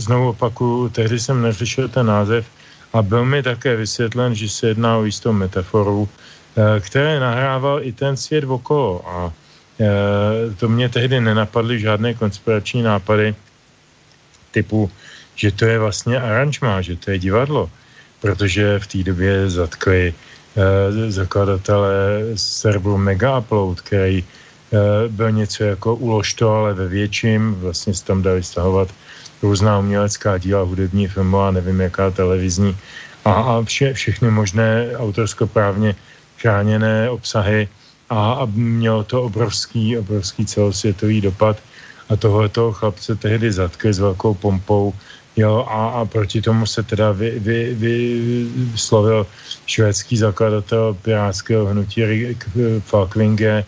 znovu 0.00 0.28
opakuju, 0.28 0.88
tehdy 0.88 1.18
jsem 1.18 1.42
neřešil 1.42 1.88
ten 1.88 2.06
název 2.06 2.46
a 2.92 3.02
byl 3.02 3.24
mi 3.24 3.42
také 3.42 3.76
vysvětlen, 3.76 4.34
že 4.34 4.48
se 4.48 4.68
jedná 4.68 4.96
o 4.96 5.04
jistou 5.04 5.32
metaforu, 5.32 6.08
e, 6.08 6.80
které 6.80 7.20
nahrával 7.20 7.82
i 7.82 7.92
ten 7.92 8.16
svět 8.16 8.44
okolo 8.44 9.02
a 9.08 9.32
Eh, 9.80 10.54
to 10.54 10.68
mě 10.68 10.88
tehdy 10.88 11.20
nenapadly 11.20 11.80
žádné 11.80 12.14
konspirační 12.14 12.82
nápady 12.82 13.34
typu, 14.50 14.90
že 15.34 15.50
to 15.50 15.64
je 15.64 15.78
vlastně 15.78 16.20
aranžma, 16.20 16.82
že 16.82 16.96
to 16.96 17.10
je 17.10 17.18
divadlo, 17.18 17.70
protože 18.24 18.80
v 18.80 18.86
té 18.86 18.98
době 19.04 19.50
zatkli 19.52 20.14
eh, 20.56 21.12
zakladatele 21.12 21.92
serveru 22.40 22.96
Mega 22.96 23.44
Upload, 23.44 23.84
který 23.84 24.24
eh, 24.24 25.08
byl 25.12 25.44
něco 25.44 25.64
jako 25.76 25.94
ulož 26.00 26.32
to, 26.40 26.48
ale 26.48 26.74
ve 26.74 26.88
větším, 26.88 27.54
vlastně 27.60 27.92
se 27.92 28.04
tam 28.04 28.24
dali 28.24 28.40
stahovat 28.40 28.88
různá 29.44 29.78
umělecká 29.78 30.40
díla, 30.40 30.64
hudební, 30.64 31.04
filmová, 31.04 31.52
nevím 31.52 31.80
jaká 31.84 32.10
televizní. 32.10 32.72
A, 33.28 33.32
a 33.32 33.62
vše, 33.62 33.92
všechny 33.92 34.32
možné 34.32 34.96
autorskoprávně 34.96 35.92
chráněné 36.40 37.12
obsahy. 37.12 37.68
A, 38.08 38.40
a 38.40 38.48
mělo 38.56 39.04
to 39.04 39.22
obrovský, 39.28 40.00
obrovský 40.00 40.48
celosvětový 40.48 41.20
dopad. 41.28 41.60
A 42.08 42.16
tohleto 42.16 42.72
chlapce 42.72 43.16
tehdy 43.16 43.52
zatkli 43.52 43.92
s 43.92 44.00
velkou 44.00 44.34
pompou 44.34 44.96
jo, 45.36 45.66
a, 45.68 45.88
a 45.88 46.04
proti 46.04 46.42
tomu 46.42 46.66
se 46.66 46.82
teda 46.82 47.12
vy, 47.12 47.38
vy, 47.38 47.74
vy, 47.74 47.96
vyslovil 48.56 49.26
švédský 49.66 50.16
zakladatel 50.16 50.96
pirátského 51.02 51.66
hnutí 51.66 52.02
Falkvinge 52.80 53.64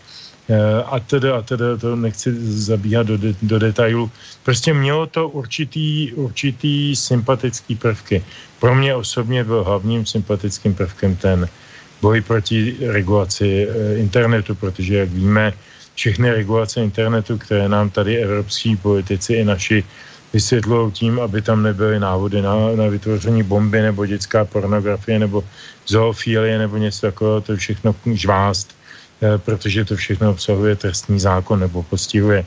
eh, 0.49 0.83
a 0.83 0.99
teda, 0.99 1.37
a 1.37 1.41
teda 1.41 1.77
to 1.77 1.95
nechci 1.95 2.31
zabíhat 2.51 3.07
do, 3.07 3.17
de, 3.17 3.35
do 3.41 3.59
detailu. 3.59 4.11
Prostě 4.43 4.73
mělo 4.73 5.07
to 5.07 5.29
určitý, 5.29 6.13
určitý 6.13 6.95
sympatický 6.95 7.75
prvky. 7.75 8.23
Pro 8.59 8.75
mě 8.75 8.95
osobně 8.95 9.43
byl 9.43 9.63
hlavním 9.63 10.05
sympatickým 10.05 10.73
prvkem 10.73 11.15
ten, 11.15 11.47
boj 12.01 12.21
proti 12.21 12.77
regulaci 12.87 13.67
eh, 13.67 13.97
internetu, 13.97 14.55
protože, 14.55 14.95
jak 14.95 15.09
víme, 15.09 15.53
všechny 15.95 16.31
regulace 16.31 16.83
internetu, 16.83 17.37
které 17.37 17.69
nám 17.69 17.89
tady 17.89 18.17
evropští 18.17 18.75
politici 18.75 19.33
i 19.33 19.45
naši 19.45 19.83
vysvětlují 20.33 20.91
tím, 20.91 21.19
aby 21.19 21.41
tam 21.41 21.63
nebyly 21.63 21.99
návody 21.99 22.41
na, 22.41 22.55
na 22.75 22.87
vytvoření 22.87 23.43
bomby 23.43 23.81
nebo 23.81 24.05
dětská 24.05 24.45
pornografie 24.45 25.19
nebo 25.19 25.43
zoofílie 25.87 26.57
nebo 26.57 26.77
něco 26.77 27.01
takového, 27.01 27.41
to 27.41 27.51
je 27.51 27.57
všechno 27.57 27.95
žvást, 28.13 28.75
eh, 29.21 29.37
protože 29.37 29.85
to 29.85 29.95
všechno 29.95 30.31
obsahuje 30.31 30.75
trestní 30.75 31.19
zákon 31.19 31.59
nebo 31.59 31.83
postihuje. 31.83 32.45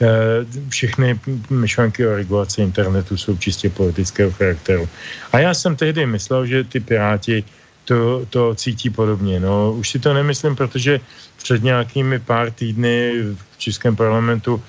Eh, 0.00 0.46
všechny 0.68 1.18
myšlenky 1.50 2.06
o 2.06 2.16
regulaci 2.16 2.62
internetu 2.62 3.16
jsou 3.16 3.36
čistě 3.36 3.70
politického 3.70 4.30
charakteru. 4.30 4.88
A 5.32 5.38
já 5.38 5.54
jsem 5.54 5.76
tehdy 5.76 6.06
myslel, 6.06 6.46
že 6.46 6.64
ty 6.64 6.80
piráti 6.80 7.44
to, 7.84 8.26
to 8.30 8.54
cítí 8.54 8.90
podobně. 8.90 9.40
No, 9.40 9.72
už 9.72 9.90
si 9.90 9.98
to 9.98 10.14
nemyslím, 10.14 10.56
protože 10.56 11.00
před 11.36 11.62
nějakými 11.62 12.18
pár 12.18 12.50
týdny 12.50 13.12
v 13.34 13.58
Českém 13.58 13.96
parlamentu 13.96 14.62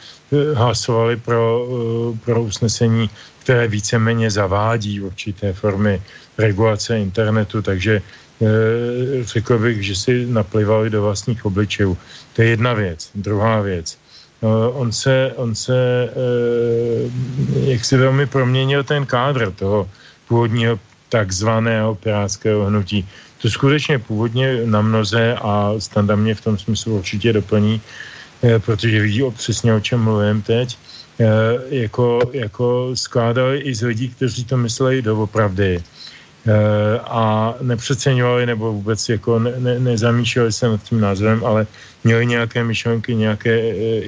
hlasovali 0.53 1.17
pro, 1.17 1.67
eh, 1.67 2.17
pro 2.25 2.43
usnesení, 2.43 3.09
které 3.39 3.67
víceméně 3.67 4.31
zavádí 4.31 5.01
určité 5.01 5.53
formy 5.53 6.01
regulace 6.37 6.99
internetu, 6.99 7.61
takže 7.61 8.01
eh, 8.01 8.45
řekl 9.23 9.59
bych, 9.59 9.83
že 9.83 9.95
si 9.95 10.13
naplivali 10.25 10.89
do 10.89 11.01
vlastních 11.01 11.45
obličejů. 11.45 11.97
To 12.33 12.41
je 12.41 12.47
jedna 12.47 12.73
věc. 12.73 13.09
Druhá 13.15 13.61
věc. 13.61 13.97
On 14.71 14.91
se, 14.91 15.35
on 15.35 15.51
se 15.51 16.07
jak 17.67 17.85
si 17.85 17.97
velmi 17.97 18.23
proměnil 18.23 18.87
ten 18.87 19.03
kádr 19.05 19.51
toho 19.51 19.83
původního 20.27 20.79
takzvaného 21.09 21.95
pirátského 21.95 22.65
hnutí. 22.65 23.07
To 23.41 23.49
skutečně 23.49 23.99
původně 23.99 24.61
na 24.65 24.81
mnoze 24.81 25.35
a 25.41 25.73
Standa 25.79 26.15
mě 26.15 26.35
v 26.35 26.41
tom 26.41 26.57
smyslu 26.57 26.97
určitě 26.97 27.33
doplní, 27.33 27.81
eh, 27.81 28.18
protože 28.59 29.01
vidí 29.01 29.23
přesně, 29.35 29.73
o 29.73 29.79
čem 29.79 29.99
mluvím 29.99 30.41
teď, 30.41 30.77
eh, 31.19 31.25
jako, 31.69 32.19
jako 32.33 32.95
skládali 32.95 33.59
i 33.59 33.75
z 33.75 33.81
lidí, 33.81 34.09
kteří 34.09 34.45
to 34.45 34.57
mysleli 34.57 35.01
doopravdy 35.01 35.79
eh, 35.79 36.99
a 36.99 37.55
nepřeceňovali 37.61 38.45
nebo 38.45 38.73
vůbec 38.73 39.09
jako 39.09 39.39
ne, 39.39 39.53
ne, 39.59 39.79
nezamýšleli 39.79 40.51
se 40.51 40.67
nad 40.67 40.83
tím 40.83 40.99
názvem, 40.99 41.45
ale 41.45 41.67
měli 42.03 42.25
nějaké 42.25 42.63
myšlenky, 42.63 43.15
nějaké 43.15 43.53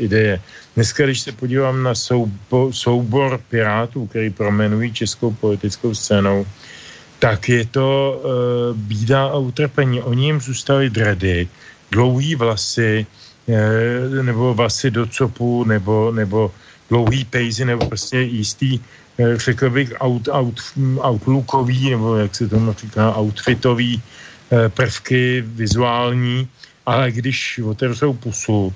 ideje. 0.07 0.39
Dneska, 0.75 1.03
když 1.03 1.19
se 1.19 1.31
podívám 1.31 1.83
na 1.83 1.95
soubo, 1.95 2.71
soubor 2.71 3.39
pirátů, 3.49 4.07
který 4.07 4.29
promenují 4.29 4.93
českou 4.93 5.31
politickou 5.35 5.91
scénou, 5.91 6.47
tak 7.19 7.49
je 7.49 7.65
to 7.65 8.15
uh, 8.23 8.77
bída 8.77 9.27
a 9.27 9.37
utrpení. 9.37 10.01
Oni 10.01 10.25
jim 10.25 10.41
zůstaly 10.41 10.89
dredy, 10.89 11.47
dlouhý 11.91 12.35
vlasy, 12.35 13.05
nebo 14.21 14.53
vlasy 14.53 14.91
do 14.91 15.07
copu, 15.07 15.63
nebo, 15.63 16.11
nebo 16.11 16.51
dlouhý 16.89 17.25
pejzy, 17.25 17.65
nebo 17.65 17.87
prostě 17.87 18.19
jistý, 18.19 18.79
uh, 18.79 19.35
řekl 19.35 19.69
bych, 19.69 19.93
out, 19.99 20.27
out, 20.31 20.59
outlookový, 21.01 21.89
nebo 21.89 22.15
jak 22.15 22.35
se 22.35 22.47
tomu 22.47 22.73
říká, 22.73 23.17
outfitový 23.17 23.95
uh, 23.95 24.69
prvky 24.69 25.43
vizuální, 25.47 26.47
ale 26.85 27.11
když 27.11 27.59
otevřou 27.59 28.13
pusu, 28.13 28.73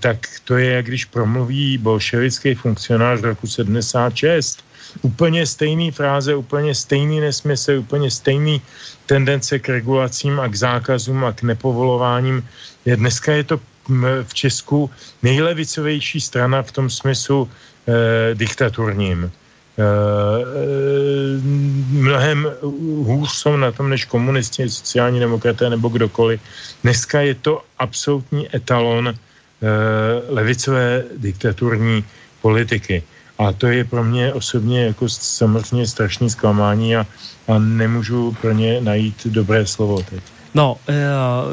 tak 0.00 0.18
to 0.44 0.56
je, 0.56 0.72
jak 0.72 0.86
když 0.86 1.04
promluví 1.04 1.78
bolševický 1.78 2.54
funkcionář 2.54 3.20
roku 3.20 3.46
76 3.46 4.64
úplně 5.02 5.46
stejný 5.46 5.90
fráze, 5.90 6.34
úplně 6.34 6.74
stejný 6.74 7.20
nesmysl, 7.20 7.72
úplně 7.72 8.10
stejný 8.10 8.62
tendence 9.06 9.58
k 9.58 9.68
regulacím 9.68 10.40
a 10.40 10.48
k 10.48 10.54
zákazům 10.54 11.24
a 11.24 11.32
k 11.32 11.42
nepovolováním. 11.42 12.42
Dneska 12.86 13.32
je 13.32 13.44
to 13.44 13.60
v 14.22 14.34
Česku 14.34 14.90
nejlevicovější 15.22 16.20
strana 16.20 16.62
v 16.62 16.72
tom 16.72 16.90
smyslu 16.90 17.48
eh, 17.48 18.34
diktaturním. 18.34 19.30
Eh, 19.80 19.82
eh, 19.82 21.40
mnohem 21.90 22.46
hůř 23.06 23.30
jsou 23.32 23.56
na 23.56 23.72
tom 23.72 23.90
než 23.90 24.04
komunisti, 24.04 24.70
sociální 24.70 25.20
demokraté 25.20 25.70
nebo 25.70 25.88
kdokoliv. 25.88 26.40
Dneska 26.82 27.20
je 27.20 27.34
to 27.34 27.62
absolutní 27.78 28.44
etalon 28.56 29.08
eh, 29.08 29.16
levicové 30.28 31.04
diktaturní 31.16 32.04
politiky. 32.42 33.02
A 33.38 33.52
to 33.52 33.66
je 33.66 33.84
pro 33.84 34.04
mě 34.04 34.32
osobně 34.32 34.92
jako 34.92 35.08
samozřejmě 35.08 35.86
strašný 35.86 36.30
zklamání 36.30 36.96
a, 36.96 37.06
a 37.50 37.58
nemůžu 37.58 38.36
pro 38.40 38.52
ně 38.52 38.80
najít 38.80 39.26
dobré 39.26 39.66
slovo 39.66 40.02
teď. 40.02 40.22
No, 40.50 40.82
e, 40.90 40.98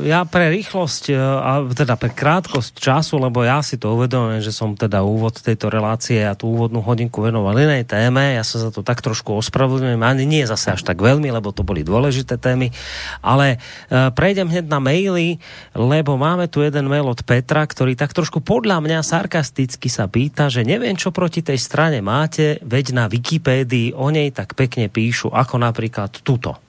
ja 0.10 0.26
pre 0.26 0.50
rýchlosť, 0.50 1.14
e, 1.14 1.22
a 1.22 1.62
teda 1.70 1.94
pre 2.02 2.10
krátkosť 2.10 2.82
času, 2.82 3.22
lebo 3.22 3.46
ja 3.46 3.62
si 3.62 3.78
to 3.78 3.94
uvedomujem, 3.94 4.42
že 4.42 4.50
som 4.50 4.74
teda 4.74 5.06
úvod 5.06 5.38
tejto 5.38 5.70
relácie 5.70 6.26
a 6.26 6.34
tú 6.34 6.58
úvodnú 6.58 6.82
hodinku 6.82 7.22
venoval 7.22 7.54
inej 7.62 7.86
téme, 7.86 8.34
ja 8.34 8.42
sa 8.42 8.58
za 8.58 8.74
to 8.74 8.82
tak 8.82 9.06
trošku 9.06 9.38
ospravedlňujem, 9.38 10.02
ani 10.02 10.26
nie 10.26 10.50
zase 10.50 10.74
až 10.74 10.82
tak 10.82 10.98
veľmi, 10.98 11.30
lebo 11.30 11.54
to 11.54 11.62
boli 11.62 11.86
dôležité 11.86 12.42
témy, 12.42 12.74
ale 13.22 13.62
e, 13.86 14.10
prejdem 14.18 14.50
hneď 14.50 14.66
na 14.66 14.82
maily, 14.82 15.38
lebo 15.78 16.18
máme 16.18 16.50
tu 16.50 16.66
jeden 16.66 16.90
mail 16.90 17.06
od 17.06 17.22
Petra, 17.22 17.70
ktorý 17.70 17.94
tak 17.94 18.18
trošku 18.18 18.42
podľa 18.42 18.82
mňa 18.82 19.06
sarkasticky 19.06 19.94
sa 19.94 20.10
pýta, 20.10 20.50
že 20.50 20.66
neviem, 20.66 20.98
čo 20.98 21.14
proti 21.14 21.46
tej 21.46 21.62
strane 21.62 22.02
máte, 22.02 22.58
veď 22.66 22.98
na 22.98 23.06
Wikipédii 23.06 23.94
o 23.94 24.10
nej 24.10 24.34
tak 24.34 24.58
pekne 24.58 24.90
píšu, 24.90 25.30
ako 25.30 25.62
napríklad 25.62 25.87
tuto. 25.92 26.60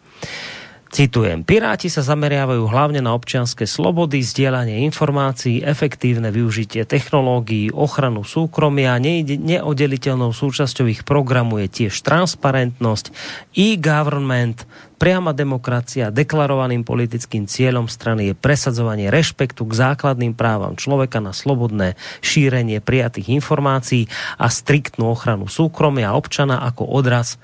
Citujem, 0.88 1.44
Piráti 1.44 1.92
sa 1.92 2.00
zameriavajú 2.00 2.64
hlavne 2.64 3.04
na 3.04 3.12
občianske 3.12 3.68
slobody, 3.68 4.24
zdieľanie 4.24 4.88
informácií, 4.88 5.60
efektívne 5.60 6.32
využitie 6.32 6.88
technológií, 6.88 7.68
ochranu 7.68 8.24
súkromia, 8.24 8.96
neoddeliteľnou 8.96 10.32
súčasťou 10.32 10.88
ich 10.88 11.04
programu 11.04 11.60
je 11.60 11.68
tiež 11.68 11.92
transparentnosť, 11.92 13.12
e-government, 13.52 14.64
priama 14.96 15.36
demokracia, 15.36 16.08
deklarovaným 16.08 16.88
politickým 16.88 17.44
cieľom 17.44 17.84
strany 17.84 18.32
je 18.32 18.34
presadzovanie 18.34 19.12
rešpektu 19.12 19.68
k 19.68 19.72
základným 19.92 20.32
právam 20.32 20.72
človeka 20.72 21.20
na 21.20 21.36
slobodné 21.36 22.00
šírenie 22.24 22.80
prijatých 22.80 23.28
informácií 23.36 24.08
a 24.40 24.48
striktnú 24.48 25.12
ochranu 25.12 25.52
súkromia 25.52 26.16
občana 26.16 26.64
ako 26.64 26.88
odraz 26.96 27.36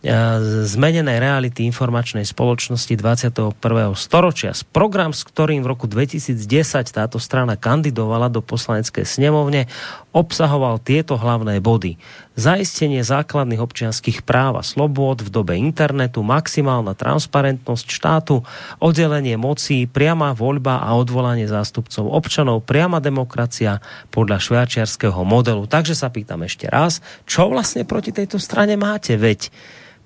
zmenenej 0.00 1.20
reality 1.20 1.68
informačnej 1.68 2.24
spoločnosti 2.24 2.96
21. 2.96 3.52
storočia. 3.92 4.56
Program, 4.72 5.12
s 5.12 5.28
ktorým 5.28 5.60
v 5.60 5.76
roku 5.76 5.84
2010 5.84 6.40
táto 6.88 7.20
strana 7.20 7.60
kandidovala 7.60 8.32
do 8.32 8.40
poslaneckej 8.40 9.04
snemovne, 9.04 9.68
obsahoval 10.16 10.80
tieto 10.80 11.20
hlavné 11.20 11.60
body. 11.60 12.00
Zaistenie 12.32 13.04
základných 13.04 13.60
občianských 13.60 14.24
práv 14.24 14.56
a 14.56 14.64
slobôd 14.64 15.20
v 15.20 15.28
dobe 15.28 15.60
internetu, 15.60 16.24
maximálna 16.24 16.96
transparentnosť 16.96 17.86
štátu, 17.92 18.40
oddelenie 18.80 19.36
mocí, 19.36 19.84
priama 19.84 20.32
voľba 20.32 20.80
a 20.80 20.96
odvolanie 20.96 21.44
zástupcov 21.44 22.08
občanov, 22.08 22.64
priama 22.64 23.04
demokracia 23.04 23.84
podľa 24.08 24.40
švajčiarského 24.40 25.20
modelu. 25.28 25.68
Takže 25.68 25.92
sa 25.92 26.08
pýtam 26.08 26.40
ešte 26.48 26.72
raz, 26.72 27.04
čo 27.28 27.52
vlastne 27.52 27.84
proti 27.84 28.16
tejto 28.16 28.40
strane 28.40 28.80
máte? 28.80 29.20
Veď 29.20 29.52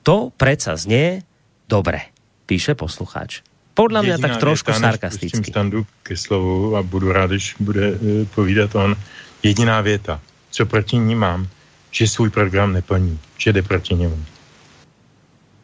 to 0.04 0.28
predsa 0.36 0.76
znie 0.76 1.24
dobre, 1.64 2.12
píše 2.44 2.76
poslucháč. 2.76 3.40
Podľa 3.74 4.00
mňa 4.06 4.16
tak 4.22 4.38
trošku 4.38 4.70
věta, 4.70 4.86
sarkasticky. 4.94 5.50
standu 5.50 5.82
ke 6.06 6.14
slovu 6.14 6.78
a 6.78 6.84
budu 6.86 7.10
rád, 7.10 7.34
když 7.34 7.58
bude 7.58 7.90
uh, 7.90 7.98
povídat 8.30 8.70
on. 8.78 8.94
Jediná 9.42 9.80
věta, 9.80 10.20
co 10.50 10.66
proti 10.66 10.96
ní 10.96 11.14
mám, 11.18 11.48
že 11.90 12.08
svůj 12.08 12.30
program 12.30 12.72
neplní, 12.72 13.18
že 13.38 13.52
jde 13.52 13.62
proti 13.62 13.94
němu. 13.94 14.24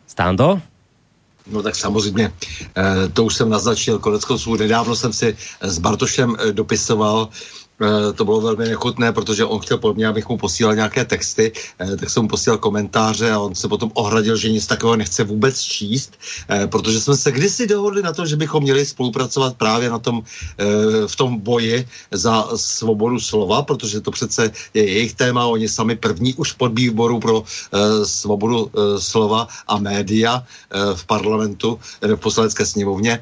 Stando? 0.07 0.61
No 1.47 1.63
tak 1.63 1.77
samozřejmě, 1.77 2.33
eh, 2.77 3.09
to 3.13 3.25
už 3.25 3.35
jsem 3.35 3.49
naznačil, 3.49 3.99
konec 3.99 4.25
konců 4.25 4.57
nedávno 4.57 4.97
jsem 4.97 5.13
si 5.13 5.37
s 5.61 5.79
Bartošem 5.79 6.37
eh, 6.39 6.53
dopisoval, 6.53 7.29
to 8.15 8.25
bylo 8.25 8.41
velmi 8.41 8.65
nechutné, 8.69 9.13
protože 9.13 9.45
on 9.45 9.59
chtěl 9.59 9.79
po 9.79 9.95
mně, 9.95 10.07
abych 10.07 10.29
mu 10.29 10.39
posílal 10.39 10.75
nějaké 10.75 11.05
texty, 11.05 11.53
eh, 11.79 11.97
tak 11.97 12.11
jsem 12.11 12.23
mu 12.23 12.29
posílal 12.29 12.59
komentáře 12.59 13.31
a 13.31 13.39
on 13.39 13.55
se 13.55 13.69
potom 13.69 13.91
ohradil, 13.95 14.37
že 14.37 14.53
nic 14.53 14.67
takového 14.67 14.97
nechce 14.97 15.25
vůbec 15.25 15.61
číst, 15.61 16.13
eh, 16.49 16.67
protože 16.67 17.01
jsme 17.01 17.17
se 17.17 17.33
kdysi 17.33 17.67
dohodli 17.67 18.03
na 18.03 18.13
to, 18.13 18.27
že 18.27 18.37
bychom 18.37 18.63
měli 18.63 18.87
spolupracovat 18.87 19.57
právě 19.57 19.91
na 19.91 19.99
tom, 19.99 20.23
v 21.07 21.17
tom 21.17 21.39
boji 21.41 21.89
za 22.11 22.49
svobodu 22.57 23.21
slova, 23.21 23.63
protože 23.63 24.01
to 24.01 24.11
přece 24.11 24.51
je 24.75 24.85
jejich 24.85 25.15
téma, 25.15 25.47
oni 25.47 25.69
sami 25.69 25.97
první 25.97 26.35
už 26.35 26.53
pod 26.53 26.75
výboru 26.75 27.21
pro 27.21 27.45
svobodu 28.05 28.71
slova 28.99 29.49
a 29.69 29.79
média 29.79 30.45
v 30.95 31.03
parlamentu, 31.07 31.79
v 32.01 32.17
poslanecké 32.17 32.67
sněmovně, 32.67 33.21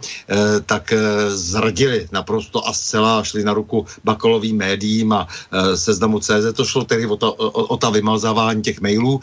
tak 0.67 0.93
zradili 1.29 2.09
naprosto 2.13 2.69
a 2.69 2.73
zcela 2.73 3.25
šli 3.25 3.45
na 3.45 3.55
ruku 3.55 3.87
Bakalovi 4.05 4.48
novým 4.49 4.57
médiím 4.57 5.13
a 5.13 5.29
e, 5.53 5.77
seznamu 5.77 6.21
CZ. 6.21 6.57
To 6.57 6.65
šlo 6.65 6.85
tedy 6.85 7.07
o, 7.07 7.17
to, 7.17 7.33
o, 7.33 7.75
o 7.75 7.77
ta 7.77 7.91
vymazávání 7.91 8.63
těch 8.63 8.81
mailů. 8.81 9.21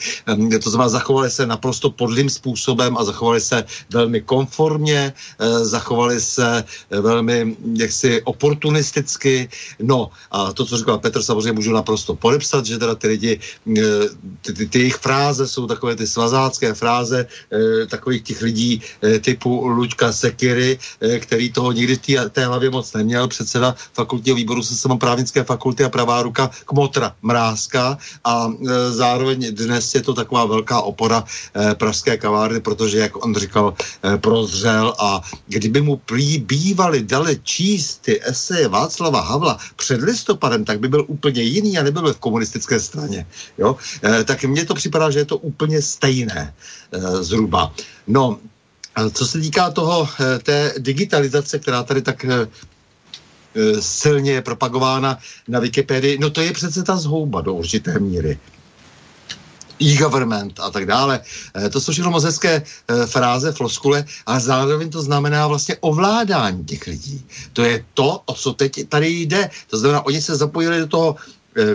E, 0.54 0.60
to 0.60 0.70
znamená, 0.70 0.90
zachovali 0.90 1.30
se 1.30 1.46
naprosto 1.46 1.90
podlým 1.90 2.30
způsobem 2.30 2.98
a 2.98 3.04
zachovali 3.04 3.42
se 3.42 3.66
velmi 3.90 4.22
konformně, 4.22 5.14
e, 5.14 5.66
zachovali 5.66 6.22
se 6.22 6.64
velmi 6.90 7.56
jaksi 7.74 8.22
oportunisticky. 8.24 9.50
No 9.82 10.10
a 10.32 10.54
to, 10.54 10.66
co 10.66 10.78
říkal 10.78 11.00
Petr, 11.00 11.22
samozřejmě 11.22 11.52
můžu 11.52 11.74
naprosto 11.74 12.16
podepsat, 12.16 12.66
že 12.66 12.78
teda 12.78 12.96
ty 12.96 13.08
lidi, 13.08 13.40
ty, 14.42 14.54
ty, 14.54 14.66
ty 14.68 14.78
jejich 14.80 14.96
fráze 14.96 15.48
jsou 15.48 15.68
takové 15.68 15.96
ty 15.96 16.08
svazácké 16.08 16.74
fráze 16.74 17.28
takových 17.90 18.22
těch 18.22 18.42
lidí 18.42 18.82
typu 19.22 19.68
Luďka 19.68 20.12
Sekiry, 20.12 20.80
který 21.20 21.52
toho 21.52 21.72
nikdy 21.72 21.96
v 21.96 22.30
té 22.30 22.46
hlavě 22.46 22.70
moc 22.70 22.94
neměl, 22.94 23.28
předseda 23.28 23.76
fakultního 23.94 24.36
výboru 24.36 24.64
se 24.64 24.76
sama 24.76 24.98
právě 24.98 25.15
právnické 25.16 25.44
fakulty 25.44 25.84
a 25.84 25.90
pravá 25.90 26.22
ruka 26.28 26.52
Kmotra 26.66 27.16
Mrázka 27.24 27.98
a 28.24 28.52
e, 28.52 28.92
zároveň 28.92 29.56
dnes 29.56 29.96
je 29.96 30.04
to 30.04 30.14
taková 30.14 30.46
velká 30.46 30.82
opora 30.82 31.24
e, 31.24 31.76
pražské 31.76 32.18
kavárny, 32.18 32.60
protože, 32.60 33.00
jak 33.00 33.24
on 33.24 33.36
říkal, 33.36 33.74
e, 34.04 34.18
prozřel 34.18 34.92
a 35.00 35.24
kdyby 35.48 35.82
mu 35.82 35.96
prý 36.04 36.44
bývali 36.44 37.04
dali 37.08 37.40
číst 37.44 38.02
ty 38.04 38.20
eseje 38.20 38.68
Václava 38.68 39.22
Havla 39.22 39.58
před 39.76 40.02
listopadem, 40.04 40.66
tak 40.66 40.80
by 40.84 40.88
byl 40.88 41.06
úplně 41.08 41.42
jiný 41.42 41.80
a 41.80 41.84
nebyl 41.84 42.14
v 42.14 42.20
komunistické 42.20 42.80
straně. 42.80 43.26
Jo? 43.58 43.80
E, 44.04 44.24
tak 44.24 44.44
mně 44.44 44.66
to 44.66 44.76
připadá, 44.76 45.10
že 45.16 45.20
je 45.24 45.32
to 45.32 45.38
úplně 45.38 45.80
stejné 45.82 46.54
e, 46.92 47.24
zhruba. 47.24 47.72
No, 48.08 48.40
co 49.14 49.28
se 49.28 49.40
týká 49.40 49.72
toho, 49.72 50.08
e, 50.20 50.40
té 50.40 50.74
digitalizace, 50.78 51.60
která 51.60 51.84
tady 51.84 52.02
tak 52.02 52.26
e, 52.26 52.48
silně 53.80 54.32
je 54.32 54.42
propagována 54.42 55.18
na 55.48 55.60
Wikipedii, 55.60 56.18
no 56.20 56.30
to 56.30 56.42
je 56.42 56.54
přece 56.54 56.84
ta 56.84 56.98
zhouba 56.98 57.42
do 57.42 57.54
určité 57.54 58.00
míry 58.00 58.40
e-government 59.82 60.60
a 60.60 60.70
tak 60.72 60.86
dále. 60.86 61.20
Eh, 61.56 61.70
to 61.70 61.82
jsou 61.82 61.92
všechno 61.92 62.12
moc 62.12 62.24
hezké 62.24 62.64
eh, 62.64 63.08
fráze, 63.08 63.52
floskule, 63.52 64.06
ale 64.26 64.40
zároveň 64.40 64.90
to 64.90 65.02
znamená 65.02 65.48
vlastně 65.48 65.78
ovládání 65.80 66.66
těch 66.66 66.88
lidí. 66.88 67.26
To 67.54 67.64
je 67.64 67.86
to, 67.94 68.22
o 68.26 68.34
co 68.34 68.54
teď 68.54 68.90
tady 68.90 69.10
jde. 69.10 69.50
To 69.70 69.78
znamená, 69.78 70.06
oni 70.06 70.22
se 70.22 70.36
zapojili 70.36 70.80
do 70.80 70.88
toho 70.88 71.16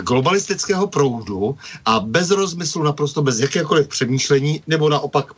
globalistického 0.01 0.87
proudu 0.87 1.57
a 1.85 1.99
bez 1.99 2.29
rozmyslu, 2.29 2.83
naprosto 2.83 3.21
bez 3.21 3.39
jakékoliv 3.39 3.87
přemýšlení, 3.87 4.63
nebo 4.67 4.89
naopak 4.89 5.33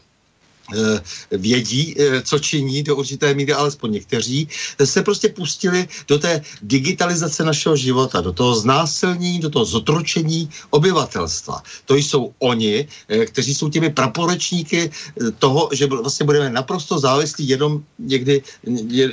vědí, 1.32 1.96
eh, 2.00 2.22
co 2.22 2.40
činí 2.40 2.84
do 2.84 2.96
určité 2.96 3.34
míry, 3.34 3.54
alespoň 3.54 3.92
někteří, 3.92 4.48
se 4.84 5.04
prostě 5.04 5.30
pustili 5.30 5.88
do 6.08 6.20
té 6.20 6.42
digitalizace 6.62 7.44
našeho 7.44 7.76
života, 7.76 8.22
do 8.22 8.32
toho 8.32 8.56
znásilnění, 8.56 9.40
do 9.40 9.50
toho 9.50 9.66
zotročení 9.66 10.50
obyvatelstva. 10.70 11.64
To 11.86 11.96
jsou 11.96 12.32
oni, 12.40 12.88
eh, 13.10 13.26
kteří 13.26 13.56
jsou 13.56 13.70
těmi 13.70 13.90
praporečníky 13.90 14.92
toho, 15.40 15.70
že 15.76 15.88
vlastně 15.88 16.26
budeme 16.26 16.50
naprosto 16.50 17.00
závislí 17.00 17.48
jenom 17.48 17.84
někdy 18.00 18.42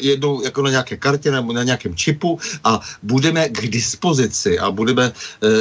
jednou 0.01 0.43
jako 0.43 0.63
na 0.63 0.71
nějaké 0.71 0.97
kartě 0.97 1.31
nebo 1.31 1.53
na 1.53 1.63
nějakém 1.63 1.97
čipu 1.97 2.39
a 2.65 2.81
budeme 3.03 3.49
k 3.49 3.67
dispozici 3.69 4.59
a 4.59 4.71
budeme 4.71 5.13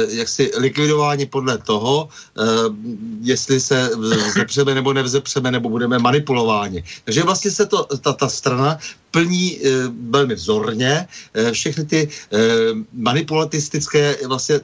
jaksi 0.08 0.50
likvidováni 0.56 1.26
podle 1.26 1.58
toho, 1.58 2.08
jestli 3.22 3.60
se 3.60 3.90
vzepřeme 3.96 4.74
nebo 4.74 4.92
nevzepřeme, 4.92 5.50
nebo 5.50 5.68
budeme 5.68 5.79
manipulováni. 5.88 6.84
Takže 7.04 7.22
vlastně 7.22 7.50
se 7.50 7.66
to, 7.66 7.84
ta, 7.84 8.12
ta 8.12 8.28
strana 8.28 8.78
plní 9.10 9.58
e, 9.58 9.70
velmi 10.10 10.34
vzorně 10.34 11.06
e, 11.34 11.52
všechny 11.52 11.84
ty 11.84 12.08
e, 12.32 12.38
manipulatistické 12.92 14.16
vlastně 14.26 14.54
e, 14.56 14.60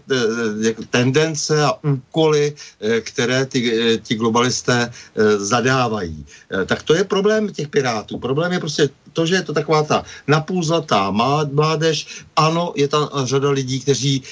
tendence 0.90 1.64
a 1.64 1.72
úkoly, 1.84 2.54
e, 2.80 3.00
které 3.00 3.46
ty, 3.46 3.58
e, 3.94 3.98
ti 3.98 4.14
globalisté 4.14 4.90
e, 4.90 5.38
zadávají. 5.38 6.26
E, 6.62 6.64
tak 6.64 6.82
to 6.82 6.94
je 6.94 7.04
problém 7.04 7.48
těch 7.52 7.68
pirátů. 7.68 8.18
Problém 8.18 8.52
je 8.52 8.58
prostě 8.60 8.88
to, 9.12 9.26
že 9.26 9.34
je 9.34 9.42
to 9.42 9.52
taková 9.52 9.82
ta 9.82 10.04
napůzlatá 10.28 11.10
mládež. 11.52 12.24
Ano, 12.36 12.72
je 12.76 12.88
tam 12.88 13.08
řada 13.24 13.50
lidí, 13.50 13.80
kteří 13.80 14.22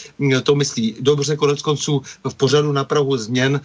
to 0.43 0.55
myslí 0.55 0.97
dobře, 1.01 1.37
konec 1.37 1.63
konců 1.63 2.03
v 2.29 2.35
pořadu 2.35 2.73
na 2.73 2.85
Prahu 2.85 3.17
změn 3.17 3.57
e, 3.57 3.61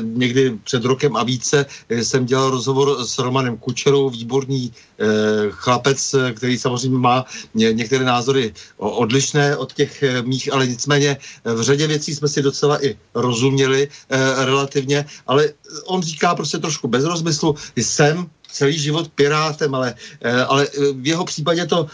někdy 0.00 0.58
před 0.64 0.84
rokem 0.84 1.16
a 1.16 1.22
více 1.22 1.66
jsem 1.90 2.26
dělal 2.26 2.50
rozhovor 2.50 3.04
s 3.04 3.18
Romanem 3.18 3.56
Kučerou, 3.56 4.10
výborný 4.10 4.72
e, 4.72 5.04
chlap, 5.50 5.75
chlapec, 5.76 6.14
eh, 6.14 6.32
který 6.32 6.58
samozřejmě 6.58 6.98
má 6.98 7.24
ně, 7.54 7.72
některé 7.72 8.04
názory 8.04 8.54
odlišné 8.78 9.56
od 9.56 9.72
těch 9.72 10.02
eh, 10.02 10.22
mých, 10.22 10.52
ale 10.52 10.66
nicméně 10.66 11.16
v 11.44 11.60
řadě 11.62 11.86
věcí 11.86 12.14
jsme 12.14 12.28
si 12.28 12.42
docela 12.42 12.84
i 12.84 12.96
rozuměli 13.14 13.88
eh, 14.08 14.44
relativně, 14.44 15.04
ale 15.26 15.52
on 15.84 16.02
říká 16.02 16.34
prostě 16.34 16.58
trošku 16.58 16.88
bez 16.88 17.04
rozmyslu, 17.04 17.54
jsem 17.76 18.26
celý 18.48 18.78
život 18.78 19.12
pirátem, 19.12 19.74
ale, 19.74 19.94
ale 20.48 20.64
v 20.96 21.06
jeho 21.06 21.24
případě 21.24 21.66
to 21.66 21.86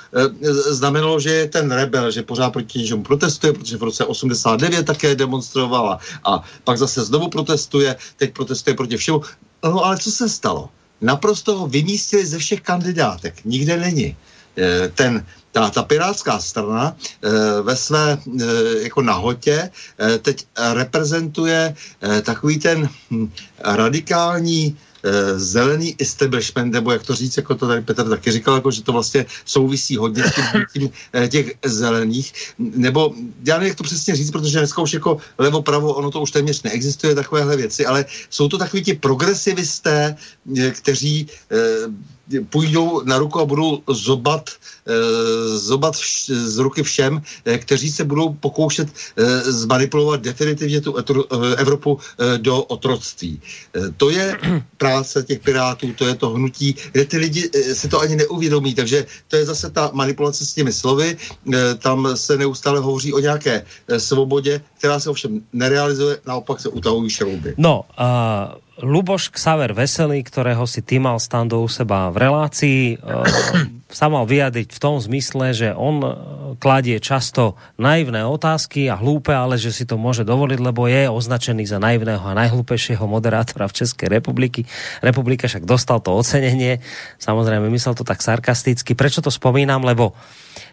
znamenalo, 0.70 1.18
že 1.18 1.30
je 1.30 1.48
ten 1.48 1.66
rebel, 1.66 2.10
že 2.10 2.22
pořád 2.22 2.54
proti 2.54 2.78
něčemu 2.78 3.02
protestuje, 3.02 3.52
protože 3.52 3.76
v 3.76 3.82
roce 3.82 4.04
89 4.04 4.86
také 4.86 5.18
demonstrovala 5.18 5.98
a 6.22 6.44
pak 6.64 6.78
zase 6.78 7.02
znovu 7.02 7.28
protestuje, 7.34 7.96
teď 8.16 8.30
protestuje 8.34 8.78
proti 8.78 8.96
všemu. 8.96 9.22
No 9.64 9.82
ale 9.84 9.98
co 9.98 10.10
se 10.10 10.28
stalo? 10.28 10.70
Naprosto 11.02 11.58
ho 11.58 11.66
vymístili 11.66 12.26
ze 12.26 12.38
všech 12.38 12.60
kandidátek. 12.60 13.44
Nikde 13.44 13.76
není. 13.76 14.16
E, 14.58 14.88
ten, 14.88 15.26
ta, 15.52 15.70
ta 15.70 15.82
pirátská 15.82 16.38
strana 16.38 16.96
e, 16.96 17.62
ve 17.62 17.76
své 17.76 18.12
e, 18.12 18.18
jako 18.82 19.02
nahotě 19.02 19.70
teď 20.22 20.46
reprezentuje 20.72 21.74
takový 22.22 22.58
ten 22.58 22.88
hm, 23.10 23.30
radikální 23.64 24.76
Eh, 24.76 24.91
zelený 25.36 25.96
establishment, 25.98 26.72
nebo 26.72 26.92
jak 26.92 27.02
to 27.02 27.14
říct, 27.14 27.36
jako 27.36 27.54
to 27.54 27.66
tady 27.66 27.80
Petr 27.82 28.08
taky 28.08 28.30
říkal, 28.32 28.54
jako, 28.54 28.70
že 28.70 28.82
to 28.82 28.92
vlastně 28.92 29.26
souvisí 29.44 29.96
hodně 29.96 30.24
s 30.24 30.34
tím, 30.34 30.44
tím 30.72 30.90
eh, 31.12 31.28
těch 31.28 31.52
zelených, 31.64 32.32
nebo 32.58 33.14
já 33.44 33.54
nevím, 33.54 33.68
jak 33.68 33.78
to 33.78 33.84
přesně 33.84 34.16
říct, 34.16 34.30
protože 34.30 34.58
dneska 34.58 34.82
už 34.82 34.92
jako 34.92 35.16
levo, 35.38 35.62
pravo, 35.62 35.94
ono 35.94 36.10
to 36.10 36.20
už 36.20 36.30
téměř 36.30 36.62
neexistuje, 36.62 37.14
takovéhle 37.14 37.56
věci, 37.56 37.86
ale 37.86 38.04
jsou 38.30 38.48
to 38.48 38.58
takový 38.58 38.82
ti 38.82 38.94
progresivisté, 38.94 40.16
eh, 40.58 40.70
kteří 40.70 41.26
půjdou 42.50 43.02
na 43.04 43.18
ruku 43.18 43.40
a 43.40 43.44
budou 43.44 43.82
zobat, 43.88 44.50
e, 44.86 45.58
zobat 45.58 45.94
z 46.28 46.58
ruky 46.58 46.82
všem, 46.82 47.22
e, 47.44 47.58
kteří 47.58 47.90
se 47.90 48.04
budou 48.04 48.34
pokoušet 48.34 48.88
e, 48.88 49.24
zmanipulovat 49.52 50.20
definitivně 50.20 50.80
tu 50.80 50.96
Evropu 51.56 51.98
do 52.36 52.62
otroctví. 52.62 53.40
To 53.96 54.10
je 54.10 54.38
práce 54.76 55.22
těch 55.22 55.40
pirátů, 55.40 55.92
to 55.92 56.06
je 56.06 56.14
to 56.14 56.30
hnutí, 56.30 56.74
kde 56.92 57.04
ty 57.04 57.16
lidi 57.16 57.50
si 57.72 57.88
to 57.88 58.00
ani 58.00 58.16
neuvědomí, 58.16 58.74
takže 58.74 59.06
to 59.28 59.36
je 59.36 59.44
zase 59.44 59.70
ta 59.70 59.90
manipulace 59.92 60.46
s 60.46 60.54
těmi 60.54 60.72
slovy, 60.72 61.16
tam 61.78 62.08
se 62.14 62.36
neustále 62.36 62.80
hovoří 62.80 63.12
o 63.12 63.18
nějaké 63.18 63.64
svobodě, 63.98 64.60
která 64.78 65.00
se 65.00 65.10
ovšem 65.10 65.40
nerealizuje, 65.52 66.18
naopak 66.26 66.60
se 66.60 66.68
utahují 66.68 67.10
šrouby. 67.10 67.54
No, 67.56 67.84
uh 68.00 68.62
Luboš 68.80 69.28
Ksaver 69.28 69.76
Veselý, 69.76 70.24
ktorého 70.24 70.64
si 70.64 70.80
ty 70.80 70.96
mal 70.96 71.20
stando 71.20 71.60
u 71.60 71.68
seba 71.68 72.08
v 72.08 72.24
relácii, 72.24 72.96
uh, 72.96 73.20
sa 73.92 74.08
mal 74.08 74.24
vyjadriť 74.24 74.72
v 74.72 74.80
tom 74.80 74.96
zmysle, 74.96 75.52
že 75.52 75.68
on 75.76 76.00
eh, 76.00 76.12
kladie 76.56 76.96
často 76.96 77.60
naivné 77.76 78.24
otázky 78.24 78.88
a 78.88 78.96
hlúpe, 78.96 79.36
ale 79.36 79.60
že 79.60 79.68
si 79.68 79.84
to 79.84 80.00
môže 80.00 80.24
dovoliť, 80.24 80.58
lebo 80.64 80.88
je 80.88 81.12
označený 81.12 81.68
za 81.68 81.76
naivného 81.76 82.24
a 82.24 82.32
najhlúpejšieho 82.32 83.04
moderátora 83.04 83.68
v 83.68 83.84
Českej 83.84 84.08
republiky. 84.08 84.64
Republika 85.04 85.44
však 85.44 85.68
dostal 85.68 86.00
to 86.00 86.16
ocenenie. 86.16 86.80
Samozrejme, 87.20 87.68
myslel 87.68 87.92
to 87.92 88.08
tak 88.08 88.24
sarkasticky. 88.24 88.96
Prečo 88.96 89.20
to 89.20 89.28
spomínam? 89.28 89.84
Lebo 89.84 90.16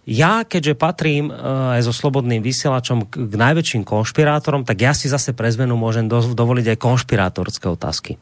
ja, 0.07 0.47
keďže 0.47 0.79
patrím 0.79 1.31
uh, 1.31 1.75
aj 1.79 1.87
so 1.87 1.93
slobodným 1.95 2.43
vysielačom 2.43 3.07
k, 3.07 3.35
najväčším 3.35 3.83
konšpirátorom, 3.83 4.63
tak 4.63 4.79
ja 4.79 4.95
si 4.95 5.11
zase 5.11 5.35
pre 5.35 5.51
zmenu 5.51 5.75
môžem 5.75 6.07
do, 6.07 6.19
dovoliť 6.21 6.75
aj 6.75 6.77
konšpirátorské 6.83 7.65
otázky. 7.67 8.19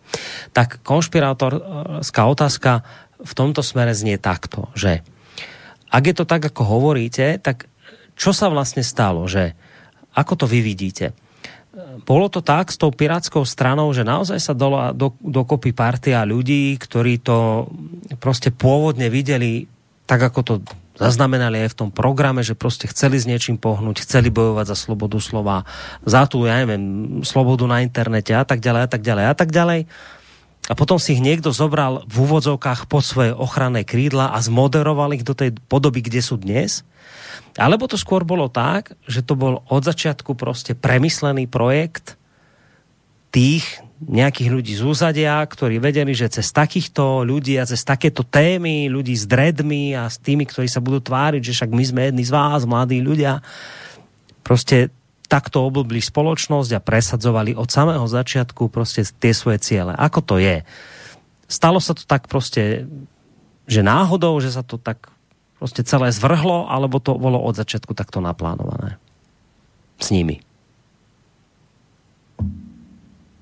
Tak 0.53 0.81
konšpirátorská 0.81 2.21
otázka 2.25 2.85
v 3.17 3.33
tomto 3.33 3.65
smere 3.65 3.97
znie 3.97 4.21
takto, 4.21 4.69
že 4.77 5.01
ak 5.87 6.03
je 6.03 6.15
to 6.15 6.25
tak, 6.27 6.43
ako 6.43 6.61
hovoríte, 6.67 7.39
tak 7.39 7.71
čo 8.17 8.35
sa 8.35 8.51
vlastne 8.51 8.83
stalo, 8.83 9.23
že 9.29 9.55
ako 10.17 10.33
to 10.43 10.45
vy 10.49 10.59
vidíte? 10.65 11.13
Bolo 12.09 12.25
to 12.25 12.41
tak 12.41 12.73
s 12.73 12.81
tou 12.81 12.89
pirátskou 12.89 13.45
stranou, 13.45 13.93
že 13.93 14.01
naozaj 14.01 14.39
sa 14.41 14.57
dola, 14.57 14.89
do, 14.97 15.13
dokopy 15.21 15.77
partia 15.77 16.25
ľudí, 16.25 16.73
ktorí 16.81 17.21
to 17.21 17.69
prostě 18.17 18.49
pôvodne 18.49 19.13
videli 19.13 19.69
tak, 20.09 20.33
ako 20.33 20.39
to 20.41 20.53
zaznamenali 20.98 21.61
aj 21.64 21.69
v 21.74 21.80
tom 21.86 21.90
programe, 21.94 22.44
že 22.44 22.57
prostě 22.57 22.90
chceli 22.90 23.22
s 23.22 23.30
niečím 23.30 23.57
pohnúť, 23.57 24.02
chceli 24.02 24.34
bojovať 24.34 24.65
za 24.68 24.76
slobodu 24.76 25.22
slova, 25.22 25.64
za 26.06 26.26
tu, 26.26 26.45
ja 26.49 26.57
neviem, 26.57 26.84
slobodu 27.22 27.69
na 27.69 27.86
internete 27.86 28.34
a 28.34 28.44
tak 28.44 28.60
ďalej 28.60 28.82
a 28.84 28.90
tak 28.90 29.02
ďalej 29.02 29.26
a 29.26 29.36
tak 29.38 29.49
ďalej. 29.53 29.82
A 30.68 30.74
potom 30.76 30.99
si 30.99 31.15
ich 31.15 31.24
niekto 31.24 31.56
zobral 31.56 32.03
v 32.11 32.28
úvodzovkách 32.28 32.91
pod 32.91 33.06
svoje 33.06 33.32
ochranné 33.32 33.88
krídla 33.88 34.36
a 34.36 34.44
zmoderoval 34.44 35.15
ich 35.15 35.24
do 35.24 35.32
tej 35.32 35.56
podoby, 35.72 36.03
kde 36.03 36.19
sú 36.19 36.36
dnes. 36.36 36.84
Alebo 37.56 37.88
to 37.88 37.95
skôr 37.95 38.28
bolo 38.28 38.52
tak, 38.52 38.91
že 39.07 39.24
to 39.24 39.40
bol 39.40 39.64
od 39.72 39.84
začiatku 39.88 40.36
prostě 40.36 40.76
premyslený 40.76 41.48
projekt 41.48 42.19
tých 43.32 43.80
nejakých 43.98 44.49
ľudí 44.53 44.74
z 44.78 44.84
úzadia, 44.86 45.41
ktorí 45.41 45.82
vedeli, 45.82 46.14
že 46.14 46.30
cez 46.30 46.53
takýchto 46.53 47.26
ľudí 47.26 47.57
a 47.57 47.65
cez 47.65 47.82
takéto 47.82 48.22
témy, 48.22 48.94
ľudí 48.94 49.18
s 49.18 49.26
dredmi 49.26 49.98
a 49.98 50.06
s 50.06 50.22
tými, 50.22 50.45
ktorí 50.45 50.69
sa 50.69 50.78
budú 50.78 51.02
tváriť, 51.02 51.41
že 51.41 51.56
však 51.57 51.72
my 51.74 51.84
sme 51.84 52.02
jedni 52.06 52.24
z 52.24 52.32
vás, 52.34 52.69
mladí 52.69 53.02
ľudia, 53.02 53.41
prostě 54.45 54.90
takto 55.28 55.68
oblbli 55.68 55.99
spoločnosť 55.99 56.72
a 56.72 56.80
presadzovali 56.80 57.52
od 57.57 57.68
samého 57.68 58.07
začiatku 58.07 58.72
prostě 58.72 59.03
tie 59.19 59.34
svoje 59.36 59.60
ciele. 59.60 59.91
Ako 59.91 60.24
to 60.24 60.40
je? 60.40 60.64
Stalo 61.52 61.84
sa 61.84 61.91
to 61.91 62.07
tak 62.07 62.32
prostě, 62.32 62.88
že 63.68 63.84
náhodou, 63.84 64.40
že 64.40 64.56
sa 64.56 64.64
to 64.64 64.80
tak 64.80 65.11
prostě 65.60 65.84
celé 65.84 66.11
zvrhlo, 66.11 66.72
alebo 66.72 66.99
to 67.03 67.19
bolo 67.19 67.44
od 67.44 67.56
začiatku 67.60 67.91
takto 67.91 68.24
naplánované 68.24 68.95
s 69.99 70.15
nimi? 70.15 70.47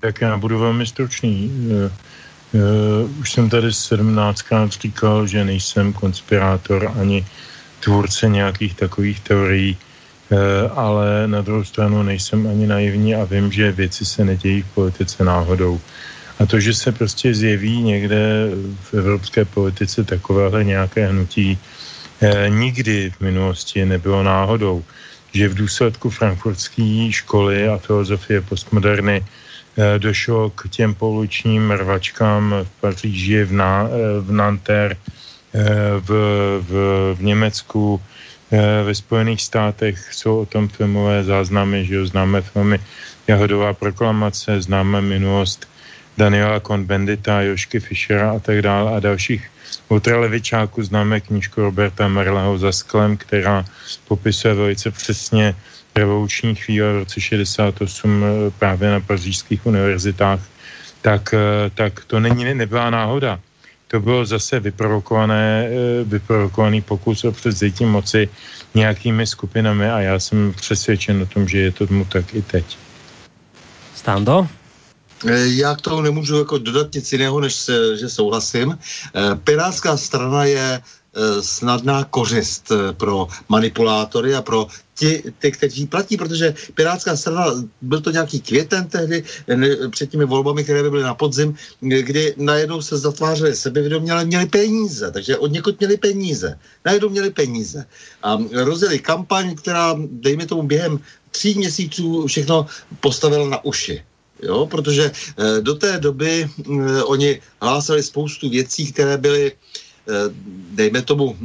Tak 0.06 0.20
já 0.20 0.36
budu 0.38 0.58
velmi 0.58 0.86
stručný. 0.86 1.50
Uh, 1.50 1.90
uh, 2.54 3.20
už 3.20 3.32
jsem 3.32 3.50
tady 3.50 3.68
17krát 3.68 4.70
říkal, 4.70 5.26
že 5.26 5.44
nejsem 5.44 5.92
konspirátor 5.92 6.92
ani 7.00 7.26
tvůrce 7.80 8.28
nějakých 8.28 8.74
takových 8.74 9.20
teorií, 9.20 9.76
uh, 10.30 10.38
ale 10.78 11.26
na 11.26 11.42
druhou 11.42 11.64
stranu 11.64 12.02
nejsem 12.02 12.46
ani 12.46 12.66
naivní 12.66 13.14
a 13.14 13.24
vím, 13.24 13.52
že 13.52 13.72
věci 13.72 14.04
se 14.04 14.24
nedějí 14.24 14.62
v 14.62 14.74
politice 14.74 15.24
náhodou. 15.24 15.80
A 16.38 16.46
to, 16.46 16.60
že 16.60 16.74
se 16.74 16.92
prostě 16.92 17.34
zjeví 17.34 17.82
někde 17.82 18.50
v 18.82 18.94
evropské 18.94 19.44
politice 19.44 20.04
takovéhle 20.04 20.64
nějaké 20.64 21.06
hnutí, 21.06 21.58
eh, 22.20 22.46
nikdy 22.48 23.10
v 23.10 23.20
minulosti 23.20 23.84
nebylo 23.84 24.22
náhodou. 24.22 24.84
Že 25.32 25.48
v 25.48 25.54
důsledku 25.54 26.10
frankfurtské 26.10 27.08
školy 27.10 27.68
a 27.68 27.78
filozofie 27.78 28.40
postmoderny 28.40 29.24
Eh, 29.24 29.45
došlo 29.98 30.50
k 30.50 30.68
těm 30.68 30.94
pouličním 30.94 31.70
rvačkám 31.70 32.54
v 32.64 32.70
Paříži, 32.80 33.44
v, 33.44 33.52
Na, 33.52 33.88
eh, 33.88 34.20
v 34.20 34.32
Nanterre, 34.32 34.96
eh, 34.96 35.64
v, 36.00 36.10
v, 36.60 36.72
v 37.14 37.22
Německu, 37.22 38.00
ve 38.84 38.94
Spojených 38.94 39.42
státech 39.42 40.14
jsou 40.14 40.40
o 40.40 40.46
tom 40.46 40.68
filmové 40.68 41.24
záznamy, 41.24 41.82
že 41.84 41.94
jo, 41.94 42.06
známe 42.06 42.42
filmy. 42.42 42.78
Jahodová 43.26 43.74
proklamace, 43.74 44.62
známe 44.62 45.02
minulost 45.02 45.66
Daniela 46.16 46.62
Cohn-Bendita, 46.62 47.42
Jošky 47.42 47.80
Fischera 47.80 48.32
a 48.32 48.38
tak 48.38 48.62
dále 48.62 48.96
a 48.96 49.00
dalších 49.00 49.50
ultralevičáků. 49.88 50.82
Známe 50.82 51.20
knížku 51.20 51.60
Roberta 51.60 52.08
Merleho 52.08 52.58
za 52.58 52.72
sklem, 52.72 53.16
která 53.16 53.64
popisuje 54.08 54.54
velice 54.54 54.90
přesně 54.90 55.54
revoluční 55.96 56.54
chvíle 56.54 56.92
v 56.92 56.96
roce 56.96 57.20
68 57.20 58.24
eh, 58.24 58.50
právě 58.58 58.90
na 58.90 59.00
pařížských 59.00 59.66
univerzitách, 59.66 60.40
tak, 61.02 61.34
eh, 61.34 61.70
tak 61.74 62.04
to 62.04 62.20
není, 62.20 62.54
nebyla 62.54 62.90
náhoda. 62.90 63.40
To 63.88 64.00
bylo 64.00 64.26
zase 64.26 64.60
vyprovokované, 64.60 65.68
eh, 65.68 66.04
vyprovokovaný 66.04 66.82
pokus 66.82 67.24
o 67.24 67.32
převzetí 67.32 67.84
moci 67.84 68.28
nějakými 68.74 69.26
skupinami 69.26 69.90
a 69.90 70.00
já 70.00 70.20
jsem 70.20 70.52
přesvědčen 70.52 71.22
o 71.22 71.26
tom, 71.26 71.48
že 71.48 71.58
je 71.58 71.72
to 71.72 71.86
tomu 71.86 72.04
tak 72.04 72.34
i 72.34 72.42
teď. 72.42 72.78
Stando? 73.94 74.48
Já 75.56 75.74
k 75.74 75.80
tomu 75.80 76.00
nemůžu 76.00 76.38
jako 76.38 76.58
dodat 76.58 76.94
nic 76.94 77.12
jiného, 77.12 77.40
než 77.40 77.54
se, 77.54 77.96
že 77.96 78.08
souhlasím. 78.08 78.78
Pirátská 79.44 79.96
strana 79.96 80.44
je 80.44 80.80
snadná 81.40 82.04
kořist 82.04 82.72
pro 83.00 83.28
manipulátory 83.48 84.34
a 84.34 84.42
pro 84.42 84.68
ti, 84.98 85.22
ty, 85.38 85.52
kteří 85.52 85.86
platí, 85.86 86.16
protože 86.16 86.54
Pirátská 86.74 87.16
strana, 87.16 87.46
byl 87.82 88.00
to 88.00 88.10
nějaký 88.10 88.40
květen 88.40 88.88
tehdy, 88.88 89.24
ne, 89.54 89.68
před 89.90 90.10
těmi 90.10 90.24
volbami, 90.24 90.64
které 90.64 90.82
by 90.82 90.90
byly 90.90 91.02
na 91.02 91.14
podzim, 91.14 91.54
kdy 91.80 92.34
najednou 92.36 92.82
se 92.82 92.98
zatvářeli 92.98 93.56
sebevědomě, 93.56 94.12
ale 94.12 94.24
měli 94.24 94.46
peníze, 94.46 95.10
takže 95.10 95.36
od 95.36 95.52
někud 95.52 95.80
měli 95.80 95.96
peníze. 95.96 96.58
Najednou 96.84 97.08
měli 97.08 97.30
peníze. 97.30 97.86
A 98.22 98.38
rozjeli 98.52 98.98
kampaň, 98.98 99.54
která, 99.54 99.94
dejme 100.10 100.46
tomu, 100.46 100.62
během 100.62 101.00
tří 101.30 101.54
měsíců 101.54 102.26
všechno 102.26 102.66
postavila 103.00 103.48
na 103.48 103.64
uši. 103.64 104.04
Jo, 104.42 104.66
protože 104.66 105.12
e, 105.12 105.60
do 105.60 105.74
té 105.74 105.98
doby 105.98 106.44
e, 106.44 107.02
oni 107.02 107.40
hlásali 107.60 108.02
spoustu 108.02 108.48
věcí, 108.48 108.92
které 108.92 109.16
byly 109.16 109.52
dejme 110.70 111.02
tomu, 111.02 111.36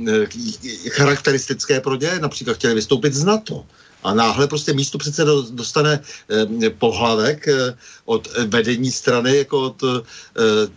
charakteristické 0.89 1.81
pro 1.81 1.95
ně, 1.95 2.19
například 2.19 2.53
chtěli 2.57 2.73
vystoupit 2.73 3.13
z 3.13 3.23
NATO. 3.23 3.65
A 4.03 4.13
náhle 4.13 4.47
prostě 4.47 4.73
místo 4.73 4.97
přece 4.97 5.25
dostane 5.51 5.99
eh, 6.63 6.69
pohlavek 6.69 7.47
eh, 7.47 7.77
od 8.05 8.27
vedení 8.47 8.91
strany, 8.91 9.37
jako 9.37 9.61
od 9.61 9.83
eh, 9.83 10.01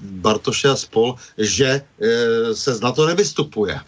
Bartoše 0.00 0.68
a 0.68 0.76
spol, 0.76 1.14
že 1.38 1.80
eh, 2.00 2.54
se 2.54 2.74
z 2.74 2.80
NATO 2.80 3.06
nevystupuje 3.06 3.80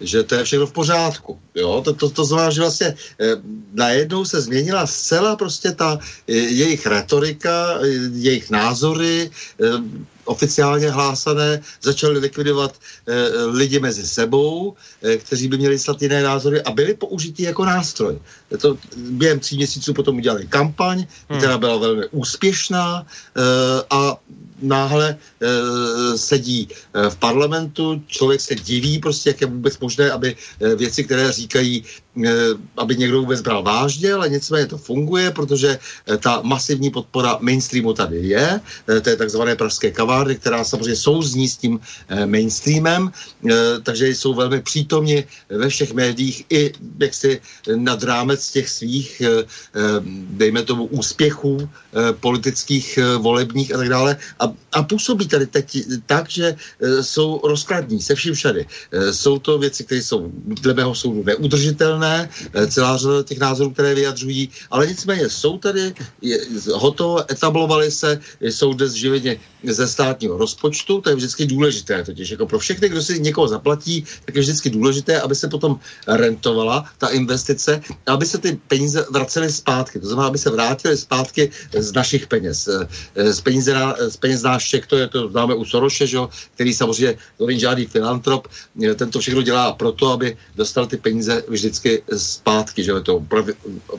že 0.00 0.22
to 0.22 0.34
je 0.34 0.44
všechno 0.44 0.66
v 0.66 0.72
pořádku. 0.72 1.38
Jo? 1.54 1.82
To, 1.84 1.92
to, 1.92 2.10
to 2.10 2.24
znamená, 2.24 2.50
že 2.50 2.60
vlastně 2.60 2.94
eh, 3.20 3.26
najednou 3.72 4.24
se 4.24 4.40
změnila 4.40 4.86
zcela 4.86 5.36
prostě 5.36 5.72
ta 5.72 5.98
eh, 5.98 6.32
jejich 6.32 6.86
retorika, 6.86 7.78
eh, 7.82 7.86
jejich 8.14 8.50
názory, 8.50 9.30
eh, 9.30 9.66
oficiálně 10.28 10.90
hlásané, 10.90 11.60
začali 11.82 12.18
likvidovat 12.18 12.74
eh, 13.06 13.44
lidi 13.44 13.80
mezi 13.80 14.06
sebou, 14.06 14.74
eh, 15.02 15.16
kteří 15.16 15.48
by 15.48 15.58
měli 15.58 15.78
snad 15.78 16.02
jiné 16.02 16.22
názory 16.22 16.62
a 16.62 16.70
byli 16.70 16.94
použiti 16.94 17.42
jako 17.42 17.64
nástroj. 17.64 18.18
To 18.60 18.76
během 18.96 19.40
tří 19.40 19.56
měsíců 19.56 19.94
potom 19.94 20.16
udělali 20.16 20.46
kampaň, 20.46 21.06
hmm. 21.28 21.38
která 21.38 21.58
byla 21.58 21.76
velmi 21.76 22.06
úspěšná 22.10 23.06
eh, 23.06 23.40
a 23.90 24.16
náhle 24.62 25.16
e, 25.16 26.18
sedí 26.18 26.68
e, 26.68 27.10
v 27.10 27.16
parlamentu, 27.16 28.02
člověk 28.06 28.40
se 28.40 28.54
diví 28.54 28.98
prostě, 28.98 29.30
jak 29.30 29.40
je 29.40 29.46
vůbec 29.46 29.78
možné, 29.78 30.10
aby 30.10 30.36
e, 30.36 30.76
věci, 30.76 31.04
které 31.04 31.32
říkají, 31.32 31.84
e, 32.24 32.30
aby 32.76 32.96
někdo 32.96 33.20
vůbec 33.20 33.40
bral 33.40 33.62
vážně, 33.62 34.12
ale 34.12 34.28
nicméně 34.28 34.66
to 34.66 34.78
funguje, 34.78 35.30
protože 35.30 35.78
ta 36.20 36.40
masivní 36.42 36.90
podpora 36.90 37.38
mainstreamu 37.40 37.92
tady 37.92 38.18
je, 38.18 38.60
e, 38.88 39.00
to 39.00 39.10
je 39.10 39.16
takzvané 39.16 39.56
pražské 39.56 39.90
kavárny, 39.90 40.36
která 40.36 40.64
samozřejmě 40.64 40.96
souzní 40.96 41.48
s 41.48 41.56
tím 41.56 41.80
e, 42.08 42.26
mainstreamem, 42.26 43.10
e, 43.10 43.54
takže 43.82 44.08
jsou 44.08 44.34
velmi 44.34 44.60
přítomni 44.62 45.24
ve 45.48 45.68
všech 45.68 45.92
médiích 45.92 46.44
i 46.50 46.72
jaksi 46.98 47.40
nad 47.74 48.02
rámec 48.02 48.50
těch 48.50 48.68
svých, 48.68 49.20
e, 49.20 49.44
dejme 50.30 50.62
tomu, 50.62 50.84
úspěchů 50.84 51.58
e, 51.62 52.12
politických, 52.12 52.98
e, 52.98 53.16
volebních 53.16 53.74
a 53.74 53.78
tak 53.78 53.88
dále. 53.88 54.16
A 54.38 54.47
a, 54.72 54.82
působí 54.82 55.28
tady 55.28 55.46
teď 55.46 55.78
tak, 56.06 56.30
že 56.30 56.56
e, 56.80 57.02
jsou 57.02 57.40
rozkladní 57.44 58.02
se 58.02 58.14
vším 58.14 58.34
všady. 58.34 58.66
E, 58.92 59.12
jsou 59.12 59.38
to 59.38 59.58
věci, 59.58 59.84
které 59.84 60.02
jsou 60.02 60.30
dle 60.34 60.74
mého 60.74 60.94
soudu 60.94 61.24
neudržitelné, 61.24 62.28
e, 62.52 62.66
celá 62.66 62.96
řada 62.96 63.22
těch 63.22 63.38
názorů, 63.38 63.70
které 63.70 63.94
vyjadřují, 63.94 64.48
ale 64.70 64.86
nicméně 64.86 65.28
jsou 65.28 65.58
tady, 65.58 65.94
je, 66.22 66.38
hotovo, 66.74 67.30
etablovali 67.32 67.90
se, 67.90 68.20
jsou 68.40 68.74
dnes 68.74 68.92
živeně 68.92 69.40
ze 69.64 69.88
státního 69.88 70.38
rozpočtu, 70.38 71.00
to 71.00 71.10
je 71.10 71.16
vždycky 71.16 71.46
důležité, 71.46 72.04
totiž. 72.04 72.30
Jako 72.30 72.46
pro 72.46 72.58
všechny, 72.58 72.88
kdo 72.88 73.02
si 73.02 73.20
někoho 73.20 73.48
zaplatí, 73.48 74.04
tak 74.24 74.34
je 74.34 74.40
vždycky 74.40 74.70
důležité, 74.70 75.20
aby 75.20 75.34
se 75.34 75.48
potom 75.48 75.80
rentovala 76.06 76.84
ta 76.98 77.08
investice, 77.08 77.80
aby 78.06 78.26
se 78.26 78.38
ty 78.38 78.60
peníze 78.68 79.06
vracely 79.10 79.52
zpátky, 79.52 80.00
to 80.00 80.06
znamená, 80.06 80.28
aby 80.28 80.38
se 80.38 80.50
vrátily 80.50 80.96
zpátky 80.96 81.50
z 81.78 81.92
našich 81.92 82.26
peněz, 82.26 82.68
z, 83.14 83.40
peníze 83.40 83.74
z 84.08 84.16
peněz 84.16 84.42
náštěk, 84.42 84.86
to 84.86 84.96
je 84.96 85.08
to 85.08 85.28
známe 85.28 85.54
u 85.54 85.64
Soroše, 85.64 86.06
že, 86.06 86.18
který 86.54 86.74
samozřejmě 86.74 87.18
to 87.38 87.46
není 87.46 87.60
žádný 87.60 87.86
filantrop, 87.86 88.48
ten 88.94 89.10
to 89.10 89.20
všechno 89.20 89.42
dělá 89.42 89.72
proto, 89.72 90.12
aby 90.12 90.36
dostal 90.56 90.86
ty 90.86 90.96
peníze 90.96 91.42
vždycky 91.48 92.02
zpátky, 92.16 92.84
že 92.84 92.92
je 92.92 93.00
to 93.00 93.24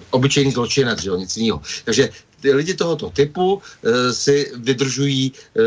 obyčejný 0.10 0.52
zločinec, 0.52 1.00
že 1.02 1.12
nic 1.12 1.38
jiného. 1.38 1.62
Takže 1.86 2.10
ty 2.42 2.54
lidi 2.54 2.74
tohoto 2.74 3.10
typu 3.10 3.62
e, 3.62 4.14
si 4.14 4.52
vydržují 4.56 5.32
e, 5.32 5.62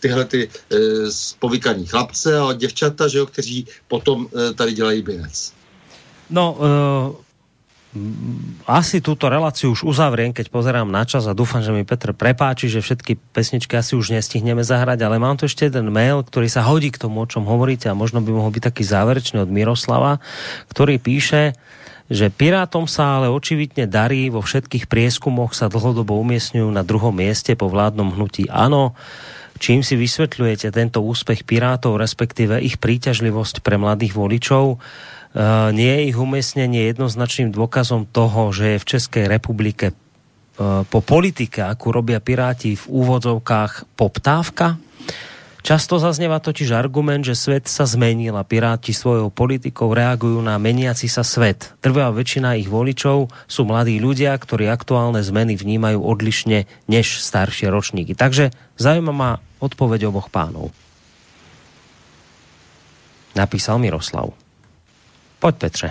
tyhle 0.00 0.24
ty 0.24 0.48
e, 0.48 0.78
spovykaní 1.10 1.86
chlapce 1.86 2.38
a 2.38 2.52
děvčata, 2.52 3.08
že 3.08 3.18
jo, 3.18 3.26
kteří 3.26 3.66
potom 3.88 4.28
e, 4.28 4.54
tady 4.54 4.72
dělají 4.72 5.02
binec. 5.02 5.52
No, 6.30 6.56
uh 6.60 7.28
asi 8.68 9.00
túto 9.00 9.32
reláciu 9.32 9.72
už 9.72 9.80
uzavriem, 9.80 10.36
keď 10.36 10.52
pozerám 10.52 10.92
na 10.92 11.08
čas 11.08 11.24
a 11.24 11.32
dúfam, 11.32 11.64
že 11.64 11.72
mi 11.72 11.88
Petr 11.88 12.12
prepáči, 12.12 12.68
že 12.68 12.84
všetky 12.84 13.16
pesničky 13.32 13.72
asi 13.80 13.96
už 13.96 14.12
nestihneme 14.12 14.60
zahrať, 14.60 15.00
ale 15.08 15.16
mám 15.16 15.40
tu 15.40 15.48
ešte 15.48 15.64
jeden 15.64 15.88
mail, 15.88 16.20
ktorý 16.20 16.52
sa 16.52 16.68
hodí 16.68 16.92
k 16.92 17.00
tomu, 17.00 17.24
o 17.24 17.30
čom 17.30 17.48
hovoríte 17.48 17.88
a 17.88 17.96
možno 17.96 18.20
by 18.20 18.28
mohol 18.28 18.52
byť 18.52 18.62
taký 18.68 18.84
záverečný 18.84 19.40
od 19.40 19.48
Miroslava, 19.48 20.20
ktorý 20.68 21.00
píše, 21.00 21.56
že 22.08 22.32
Pirátom 22.32 22.88
sa 22.88 23.20
ale 23.20 23.28
očividne 23.28 23.84
darí, 23.84 24.32
vo 24.32 24.40
všetkých 24.40 24.88
prieskumoch 24.88 25.52
sa 25.52 25.68
dlhodobo 25.68 26.16
umiestňujú 26.24 26.68
na 26.72 26.80
druhom 26.80 27.12
mieste 27.12 27.52
po 27.52 27.68
vládnom 27.68 28.16
hnutí 28.16 28.48
ANO. 28.48 28.96
Čím 29.60 29.84
si 29.84 29.98
vysvetľujete 29.98 30.72
tento 30.72 31.04
úspech 31.04 31.44
Pirátov, 31.44 32.00
respektíve 32.00 32.62
ich 32.64 32.80
príťažlivosť 32.80 33.60
pre 33.60 33.76
mladých 33.76 34.16
voličov? 34.16 34.78
Eh, 35.28 35.68
nie 35.76 35.92
je 35.92 36.02
ich 36.08 36.16
umiestnenie 36.16 36.88
jednoznačným 36.88 37.52
dôkazom 37.52 38.08
toho, 38.08 38.48
že 38.56 38.74
je 38.74 38.82
v 38.82 38.88
Českej 38.88 39.24
republike 39.28 39.92
eh, 39.92 39.94
po 40.88 41.00
politike, 41.04 41.60
akú 41.60 41.92
robia 41.92 42.24
Piráti 42.24 42.72
v 42.72 42.84
úvodzovkách 42.88 43.92
poptávka? 43.92 44.80
Často 45.58 45.98
zaznieva 45.98 46.38
totiž 46.38 46.70
argument, 46.70 47.26
že 47.26 47.34
svet 47.34 47.66
sa 47.66 47.82
zmenil 47.82 48.38
a 48.38 48.46
Piráti 48.46 48.94
svojou 48.94 49.28
politikou 49.28 49.90
reagujú 49.90 50.38
na 50.38 50.54
meniaci 50.56 51.10
sa 51.10 51.26
svet. 51.26 51.74
Trvá 51.82 52.08
väčšina 52.14 52.56
ich 52.56 52.70
voličov 52.70 53.28
sú 53.50 53.60
mladí 53.66 53.98
ľudia, 53.98 54.32
ktorí 54.38 54.70
aktuálne 54.70 55.18
zmeny 55.20 55.58
vnímajú 55.58 55.98
odlišne 55.98 56.70
než 56.86 57.20
staršie 57.20 57.68
ročníky. 57.68 58.14
Takže 58.14 58.54
zaujíma 58.78 59.12
ma 59.12 59.30
odpoveď 59.58 60.08
oboch 60.08 60.30
pánov. 60.30 60.70
Napísal 63.34 63.78
Miroslav. 63.82 64.34
Pojď 65.38 65.54
Petře. 65.56 65.88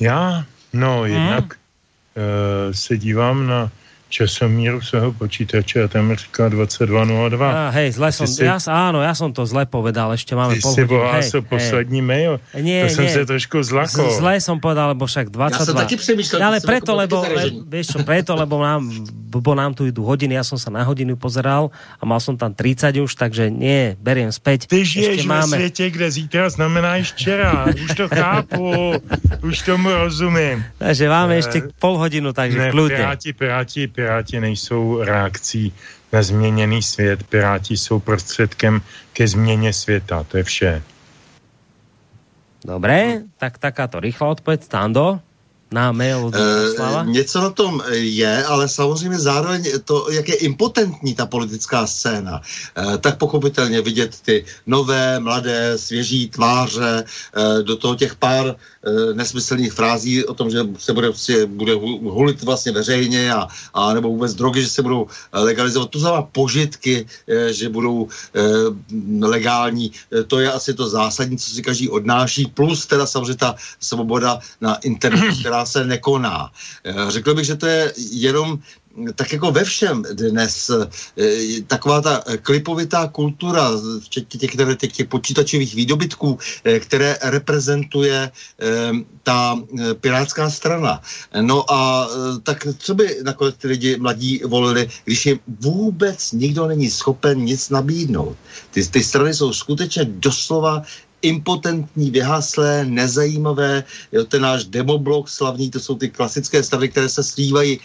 Já? 0.00 0.44
No, 0.72 1.06
jednak 1.06 1.44
hmm. 1.54 2.26
uh, 2.68 2.72
se 2.72 2.98
dívám 2.98 3.46
na 3.46 3.70
časomíru 4.08 4.78
svého 4.78 5.12
počítače 5.12 5.84
a 5.84 5.88
tam 5.88 6.14
říká 6.14 6.48
22.02. 6.48 7.34
Ah, 7.42 7.74
hej, 7.74 7.98
zle 7.98 8.08
som, 8.14 8.30
si, 8.30 8.46
ja, 8.46 8.62
áno, 8.70 9.02
ja 9.02 9.10
som 9.10 9.34
to 9.34 9.42
zle 9.42 9.66
povedal, 9.66 10.14
ešte 10.14 10.38
máme 10.38 10.54
pol 10.62 10.70
si 10.70 10.86
hej, 10.86 11.42
poslední 11.42 11.98
hej. 11.98 12.06
mail? 12.06 12.32
Nie, 12.54 12.86
to 12.86 13.02
nie. 13.02 13.10
som 13.10 13.10
sa 13.10 13.22
trošku 13.26 13.58
zlako. 13.66 14.06
Z, 14.06 14.22
zle 14.22 14.34
som 14.38 14.62
povedal, 14.62 14.94
lebo 14.94 15.10
však 15.10 15.34
22. 15.34 15.50
Ja 15.50 15.66
som 15.66 15.74
taky 15.74 15.96
přemýšľal. 15.98 16.38
Ale 16.38 16.58
preto, 16.62 16.90
lebo, 16.94 17.26
le, 17.26 17.44
vieš 17.66 17.86
čo, 17.90 17.98
preto, 18.06 18.38
lebo 18.38 18.62
nám, 18.62 18.86
bo 19.34 19.52
nám 19.58 19.74
tu 19.74 19.90
idú 19.90 20.06
hodiny, 20.06 20.38
ja 20.38 20.46
som 20.46 20.62
sa 20.62 20.70
na 20.70 20.86
hodinu 20.86 21.18
pozeral 21.18 21.74
a 21.98 22.02
mal 22.06 22.22
som 22.22 22.38
tam 22.38 22.54
30 22.54 22.94
už, 23.02 23.18
takže 23.18 23.50
nie, 23.50 23.98
beriem 23.98 24.30
späť. 24.30 24.70
Ty 24.70 24.86
žiješ 24.86 25.26
máme... 25.26 25.58
ve 25.58 25.58
světě, 25.58 25.90
kde 25.90 26.06
zítra 26.10 26.46
znamená 26.50 27.02
včera. 27.02 27.66
Už 27.74 27.90
to 27.98 28.06
chápu, 28.08 28.94
už 29.42 29.56
tomu 29.66 29.90
rozumím. 29.90 30.62
Takže 30.78 31.04
máme 31.10 31.34
ešte 31.42 31.58
pol 31.82 31.98
hodinu, 31.98 32.30
takže 32.30 32.58
ne, 32.58 32.70
kľudne. 32.70 33.02
Piráti, 33.02 33.30
piráti, 33.34 33.82
piráti 33.90 34.03
Piráti 34.04 34.40
nejsou 34.40 35.00
reakcí 35.00 35.72
na 36.12 36.22
změněný 36.22 36.82
svět, 36.82 37.24
Piráti 37.24 37.76
jsou 37.76 38.00
prostředkem 38.00 38.80
ke 39.12 39.28
změně 39.28 39.72
světa, 39.72 40.24
to 40.28 40.36
je 40.36 40.44
vše. 40.44 40.82
Dobré, 42.64 43.24
tak 43.38 43.58
takáto 43.58 44.00
rychlá 44.00 44.28
odpověď, 44.28 44.62
Stando 44.62 45.20
na 45.74 45.92
mail 45.92 46.26
od 46.26 46.34
e, 46.34 46.40
Něco 47.04 47.40
na 47.40 47.50
tom 47.50 47.82
je, 47.90 48.44
ale 48.44 48.68
samozřejmě 48.68 49.18
zároveň 49.18 49.62
to, 49.84 50.06
jak 50.10 50.28
je 50.28 50.34
impotentní 50.34 51.14
ta 51.14 51.26
politická 51.26 51.86
scéna, 51.86 52.40
e, 52.40 52.98
tak 52.98 53.18
pochopitelně 53.18 53.82
vidět 53.82 54.14
ty 54.22 54.44
nové, 54.66 55.20
mladé, 55.20 55.78
svěží 55.78 56.28
tváře, 56.28 57.04
e, 57.04 57.62
do 57.62 57.76
toho 57.76 57.94
těch 57.94 58.14
pár 58.14 58.46
e, 58.46 59.14
nesmyslných 59.14 59.72
frází 59.72 60.24
o 60.24 60.34
tom, 60.34 60.50
že 60.50 60.62
se 60.78 60.92
bude, 60.92 61.08
prostě, 61.10 61.46
bude 61.46 61.74
hulit 61.74 62.42
vlastně 62.42 62.72
veřejně 62.72 63.32
a, 63.32 63.48
a 63.74 63.94
nebo 63.94 64.08
vůbec 64.08 64.34
drogy, 64.34 64.62
že 64.62 64.68
se 64.68 64.82
budou 64.82 65.06
legalizovat. 65.32 65.90
To 65.90 65.98
znamená 65.98 66.22
požitky, 66.22 67.06
e, 67.26 67.52
že 67.52 67.68
budou 67.68 68.06
e, 68.06 68.42
legální. 69.26 69.92
E, 70.12 70.22
to 70.22 70.38
je 70.38 70.52
asi 70.52 70.74
to 70.74 70.88
zásadní, 70.88 71.38
co 71.38 71.50
si 71.50 71.62
každý 71.62 71.88
odnáší, 71.88 72.46
plus 72.46 72.86
teda 72.86 73.06
samozřejmě 73.06 73.34
ta 73.34 73.54
svoboda 73.80 74.38
na 74.60 74.74
internetu, 74.74 75.40
která 75.40 75.63
se 75.66 75.86
nekoná. 75.86 76.50
Eh, 76.84 76.94
řekl 77.08 77.34
bych, 77.34 77.46
že 77.46 77.56
to 77.56 77.66
je 77.66 77.92
jenom 78.10 78.58
tak 79.14 79.32
jako 79.32 79.50
ve 79.50 79.64
všem 79.64 80.06
dnes 80.12 80.70
eh, 80.70 81.62
taková 81.66 82.00
ta 82.00 82.22
klipovitá 82.42 83.08
kultura, 83.08 83.70
včetně 84.00 84.40
těch, 84.40 84.56
těch, 84.78 84.92
těch 84.92 85.08
počítačových 85.08 85.74
výdobytků, 85.74 86.38
eh, 86.64 86.80
které 86.80 87.18
reprezentuje 87.22 88.30
ta 89.22 89.58
pirátská 90.00 90.50
strana. 90.50 91.02
No 91.40 91.64
a 91.72 92.08
tak 92.42 92.66
co 92.78 92.94
by 92.94 93.18
nakonec 93.24 93.54
ty 93.58 93.68
lidi 93.68 93.96
mladí 93.98 94.40
volili, 94.46 94.88
když 95.04 95.26
jim 95.26 95.38
vůbec 95.60 96.32
nikdo 96.32 96.66
není 96.66 96.90
schopen 96.90 97.38
nic 97.38 97.70
nabídnout. 97.70 98.36
Ty, 98.70 98.86
ty 98.86 99.04
strany 99.04 99.34
jsou 99.34 99.52
skutečně 99.52 100.04
doslova 100.04 100.82
impotentní, 101.24 102.10
vyhaslé, 102.10 102.84
nezajímavé. 102.84 103.84
Jo, 104.12 104.24
ten 104.24 104.42
náš 104.42 104.64
demoblok 104.64 105.28
slavný, 105.28 105.70
to 105.70 105.80
jsou 105.80 105.94
ty 105.96 106.08
klasické 106.08 106.62
stavy, 106.62 106.88
které 106.88 107.08
se 107.08 107.24
slívají 107.24 107.80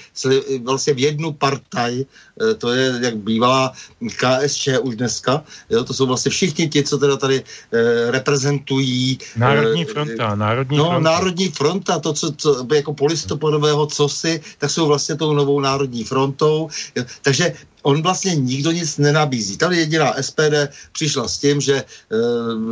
vlastně 0.63 0.93
v 0.93 0.99
jednu 0.99 1.31
partaj, 1.31 2.03
e, 2.03 2.53
to 2.53 2.73
je 2.73 2.99
jak 3.01 3.17
bývalá 3.17 3.71
KSČ 4.19 4.83
už 4.83 4.95
dneska, 4.95 5.43
jo, 5.69 5.83
to 5.83 5.93
jsou 5.93 6.05
vlastně 6.05 6.31
všichni 6.31 6.69
ti, 6.69 6.83
co 6.83 6.97
teda 6.97 7.17
tady 7.17 7.37
e, 7.39 8.11
reprezentují. 8.11 9.17
Národní 9.37 9.85
fronta, 9.85 10.35
Národní 10.35 10.77
no, 10.77 10.89
fronta. 10.89 11.11
Národní 11.11 11.47
fronta, 11.47 11.99
to, 11.99 12.13
co, 12.13 12.31
co 12.31 12.67
jako 12.75 12.93
polistopadového 12.93 13.87
cosi, 13.87 14.41
tak 14.57 14.69
jsou 14.69 14.87
vlastně 14.87 15.15
tou 15.15 15.33
novou 15.33 15.59
Národní 15.59 16.03
frontou. 16.03 16.69
Jo, 16.95 17.03
takže 17.21 17.53
on 17.89 18.01
vlastně 18.01 18.35
nikdo 18.35 18.71
nic 18.71 18.97
nenabízí. 18.97 19.57
Tady 19.57 19.77
jediná 19.77 20.13
SPD 20.21 20.69
přišla 20.91 21.27
s 21.27 21.37
tím, 21.37 21.61
že 21.61 21.75
e, 21.75 21.85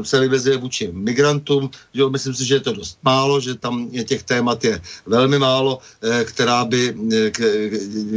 se 0.06 0.20
vyvezuje 0.20 0.58
vůči 0.58 0.90
migrantům, 0.94 1.70
že 1.94 2.10
myslím 2.10 2.34
si, 2.36 2.46
že 2.46 2.56
je 2.56 2.60
to 2.60 2.74
dost 2.74 2.98
málo, 3.04 3.42
že 3.42 3.56
tam 3.56 3.90
je 3.92 4.04
těch 4.04 4.24
témat 4.24 4.64
je 4.64 4.82
velmi 5.06 5.40
málo, 5.40 5.80
e, 6.02 6.24
která, 6.24 6.66
by, 6.66 6.96
e, 7.14 7.32
k, 7.32 7.40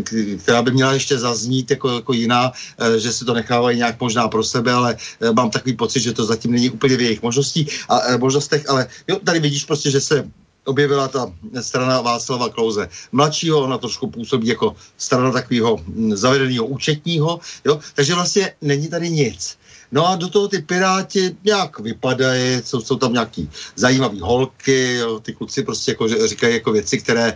k, 0.04 0.08
která 0.42 0.62
by 0.62 0.70
měla 0.70 0.92
ještě 0.92 1.18
zaznít 1.18 1.70
jako, 1.70 1.88
jako 1.88 2.12
jiná, 2.12 2.52
e, 2.52 3.00
že 3.00 3.12
si 3.12 3.24
to 3.24 3.34
nechávají 3.34 3.78
nějak 3.78 4.00
možná 4.00 4.28
pro 4.28 4.44
sebe, 4.44 4.72
ale 4.72 4.96
e, 5.20 5.32
mám 5.32 5.50
takový 5.50 5.76
pocit, 5.76 6.00
že 6.00 6.12
to 6.12 6.24
zatím 6.24 6.52
není 6.52 6.70
úplně 6.70 6.96
v 6.96 7.00
jejich 7.00 7.22
možností 7.22 7.66
a, 7.88 8.12
e, 8.12 8.18
možnostech, 8.18 8.68
ale 8.68 8.86
jo, 9.08 9.16
tady 9.24 9.40
vidíš 9.40 9.64
prostě, 9.64 9.90
že 9.90 10.00
se 10.00 10.28
objevila 10.64 11.08
ta 11.08 11.32
strana 11.60 12.00
Václava 12.00 12.48
Klouze 12.48 12.88
mladšího, 13.12 13.60
ona 13.60 13.78
trošku 13.78 14.10
působí 14.10 14.48
jako 14.48 14.76
strana 14.96 15.32
takového 15.32 15.78
zavedeného 16.12 16.66
účetního, 16.66 17.40
jo? 17.64 17.80
takže 17.94 18.14
vlastně 18.14 18.52
není 18.60 18.88
tady 18.88 19.10
nic. 19.10 19.58
No 19.92 20.08
a 20.08 20.16
do 20.16 20.28
toho 20.28 20.48
ty 20.48 20.58
piráti 20.58 21.36
nějak 21.44 21.78
vypadají, 21.80 22.62
jsou, 22.64 22.80
jsou 22.80 22.96
tam 22.96 23.12
nějaký 23.12 23.50
zajímavý 23.76 24.20
holky, 24.20 24.94
jo, 24.94 25.20
ty 25.20 25.32
kluci 25.32 25.62
prostě 25.62 25.90
jako 25.90 26.08
říkají 26.28 26.54
jako 26.54 26.72
věci, 26.72 26.98
které, 26.98 27.34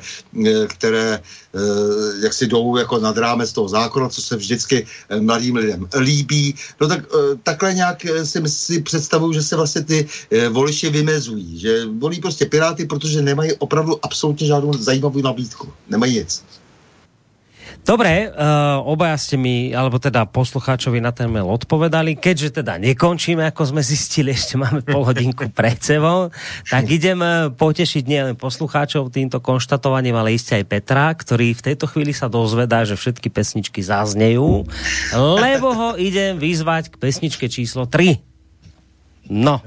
které 0.66 1.22
jak 2.22 2.32
si 2.32 2.46
jdou 2.46 2.76
jako 2.76 2.98
nad 2.98 3.18
rámec 3.18 3.52
toho 3.52 3.68
zákona, 3.68 4.08
co 4.08 4.22
se 4.22 4.36
vždycky 4.36 4.86
mladým 5.20 5.56
lidem 5.56 5.88
líbí. 5.98 6.54
No 6.80 6.88
tak 6.88 7.00
takhle 7.42 7.74
nějak 7.74 8.06
si, 8.24 8.42
si 8.46 8.82
představuju, 8.82 9.32
že 9.32 9.42
se 9.42 9.56
vlastně 9.56 9.82
ty 9.82 10.08
voliči 10.48 10.90
vymezují, 10.90 11.58
že 11.58 11.86
volí 11.86 12.20
prostě 12.20 12.46
piráty, 12.46 12.86
protože 12.86 13.22
nemají 13.22 13.52
opravdu 13.52 14.04
absolutně 14.04 14.46
žádnou 14.46 14.72
zajímavou 14.72 15.22
nabídku. 15.22 15.72
Nemají 15.88 16.18
nic. 16.18 16.42
Dobre, 17.84 18.32
uh, 18.32 18.80
obaja 18.80 19.12
ste 19.20 19.36
mi, 19.36 19.68
alebo 19.76 20.00
teda 20.00 20.24
poslucháčovi 20.24 21.04
na 21.04 21.12
ten 21.12 21.28
mail 21.28 21.44
odpovedali. 21.44 22.16
Keďže 22.16 22.64
teda 22.64 22.80
nekončíme, 22.80 23.44
ako 23.44 23.76
sme 23.76 23.84
zistili, 23.84 24.32
ešte 24.32 24.56
máme 24.56 24.80
pol 24.80 25.04
hodinku 25.04 25.52
pred 25.52 25.76
sebou, 25.84 26.32
tak 26.72 26.88
idem 26.88 27.20
potešiť 27.52 28.04
nielen 28.08 28.34
poslucháčov 28.40 29.12
týmto 29.12 29.36
konštatovaním, 29.44 30.16
ale 30.16 30.32
iste 30.32 30.56
aj 30.56 30.64
Petra, 30.64 31.12
ktorý 31.12 31.52
v 31.52 31.60
tejto 31.60 31.84
chvíli 31.84 32.16
sa 32.16 32.32
dozvedá, 32.32 32.88
že 32.88 32.96
všetky 32.96 33.28
pesničky 33.28 33.84
zaznejú, 33.84 34.64
lebo 35.44 35.68
ho 35.76 35.90
idem 36.00 36.40
vyzvať 36.40 36.88
k 36.88 36.96
pesničke 36.96 37.52
číslo 37.52 37.84
3. 37.84 38.16
No. 39.28 39.60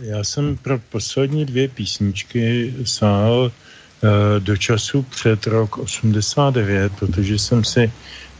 Já 0.00 0.24
jsem 0.24 0.56
pro 0.56 0.78
poslední 0.78 1.44
dvě 1.44 1.68
písničky 1.68 2.74
sál 2.84 3.52
do 4.38 4.56
času 4.56 5.02
před 5.02 5.46
rok 5.46 5.78
89, 5.78 6.92
protože 6.98 7.38
jsem 7.38 7.64
si 7.64 7.92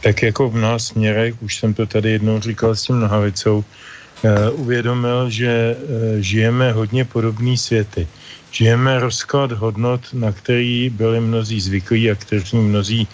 tak 0.03 0.23
jako 0.23 0.49
v 0.49 0.57
nás 0.57 0.85
směrech, 0.85 1.41
už 1.41 1.55
jsem 1.55 1.73
to 1.73 1.85
tady 1.85 2.11
jednou 2.11 2.41
říkal 2.41 2.75
s 2.75 2.83
tím 2.83 2.99
nohavicou, 2.99 3.63
uvědomil, 4.51 5.29
že 5.29 5.75
žijeme 6.19 6.71
hodně 6.71 7.05
podobný 7.05 7.57
světy. 7.57 8.07
Žijeme 8.51 8.99
rozklad 8.99 9.51
hodnot, 9.51 10.01
na 10.13 10.31
který 10.31 10.89
byli 10.89 11.19
mnozí 11.19 11.61
zvyklí 11.61 12.11
a 12.11 12.15
kteří 12.15 12.57
mnozí 12.57 13.07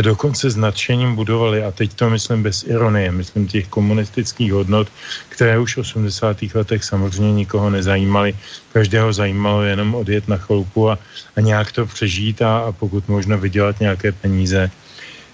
dokonce 0.00 0.50
s 0.50 0.56
nadšením 0.56 1.14
budovali, 1.14 1.64
a 1.64 1.70
teď 1.70 1.94
to 1.94 2.10
myslím 2.10 2.42
bez 2.42 2.64
ironie, 2.64 3.12
myslím 3.12 3.48
těch 3.48 3.68
komunistických 3.68 4.52
hodnot, 4.52 4.88
které 5.28 5.58
už 5.58 5.76
v 5.76 5.80
80. 5.80 6.36
letech 6.54 6.84
samozřejmě 6.84 7.32
nikoho 7.32 7.70
nezajímaly. 7.70 8.36
Každého 8.72 9.12
zajímalo 9.12 9.62
jenom 9.62 9.94
odjet 9.94 10.28
na 10.28 10.36
chloupu 10.36 10.90
a, 10.90 10.98
a 11.36 11.40
nějak 11.40 11.72
to 11.72 11.86
přežít 11.86 12.42
a, 12.42 12.58
a 12.58 12.72
pokud 12.72 13.08
možno 13.08 13.38
vydělat 13.38 13.80
nějaké 13.80 14.12
peníze. 14.12 14.70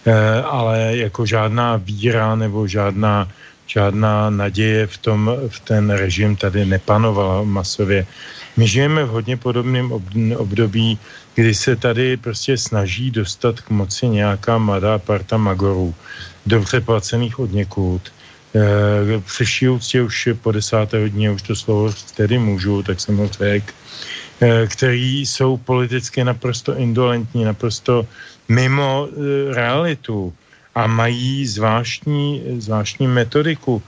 E, 0.07 0.43
ale 0.43 0.97
jako 0.97 1.27
žádná 1.27 1.77
víra 1.77 2.35
nebo 2.35 2.67
žádná 2.67 3.29
žádná 3.69 4.31
naděje 4.31 4.87
v, 4.87 4.99
tom, 4.99 5.31
v 5.49 5.61
ten 5.61 5.91
režim 5.91 6.37
tady 6.37 6.65
nepanovala 6.65 7.45
masově. 7.45 8.07
My 8.57 8.69
žijeme 8.69 9.05
v 9.05 9.09
hodně 9.09 9.37
podobném 9.37 9.93
období, 10.37 10.99
kdy 11.39 11.55
se 11.55 11.77
tady 11.77 12.17
prostě 12.17 12.59
snaží 12.59 13.11
dostat 13.11 13.61
k 13.61 13.71
moci 13.71 14.09
nějaká 14.09 14.59
mladá 14.59 14.99
parta 14.99 15.37
magorů, 15.37 15.95
dobře 16.47 16.81
placených 16.81 17.39
od 17.39 17.53
někud. 17.53 18.03
E, 18.55 19.21
přeší 19.21 19.69
úctě 19.69 20.03
už 20.03 20.29
po 20.43 20.53
desáté 20.53 20.99
hodině, 20.99 21.31
už 21.31 21.43
to 21.43 21.57
slovo 21.57 21.95
tedy 22.17 22.39
můžu, 22.39 22.83
tak 22.83 23.01
jsem 23.01 23.17
ho 23.17 23.29
řekl, 23.29 23.73
e, 24.41 24.67
který 24.67 25.27
jsou 25.27 25.57
politicky 25.57 26.25
naprosto 26.25 26.75
indolentní, 26.75 27.45
naprosto 27.45 28.07
mimo 28.49 29.07
e, 29.07 29.55
realitu 29.55 30.35
a 30.75 30.87
mají 30.87 31.47
zvláštní, 31.47 32.59
zvláštní 32.59 33.07
metodiku, 33.07 33.83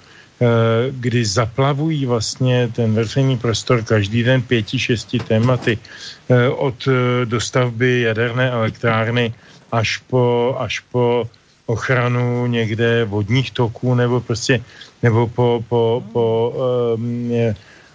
kdy 0.91 1.25
zaplavují 1.25 2.07
vlastně 2.07 2.69
ten 2.73 2.95
veřejný 2.95 3.39
prostor 3.39 3.83
každý 3.83 4.23
den 4.23 4.43
pěti, 4.43 4.79
šesti 4.79 5.19
tématy 5.19 5.79
od 6.57 6.89
dostavby 7.25 8.01
jaderné 8.01 8.51
elektrárny 8.51 9.35
až 9.73 9.97
po, 9.97 10.57
až 10.59 10.81
po 10.81 11.29
ochranu 11.67 12.47
někde 12.47 13.05
vodních 13.05 13.51
toků 13.51 13.95
nebo 13.95 14.21
prostě, 14.21 14.61
nebo 15.03 15.27
po, 15.27 15.65
po, 15.69 16.03
po 16.13 16.55
um, 16.97 17.31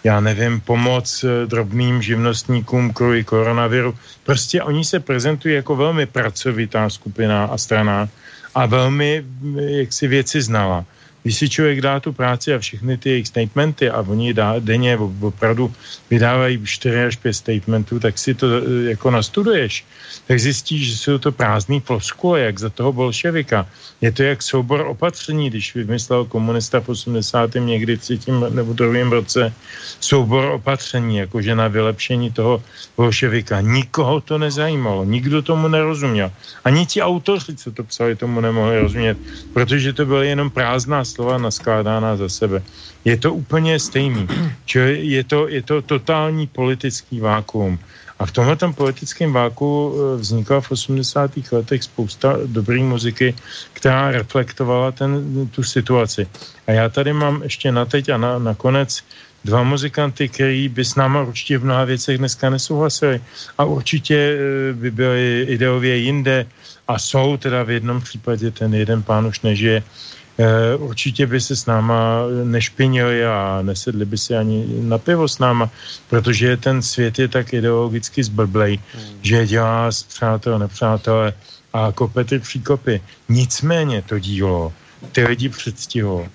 já 0.03 0.19
nevím, 0.19 0.61
pomoc 0.61 1.25
drobným 1.45 2.01
živnostníkům 2.01 2.93
kvůli 2.93 3.23
koronaviru. 3.23 3.95
Prostě 4.23 4.63
oni 4.63 4.85
se 4.85 4.99
prezentují 4.99 5.55
jako 5.55 5.75
velmi 5.75 6.05
pracovitá 6.05 6.89
skupina 6.89 7.45
a 7.45 7.57
strana 7.57 8.09
a 8.55 8.65
velmi 8.65 9.25
jak 9.55 9.93
si 9.93 10.07
věci 10.07 10.41
znala. 10.41 10.85
Když 11.25 11.37
si 11.37 11.49
člověk 11.49 11.81
dá 11.81 11.99
tu 11.99 12.13
práci 12.13 12.53
a 12.53 12.59
všechny 12.59 12.97
ty 12.97 13.09
jejich 13.09 13.27
statementy 13.27 13.89
a 13.89 14.05
oni 14.05 14.33
dá, 14.33 14.61
denně 14.61 14.97
opravdu 14.97 15.73
vydávají 16.09 16.61
4 16.63 17.03
až 17.03 17.15
5 17.15 17.33
statementů, 17.33 17.99
tak 17.99 18.17
si 18.17 18.33
to 18.33 18.47
jako 18.85 19.11
nastuduješ 19.11 19.85
tak 20.27 20.39
zjistíš, 20.39 20.91
že 20.91 20.97
jsou 20.97 21.17
to 21.17 21.31
prázdný 21.31 21.79
floskule, 21.79 22.39
jak 22.39 22.59
za 22.59 22.69
toho 22.69 22.93
bolševika. 22.93 23.67
Je 24.01 24.11
to 24.11 24.23
jak 24.23 24.41
soubor 24.41 24.81
opatření, 24.81 25.49
když 25.49 25.75
vymyslel 25.75 26.25
komunista 26.25 26.79
v 26.81 26.89
80. 26.89 27.51
někdy 27.59 27.95
v 27.97 28.01
třetím 28.01 28.45
nebo 28.49 28.73
druhém 28.73 29.11
roce 29.11 29.53
soubor 29.99 30.45
opatření, 30.45 31.17
jakože 31.17 31.55
na 31.55 31.67
vylepšení 31.67 32.31
toho 32.31 32.63
bolševika. 32.97 33.61
Nikoho 33.61 34.21
to 34.21 34.37
nezajímalo, 34.37 35.05
nikdo 35.05 35.41
tomu 35.41 35.67
nerozuměl. 35.67 36.31
Ani 36.63 36.85
ti 36.85 37.01
autoři, 37.01 37.55
co 37.55 37.71
to 37.71 37.83
psali, 37.83 38.15
tomu 38.15 38.41
nemohli 38.41 38.79
rozumět, 38.79 39.17
protože 39.53 39.93
to 39.93 40.05
byly 40.05 40.27
jenom 40.27 40.49
prázdná 40.49 41.05
slova 41.15 41.39
naskládána 41.39 42.19
za 42.19 42.29
sebe. 42.29 42.59
Je 43.05 43.15
to 43.17 43.33
úplně 43.33 43.79
stejný. 43.79 44.27
Čili 44.65 45.07
je 45.07 45.23
to, 45.23 45.47
je 45.47 45.61
to 45.63 45.81
totální 45.81 46.47
politický 46.47 47.19
vákuum. 47.23 47.79
A 48.19 48.25
v 48.25 48.31
tomhle 48.31 48.55
politickém 48.75 49.33
váku 49.33 49.67
eh, 49.95 50.19
vznikla 50.19 50.61
v 50.61 50.71
80. 50.71 51.31
letech 51.51 51.83
spousta 51.83 52.35
dobré 52.45 52.79
muziky, 52.79 53.35
která 53.73 54.11
reflektovala 54.11 54.91
ten, 54.91 55.11
tu 55.51 55.63
situaci. 55.63 56.27
A 56.67 56.71
já 56.71 56.89
tady 56.89 57.13
mám 57.13 57.43
ještě 57.43 57.71
na 57.71 57.85
teď 57.85 58.09
a 58.09 58.17
na, 58.17 58.39
nakonec 58.39 59.03
dva 59.45 59.63
muzikanty, 59.63 60.29
který 60.29 60.69
by 60.69 60.85
s 60.85 60.95
náma 60.95 61.21
určitě 61.21 61.57
v 61.57 61.63
mnoha 61.63 61.83
věcech 61.83 62.17
dneska 62.17 62.49
nesouhlasili 62.49 63.21
a 63.57 63.63
určitě 63.63 64.15
eh, 64.15 64.73
by 64.73 64.91
byli 64.91 65.45
ideově 65.59 65.95
jinde 65.97 66.47
a 66.87 66.99
jsou 66.99 67.37
teda 67.37 67.63
v 67.63 67.69
jednom 67.69 68.01
případě, 68.01 68.51
ten 68.51 68.73
jeden 68.73 69.03
pán 69.03 69.27
už 69.27 69.41
nežije, 69.41 69.83
určitě 70.77 71.27
by 71.27 71.41
se 71.41 71.55
s 71.55 71.65
náma 71.65 72.27
nešpinili 72.43 73.25
a 73.25 73.59
nesedli 73.61 74.05
by 74.05 74.17
si 74.17 74.35
ani 74.35 74.65
na 74.81 74.97
pivo 74.97 75.27
s 75.27 75.39
náma, 75.39 75.69
protože 76.09 76.57
ten 76.57 76.81
svět 76.81 77.19
je 77.19 77.27
tak 77.27 77.53
ideologicky 77.53 78.23
zblblej, 78.23 78.79
hmm. 78.93 79.19
že 79.21 79.47
dělá 79.47 79.91
z 79.91 80.03
přátel, 80.03 80.59
nepřátelé 80.59 81.33
a 81.73 81.91
kopety 81.91 82.39
příkopy. 82.39 83.01
Nicméně 83.29 84.01
to 84.01 84.19
dílo 84.19 84.73
ty 85.11 85.23
lidi 85.23 85.49
předstihlo 85.49 86.15
uh, 86.15 86.27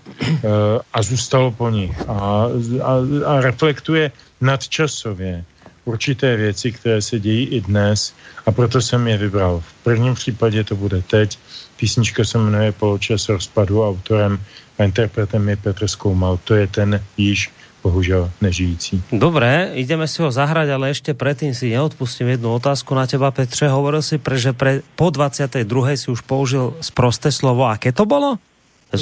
a 0.93 1.03
zůstalo 1.03 1.51
po 1.51 1.71
nich 1.71 2.09
a, 2.09 2.47
a, 2.83 2.93
a 3.27 3.41
reflektuje 3.41 4.13
nadčasově 4.41 5.45
určité 5.85 6.37
věci, 6.37 6.73
které 6.73 7.03
se 7.03 7.21
dějí 7.21 7.47
i 7.47 7.61
dnes 7.61 8.15
a 8.47 8.53
proto 8.53 8.81
jsem 8.81 9.09
je 9.09 9.17
vybral. 9.19 9.61
V 9.61 9.73
prvním 9.85 10.15
případě 10.15 10.65
to 10.65 10.77
bude 10.77 11.03
teď, 11.03 11.39
Písnička 11.81 12.25
se 12.25 12.39
jmenuje 12.39 12.73
Poločas 12.73 13.29
rozpadu, 13.29 13.81
autorem 13.85 14.37
a 14.79 14.85
interpretem 14.85 15.49
je 15.49 15.57
Petr 15.57 15.89
Skoumal. 15.89 16.37
To 16.45 16.55
je 16.55 16.67
ten 16.67 17.01
již 17.17 17.51
bohužel 17.83 18.31
nežijící. 18.41 19.03
Dobre, 19.13 19.73
ideme 19.75 20.05
si 20.05 20.21
ho 20.21 20.29
zahrať, 20.29 20.69
ale 20.69 20.93
ešte 20.93 21.17
predtým 21.17 21.57
si 21.57 21.73
neodpustím 21.73 22.37
jednu 22.37 22.53
otázku 22.61 22.93
na 22.93 23.09
teba, 23.09 23.33
Petře. 23.33 23.73
Hovoril 23.73 24.05
si, 24.05 24.21
že 24.21 24.53
pre, 24.53 24.85
po 24.93 25.09
22. 25.09 25.65
si 25.97 26.13
už 26.13 26.21
použil 26.29 26.77
sprosté 26.85 27.33
slovo. 27.33 27.65
Aké 27.65 27.97
to 27.97 28.05
bolo? 28.05 28.37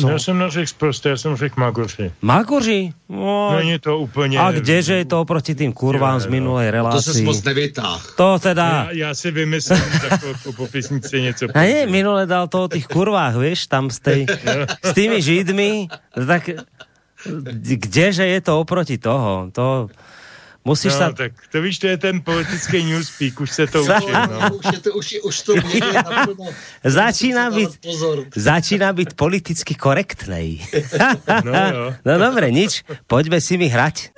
No, 0.02 0.10
já 0.10 0.18
jsem 0.18 0.38
neřekl 0.38 0.72
prostě, 0.78 1.08
já 1.08 1.16
jsem 1.16 1.36
řekl 1.36 1.60
Magoři. 1.60 2.12
Magoři? 2.22 2.92
No, 3.08 3.56
Není 3.56 3.78
to 3.78 3.98
úplně... 3.98 4.38
a 4.38 4.52
kdeže 4.52 4.94
je 4.94 5.04
to 5.04 5.20
oproti 5.20 5.54
tým 5.54 5.72
kurvám 5.72 6.20
z 6.20 6.24
jo. 6.24 6.30
minulej 6.30 6.72
To 6.72 7.02
se 7.02 7.22
moc 7.22 7.42
nevytáh. 7.42 8.14
To 8.16 8.38
teda... 8.38 8.68
Já, 8.68 8.90
já 8.92 9.14
si 9.14 9.30
vymyslím 9.30 9.82
takovou 10.08 10.52
po 10.56 10.66
písnici 10.66 11.22
něco. 11.22 11.46
A 11.54 11.60
nie, 11.64 11.86
minule 11.86 12.26
dal 12.26 12.48
to 12.48 12.64
o 12.64 12.68
tých 12.68 12.86
kurvách, 12.86 13.36
vieš, 13.36 13.66
tam 13.66 13.90
z 13.90 13.98
tej, 14.00 14.26
s 14.84 14.92
tými 14.92 15.22
židmi, 15.22 15.88
tak 16.26 16.50
kdeže 17.62 18.26
je 18.26 18.40
to 18.40 18.60
oproti 18.60 18.98
toho? 18.98 19.48
To 19.52 19.88
musíš 20.68 20.92
No, 20.92 20.98
sa... 21.00 21.06
tak 21.16 21.32
to 21.48 21.64
víš, 21.64 21.80
to 21.80 21.88
je 21.88 21.96
ten 21.96 22.20
politický 22.20 22.84
newspeak, 22.84 23.40
už 23.40 23.50
se 23.50 23.64
to 23.66 23.80
učím. 23.88 24.12
No. 24.12 24.38
Už, 24.60 24.64
je 24.72 24.80
to, 24.84 24.90
už, 24.92 25.06
už 25.24 25.36
to 25.42 25.52
naplno. 25.56 26.46
Dávat 27.48 27.80
Pozor. 27.80 28.16
začína 28.36 28.92
byť 28.92 29.08
politicky 29.16 29.72
korektnej. 29.74 30.60
No, 31.44 31.52
jo. 31.54 31.84
No 32.04 32.12
dobre, 32.20 32.52
nič, 32.52 32.84
poďme 33.08 33.40
si 33.40 33.56
mi 33.56 33.72
hrať. 33.72 34.12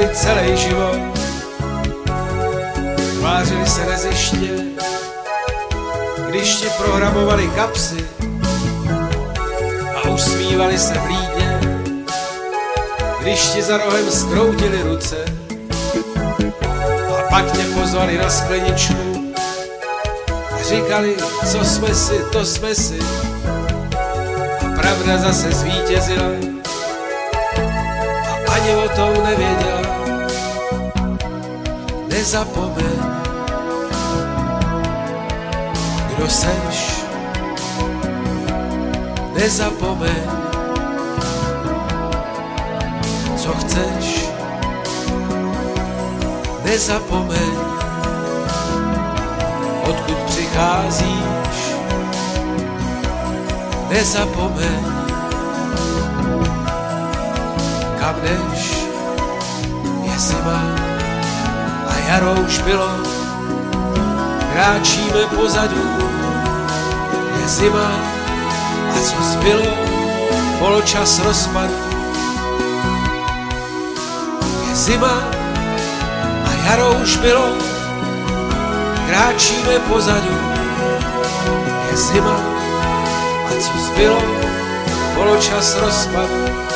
Ukradli 0.00 0.16
celý 0.16 0.56
život. 0.56 1.00
Tvářili 3.18 3.66
se 3.66 3.86
neziště, 3.86 4.50
když 6.28 6.56
ti 6.56 6.66
programovali 6.78 7.48
kapsy 7.48 8.04
a 9.94 10.08
usmívali 10.08 10.78
se 10.78 10.94
v 10.94 11.06
lídě, 11.06 11.60
když 13.20 13.40
ti 13.40 13.62
za 13.62 13.76
rohem 13.76 14.10
skroutili 14.10 14.82
ruce 14.82 15.16
a 17.18 17.22
pak 17.30 17.52
tě 17.52 17.64
pozvali 17.80 18.18
na 18.18 18.30
skleničku 18.30 19.32
a 20.52 20.62
říkali, 20.68 21.16
co 21.52 21.64
jsme 21.64 21.94
si, 21.94 22.14
to 22.32 22.44
jsme 22.44 22.74
si. 22.74 22.98
A 24.60 24.80
pravda 24.80 25.16
zase 25.18 25.52
zvítězila 25.52 26.59
ani 28.60 28.74
o 28.76 28.88
tom 28.88 29.24
nevěděla. 29.24 29.80
Nezapomeň, 32.08 33.00
kdo 36.08 36.28
seš. 36.28 37.04
Nezapomeň, 39.34 40.24
co 43.36 43.52
chceš. 43.52 44.28
Nezapomeň, 46.64 47.56
odkud 49.88 50.18
přicházíš. 50.26 51.60
Nezapomeň, 53.90 55.00
kam 58.00 58.14
jdeš, 58.22 58.49
jaro 62.10 62.34
už 62.34 62.58
bylo. 62.58 62.90
Kráčíme 64.52 65.22
pozadu, 65.36 65.82
je 67.40 67.48
zima 67.48 67.90
a 68.90 68.98
co 68.98 69.22
zbylo, 69.22 69.70
poločas 70.58 71.18
rozpadu. 71.18 71.78
Je 74.68 74.76
zima 74.76 75.22
a 76.44 76.50
jaro 76.66 76.92
už 77.02 77.16
bylo, 77.16 77.46
kráčíme 79.06 79.78
pozadu. 79.78 80.34
Je 81.90 81.96
zima 81.96 82.36
a 83.46 83.50
co 83.60 83.72
zbylo, 83.86 84.22
poločas 85.14 85.78
rozpadu. 85.78 86.69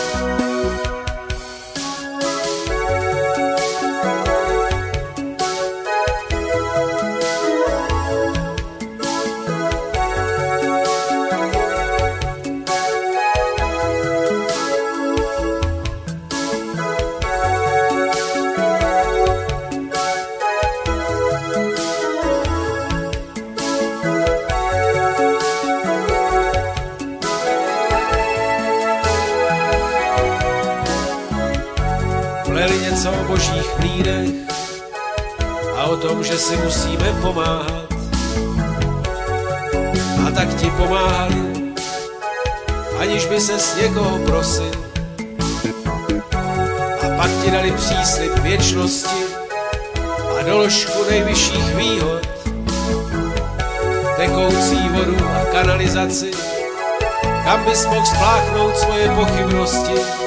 Kam 57.64 57.72
bys 57.72 57.86
mohl 57.86 58.06
spláchnout 58.06 58.76
svoje 58.76 59.08
pochybnosti 59.08 60.23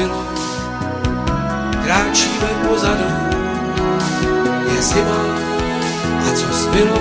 bylo. 0.00 0.24
Kráčíme 1.84 2.48
pozadu, 2.68 3.08
je 4.74 4.82
zima. 4.82 5.20
A 6.20 6.32
co 6.36 6.46
zbylo, 6.52 6.98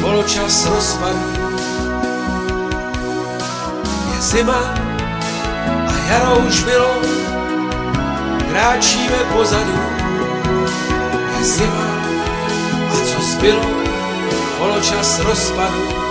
poločas 0.00 0.66
rozpadu. 0.66 1.26
Je 4.14 4.20
zima. 4.20 4.60
A 5.88 5.92
jaro 6.08 6.36
už 6.48 6.62
bylo, 6.64 6.92
kráčíme 8.50 9.18
pozadu, 9.32 9.78
je 11.38 11.44
zima. 11.44 11.86
A 12.92 12.94
co 13.06 13.22
zbylo, 13.22 13.66
poločas 14.58 15.20
rozpadu. 15.20 16.01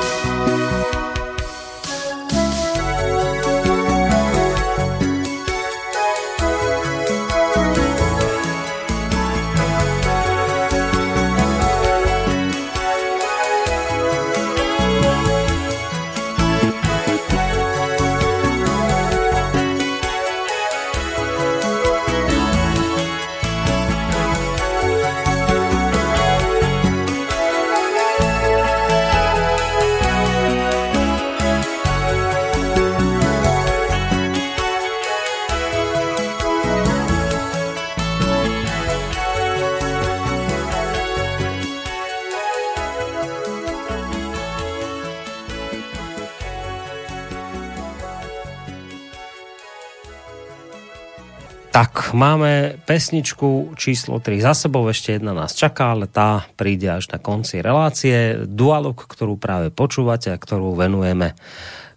Máme 52.21 52.77
pesničku 52.85 53.73
číslo 53.73 54.21
3 54.21 54.45
za 54.45 54.53
sebou, 54.53 54.85
ešte 54.85 55.17
jedna 55.17 55.33
nás 55.33 55.57
čaká, 55.57 55.97
ale 55.97 56.05
tá 56.05 56.45
príde 56.53 56.85
až 56.85 57.09
na 57.09 57.17
konci 57.17 57.65
relácie. 57.65 58.45
Dualog, 58.45 58.93
ktorú 58.93 59.41
práve 59.41 59.73
počúvate 59.73 60.29
a 60.29 60.37
ktorú 60.37 60.77
venujeme 60.77 61.33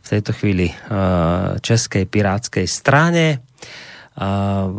v 0.01 0.07
tejto 0.09 0.33
chvíli 0.33 0.73
uh, 0.73 1.61
Českej 1.61 2.09
pirátskej 2.09 2.65
strane. 2.65 3.45
Uh, 4.15 4.73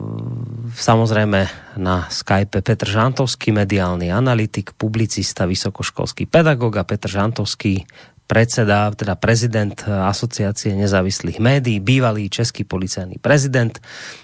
samozrejme 0.73 1.45
na 1.77 2.09
Skype 2.09 2.65
Petr 2.65 2.89
Žantovský, 2.89 3.53
mediálny 3.53 4.09
analytik, 4.09 4.73
publicista, 4.73 5.45
vysokoškolský 5.45 6.25
pedagog 6.25 6.73
a 6.81 6.87
Petr 6.87 7.11
Žantovský, 7.11 7.85
predseda, 8.25 8.89
teda 8.91 9.13
prezident 9.13 9.77
asociácie 9.85 10.73
nezávislých 10.73 11.37
médií, 11.37 11.77
bývalý 11.77 12.25
český 12.27 12.65
policajný 12.65 13.21
prezident. 13.21 13.77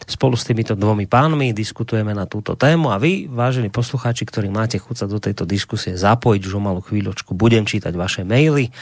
Spolu 0.10 0.34
s 0.34 0.44
týmito 0.46 0.74
dvomi 0.74 1.06
pánmi 1.06 1.54
diskutujeme 1.54 2.12
na 2.18 2.26
túto 2.26 2.58
tému 2.58 2.90
a 2.90 2.98
vy, 2.98 3.30
vážení 3.30 3.70
poslucháči, 3.70 4.26
ktorí 4.26 4.50
máte 4.50 4.82
chuť 4.82 4.96
sa 4.96 5.06
do 5.06 5.22
tejto 5.22 5.46
diskusie 5.46 5.94
zapojiť, 5.94 6.42
už 6.50 6.58
o 6.58 6.62
malú 6.62 6.82
chvíľočku 6.82 7.38
budem 7.38 7.64
čítať 7.70 7.94
vaše 7.94 8.26
maily. 8.26 8.74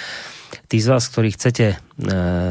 Tí 0.69 0.77
z 0.81 0.87
vás, 0.89 1.07
ktorí 1.09 1.31
chcete 1.33 1.73
e, 1.73 1.77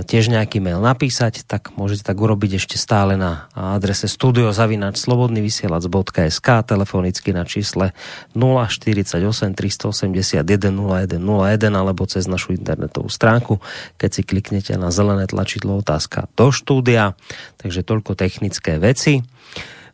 tiež 0.06 0.28
nejaký 0.30 0.60
mail 0.62 0.80
napísať, 0.82 1.42
tak 1.46 1.70
môžete 1.74 2.02
tak 2.06 2.18
urobiť 2.18 2.54
ešte 2.62 2.78
stále 2.78 3.16
na 3.18 3.48
adrese 3.54 4.08
studiozavinač.slobodnyvysielac.sk 4.10 6.48
telefonicky 6.66 7.32
na 7.34 7.44
čísle 7.46 7.92
048 8.34 9.54
381 9.54 10.44
0101 10.44 11.74
alebo 11.74 12.06
cez 12.06 12.26
našu 12.26 12.52
internetovú 12.54 13.08
stránku, 13.10 13.60
keď 13.98 14.10
si 14.10 14.22
kliknete 14.26 14.76
na 14.78 14.90
zelené 14.90 15.26
tlačidlo 15.30 15.76
otázka 15.82 16.26
do 16.34 16.50
štúdia. 16.54 17.14
Takže 17.58 17.82
toľko 17.86 18.14
technické 18.14 18.78
veci. 18.82 19.22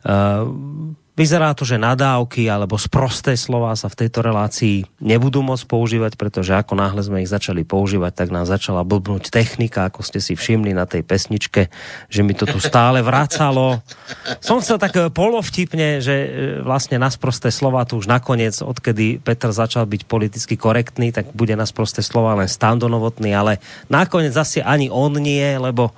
Uh, 0.05 0.45
Vyzerá 1.15 1.55
to, 1.55 1.63
že 1.63 1.79
nadávky 1.79 2.51
alebo 2.51 2.75
sprosté 2.75 3.39
slova 3.39 3.71
sa 3.79 3.87
v 3.87 4.03
tejto 4.03 4.19
relácii 4.19 4.83
nebudú 4.99 5.39
môcť 5.47 5.63
používať, 5.63 6.19
pretože 6.19 6.51
ako 6.51 6.75
náhle 6.75 6.99
sme 6.99 7.23
ich 7.23 7.31
začali 7.31 7.63
používať, 7.63 8.11
tak 8.11 8.35
nám 8.35 8.43
začala 8.43 8.83
blbnúť 8.83 9.31
technika, 9.31 9.87
ako 9.87 10.03
ste 10.03 10.19
si 10.19 10.35
všimli 10.35 10.75
na 10.75 10.83
tej 10.83 11.07
pesničke, 11.07 11.71
že 12.11 12.19
mi 12.19 12.35
to 12.35 12.43
tu 12.43 12.59
stále 12.59 12.99
vracalo. 12.99 13.79
Som 14.43 14.59
chcel 14.59 14.75
tak 14.75 14.91
eh, 14.99 15.07
polovtipne, 15.07 16.03
že 16.03 16.15
eh, 16.19 16.29
vlastne 16.59 16.99
na 16.99 17.07
sprosté 17.07 17.47
slova 17.47 17.87
tu 17.87 17.95
už 17.95 18.11
nakoniec, 18.11 18.59
odkedy 18.59 19.23
Petr 19.23 19.55
začal 19.55 19.87
byť 19.87 20.11
politicky 20.11 20.59
korektný, 20.59 21.15
tak 21.15 21.31
bude 21.31 21.55
na 21.55 21.63
sprosté 21.63 22.03
slova 22.03 22.35
len 22.35 22.51
standonovotný, 22.51 23.31
ale 23.31 23.63
nakoniec 23.87 24.35
zase 24.35 24.59
ani 24.59 24.91
on 24.91 25.15
nie, 25.15 25.47
lebo 25.55 25.95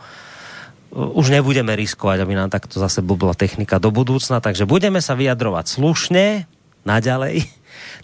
už 0.98 1.30
nebudeme 1.30 1.78
riskovať, 1.78 2.26
aby 2.26 2.34
nám 2.34 2.50
takto 2.50 2.82
zase 2.82 3.06
bubla 3.06 3.38
technika 3.38 3.78
do 3.78 3.94
budúcna, 3.94 4.42
takže 4.42 4.66
budeme 4.66 4.98
sa 4.98 5.14
vyjadrovať 5.14 5.78
slušne, 5.78 6.50
naďalej. 6.90 7.46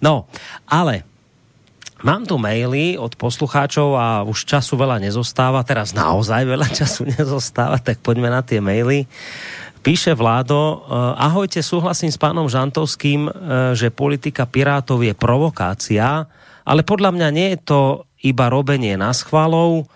No, 0.05 0.29
ale 0.69 1.09
Mám 2.03 2.27
tu 2.27 2.35
maily 2.35 2.99
od 2.99 3.15
poslucháčov 3.15 3.95
a 3.95 4.27
už 4.27 4.43
času 4.43 4.75
veľa 4.75 4.99
nezostáva, 4.99 5.63
teraz 5.63 5.95
naozaj 5.95 6.43
veľa 6.43 6.67
času 6.83 7.07
nezostáva, 7.07 7.79
tak 7.79 8.03
poďme 8.03 8.27
na 8.27 8.43
tie 8.43 8.59
maily. 8.59 9.07
Píše 9.79 10.11
Vládo, 10.11 10.83
ahojte, 11.15 11.63
súhlasím 11.63 12.11
s 12.11 12.19
pánom 12.19 12.51
Žantovským, 12.51 13.31
že 13.71 13.87
politika 13.87 14.43
Pirátov 14.43 14.99
je 14.99 15.15
provokácia, 15.15 16.27
ale 16.67 16.83
podľa 16.83 17.15
mňa 17.15 17.27
nie 17.31 17.55
je 17.55 17.59
to 17.63 17.81
iba 18.19 18.51
robenie 18.51 18.99
na 18.99 19.15
schvalov, 19.15 19.87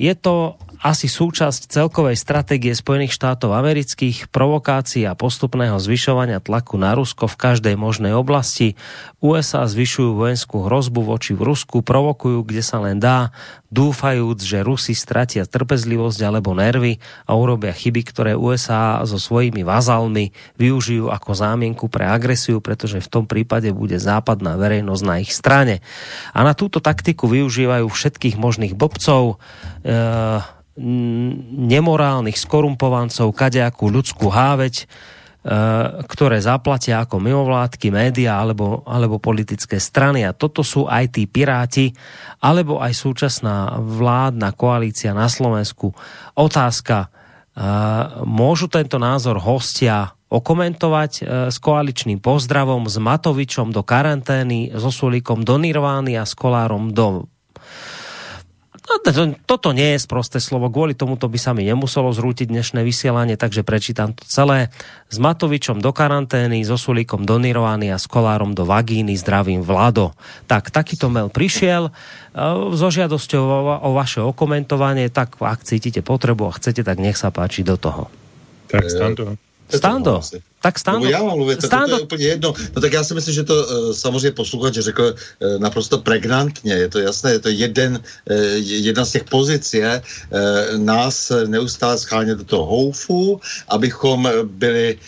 je 0.00 0.16
to 0.16 0.56
asi 0.80 1.12
súčasť 1.12 1.68
celkovej 1.68 2.16
stratégie 2.16 2.72
Spojených 2.72 3.12
štátov 3.12 3.52
amerických, 3.52 4.32
provokácií 4.32 5.04
a 5.04 5.12
postupného 5.12 5.76
zvyšovania 5.76 6.40
tlaku 6.40 6.80
na 6.80 6.96
Rusko 6.96 7.28
v 7.28 7.36
každej 7.36 7.76
možnej 7.76 8.16
oblasti. 8.16 8.80
USA 9.20 9.68
zvyšujú 9.68 10.16
vojenskú 10.16 10.64
hrozbu 10.64 11.04
voči 11.04 11.36
v 11.36 11.44
Rusku, 11.44 11.84
provokujú, 11.84 12.48
kde 12.48 12.62
sa 12.64 12.80
len 12.80 12.96
dá, 12.96 13.36
dúfajúc, 13.70 14.42
že 14.42 14.66
Rusi 14.66 14.98
stratia 14.98 15.46
trpezlivosť 15.46 16.20
alebo 16.26 16.52
nervy 16.52 16.98
a 17.24 17.38
urobia 17.38 17.70
chyby, 17.70 18.02
ktoré 18.02 18.32
USA 18.34 18.98
so 19.06 19.16
svojimi 19.16 19.62
vazalmi 19.62 20.34
využijú 20.58 21.08
ako 21.08 21.30
zámienku 21.32 21.86
pre 21.86 22.04
agresiu, 22.04 22.58
pretože 22.58 22.98
v 22.98 23.08
tom 23.08 23.24
prípade 23.30 23.70
bude 23.70 23.96
západná 23.96 24.58
verejnosť 24.58 25.02
na 25.06 25.22
ich 25.22 25.30
strane. 25.30 25.80
A 26.34 26.42
na 26.42 26.52
túto 26.52 26.82
taktiku 26.82 27.30
využívajú 27.30 27.86
všetkých 27.86 28.36
možných 28.36 28.74
bobcov, 28.74 29.38
e 29.86 30.58
nemorálnych 30.80 32.40
skorumpovancov, 32.40 33.36
kadejakú 33.36 33.92
ľudskú 33.92 34.32
háveť, 34.32 34.88
ktoré 36.04 36.36
zaplatia 36.44 37.00
ako 37.00 37.16
mimovládky, 37.16 37.88
média 37.88 38.36
alebo, 38.36 38.84
alebo 38.84 39.16
politické 39.16 39.80
strany. 39.80 40.20
A 40.20 40.36
toto 40.36 40.60
sú 40.60 40.84
aj 40.84 41.16
tí 41.16 41.24
piráti, 41.24 41.96
alebo 42.44 42.76
aj 42.76 42.92
súčasná 42.92 43.80
vládna 43.80 44.52
koalícia 44.52 45.16
na 45.16 45.32
Slovensku. 45.32 45.96
Otázka, 46.36 47.08
e, 47.08 47.08
môžu 48.28 48.68
tento 48.68 49.00
názor 49.00 49.40
hostia 49.40 50.12
okomentovať 50.28 51.12
e, 51.16 51.22
s 51.48 51.56
koaličným 51.56 52.20
pozdravom, 52.20 52.84
s 52.84 53.00
Matovičom 53.00 53.72
do 53.72 53.80
karantény, 53.80 54.76
so 54.76 54.92
Sulíkom 54.92 55.40
do 55.40 55.56
Nirvány 55.56 56.20
a 56.20 56.28
s 56.28 56.36
Kolárom 56.36 56.92
do 56.92 57.24
No, 58.88 58.96
to, 59.04 59.12
toto 59.44 59.76
nie 59.76 59.94
je 59.94 60.00
sprosté 60.00 60.40
slovo, 60.40 60.72
kvôli 60.72 60.96
tomuto 60.96 61.28
by 61.28 61.36
sa 61.36 61.52
mi 61.52 61.68
nemuselo 61.68 62.08
zrútiť 62.10 62.48
dnešné 62.48 62.80
vysielanie, 62.80 63.36
takže 63.36 63.60
prečítam 63.60 64.16
to 64.16 64.24
celé. 64.24 64.72
S 65.12 65.20
Matovičom 65.20 65.84
do 65.84 65.92
karantény, 65.92 66.64
so 66.64 66.80
Sulíkom 66.80 67.28
do 67.28 67.36
Nirvány 67.36 67.92
a 67.92 68.00
s 68.00 68.08
Kolárom 68.08 68.56
do 68.56 68.64
Vagíny, 68.64 69.12
zdravím 69.20 69.60
Vlado. 69.60 70.16
Tak, 70.48 70.72
takýto 70.72 71.12
mail 71.12 71.28
prišiel 71.28 71.90
e, 71.90 71.92
so 72.72 72.88
žiadosťou 72.88 73.42
o, 73.44 73.58
o 73.84 73.90
vaše 73.92 74.24
okomentovanie, 74.24 75.12
tak 75.12 75.36
ak 75.38 75.62
cítite 75.62 76.00
potrebu 76.00 76.48
a 76.48 76.56
chcete, 76.56 76.80
tak 76.80 76.98
nech 76.98 77.20
sa 77.20 77.28
páči 77.28 77.60
do 77.60 77.76
toho. 77.76 78.08
Tak 78.72 78.88
Stando. 78.88 79.36
Stando, 79.70 80.18
Tak 80.62 80.78
Nebo 80.92 81.06
já 81.06 81.22
mám 81.22 81.36
mluvit, 81.36 81.62
Stando, 81.62 81.86
to, 81.86 81.90
to 81.90 81.96
je 81.96 82.02
úplně 82.02 82.26
jedno. 82.26 82.54
No 82.76 82.80
tak 82.82 82.92
já 82.92 83.04
si 83.04 83.14
myslím, 83.14 83.34
že 83.34 83.44
to 83.44 83.54
uh, 83.54 83.92
samozřejmě 83.92 84.30
posluchač 84.30 84.74
řekl 84.74 85.14
uh, 85.14 85.58
naprosto 85.58 85.98
pregnantně. 85.98 86.72
Je 86.72 86.88
to 86.88 86.98
jasné, 86.98 87.32
je 87.32 87.38
to 87.38 87.48
jeden, 87.48 87.96
uh, 88.30 88.36
jedna 88.60 89.04
z 89.04 89.12
těch 89.12 89.24
pozic 89.24 89.74
je 89.74 90.02
uh, 90.02 90.78
nás 90.78 91.32
neustále 91.46 91.98
schánět 91.98 92.38
do 92.38 92.44
toho 92.44 92.66
houfu, 92.66 93.40
abychom 93.68 94.28
byli 94.44 94.98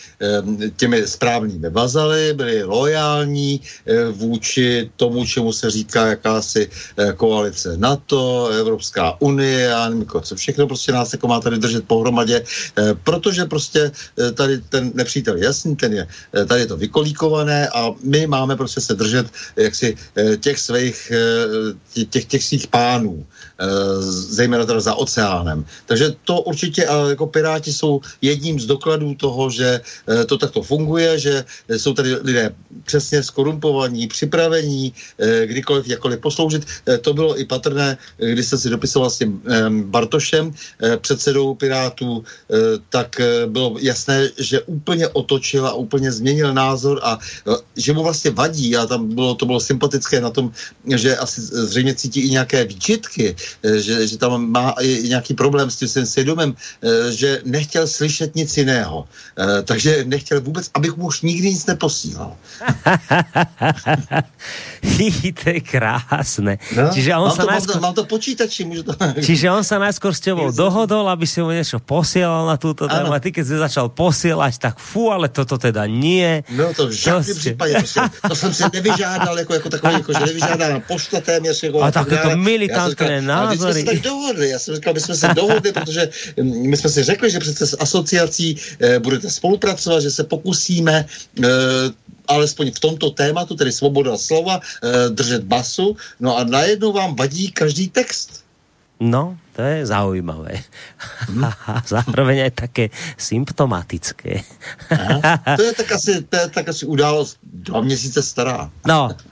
um, 0.43 0.59
těmi 0.77 1.07
správnými 1.07 1.71
vazaly, 1.71 2.33
byli 2.33 2.65
lojální 2.65 3.61
uh, 3.61 4.17
vůči 4.17 4.91
tomu, 4.97 5.27
čemu 5.27 5.53
se 5.53 5.71
říká 5.71 6.07
jakási 6.07 6.69
uh, 6.97 7.13
koalice 7.13 7.77
NATO, 7.77 8.49
Evropská 8.49 9.21
unie, 9.21 9.61
já 9.61 9.85
nevím, 9.85 10.03
jako 10.03 10.21
co 10.21 10.37
všechno 10.37 10.67
prostě 10.67 10.93
nás 10.93 11.13
jako 11.13 11.29
má 11.29 11.41
tady 11.41 11.59
držet 11.59 11.85
pohromadě, 11.85 12.41
uh, 12.41 12.91
protože 13.05 13.45
prostě 13.45 13.93
uh, 14.17 14.31
tady 14.31 14.59
ten 14.59 14.93
nepřítel 14.95 15.42
jasný, 15.43 15.77
ten 15.77 15.93
je, 15.93 16.07
eh, 16.07 16.45
tady 16.45 16.61
je 16.61 16.67
to 16.67 16.77
vykolíkované 16.77 17.69
a 17.69 17.91
my 18.03 18.27
máme 18.27 18.57
prostě 18.57 18.81
se 18.81 18.95
držet 18.95 19.27
jaksi 19.57 19.97
eh, 20.17 20.37
těch 20.37 20.59
svých, 20.59 21.13
eh, 21.13 22.05
těch, 22.07 22.25
těch 22.25 22.45
svých 22.45 22.67
pánů, 22.67 23.27
zejména 24.01 24.67
teda 24.67 24.81
za 24.81 24.95
oceánem. 24.95 25.65
Takže 25.87 26.15
to 26.25 26.41
určitě, 26.41 26.87
ale 26.87 27.11
jako 27.11 27.27
Piráti 27.27 27.73
jsou 27.73 28.01
jedním 28.23 28.61
z 28.61 28.67
dokladů 28.67 29.15
toho, 29.15 29.51
že 29.51 29.81
to 30.27 30.39
takto 30.39 30.63
funguje, 30.63 31.19
že 31.19 31.45
jsou 31.69 31.95
tady 31.95 32.15
lidé 32.15 32.55
přesně 32.85 33.23
skorumpovaní, 33.23 34.07
připravení, 34.07 34.93
kdykoliv, 35.45 35.89
jakkoliv 35.89 36.21
posloužit. 36.21 36.67
To 37.01 37.15
bylo 37.15 37.41
i 37.41 37.45
patrné, 37.45 37.99
když 38.17 38.47
jsem 38.47 38.59
si 38.59 38.71
dopisoval 38.71 39.11
s 39.11 39.19
tím 39.19 39.43
Bartošem, 39.69 40.55
předsedou 41.01 41.55
Pirátů, 41.55 42.25
tak 42.89 43.21
bylo 43.47 43.77
jasné, 43.81 44.29
že 44.39 44.61
úplně 44.61 45.09
otočil 45.09 45.67
a 45.67 45.73
úplně 45.73 46.13
změnil 46.13 46.55
názor 46.55 47.01
a 47.03 47.19
že 47.77 47.93
mu 47.93 48.03
vlastně 48.03 48.31
vadí 48.31 48.77
a 48.77 48.87
tam 48.87 49.15
bylo, 49.15 49.35
to 49.35 49.47
bylo 49.47 49.61
sympatické 49.61 50.21
na 50.21 50.31
tom, 50.31 50.53
že 50.97 51.17
asi 51.17 51.41
zřejmě 51.41 51.95
cítí 51.95 52.21
i 52.21 52.31
nějaké 52.31 52.65
výčitky, 52.65 53.37
že, 53.63 54.07
že 54.07 54.19
tam 54.19 54.51
má 54.51 54.75
nějaký 55.03 55.35
problém 55.35 55.71
s 55.71 55.77
tím 55.77 55.89
svým 55.89 56.07
svědomem, 56.07 56.55
že 57.11 57.41
nechtěl 57.45 57.87
slyšet 57.87 58.35
nic 58.35 58.57
jiného. 58.57 59.05
Takže 59.65 60.05
nechtěl 60.05 60.41
vůbec, 60.41 60.71
abych 60.75 60.97
mu 60.97 61.07
už 61.07 61.23
nikdy 61.23 61.51
nic 61.51 61.67
neposílal. 61.67 62.37
to 65.43 65.51
je 65.51 65.61
krásne. 65.61 66.59
No, 66.75 66.91
Čiže 66.91 67.11
on 67.15 67.31
mám, 67.31 67.37
sa 67.37 67.43
to, 67.43 67.51
najskôr... 67.51 67.79
mám, 67.79 67.79
to, 67.79 67.81
mám 67.81 67.95
to 67.95 68.05
počítači, 68.05 68.65
můžu 68.65 68.83
to... 68.83 68.93
Čiže 69.27 69.51
on 69.51 69.65
sa 69.65 69.79
najskôr 69.79 70.15
s 70.15 70.21
tebou 70.21 70.51
dohodol, 70.51 71.09
aby 71.09 71.27
si 71.27 71.43
mu 71.43 71.55
niečo 71.55 71.79
posielal 71.79 72.47
na 72.47 72.57
túto 72.59 72.87
tému 72.87 73.15
a 73.15 73.19
ty 73.23 73.33
keď 73.33 73.45
si 73.47 73.55
začal 73.59 73.89
posielať, 73.91 74.59
tak 74.59 74.75
fú, 74.79 75.11
ale 75.11 75.31
toto 75.31 75.59
teda 75.59 75.87
nie. 75.87 76.43
No 76.51 76.75
to 76.75 76.89
v 76.89 76.93
žádném 76.93 77.25
Prostě. 77.25 77.41
případě, 77.41 77.75
to, 77.81 77.87
jsem, 77.87 78.11
to 78.29 78.35
jsem 78.35 78.55
si 78.55 78.65
nevyžádal 78.73 79.39
jako, 79.39 79.55
jako 79.55 79.69
takový, 79.69 79.93
jako, 79.93 80.13
že 80.13 80.27
nevyžádá 80.27 80.69
na 80.69 80.81
pošle 80.81 81.21
téměř. 81.21 81.63
Jako, 81.63 81.83
A 81.83 81.91
tak 81.91 82.05
takéto 82.05 82.29
dále. 82.29 82.37
militantné 82.37 83.23
Ale 83.39 83.51
my 83.51 83.57
jsme 83.57 83.67
názory. 83.67 83.81
se 83.81 83.93
tak 83.93 84.01
dohodli, 84.03 84.49
já 84.49 84.59
jsem 84.59 84.75
říkal, 84.75 84.95
my 84.95 85.01
jsme 85.01 85.15
se 85.15 85.29
dohodli, 85.35 85.73
protože 85.79 86.09
mm, 86.37 86.71
my 86.71 86.77
jsme 86.77 86.91
si 86.91 87.03
řekli, 87.03 87.31
že 87.31 87.39
přece 87.39 87.67
s 87.67 87.77
asociací 87.81 88.57
eh, 88.81 88.99
budete 88.99 89.31
spolupracovat, 89.31 90.01
že 90.01 90.11
se 90.11 90.25
pokusíme 90.25 91.07
eh, 91.45 91.49
alespoň 92.29 92.71
v 92.71 92.81
tomto 92.81 93.11
tématu, 93.11 93.55
tedy 93.55 93.73
svoboda 93.73 94.17
slova, 94.17 94.61
eh, 94.61 95.09
držet 95.11 95.45
basu, 95.45 95.97
no 96.21 96.37
a 96.39 96.45
najednou 96.45 96.93
vám 96.93 97.17
vadí 97.17 97.51
každý 97.51 97.89
text. 97.89 98.43
No, 99.03 99.39
to 99.53 99.63
je 99.63 99.87
zaujímavé. 99.87 100.63
A 101.67 101.83
zároveň 101.87 102.47
aj 102.47 102.53
také 102.55 102.85
symptomatické. 103.19 104.47
Aha. 104.95 105.59
To 105.59 105.63
je 105.63 105.73
tak 105.75 105.89
asi, 105.93 106.23
to 106.23 106.35
je 106.37 106.47
tak 106.55 106.71
asi 106.71 106.87
událost 106.87 107.37
dva 107.43 107.83
měsíce 107.83 108.23
stará. 108.23 108.71
No, 108.87 109.11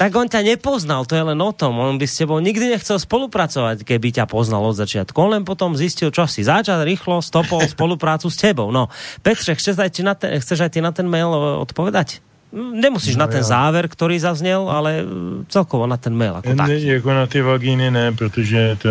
tak 0.00 0.16
on 0.16 0.24
ťa 0.24 0.40
nepoznal, 0.40 1.04
to 1.04 1.12
je 1.12 1.20
len 1.20 1.36
o 1.36 1.52
tom. 1.52 1.76
On 1.76 2.00
by 2.00 2.08
s 2.08 2.16
tebou 2.16 2.40
nikdy 2.40 2.72
nechcel 2.72 2.96
spolupracovať, 2.96 3.84
keby 3.84 4.16
ťa 4.16 4.24
poznal 4.24 4.64
od 4.64 4.72
začiatku. 4.72 5.12
On 5.20 5.28
len 5.36 5.44
potom 5.44 5.76
zistil, 5.76 6.08
čo 6.08 6.24
si 6.24 6.40
začal, 6.40 6.88
rýchlo 6.88 7.20
stopol 7.20 7.60
spoluprácu 7.76 8.32
s 8.32 8.40
tebou. 8.40 8.72
No, 8.72 8.88
Petře, 9.20 9.52
chceš 9.60 9.76
aj 9.76 9.90
ty 9.92 10.00
na 10.00 10.16
ten, 10.16 10.32
chceš 10.40 10.64
aj 10.64 10.70
ty 10.72 10.80
na 10.80 10.88
ten 10.96 11.04
mail 11.04 11.28
eh, 11.28 11.60
odpovedať? 11.60 12.24
Mm, 12.56 12.80
Nemusíš 12.80 13.14
No 13.20 13.20
na 13.20 13.26
ten 13.28 13.44
já. 13.44 13.52
záver, 13.52 13.92
který 13.92 14.16
zazněl, 14.18 14.64
ale 14.72 15.04
eh, 15.04 15.44
celkovo 15.52 15.84
na 15.86 16.00
ten 16.00 16.16
mail. 16.16 16.40
Jako 16.40 16.48
Ne, 16.48 16.56
tak. 16.56 16.68
jako 16.70 17.10
na 17.12 17.26
ty 17.28 17.42
vagíny 17.44 17.90
ne, 17.92 18.12
protože 18.16 18.76
to, 18.80 18.88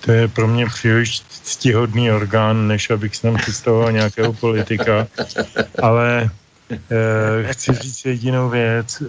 to 0.00 0.12
je 0.12 0.28
pro 0.28 0.48
mě 0.48 0.66
příliš 0.66 1.22
ctihodný 1.28 2.10
orgán, 2.12 2.68
než 2.68 2.90
abych 2.90 3.20
tam 3.20 3.36
představoval 3.36 3.92
nějakého 3.92 4.32
politika. 4.32 5.06
Ale 5.82 6.30
chci 7.42 7.72
říct 7.72 8.04
jedinou 8.04 8.48
věc. 8.48 9.02
Eh, 9.02 9.06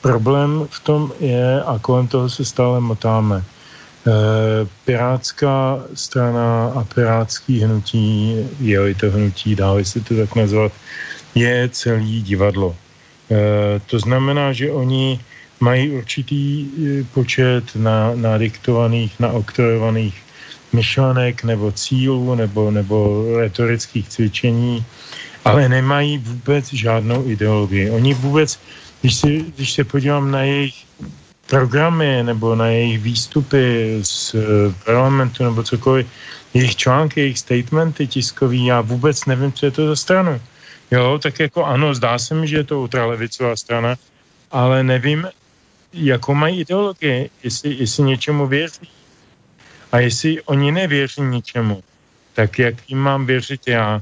problém 0.00 0.66
v 0.70 0.80
tom 0.80 1.12
je, 1.20 1.62
a 1.62 1.78
kolem 1.78 2.08
toho 2.08 2.30
se 2.30 2.44
stále 2.44 2.80
motáme, 2.80 3.42
eh, 3.42 4.66
Pirátská 4.84 5.78
strana 5.94 6.66
a 6.74 6.84
pirátský 6.94 7.60
hnutí, 7.60 8.36
je 8.60 8.94
to 8.94 9.10
hnutí, 9.10 9.54
dále 9.54 9.84
se 9.84 10.00
to 10.00 10.16
tak 10.16 10.34
nazvat, 10.34 10.72
je 11.34 11.68
celý 11.72 12.22
divadlo. 12.22 12.76
Eh, 13.30 13.80
to 13.86 13.98
znamená, 13.98 14.52
že 14.52 14.72
oni 14.72 15.20
mají 15.60 15.90
určitý 15.90 16.66
eh, 16.66 17.04
počet 17.14 17.64
na, 17.76 18.12
nadiktovaných, 18.14 19.20
naoktorovaných 19.20 20.16
myšlenek 20.72 21.44
nebo 21.44 21.72
cílů 21.72 22.34
nebo, 22.34 22.70
nebo 22.70 23.24
retorických 23.38 24.08
cvičení, 24.08 24.84
ale 25.44 25.68
nemají 25.68 26.18
vůbec 26.18 26.72
žádnou 26.72 27.28
ideologii. 27.28 27.90
Oni 27.90 28.14
vůbec, 28.14 28.60
když, 29.00 29.14
si, 29.14 29.44
když 29.54 29.72
se 29.72 29.84
podívám 29.84 30.30
na 30.30 30.42
jejich 30.42 30.84
programy 31.46 32.22
nebo 32.22 32.54
na 32.54 32.66
jejich 32.66 32.98
výstupy 32.98 33.98
z 34.02 34.34
eh, 34.34 34.38
parlamentu 34.84 35.44
nebo 35.44 35.62
cokoliv, 35.62 36.06
jejich 36.54 36.76
články, 36.76 37.20
jejich 37.20 37.38
statementy 37.38 38.06
tiskový, 38.06 38.66
já 38.66 38.80
vůbec 38.80 39.24
nevím, 39.24 39.52
co 39.52 39.66
je 39.66 39.70
to 39.70 39.86
za 39.86 39.96
stranu. 39.96 40.40
Jo, 40.90 41.18
tak 41.22 41.40
jako 41.40 41.64
ano, 41.64 41.94
zdá 41.94 42.18
se 42.18 42.34
mi, 42.34 42.48
že 42.48 42.56
je 42.56 42.64
to 42.64 42.80
ultralevicová 42.80 43.56
strana, 43.56 43.96
ale 44.50 44.84
nevím, 44.84 45.28
jakou 45.92 46.34
mají 46.34 46.60
ideologii, 46.60 47.30
jestli, 47.42 47.74
jestli 47.74 48.02
něčemu 48.02 48.46
věří. 48.46 48.88
A 49.92 49.98
jestli 49.98 50.42
oni 50.42 50.72
nevěří 50.72 51.20
ničemu, 51.20 51.82
tak 52.34 52.58
jak 52.58 52.74
jim 52.88 52.98
mám 52.98 53.26
věřit 53.26 53.60
já? 53.68 54.00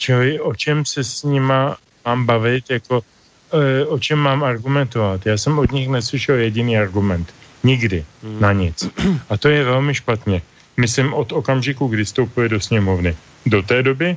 Čili 0.00 0.40
o 0.40 0.56
čem 0.56 0.80
se 0.84 1.04
s 1.04 1.22
nima 1.28 1.76
mám 2.04 2.26
bavit, 2.26 2.70
jako 2.70 3.04
e, 3.52 3.84
o 3.84 3.98
čem 3.98 4.18
mám 4.18 4.44
argumentovat? 4.44 5.26
Já 5.26 5.36
jsem 5.36 5.58
od 5.58 5.72
nich 5.72 5.88
neslyšel 5.88 6.36
jediný 6.36 6.78
argument. 6.78 7.28
Nikdy. 7.64 8.04
Na 8.40 8.52
nic. 8.52 8.88
A 9.28 9.36
to 9.36 9.48
je 9.48 9.64
velmi 9.64 9.94
špatně. 9.94 10.42
Myslím 10.76 11.12
od 11.12 11.32
okamžiku, 11.32 11.86
kdy 11.86 12.04
vstoupili 12.04 12.48
do 12.48 12.60
sněmovny. 12.60 13.16
Do 13.46 13.62
té 13.62 13.82
doby, 13.82 14.16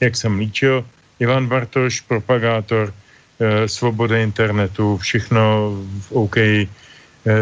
jak 0.00 0.16
jsem 0.16 0.38
líčil, 0.38 0.84
Ivan 1.18 1.46
Bartoš, 1.50 2.00
propagátor 2.06 2.94
eh, 2.94 3.68
svobody 3.68 4.22
internetu, 4.22 4.96
všechno 4.96 5.74
v 6.06 6.12
OK, 6.12 6.36
eh, 6.38 6.66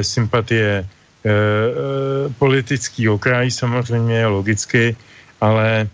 sympatie, 0.00 0.80
eh, 0.80 1.28
eh, 1.28 2.32
politický 2.38 3.08
okraj 3.08 3.50
samozřejmě 3.50 4.26
logicky, 4.26 4.96
ale 5.40 5.88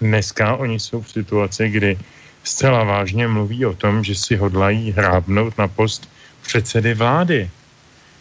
dneska 0.00 0.56
oni 0.56 0.80
jsou 0.80 1.02
v 1.02 1.10
situaci, 1.10 1.68
kdy 1.68 1.98
zcela 2.44 2.84
vážně 2.84 3.28
mluví 3.28 3.66
o 3.66 3.74
tom, 3.74 4.04
že 4.04 4.14
si 4.14 4.36
hodlají 4.36 4.92
hrábnout 4.92 5.58
na 5.58 5.68
post 5.68 6.08
předsedy 6.42 6.94
vlády. 6.94 7.50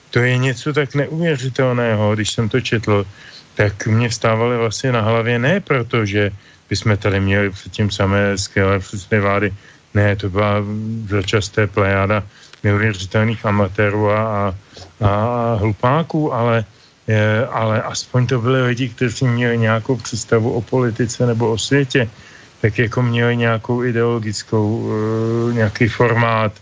To 0.09 0.19
je 0.19 0.37
něco 0.37 0.73
tak 0.73 0.95
neuvěřitelného, 0.95 2.15
když 2.15 2.29
jsem 2.31 2.49
to 2.49 2.61
četl, 2.61 3.05
tak 3.55 3.87
mě 3.87 4.09
vstávaly 4.09 4.57
vlastně 4.57 4.91
na 4.91 5.01
hlavě 5.01 5.39
ne 5.39 5.59
proto, 5.59 6.05
že 6.05 6.31
bychom 6.69 6.97
tady 6.97 7.19
měli 7.19 7.49
předtím 7.49 7.91
samé 7.91 8.37
skvělé 8.37 8.79
předsedy 8.79 9.21
vlády. 9.21 9.53
Ne, 9.93 10.15
to 10.15 10.29
byla 10.29 10.61
začasté 11.07 11.67
plejáda 11.67 12.23
neuvěřitelných 12.63 13.45
amatérů 13.45 14.11
a, 14.11 14.19
a, 14.19 14.53
a 15.01 15.55
hlupáků, 15.59 16.33
ale, 16.33 16.65
ale 17.49 17.81
aspoň 17.81 18.27
to 18.27 18.41
byly 18.41 18.61
lidi, 18.61 18.89
kteří 18.89 19.27
měli 19.27 19.57
nějakou 19.57 19.95
představu 19.95 20.51
o 20.53 20.61
politice 20.61 21.25
nebo 21.25 21.51
o 21.51 21.57
světě, 21.57 22.09
tak 22.61 22.79
jako 22.79 23.01
měli 23.01 23.37
nějakou 23.37 23.83
ideologickou, 23.83 24.77
uh, 24.77 25.53
nějaký 25.53 25.87
formát, 25.87 26.53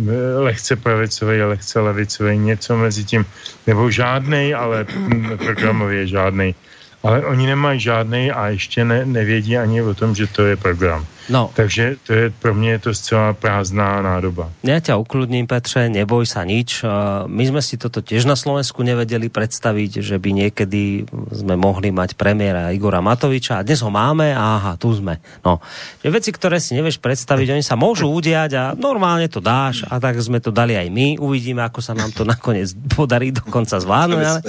eh, 0.00 0.38
lehce 0.38 0.76
pravicový, 0.76 1.42
lehce 1.42 1.80
levicový, 1.80 2.38
něco 2.38 2.76
mezi 2.76 3.04
tím, 3.04 3.26
nebo 3.66 3.90
žádnej, 3.90 4.54
ale 4.54 4.86
hm, 4.88 5.38
programově 5.38 6.06
žádnej. 6.06 6.54
Ale 7.02 7.24
oni 7.26 7.46
nemají 7.46 7.80
žádnej 7.80 8.32
a 8.32 8.48
ještě 8.48 8.84
ne, 8.84 9.04
nevědí 9.06 9.58
ani 9.58 9.82
o 9.82 9.94
tom, 9.94 10.14
že 10.14 10.26
to 10.26 10.44
je 10.46 10.56
program. 10.56 11.06
No. 11.28 11.50
Takže 11.52 12.00
to 12.06 12.12
je, 12.12 12.24
pro 12.30 12.54
mě 12.54 12.70
je 12.70 12.78
to 12.78 12.90
zcela 12.94 13.32
prázdná 13.32 14.02
nádoba. 14.02 14.48
Ja 14.64 14.80
ťa 14.80 14.96
ukludním, 14.96 15.46
Petře, 15.50 15.92
neboj 15.92 16.24
sa 16.24 16.46
nič. 16.46 16.86
My 17.26 17.44
sme 17.44 17.60
si 17.60 17.76
toto 17.76 18.00
tiež 18.00 18.24
na 18.24 18.38
Slovensku 18.38 18.80
nevedeli 18.86 19.28
predstaviť, 19.28 20.00
že 20.00 20.16
by 20.16 20.30
niekedy 20.32 21.10
sme 21.34 21.54
mohli 21.58 21.90
mať 21.90 22.14
premiéra 22.14 22.70
Igora 22.70 23.02
Matoviča 23.02 23.60
a 23.60 23.66
dnes 23.66 23.82
ho 23.82 23.90
máme 23.90 24.30
a 24.30 24.44
aha, 24.62 24.72
tu 24.78 24.94
sme. 24.94 25.18
No. 25.42 25.58
Že 26.00 26.08
veci, 26.14 26.30
ktoré 26.30 26.62
si 26.62 26.78
nevieš 26.78 27.02
predstaviť, 27.02 27.58
oni 27.58 27.64
sa 27.66 27.74
môžu 27.74 28.06
udiať 28.06 28.50
a 28.54 28.64
normálne 28.78 29.26
to 29.26 29.42
dáš 29.42 29.82
a 29.90 29.98
tak 29.98 30.18
sme 30.22 30.38
to 30.38 30.54
dali 30.54 30.78
aj 30.78 30.88
my. 30.88 31.18
Uvidíme, 31.18 31.66
ako 31.66 31.82
sa 31.82 31.92
nám 31.98 32.14
to 32.14 32.22
nakoniec 32.22 32.70
podarí 32.94 33.34
dokonca 33.34 33.82
zvládnuť. 33.82 34.24
Ale 34.24 34.40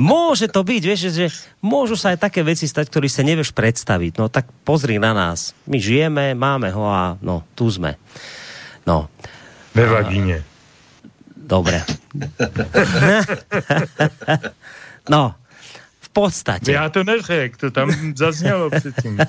môže 0.00 0.48
to 0.48 0.64
byť, 0.64 0.82
vieš, 0.82 1.00
že 1.12 1.26
môžu 1.60 1.98
sa 1.98 2.16
aj 2.16 2.24
také 2.24 2.40
veci 2.40 2.64
stať, 2.64 2.88
ktoré 2.88 3.10
sa 3.12 3.20
nevieš 3.26 3.52
predstaviť. 3.52 4.12
No 4.16 4.32
tak 4.32 4.48
pozri 4.64 4.96
na 4.96 5.12
nás. 5.12 5.52
My 5.68 5.76
žijeme, 5.76 6.15
máme 6.34 6.70
ho 6.70 6.84
a 6.88 7.18
no, 7.22 7.42
tu 7.54 7.70
sme. 7.70 7.94
No, 8.86 9.08
Ve 9.74 9.86
vagíně. 9.86 10.42
dobre. 11.36 11.84
no, 15.10 15.34
v 16.00 16.08
podstate. 16.08 16.72
Já 16.72 16.88
to 16.88 17.04
neřek, 17.04 17.56
to 17.56 17.70
tam 17.70 17.90
zaznělo 18.16 18.70
předtím. 18.70 19.18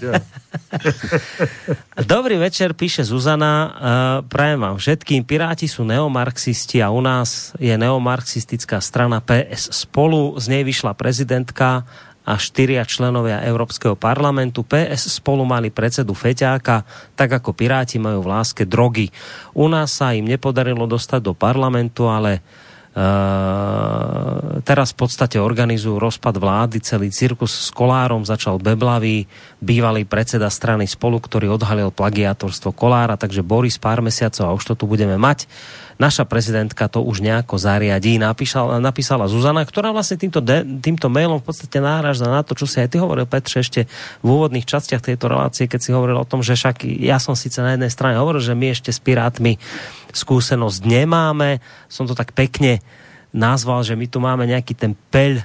Dobrý 2.07 2.37
večer, 2.37 2.73
píše 2.73 3.03
Zuzana. 3.03 3.75
Uh, 3.75 4.27
prajem 4.27 4.59
vám 4.59 4.77
všetkým. 4.77 5.23
Piráti 5.27 5.67
sú 5.67 5.83
neomarxisti 5.83 6.79
a 6.79 6.87
u 6.89 7.03
nás 7.03 7.51
je 7.59 7.75
neomarxistická 7.75 8.79
strana 8.79 9.19
PS 9.19 9.83
spolu. 9.83 10.39
Z 10.39 10.47
nej 10.47 10.63
vyšla 10.63 10.95
prezidentka 10.95 11.83
a 12.27 12.35
štyria 12.35 12.83
členovia 12.83 13.39
Európskeho 13.47 13.95
parlamentu. 13.95 14.67
PS 14.67 15.07
spolu 15.23 15.47
mali 15.47 15.71
predsedu 15.71 16.11
Feťáka, 16.11 16.83
tak 17.15 17.39
ako 17.39 17.55
Piráti 17.55 17.95
majú 17.95 18.27
v 18.27 18.31
láske 18.35 18.67
drogy. 18.67 19.07
U 19.55 19.71
nás 19.71 19.95
sa 19.95 20.11
im 20.11 20.27
nepodarilo 20.27 20.83
dostať 20.83 21.23
do 21.23 21.31
parlamentu, 21.31 22.11
ale 22.11 22.43
Uh, 22.97 24.57
teraz 24.65 24.89
v 24.89 25.05
podstate 25.05 25.37
organizujú 25.37 26.01
rozpad 26.01 26.33
vlády, 26.41 26.81
celý 26.81 27.13
cirkus 27.13 27.53
s 27.53 27.69
Kolárom 27.69 28.25
začal 28.25 28.57
Beblavý, 28.57 29.29
bývalý 29.61 30.01
predseda 30.01 30.49
strany 30.49 30.89
Spolu, 30.89 31.21
ktorý 31.21 31.53
odhalil 31.53 31.93
plagiátorstvo 31.93 32.73
Kolára, 32.73 33.13
takže 33.13 33.45
Boris 33.45 33.77
pár 33.77 34.01
mesiacov 34.01 34.49
a 34.49 34.55
už 34.57 34.73
to 34.73 34.81
tu 34.81 34.89
budeme 34.89 35.13
mať. 35.13 35.45
Naša 35.97 36.29
prezidentka 36.29 36.85
to 36.85 37.01
už 37.01 37.25
nejako 37.25 37.57
zariadí, 37.57 38.21
napísala, 38.21 38.77
napísala 38.77 39.25
Zuzana, 39.25 39.65
ktorá 39.65 39.89
vlastne 39.89 40.21
týmto, 40.21 40.45
de, 40.45 40.61
týmto 40.77 41.09
mailom 41.09 41.41
v 41.41 41.49
podstate 41.49 41.81
náraža 41.81 42.29
na 42.29 42.45
to, 42.45 42.53
čo 42.53 42.69
si 42.69 42.77
aj 42.77 42.93
ty 42.93 42.97
hovoril, 43.01 43.25
Petře, 43.25 43.65
ešte 43.65 43.81
v 44.21 44.27
úvodných 44.29 44.69
častiach 44.69 45.01
tejto 45.01 45.25
relácie, 45.25 45.65
keď 45.65 45.79
si 45.81 45.89
hovoril 45.89 46.21
o 46.21 46.29
tom, 46.29 46.45
že 46.45 46.53
však 46.53 46.85
ja 46.85 47.17
som 47.17 47.33
síce 47.33 47.57
na 47.65 47.73
jednej 47.73 47.89
strane 47.89 48.21
hovoril, 48.21 48.45
že 48.45 48.53
my 48.53 48.77
ešte 48.77 48.93
s 48.93 49.01
Pirátmi 49.01 49.57
skúsenosť 50.13 50.85
nemáme, 50.85 51.65
som 51.89 52.05
to 52.05 52.13
tak 52.13 52.29
pekne 52.37 52.77
nazval, 53.33 53.81
že 53.81 53.97
my 53.97 54.05
tu 54.05 54.21
máme 54.21 54.45
nejaký 54.45 54.77
ten 54.77 54.93
peľ 55.09 55.41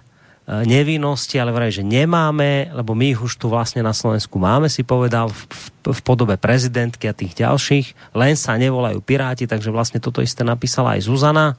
nevinnosti, 0.68 1.40
ale 1.40 1.54
vraj, 1.54 1.72
že 1.72 1.80
nemáme, 1.80 2.68
lebo 2.76 2.92
my 2.92 3.16
ich 3.16 3.20
už 3.24 3.40
tu 3.40 3.48
vlastne 3.48 3.80
na 3.80 3.96
Slovensku 3.96 4.36
máme, 4.36 4.68
si 4.68 4.84
povedal, 4.84 5.32
v, 5.32 5.40
v, 5.48 5.96
v 5.96 6.00
podobe 6.04 6.36
prezidentky 6.36 7.08
a 7.08 7.16
tých 7.16 7.32
ďalších, 7.40 8.12
len 8.12 8.36
sa 8.36 8.60
nevolajú 8.60 9.00
Piráti, 9.00 9.48
takže 9.48 9.72
vlastne 9.72 10.02
toto 10.02 10.20
isté 10.20 10.44
napísala 10.44 11.00
aj 11.00 11.08
Zuzana. 11.08 11.56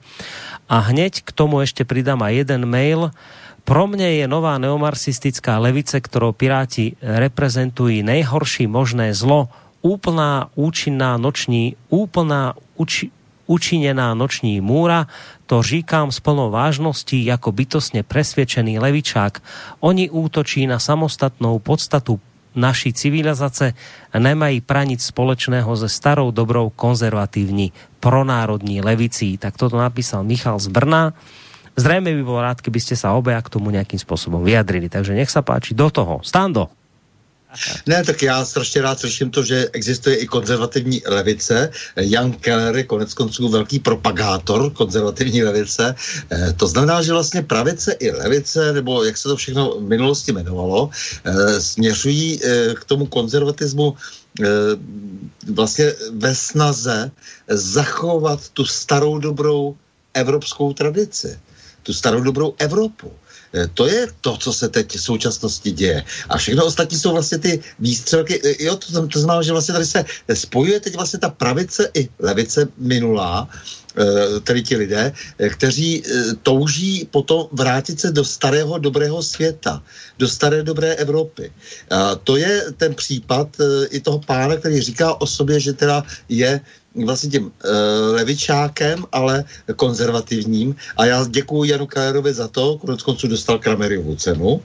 A 0.70 0.80
hneď 0.94 1.26
k 1.26 1.30
tomu 1.34 1.66
ešte 1.66 1.84
pridám 1.84 2.22
aj 2.22 2.46
jeden 2.46 2.70
mail. 2.70 3.10
Pro 3.64 3.88
mne 3.88 4.20
je 4.20 4.26
nová 4.28 4.60
neomarxistická 4.60 5.58
levice, 5.58 5.98
ktorou 5.98 6.36
Piráti 6.36 7.00
reprezentují 7.02 8.04
nejhorší 8.04 8.70
možné 8.70 9.16
zlo, 9.16 9.50
úplná 9.84 10.52
účinná 10.56 11.20
noční, 11.20 11.76
úplná 11.92 12.56
uči, 12.80 13.12
učinená 13.48 14.16
noční 14.16 14.64
múra, 14.64 15.12
to 15.46 15.62
říkám 15.62 16.12
s 16.12 16.20
plnou 16.20 16.52
vážností 16.52 17.26
jako 17.26 17.52
bytostne 17.52 18.04
presvedčený 18.04 18.80
levičák. 18.80 19.44
Oni 19.84 20.10
útočí 20.10 20.68
na 20.68 20.80
samostatnou 20.80 21.60
podstatu 21.60 22.20
naší 22.56 22.94
civilizace 22.94 23.74
a 24.14 24.16
nemají 24.20 24.62
pranic 24.62 25.02
společného 25.04 25.78
se 25.78 25.90
starou 25.90 26.32
dobrou 26.32 26.70
konzervatívní 26.70 27.74
pronárodní 28.00 28.82
levicí. 28.82 29.38
Tak 29.38 29.58
toto 29.58 29.78
napísal 29.78 30.24
Michal 30.24 30.60
z 30.60 30.68
Brna. 30.68 31.14
Zrejme 31.74 32.14
by 32.14 32.22
bol 32.22 32.38
rád, 32.38 32.62
keby 32.62 32.78
ste 32.78 32.94
sa 32.94 33.18
obaja 33.18 33.42
k 33.42 33.50
tomu 33.50 33.74
nejakým 33.74 33.98
spôsobom 33.98 34.46
vyjadrili. 34.46 34.94
Takže 34.94 35.18
nech 35.18 35.34
sa 35.34 35.42
páči, 35.42 35.74
do 35.74 35.90
toho. 35.90 36.22
Stando. 36.22 36.70
Ne, 37.88 38.04
tak 38.04 38.22
já 38.22 38.46
strašně 38.46 38.82
rád 38.82 39.00
slyším 39.00 39.32
to, 39.32 39.44
že 39.44 39.70
existuje 39.74 40.16
i 40.16 40.28
konzervativní 40.28 41.02
levice. 41.06 41.70
Jan 41.96 42.32
Keller 42.32 42.76
je 42.76 42.84
konec 42.84 43.14
konců 43.14 43.50
velký 43.50 43.80
propagátor 43.80 44.72
konzervativní 44.72 45.44
levice. 45.44 45.96
Eh, 46.32 46.54
To 46.58 46.68
znamená, 46.68 47.02
že 47.02 47.14
vlastně 47.14 47.42
pravice 47.42 47.92
i 47.92 48.12
levice, 48.12 48.74
nebo 48.74 49.04
jak 49.04 49.18
se 49.18 49.30
to 49.30 49.36
všechno 49.36 49.78
v 49.80 49.82
minulosti 49.82 50.32
jmenovalo, 50.32 50.90
eh, 51.24 51.62
směřují 51.62 52.40
eh, 52.44 52.74
k 52.76 52.84
tomu 52.84 53.06
konzervatismu 53.06 53.96
vlastně 55.54 55.94
ve 56.18 56.36
snaze 56.36 57.12
zachovat 57.50 58.50
tu 58.50 58.66
starou 58.66 59.20
dobrou 59.20 59.78
evropskou 60.14 60.74
tradici, 60.74 61.40
tu 61.84 61.94
starou 61.94 62.22
dobrou 62.22 62.54
Evropu. 62.58 63.12
Eh, 63.54 63.68
To 63.74 63.88
je 63.88 64.08
to, 64.22 64.38
co 64.38 64.54
se 64.54 64.70
teď 64.70 64.96
v 64.96 65.02
současnosti 65.02 65.72
děje. 65.72 66.04
A 66.30 66.38
všechno 66.38 66.66
ostatní 66.66 66.98
jsou 66.98 67.12
vlastně 67.12 67.38
ty 67.38 67.62
výstřelky. 67.80 68.42
Eh, 68.44 68.64
Jo, 68.64 68.76
to, 68.76 69.08
to 69.08 69.20
znamená, 69.20 69.42
že 69.42 69.52
vlastně 69.52 69.74
tady 69.74 69.86
se 69.86 70.06
spojuje 70.34 70.80
teď 70.80 70.96
vlastně 70.96 71.20
ta 71.20 71.30
pravice 71.30 71.90
i 71.94 72.10
levice 72.20 72.68
minulá, 72.78 73.50
tedy 74.44 74.64
ti 74.64 74.76
lidé, 74.78 75.14
kteří 75.50 76.04
touží 76.44 77.08
potom 77.12 77.48
vrátit 77.52 78.00
se 78.00 78.12
do 78.12 78.26
starého 78.26 78.78
dobrého 78.78 79.24
světa, 79.24 79.84
do 80.18 80.28
staré 80.28 80.64
dobré 80.64 80.98
Evropy. 80.98 81.54
A 81.90 82.16
to 82.16 82.38
je 82.38 82.66
ten 82.78 82.96
případ 82.96 83.48
i 83.90 84.00
toho 84.00 84.20
pána, 84.20 84.56
který 84.56 84.82
říká 84.82 85.22
o 85.22 85.28
sobě, 85.28 85.60
že 85.60 85.74
teda 85.74 86.04
je 86.30 86.62
vlastně 86.96 87.30
tím 87.30 87.46
uh, 87.46 87.52
levičákem, 88.16 89.06
ale 89.12 89.44
konzervativním. 89.76 90.76
A 90.98 91.06
já 91.06 91.26
děkuji 91.30 91.64
Janu 91.64 91.88
Kajerovi 91.88 92.34
za 92.34 92.48
to, 92.48 92.78
konec 92.78 93.02
konců 93.02 93.28
dostal 93.28 93.60
Krameriovu 93.60 94.16
cenu 94.16 94.48
uh, 94.48 94.62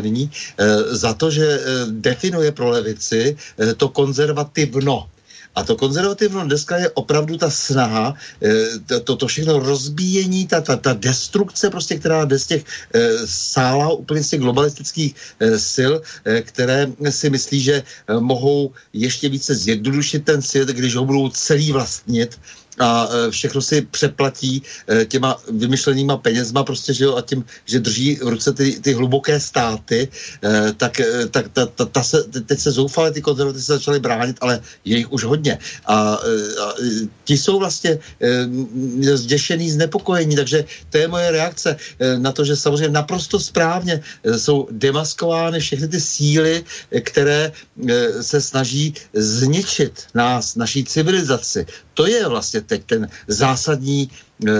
nyní, 0.00 0.30
uh, 0.30 0.66
za 0.96 1.14
to, 1.14 1.30
že 1.30 1.58
uh, 1.58 1.92
definuje 1.92 2.52
pro 2.52 2.68
levici 2.70 3.36
uh, 3.56 3.72
to 3.72 3.88
konzervativno. 3.88 5.08
A 5.54 5.62
to 5.62 5.76
konzervativno 5.76 6.44
dneska 6.44 6.76
je 6.76 6.90
opravdu 6.90 7.36
ta 7.36 7.50
snaha, 7.50 8.14
eh, 8.42 8.78
to, 8.86 9.00
to, 9.00 9.16
to 9.16 9.26
všechno 9.26 9.58
rozbíjení, 9.58 10.46
ta, 10.46 10.60
ta, 10.60 10.76
ta 10.76 10.92
destrukce, 10.92 11.70
prostě, 11.70 11.98
která 11.98 12.24
jde 12.24 12.38
z 12.38 12.46
těch 12.46 12.64
eh, 12.94 13.26
sála 13.26 13.90
úplně 13.92 14.22
z 14.22 14.28
těch 14.30 14.40
globalistických 14.40 15.14
eh, 15.40 15.58
sil, 15.74 15.92
které 16.42 16.86
si 17.10 17.30
myslí, 17.30 17.60
že 17.60 17.82
mohou 18.18 18.72
ještě 18.92 19.28
více 19.28 19.54
zjednodušit 19.54 20.24
ten 20.24 20.42
svět, 20.42 20.68
když 20.68 20.94
ho 20.96 21.04
budou 21.04 21.28
celý 21.28 21.72
vlastnit 21.72 22.38
a 22.80 23.08
eh, 23.08 23.30
všechno 23.30 23.62
si 23.62 23.82
přeplatí 23.82 24.62
eh, 24.88 25.04
těma 25.04 25.36
vymyšlenýma 25.50 26.16
penězma 26.16 26.64
prostě, 26.64 26.94
že 26.94 27.04
jo, 27.04 27.16
a 27.16 27.22
tím, 27.22 27.44
že 27.64 27.80
drží 27.80 28.16
v 28.16 28.28
ruce 28.28 28.52
ty, 28.52 28.80
ty 28.80 28.92
hluboké 28.92 29.40
státy, 29.40 30.08
eh, 30.44 30.72
tak, 30.76 31.00
tak 31.30 31.48
ta, 31.52 31.66
ta, 31.66 31.84
ta 31.84 32.02
se, 32.02 32.22
teď 32.22 32.58
se 32.58 32.70
zoufale 32.70 33.10
ty 33.10 33.20
konzervativci 33.20 33.66
se 33.66 33.72
začaly 33.72 34.00
bránit, 34.00 34.36
ale 34.40 34.60
je 34.84 34.96
jich 34.96 35.12
už 35.12 35.24
hodně. 35.24 35.58
A, 35.86 36.12
a 36.62 36.74
ti 37.24 37.38
jsou 37.38 37.58
vlastně 37.58 37.98
zděšený, 39.14 39.70
znepokojení, 39.70 40.36
takže 40.36 40.64
to 40.90 40.98
je 40.98 41.08
moje 41.08 41.30
reakce 41.30 41.76
na 42.16 42.32
to, 42.32 42.44
že 42.44 42.56
samozřejmě 42.56 42.88
naprosto 42.88 43.40
správně 43.40 44.02
jsou 44.36 44.68
demaskovány 44.70 45.60
všechny 45.60 45.88
ty 45.88 46.00
síly, 46.00 46.64
které 47.00 47.52
se 48.20 48.40
snaží 48.40 48.94
zničit 49.12 50.06
nás, 50.14 50.56
naší 50.56 50.84
civilizaci. 50.84 51.66
To 52.00 52.08
je 52.08 52.28
vlastně 52.28 52.60
teď 52.60 52.80
ten 52.84 53.08
zásadní 53.28 54.08
eh, 54.08 54.52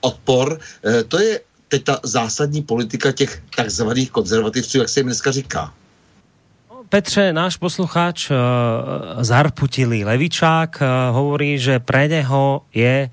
odpor, 0.00 0.56
eh, 0.80 1.04
to 1.04 1.20
je 1.20 1.40
teď 1.68 1.84
ta 1.84 2.00
zásadní 2.02 2.62
politika 2.62 3.12
těch 3.12 3.42
takzvaných 3.56 4.10
konzervativců, 4.10 4.78
jak 4.78 4.88
se 4.88 5.00
jim 5.00 5.06
dneska 5.06 5.30
říká. 5.30 5.72
Petře, 6.88 7.32
náš 7.32 7.56
poslucháč 7.56 8.30
uh, 8.30 8.36
zarputilý 9.20 10.04
Levičák 10.06 10.78
uh, 10.78 10.86
hovorí, 11.10 11.58
že 11.58 11.82
pre 11.82 12.06
neho 12.06 12.62
je, 12.70 13.10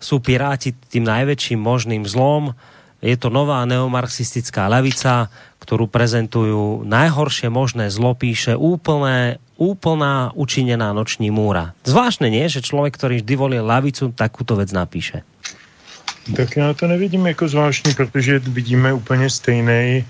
sú 0.00 0.24
Piráti 0.24 0.72
tým 0.72 1.04
najväčším 1.04 1.60
možným 1.60 2.08
zlom. 2.08 2.56
Je 3.04 3.12
to 3.20 3.28
nová 3.28 3.60
neomarxistická 3.68 4.72
levica, 4.72 5.28
ktorú 5.60 5.84
prezentujú 5.86 6.88
najhoršie 6.88 7.52
možné 7.52 7.92
zlo, 7.92 8.16
píše 8.16 8.56
úplné, 8.56 9.36
úplná 9.60 10.32
učinená 10.32 10.96
noční 10.96 11.28
múra. 11.28 11.76
Zvláštne 11.84 12.32
nie, 12.32 12.48
že 12.48 12.64
človek, 12.64 12.96
ktorý 12.96 13.20
vždy 13.20 13.34
volil 13.36 13.64
lavicu, 13.68 14.08
takúto 14.16 14.56
vec 14.56 14.72
napíše. 14.72 15.20
Tak 16.36 16.56
já 16.56 16.74
to 16.74 16.86
nevidím 16.86 17.26
jako 17.26 17.48
zvláštní, 17.48 17.94
protože 17.94 18.38
vidíme 18.38 18.92
úplně 18.92 19.30
stejný 19.30 20.00
eh, 20.00 20.04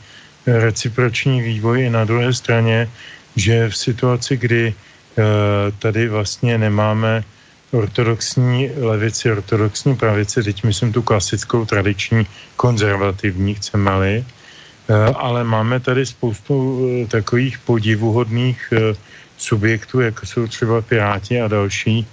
reciproční 0.47 1.43
vývoj 1.43 1.83
i 1.83 1.91
na 1.91 2.05
druhé 2.05 2.33
straně, 2.33 2.89
že 3.37 3.69
v 3.69 3.77
situaci, 3.77 4.37
kdy 4.37 4.75
tady 5.79 6.09
vlastně 6.09 6.59
nemáme 6.59 7.25
ortodoxní 7.73 8.71
levici, 8.77 9.33
ortodoxní 9.33 9.97
pravici, 9.97 10.43
teď 10.43 10.65
myslím 10.65 10.93
tu 10.93 11.03
klasickou, 11.03 11.65
tradiční, 11.65 12.27
konzervativní, 12.57 13.55
chceme-li, 13.55 14.25
ale 15.15 15.45
máme 15.45 15.81
tady 15.81 16.07
spoustu 16.07 16.87
takových 17.11 17.59
podivuhodných 17.59 18.73
subjektů, 19.43 20.01
jako 20.01 20.27
jsou 20.27 20.47
třeba 20.47 20.81
Piráti 20.81 21.41
a 21.41 21.49
další, 21.49 22.07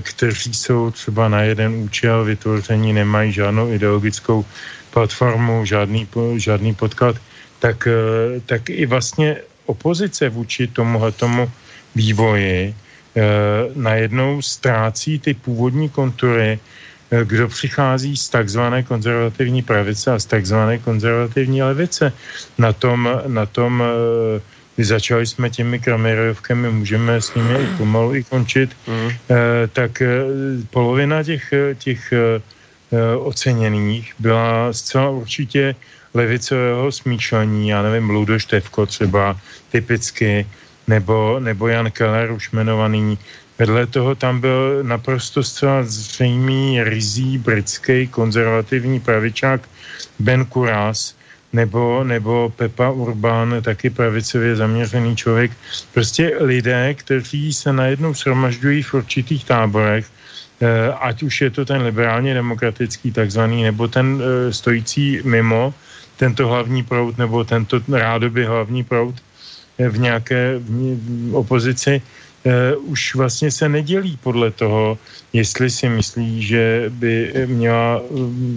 kteří 0.00 0.54
jsou 0.54 0.90
třeba 0.90 1.28
na 1.28 1.42
jeden 1.42 1.74
účel 1.74 2.24
vytvoření, 2.24 2.92
nemají 2.92 3.32
žádnou 3.32 3.72
ideologickou 3.72 4.44
platformu, 4.90 5.64
žádný, 5.64 6.08
žádný 6.36 6.74
podklad, 6.74 7.16
tak, 7.58 7.88
tak 8.46 8.70
i 8.70 8.86
vlastně 8.86 9.36
opozice 9.70 10.28
vůči 10.28 10.66
tomuhle 10.66 11.12
tomu 11.12 11.50
vývoji 11.94 12.74
eh, 12.74 13.22
najednou 13.74 14.42
ztrácí 14.42 15.18
ty 15.18 15.34
původní 15.34 15.88
kontury, 15.88 16.58
eh, 16.58 17.24
kdo 17.24 17.48
přichází 17.48 18.16
z 18.16 18.28
takzvané 18.28 18.82
konzervativní 18.82 19.62
pravice 19.62 20.10
a 20.10 20.18
z 20.18 20.26
takzvané 20.26 20.78
konzervativní 20.78 21.62
levice. 21.62 22.12
Na 22.58 22.72
tom, 22.72 23.06
na 23.26 23.46
tom 23.46 23.82
eh, 23.82 24.40
začali 24.84 25.26
jsme 25.26 25.50
těmi 25.50 25.78
kramerojovkami, 25.78 26.70
můžeme 26.72 27.20
s 27.20 27.34
nimi 27.34 27.54
i 27.54 27.66
pomalu 27.76 28.14
i 28.14 28.24
končit, 28.24 28.76
mm. 28.86 29.10
tak 29.72 30.02
polovina 30.70 31.22
těch, 31.22 31.52
těch 31.78 32.12
oceněných 33.18 34.14
byla 34.18 34.72
zcela 34.72 35.10
určitě 35.10 35.74
levicového 36.14 36.92
smýšlení, 36.92 37.68
já 37.68 37.82
nevím, 37.82 38.10
Ludo 38.10 38.38
Števko 38.38 38.86
třeba, 38.86 39.36
typicky, 39.70 40.46
nebo, 40.86 41.40
nebo 41.40 41.68
Jan 41.68 41.90
Keller 41.90 42.32
už 42.32 42.52
jmenovaný. 42.52 43.18
Vedle 43.58 43.86
toho 43.86 44.14
tam 44.14 44.40
byl 44.40 44.82
naprosto 44.82 45.42
zcela 45.42 45.82
zřejmý 45.82 46.82
rizí 46.82 47.38
britský 47.38 48.08
konzervativní 48.08 49.00
pravičák 49.00 49.68
Ben 50.18 50.44
Kuras, 50.44 51.14
nebo, 51.52 52.04
nebo 52.04 52.52
Pepa 52.56 52.90
Urban, 52.90 53.62
taky 53.62 53.90
pravicově 53.90 54.56
zaměřený 54.56 55.16
člověk. 55.16 55.50
Prostě 55.94 56.32
lidé, 56.40 56.94
kteří 56.94 57.52
se 57.52 57.72
najednou 57.72 58.14
shromažďují 58.14 58.82
v 58.82 58.94
určitých 58.94 59.44
táborech, 59.44 60.06
eh, 60.60 60.92
ať 61.00 61.22
už 61.22 61.40
je 61.40 61.50
to 61.50 61.64
ten 61.64 61.82
liberálně 61.82 62.34
demokratický 62.34 63.12
takzvaný, 63.12 63.62
nebo 63.62 63.88
ten 63.88 64.22
eh, 64.22 64.52
stojící 64.52 65.20
mimo 65.24 65.74
tento 66.16 66.48
hlavní 66.48 66.84
proud, 66.84 67.18
nebo 67.18 67.44
tento 67.44 67.80
rádoby 67.88 68.44
hlavní 68.44 68.84
proud, 68.84 69.14
v 69.88 69.98
nějaké 69.98 70.60
opozici, 71.32 72.02
eh, 72.44 72.76
už 72.76 73.14
vlastně 73.14 73.50
se 73.50 73.68
nedělí 73.68 74.18
podle 74.22 74.50
toho, 74.50 74.98
jestli 75.32 75.70
si 75.70 75.88
myslí, 75.88 76.42
že 76.42 76.84
by 76.88 77.32
měla... 77.46 78.02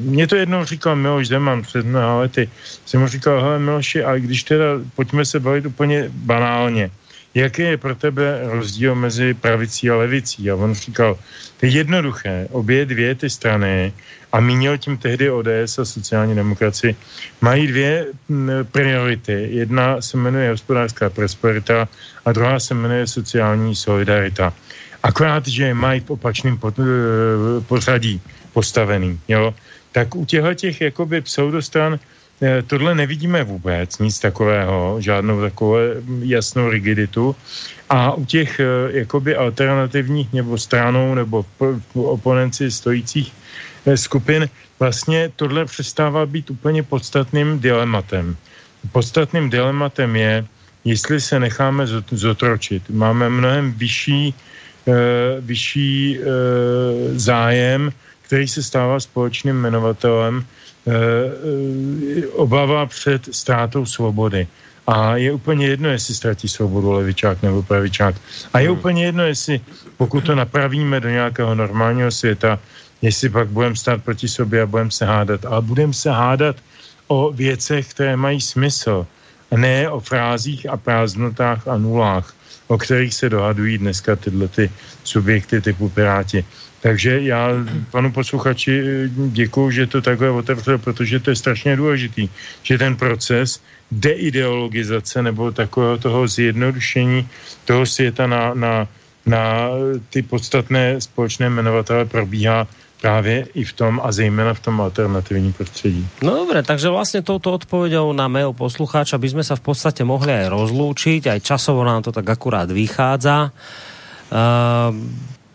Mně 0.03 0.27
to 0.27 0.35
jednou 0.35 0.65
říkal 0.65 0.95
Miloš 0.95 1.27
Zeman 1.27 1.61
před 1.61 1.85
mnoha 1.85 2.19
lety. 2.19 2.49
Jsem 2.85 3.01
mu 3.01 3.07
říkal, 3.07 3.41
hele 3.41 3.59
Miloši, 3.59 4.03
ale 4.03 4.19
když 4.19 4.43
teda, 4.43 4.65
pojďme 4.95 5.25
se 5.25 5.39
bavit 5.39 5.65
úplně 5.65 6.09
banálně. 6.09 6.91
Jaký 7.33 7.61
je 7.61 7.77
pro 7.77 7.95
tebe 7.95 8.39
rozdíl 8.43 8.95
mezi 8.95 9.33
pravicí 9.33 9.89
a 9.89 9.95
levicí? 9.95 10.51
A 10.51 10.55
on 10.55 10.73
říkal, 10.73 11.17
to 11.59 11.65
je 11.65 11.71
jednoduché, 11.71 12.47
obě 12.51 12.85
dvě 12.85 13.15
ty 13.15 13.29
strany 13.29 13.93
a 14.33 14.39
mínil 14.39 14.77
tím 14.77 14.97
tehdy 14.97 15.29
ODS 15.29 15.79
a 15.79 15.85
sociální 15.85 16.35
demokracii, 16.35 16.95
mají 17.41 17.67
dvě 17.67 18.05
priority. 18.71 19.47
Jedna 19.49 20.01
se 20.01 20.17
jmenuje 20.17 20.49
hospodářská 20.49 21.09
prosperita 21.09 21.87
a 22.25 22.31
druhá 22.31 22.59
se 22.59 22.73
jmenuje 22.73 23.07
sociální 23.07 23.75
solidarita. 23.75 24.53
Akorát, 25.03 25.47
že 25.47 25.73
mají 25.73 25.99
v 25.99 26.09
opačném 26.09 26.57
e, 26.57 26.81
pořadí 27.61 28.21
postavený. 28.53 29.19
Jo? 29.27 29.53
Tak 29.91 30.15
u 30.15 30.25
těchto 30.25 30.53
těch 30.53 30.81
jakoby 30.81 31.21
pseudostran 31.21 31.99
e, 32.41 32.61
tohle 32.61 32.95
nevidíme 32.95 33.43
vůbec, 33.43 33.99
nic 33.99 34.19
takového, 34.19 34.97
žádnou 34.99 35.41
takovou 35.41 35.75
jasnou 36.23 36.69
rigiditu. 36.69 37.35
A 37.89 38.13
u 38.13 38.25
těch 38.25 38.59
e, 38.59 38.65
jakoby 38.89 39.35
alternativních 39.35 40.33
nebo 40.33 40.57
stranou 40.57 41.13
nebo 41.15 41.45
oponenci 41.93 42.71
stojících 42.71 43.33
skupin, 43.95 44.49
vlastně 44.79 45.31
tohle 45.35 45.65
přestává 45.65 46.25
být 46.25 46.49
úplně 46.49 46.83
podstatným 46.83 47.59
dilematem. 47.59 48.35
Podstatným 48.91 49.49
dilematem 49.49 50.15
je, 50.15 50.45
jestli 50.83 51.21
se 51.21 51.39
necháme 51.39 51.87
zotročit. 52.11 52.89
Máme 52.89 53.29
mnohem 53.29 53.71
vyšší, 53.71 54.33
uh, 54.85 54.95
vyšší 55.39 56.19
uh, 56.19 56.25
zájem, 57.15 57.91
který 58.21 58.47
se 58.47 58.63
stává 58.63 58.99
společným 58.99 59.55
jmenovatelem, 59.55 60.45
uh, 60.85 60.93
obava 62.35 62.85
před 62.85 63.29
ztrátou 63.31 63.85
svobody. 63.85 64.47
A 64.87 65.15
je 65.15 65.31
úplně 65.31 65.67
jedno, 65.67 65.89
jestli 65.89 66.13
ztratí 66.15 66.47
svobodu 66.47 66.91
levičák 66.91 67.41
nebo 67.41 67.63
pravičák. 67.63 68.15
A 68.53 68.59
je 68.59 68.67
hmm. 68.67 68.77
úplně 68.77 69.05
jedno, 69.05 69.23
jestli 69.23 69.61
pokud 69.97 70.23
to 70.23 70.35
napravíme 70.35 70.99
do 70.99 71.09
nějakého 71.09 71.55
normálního 71.55 72.11
světa, 72.11 72.59
jestli 73.03 73.29
pak 73.29 73.51
budeme 73.51 73.75
stát 73.75 74.03
proti 74.03 74.27
sobě 74.27 74.63
a 74.63 74.65
budeme 74.65 74.91
se 74.91 75.05
hádat. 75.05 75.45
Ale 75.45 75.61
budeme 75.61 75.93
se 75.93 76.11
hádat 76.11 76.55
o 77.07 77.31
věcech, 77.35 77.91
které 77.91 78.15
mají 78.15 78.41
smysl. 78.41 79.05
A 79.51 79.57
ne 79.57 79.89
o 79.89 79.99
frázích 79.99 80.65
a 80.69 80.79
prázdnotách 80.79 81.67
a 81.67 81.77
nulách, 81.77 82.33
o 82.67 82.77
kterých 82.77 83.13
se 83.13 83.29
dohadují 83.29 83.77
dneska 83.77 84.15
tyhle 84.15 84.47
ty 84.47 84.71
subjekty 85.03 85.61
typu 85.61 85.89
Piráti. 85.89 86.45
Takže 86.81 87.21
já 87.21 87.49
panu 87.91 88.11
posluchači 88.11 88.83
děkuju, 89.31 89.71
že 89.71 89.87
to 89.87 90.01
takhle 90.01 90.29
otevřel, 90.29 90.77
protože 90.77 91.19
to 91.19 91.29
je 91.29 91.35
strašně 91.35 91.75
důležitý, 91.75 92.29
že 92.63 92.77
ten 92.77 92.95
proces 92.95 93.59
deideologizace 93.91 95.21
nebo 95.21 95.51
takového 95.51 95.97
toho 95.97 96.27
zjednodušení 96.27 97.27
toho 97.65 97.85
světa 97.85 98.27
na, 98.27 98.53
na, 98.53 98.87
na 99.25 99.69
ty 100.09 100.21
podstatné 100.21 101.01
společné 101.01 101.47
jmenovatele 101.47 102.05
probíhá 102.05 102.67
právě 103.03 103.51
i 103.53 103.67
v 103.67 103.73
tom 103.75 103.99
a 103.99 104.07
zejména 104.11 104.53
v 104.55 104.59
tom 104.59 104.79
alternativním 104.81 105.53
prostředí. 105.53 106.07
No 106.23 106.35
dobré, 106.35 106.63
takže 106.63 106.89
vlastně 106.89 107.21
touto 107.21 107.53
odpověďou 107.53 108.15
na 108.15 108.31
mail 108.31 108.55
poslucháča 108.55 109.19
by 109.19 109.27
sme 109.27 109.43
sa 109.43 109.59
v 109.59 109.63
podstate 109.67 110.07
mohli 110.07 110.31
aj 110.31 110.47
rozlúčiť, 110.47 111.27
aj 111.27 111.43
časovo 111.43 111.83
nám 111.83 112.07
to 112.07 112.15
tak 112.15 112.23
akurát 112.23 112.71
vychádza. 112.71 113.51
Uh, 114.31 114.95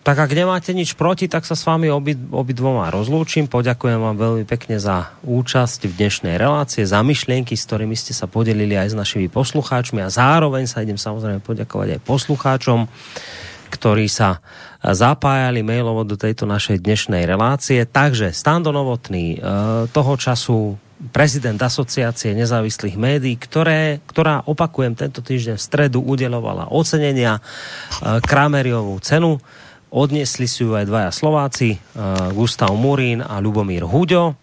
tak 0.05 0.25
ak 0.25 0.33
nemáte 0.33 0.77
nič 0.77 0.93
proti, 0.93 1.25
tak 1.29 1.49
sa 1.49 1.57
s 1.57 1.65
vami 1.65 1.89
obi, 1.89 2.13
obi 2.17 2.53
dvoma 2.53 2.93
rozlúčim. 2.93 3.49
Poďakujem 3.49 3.97
vám 3.97 4.17
veľmi 4.21 4.45
pekne 4.45 4.77
za 4.77 5.17
účasť 5.25 5.89
v 5.89 5.97
dnešnej 6.05 6.37
relácie, 6.37 6.85
za 6.85 7.01
myšlienky, 7.01 7.57
s 7.57 7.65
ktorými 7.65 7.97
ste 7.97 8.13
sa 8.13 8.29
podelili 8.29 8.77
aj 8.77 8.93
s 8.93 8.97
našimi 8.97 9.33
poslucháčmi 9.33 10.05
a 10.05 10.13
zároveň 10.13 10.69
sa 10.69 10.85
idem 10.85 11.01
samozrejme 11.01 11.41
poďakovať 11.41 11.97
aj 11.97 12.01
poslucháčom, 12.05 12.89
ktorí 13.69 14.09
sa 14.09 14.41
zapájali 14.83 15.67
mailovo 15.67 16.07
do 16.07 16.15
tejto 16.15 16.47
našej 16.47 16.81
dnešnej 16.81 17.27
relácie. 17.27 17.83
Takže 17.83 18.31
Stando 18.31 18.71
Novotný, 18.71 19.37
e, 19.37 19.39
toho 19.91 20.13
času 20.15 20.79
prezident 21.15 21.59
asociácie 21.59 22.35
nezávislých 22.35 22.99
médií, 22.99 23.39
ktoré, 23.39 24.03
ktorá, 24.07 24.43
opakujem, 24.47 24.99
tento 24.99 25.23
týždeň 25.23 25.55
v 25.59 25.63
stredu 25.63 25.99
udelovala 26.03 26.71
ocenenia 26.71 27.39
e, 27.39 27.43
Krameriovú 28.23 28.99
cenu. 29.03 29.43
Odniesli 29.89 30.45
si 30.45 30.63
ju 30.63 30.77
aj 30.77 30.87
dvaja 30.87 31.11
Slováci, 31.11 31.75
e, 31.75 31.79
Gustav 32.33 32.71
Murín 32.79 33.21
a 33.21 33.43
Lubomír 33.43 33.83
Huďo, 33.83 34.39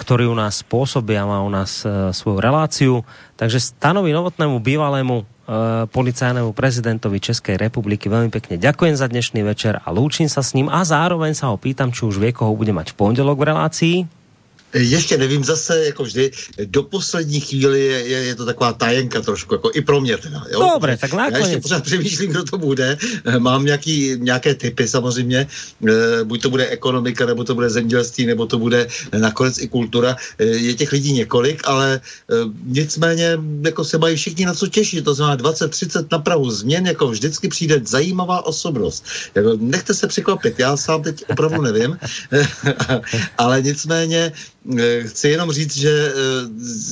ktorí 0.00 0.24
u 0.24 0.32
nás 0.32 0.64
pôsobia, 0.64 1.28
má 1.28 1.44
u 1.44 1.52
nás 1.52 1.84
svoju 2.16 2.40
reláciu. 2.40 3.04
Takže 3.36 3.60
stanovi 3.60 4.16
novotnému 4.16 4.56
bývalému 4.56 5.28
policajnému 5.90 6.54
prezidentovi 6.54 7.18
Českej 7.18 7.58
republiky 7.58 8.06
veľmi 8.06 8.30
pekne 8.30 8.54
ďakujem 8.54 8.94
za 8.94 9.10
dnešný 9.10 9.42
večer 9.42 9.82
a 9.82 9.88
lúčim 9.90 10.30
sa 10.30 10.46
s 10.46 10.54
ním 10.54 10.70
a 10.70 10.86
zároveň 10.86 11.34
sa 11.34 11.50
ho 11.50 11.58
pýtam, 11.58 11.90
či 11.90 12.06
už 12.06 12.22
vie, 12.22 12.30
koho 12.30 12.54
bude 12.54 12.70
mať 12.70 12.94
v 12.94 12.98
pondelok 12.98 13.42
v 13.42 13.48
relácii. 13.50 13.96
Ještě 14.74 15.16
nevím 15.16 15.44
zase, 15.44 15.84
jako 15.84 16.02
vždy, 16.02 16.30
do 16.64 16.82
poslední 16.82 17.40
chvíli 17.40 17.80
je, 17.86 17.98
je, 17.98 18.18
je 18.18 18.34
to 18.34 18.46
taková 18.46 18.72
tajenka 18.72 19.20
trošku, 19.20 19.54
jako 19.54 19.70
i 19.74 19.80
pro 19.80 20.00
mě 20.00 20.16
teda. 20.16 20.44
Jo? 20.52 20.70
Dobre, 20.74 20.96
tak 20.96 21.12
nakonec. 21.12 21.40
Já 21.40 21.46
ještě 21.46 21.60
pořád 21.60 21.84
přemýšlím, 21.84 22.30
kdo 22.30 22.44
to 22.44 22.58
bude. 22.58 22.98
Mám 23.38 23.64
nějaký, 23.64 24.14
nějaké 24.18 24.54
typy 24.54 24.88
samozřejmě. 24.88 25.46
E, 25.88 26.24
buď 26.24 26.42
to 26.42 26.50
bude 26.50 26.68
ekonomika, 26.68 27.26
nebo 27.26 27.44
to 27.44 27.54
bude 27.54 27.70
zemědělství, 27.70 28.26
nebo 28.26 28.46
to 28.46 28.58
bude 28.58 28.88
nakonec 29.18 29.58
i 29.58 29.68
kultura. 29.68 30.16
Je 30.38 30.74
těch 30.74 30.92
lidí 30.92 31.12
několik, 31.12 31.62
ale 31.64 32.00
nicméně 32.64 33.38
jako 33.62 33.84
se 33.84 33.98
mají 33.98 34.16
všichni 34.16 34.46
na 34.46 34.54
co 34.54 34.66
těšit. 34.66 35.04
To 35.04 35.14
znamená 35.14 35.36
20-30 35.36 36.06
na 36.12 36.18
Prahu 36.18 36.50
změn, 36.50 36.86
jako 36.86 37.08
vždycky 37.08 37.48
přijde 37.48 37.80
zajímavá 37.84 38.46
osobnost. 38.46 39.04
Jako, 39.34 39.56
nechte 39.60 39.94
se 39.94 40.06
překvapit, 40.06 40.58
já 40.58 40.76
sám 40.76 41.02
teď 41.02 41.24
opravdu 41.28 41.62
nevím, 41.62 41.98
ale 43.38 43.62
nicméně 43.62 44.32
eh, 44.32 44.59
chci 45.06 45.28
jenom 45.28 45.52
říct, 45.52 45.76
že 45.76 45.90
eh, 45.90 46.14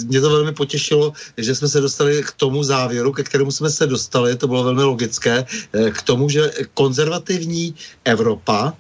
mě 0.07 0.21
to 0.21 0.31
velmi 0.31 0.53
potěšilo, 0.53 1.13
že 1.37 1.55
jsme 1.55 1.69
se 1.69 1.81
dostali 1.81 2.23
k 2.23 2.33
tomu 2.33 2.65
závěru, 2.65 3.13
ke 3.13 3.23
kterému 3.23 3.51
jsme 3.51 3.71
se 3.71 3.87
dostali, 3.87 4.37
to 4.37 4.49
bylo 4.49 4.65
velmi 4.65 4.83
logické, 4.83 5.45
eh, 5.45 5.91
k 5.91 6.03
tomu, 6.03 6.29
že 6.29 6.53
konzervativní 6.75 7.75
Evropa 8.05 8.73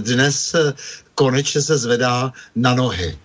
dnes 0.00 0.54
konečně 1.14 1.62
se 1.62 1.78
zvedá 1.78 2.32
na 2.56 2.74
nohy. 2.74 3.18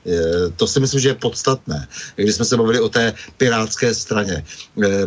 To 0.56 0.68
si 0.68 0.80
myslím, 0.80 1.00
že 1.00 1.10
je 1.10 1.24
podstatné, 1.24 1.88
když 2.16 2.36
jsme 2.36 2.46
se 2.46 2.58
bavili 2.58 2.80
o 2.80 2.90
té 2.90 3.14
pirátské 3.38 3.96
straně. 3.96 4.44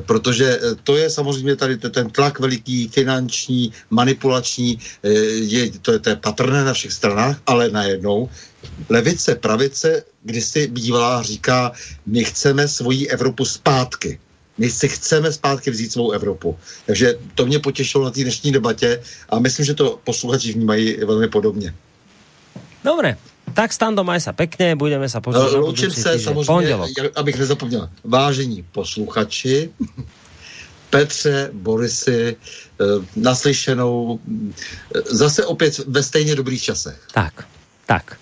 Protože 0.07 0.61
to 0.85 0.97
je 0.97 1.11
samozřejmě 1.11 1.57
tady 1.57 1.77
ten 1.77 2.11
tlak 2.11 2.41
veliký, 2.41 2.89
finanční, 2.89 3.73
manipulační, 3.91 4.79
je, 5.33 5.71
to, 5.83 5.93
je, 5.93 5.99
to 5.99 6.09
je 6.09 6.17
patrné 6.17 6.65
na 6.65 6.73
všech 6.73 6.93
stranách, 6.93 7.37
ale 7.47 7.69
najednou 7.69 8.29
levice, 8.89 9.35
pravice 9.35 10.05
kdysi 10.23 10.67
bývalá 10.67 11.23
říká, 11.23 11.73
my 12.07 12.25
chceme 12.25 12.69
svoji 12.69 13.09
Evropu 13.09 13.45
zpátky. 13.45 14.21
My 14.59 14.71
si 14.71 14.89
chceme 14.89 15.33
zpátky 15.33 15.71
vzít 15.71 15.93
svou 15.93 16.11
Evropu. 16.11 16.59
Takže 16.87 17.19
to 17.35 17.47
mě 17.47 17.59
potěšilo 17.59 18.05
na 18.05 18.11
té 18.11 18.21
dnešní 18.21 18.53
debatě 18.53 19.03
a 19.29 19.39
myslím, 19.39 19.67
že 19.67 19.75
to 19.75 20.01
posluchači 20.05 20.53
vnímají 20.53 20.97
velmi 21.05 21.29
podobně. 21.29 21.75
Dobre, 22.85 23.17
tak 23.55 23.73
Stando, 23.73 24.05
maj 24.07 24.21
sa 24.23 24.33
pekne, 24.33 24.79
budeme 24.79 25.05
sa 25.11 25.21
pozrieť 25.21 25.53
uh, 25.53 25.61
Loučím 25.61 25.91
se 25.91 26.19
samozřejmě, 26.19 26.47
pondělok. 26.47 26.89
abych 27.15 27.39
nezapomněl. 27.39 27.91
Vážení 28.05 28.63
posluchači, 28.73 29.71
Petře, 30.91 31.51
Borisy, 31.53 32.37
uh, 32.81 33.05
naslyšenou, 33.17 33.95
uh, 34.13 34.51
zase 35.07 35.47
opět 35.47 35.79
ve 35.79 36.03
stejně 36.03 36.35
dobrých 36.35 36.63
časech. 36.63 37.07
Tak, 37.13 37.45
tak. 37.87 38.17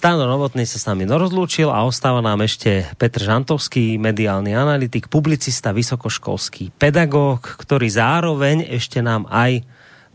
Stano 0.00 0.24
Novotný 0.24 0.64
sa 0.64 0.80
s 0.80 0.88
nami 0.88 1.04
rozlúčil 1.04 1.68
a 1.68 1.84
ostáva 1.84 2.24
nám 2.24 2.40
ešte 2.40 2.88
Petr 2.96 3.20
Žantovský, 3.20 4.00
mediálny 4.00 4.56
analytik, 4.56 5.12
publicista, 5.12 5.76
vysokoškolský 5.76 6.72
pedagóg, 6.80 7.44
ktorý 7.60 7.84
zároveň 7.84 8.64
ešte 8.80 9.04
nám 9.04 9.28
aj 9.28 9.60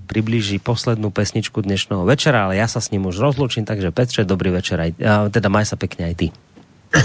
priblíži 0.10 0.58
poslednú 0.58 1.14
pesničku 1.14 1.62
dnešného 1.62 2.02
večera, 2.02 2.50
ale 2.50 2.58
ja 2.58 2.66
sa 2.66 2.82
s 2.82 2.90
ním 2.90 3.06
už 3.06 3.22
rozlúčim, 3.22 3.62
takže 3.62 3.94
Petře, 3.94 4.26
dobrý 4.26 4.58
večer, 4.58 4.82
aj, 4.82 4.92
teda 5.30 5.54
maj 5.54 5.70
sa 5.70 5.78
pekne 5.78 6.10
aj 6.10 6.16
ty. 6.18 6.28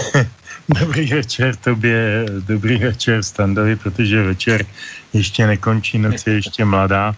Dobrý 0.81 1.05
večer 1.21 1.61
tobě, 1.61 2.25
dobrý 2.49 2.77
večer 2.81 3.23
Standovi, 3.23 3.77
protože 3.77 4.23
večer 4.23 4.65
ještě 5.13 5.47
nekončí, 5.47 5.99
noc 5.99 6.27
je 6.27 6.33
ještě 6.33 6.65
mladá, 6.65 7.13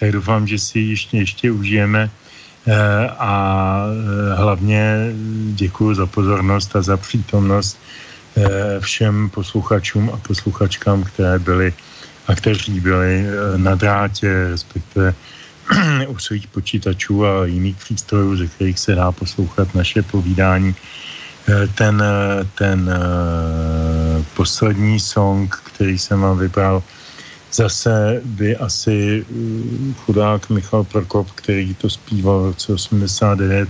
tak 0.00 0.12
doufám, 0.12 0.46
že 0.46 0.58
si 0.58 0.78
ještě, 0.80 1.16
ještě 1.16 1.50
užijeme 1.50 2.10
a 3.18 3.84
eh, 3.86 4.34
hlavně 4.34 5.12
děkuji 5.52 5.94
za 5.94 6.06
pozornost 6.06 6.76
a 6.76 6.82
za 6.82 6.96
přítomnost 6.96 7.78
eh, 8.36 8.80
všem 8.80 9.30
posluchačům 9.30 10.10
a 10.14 10.16
posluchačkám, 10.16 11.04
které 11.04 11.38
byly 11.38 11.74
a 12.26 12.34
kteří 12.34 12.80
byli 12.80 13.26
na 13.56 13.74
drátě, 13.74 14.48
respektive 14.48 15.14
u 16.08 16.18
svých 16.18 16.46
počítačů 16.46 17.26
a 17.26 17.46
jiných 17.46 17.76
přístrojů, 17.76 18.36
ze 18.36 18.46
kterých 18.46 18.78
se 18.78 18.94
dá 18.94 19.12
poslouchat 19.12 19.74
naše 19.74 20.02
povídání. 20.02 20.74
Ten, 21.74 22.02
ten 22.54 22.90
poslední 24.36 25.00
song, 25.00 25.56
který 25.64 25.98
jsem 25.98 26.20
vám 26.20 26.38
vybral, 26.38 26.82
Zase 27.54 28.20
by 28.24 28.56
asi 28.56 29.24
mm, 29.30 29.94
chudák 29.98 30.50
Michal 30.50 30.84
Prokop, 30.84 31.30
který 31.30 31.74
to 31.74 31.90
zpíval 31.90 32.42
v 32.42 32.46
roce 32.46 32.72
89, 32.72 33.68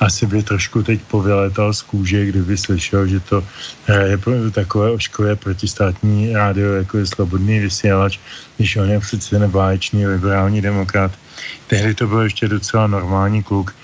asi 0.00 0.26
by 0.26 0.42
trošku 0.42 0.82
teď 0.82 1.00
povyletal 1.00 1.72
z 1.72 1.82
kůže, 1.82 2.26
kdyby 2.26 2.56
slyšel, 2.56 3.06
že 3.06 3.20
to 3.20 3.44
je 4.04 4.18
takové 4.50 4.90
oškové 4.90 5.36
protistátní 5.36 6.32
rádio, 6.32 6.72
jako 6.72 6.98
je 6.98 7.06
Slobodný 7.06 7.58
vysílač, 7.58 8.18
když 8.56 8.76
on 8.76 8.90
je 8.90 9.00
přece 9.00 9.38
ten 9.38 9.50
báječný 9.50 10.06
liberální 10.06 10.60
demokrat. 10.60 11.12
Tehdy 11.66 11.94
to 11.94 12.06
byl 12.06 12.20
ještě 12.20 12.48
docela 12.48 12.86
normální 12.86 13.42
kluk 13.42 13.74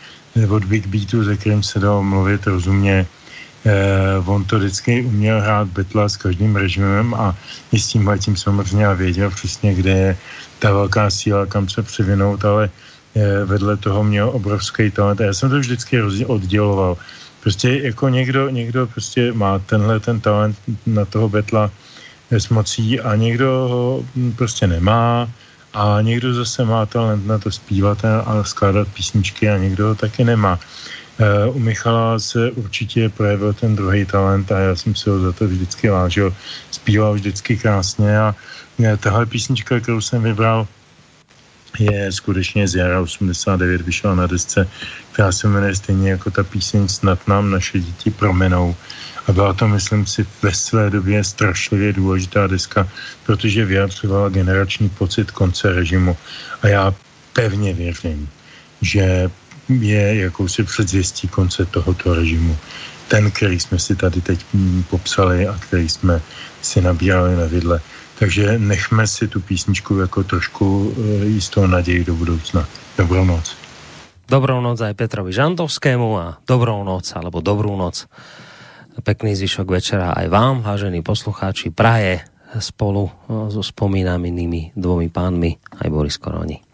od 0.49 0.65
Big 0.65 0.87
Beatu, 0.87 1.25
ze 1.25 1.37
kterým 1.37 1.63
se 1.63 1.79
dalo 1.79 2.03
mluvit 2.03 2.47
rozumně 2.47 3.07
Eh, 3.63 4.19
on 4.27 4.45
to 4.45 4.59
vždycky 4.59 5.03
uměl 5.07 5.41
hrát 5.41 5.69
betla 5.69 6.09
s 6.09 6.17
každým 6.17 6.57
režimem 6.57 7.15
a 7.15 7.37
i 7.73 7.79
s 7.79 7.87
tím 7.89 8.11
tím 8.19 8.37
samozřejmě 8.37 8.95
věděl 8.95 9.31
přesně, 9.31 9.75
kde 9.75 9.91
je 9.91 10.17
ta 10.59 10.73
velká 10.73 11.11
síla, 11.11 11.47
kam 11.47 11.69
se 11.69 11.83
přivinout, 11.83 12.45
ale 12.45 12.71
eh, 13.15 13.45
vedle 13.45 13.77
toho 13.77 14.03
měl 14.05 14.31
obrovský 14.35 14.91
talent 14.91 15.21
a 15.21 15.25
já 15.25 15.35
jsem 15.35 15.51
to 15.51 15.59
vždycky 15.59 16.03
odděloval. 16.27 16.99
Prostě 17.41 17.79
jako 17.83 18.09
někdo, 18.09 18.49
někdo 18.49 18.87
prostě 18.87 19.33
má 19.33 19.59
tenhle 19.59 20.01
ten 20.01 20.21
talent 20.21 20.57
na 20.87 21.05
toho 21.05 21.29
betla 21.29 21.71
s 22.31 22.49
mocí 22.49 23.01
a 23.01 23.15
někdo 23.15 23.51
ho 23.71 24.05
prostě 24.37 24.67
nemá 24.67 25.29
a 25.75 25.99
někdo 26.03 26.35
zase 26.35 26.65
má 26.65 26.87
talent 26.87 27.27
na 27.27 27.39
to 27.39 27.51
zpívat 27.51 28.05
a 28.05 28.45
skládat 28.45 28.89
písničky 28.89 29.51
a 29.51 29.59
někdo 29.59 29.87
ho 29.89 29.95
taky 29.95 30.25
nemá. 30.25 30.59
Eh, 31.23 31.47
u 31.47 31.59
Michala 31.59 32.19
se 32.19 32.51
určitě 32.51 33.09
projevil 33.09 33.53
ten 33.53 33.77
druhý 33.77 34.05
talent 34.05 34.53
a 34.53 34.59
já 34.59 34.77
jsem 34.77 34.95
si 34.95 35.11
ho 35.11 35.21
za 35.21 35.33
to 35.33 35.47
vždycky 35.47 35.89
vážil. 35.89 36.35
Zpíval 36.71 37.15
vždycky 37.15 37.57
krásně 37.57 38.19
a 38.19 38.35
eh, 38.83 38.97
tahle 38.97 39.27
písnička, 39.27 39.81
kterou 39.81 40.01
jsem 40.01 40.23
vybral, 40.23 40.67
je 41.79 42.13
skutečně 42.13 42.69
z 42.69 42.75
jara 42.75 43.01
89, 43.01 43.81
vyšla 43.81 44.15
na 44.15 44.27
desce, 44.27 44.69
která 45.13 45.33
se 45.33 45.49
jmenuje 45.49 45.77
stejně 45.77 46.11
jako 46.11 46.31
ta 46.31 46.43
píseň 46.43 46.89
Snad 46.89 47.29
nám 47.29 47.51
naše 47.51 47.81
děti 47.81 48.11
promenou. 48.11 48.75
A 49.27 49.33
byla 49.33 49.53
to, 49.53 49.69
myslím 49.69 50.07
si, 50.07 50.27
ve 50.43 50.55
své 50.55 50.91
době 50.91 51.25
strašlivě 51.25 51.93
důležitá 51.93 52.47
deska, 52.47 52.89
protože 53.27 53.65
vyjadřovala 53.65 54.29
generační 54.29 54.89
pocit 54.89 55.31
konce 55.31 55.73
režimu. 55.73 56.17
A 56.63 56.69
já 56.69 56.95
pevně 57.33 57.75
věřím, 57.75 58.29
že 58.83 59.31
je 59.69 60.17
jakousi 60.17 60.63
předzvěstí 60.63 61.29
konce 61.29 61.65
tohoto 61.67 62.15
režimu. 62.15 62.57
Ten, 63.09 63.31
který 63.31 63.61
jsme 63.61 63.79
si 63.79 63.97
tady 63.97 64.21
teď 64.21 64.41
popsali 64.91 65.49
a 65.49 65.59
který 65.61 65.89
jsme 65.89 66.21
si 66.63 66.81
nabírali 66.81 67.37
na 67.37 67.47
vidle. 67.47 67.81
Takže 68.19 68.59
nechme 68.59 69.07
si 69.07 69.29
tu 69.29 69.41
písničku 69.41 69.99
jako 69.99 70.25
trošku 70.25 70.95
eh, 70.95 71.25
jistou 71.25 71.67
naději 71.67 72.05
do 72.05 72.15
budoucna. 72.15 72.69
Dobrou 72.99 73.25
noc. 73.25 73.57
Dobrou 74.31 74.65
noc 74.65 74.81
aj 74.81 74.95
Petrovi 74.95 75.29
Žantovskému 75.35 76.09
a 76.17 76.41
dobrou 76.49 76.81
noc, 76.87 77.05
alebo 77.13 77.45
dobrou 77.45 77.77
noc. 77.77 78.09
Pekný 79.05 79.37
zvyšok 79.37 79.69
večera 79.69 80.15
aj 80.17 80.27
vám, 80.33 80.65
vážení 80.65 81.05
poslucháči. 81.05 81.69
Praje 81.69 82.25
spolu 82.57 83.11
eh, 83.11 83.51
so 83.53 83.61
spomínanými 83.61 84.73
dvomi 84.79 85.09
pánmi 85.13 85.59
aj 85.85 85.89
Boris 85.91 86.17
Koroni. 86.17 86.72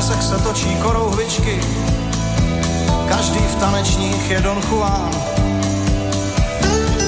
řetězek 0.00 0.22
se 0.22 0.44
točí 0.44 0.76
korouhvičky, 0.82 1.60
každý 3.08 3.38
v 3.38 3.54
tanečních 3.54 4.30
je 4.30 4.40
Don 4.40 4.60
Juan. 4.70 5.10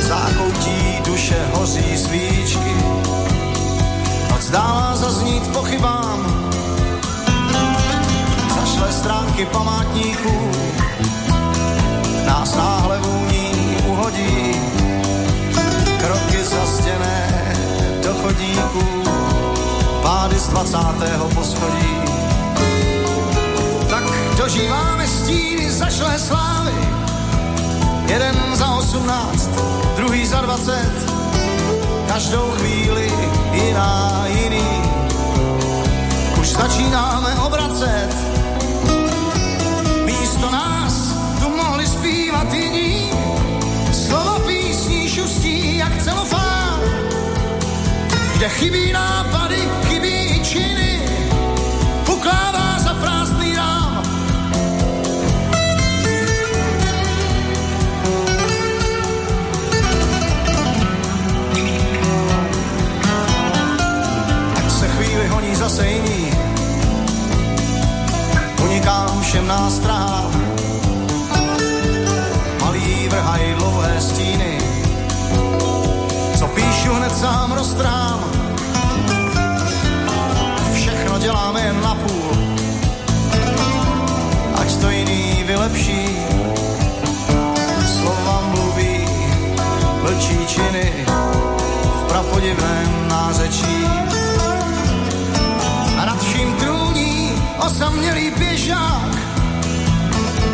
Zákoutí 0.01 1.01
duše 1.05 1.47
hoří 1.52 1.98
svíčky, 1.98 2.74
noc 4.31 4.51
dává 4.51 4.97
zaznít 4.97 5.48
pochybám. 5.52 6.51
Zašle 8.55 8.93
stránky 8.93 9.47
památníků, 9.47 10.51
nás 12.27 12.56
náhle 12.56 12.98
vůní 12.98 13.77
uhodí, 13.86 14.55
kroky 16.01 16.44
zastěné 16.44 17.55
do 18.02 18.14
chodíků, 18.14 19.02
pády 20.02 20.39
z 20.39 20.48
20. 20.48 20.78
poschodí. 21.35 22.11
Tak 24.53 24.61
dožíváme 24.61 25.07
stíny 25.09 25.70
zašlé 25.70 26.19
slávy, 26.19 26.73
jeden 28.09 28.37
za 28.53 28.74
18, 28.74 29.51
druhý 29.97 30.27
za 30.27 30.41
20, 30.41 30.73
každou 32.07 32.51
chvíli 32.51 33.12
jiná 33.53 34.24
jiný. 34.29 34.83
Už 36.41 36.49
začínáme 36.53 37.35
obracet, 37.35 38.09
místo 40.05 40.51
nás 40.51 41.15
tu 41.41 41.49
mohli 41.57 41.87
zpívat 41.87 42.53
jiní. 42.53 43.11
Slovo 43.93 44.39
písní 44.47 45.09
šustí 45.09 45.77
jak 45.77 46.03
celofán, 46.03 46.81
kde 48.37 48.49
chybí 48.49 48.93
nápady, 48.93 49.69
chybí 49.89 50.37
i 50.37 50.41
činy, 50.45 51.01
ukládá 52.12 52.72
jiní, 65.81 66.32
unikám 68.65 69.20
všem 69.23 69.47
nástrahám, 69.47 70.31
malý 72.61 73.09
vrhají 73.09 73.55
dlouhé 73.55 74.01
stíny, 74.01 74.59
co 76.39 76.47
píšu 76.47 76.93
hned 76.94 77.16
sám 77.16 77.53
roztrám. 77.53 78.20
Všechno 80.74 81.19
děláme 81.19 81.61
jen 81.61 81.81
na 81.82 81.94
půl, 81.94 82.36
ať 84.55 84.77
to 84.77 84.90
jiný 84.90 85.44
vylepší. 85.47 86.19
Slova 87.86 88.43
mluví, 88.55 89.07
mlčí 90.03 90.47
činy 90.47 90.93
v 91.94 92.09
prapodivném 92.09 93.09
nářečí. 93.09 94.11
Osamělý 97.66 98.30
běžák, 98.30 99.16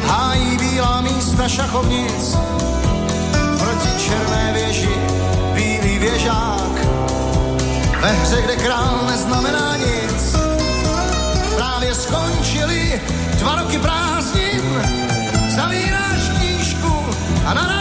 hájí 0.06 0.56
bílá 0.58 1.00
místa 1.00 1.48
šachovnic, 1.48 2.36
proti 3.58 3.88
černé 3.98 4.52
věži 4.52 4.96
bílý 5.54 5.98
věžák. 5.98 6.86
Ve 8.00 8.12
hře, 8.12 8.42
kde 8.42 8.56
král 8.56 9.00
neznamená 9.06 9.76
nic, 9.76 10.36
právě 11.56 11.94
skončili 11.94 13.00
dva 13.38 13.54
roky 13.54 13.78
prázdnin. 13.78 14.82
Zavíráš 15.56 16.28
knížku 16.38 17.04
a 17.46 17.54
na 17.54 17.77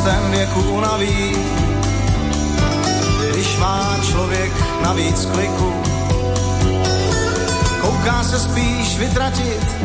jistém 0.00 0.30
věku 0.30 0.60
unaví, 0.60 1.36
když 3.30 3.56
má 3.56 3.96
člověk 4.02 4.52
navíc 4.82 5.24
kliku. 5.24 5.74
Kouká 7.80 8.22
se 8.22 8.38
spíš 8.40 8.98
vytratit, 8.98 9.76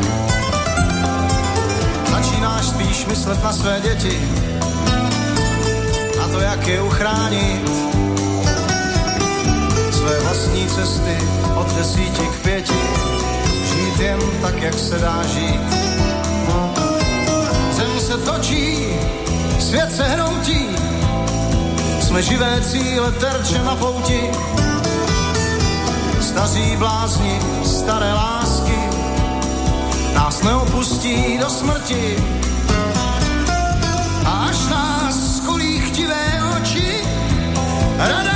začínáš 2.10 2.66
spíš 2.66 3.06
myslet 3.06 3.44
na 3.44 3.52
své 3.52 3.80
děti, 3.80 4.20
na 6.18 6.28
to, 6.28 6.40
jak 6.40 6.66
je 6.66 6.82
uchránit. 6.82 7.70
Své 9.90 10.20
vlastní 10.20 10.66
cesty 10.66 11.18
od 11.54 11.74
desíti 11.76 12.26
k 12.26 12.42
pěti, 12.42 12.82
žít 13.64 14.00
jen 14.00 14.20
tak, 14.42 14.62
jak 14.62 14.74
se 14.74 14.98
dá 14.98 15.22
žít. 15.26 15.60
Zem 17.72 18.00
se 18.00 18.18
točí, 18.18 18.86
svět 19.66 19.96
se 19.96 20.02
hroutí, 20.02 20.68
jsme 22.00 22.22
živé 22.22 22.60
cíle 22.60 23.12
terče 23.12 23.58
na 23.62 23.76
pouti. 23.76 24.20
Staří 26.20 26.76
blázni, 26.76 27.38
staré 27.64 28.12
lásky, 28.12 28.78
nás 30.14 30.42
neopustí 30.42 31.38
do 31.38 31.50
smrti. 31.50 32.16
A 34.24 34.30
až 34.30 34.68
nás 34.68 35.36
skolí 35.36 35.80
chtivé 35.80 36.42
oči, 36.56 37.00
radarů, 37.98 38.35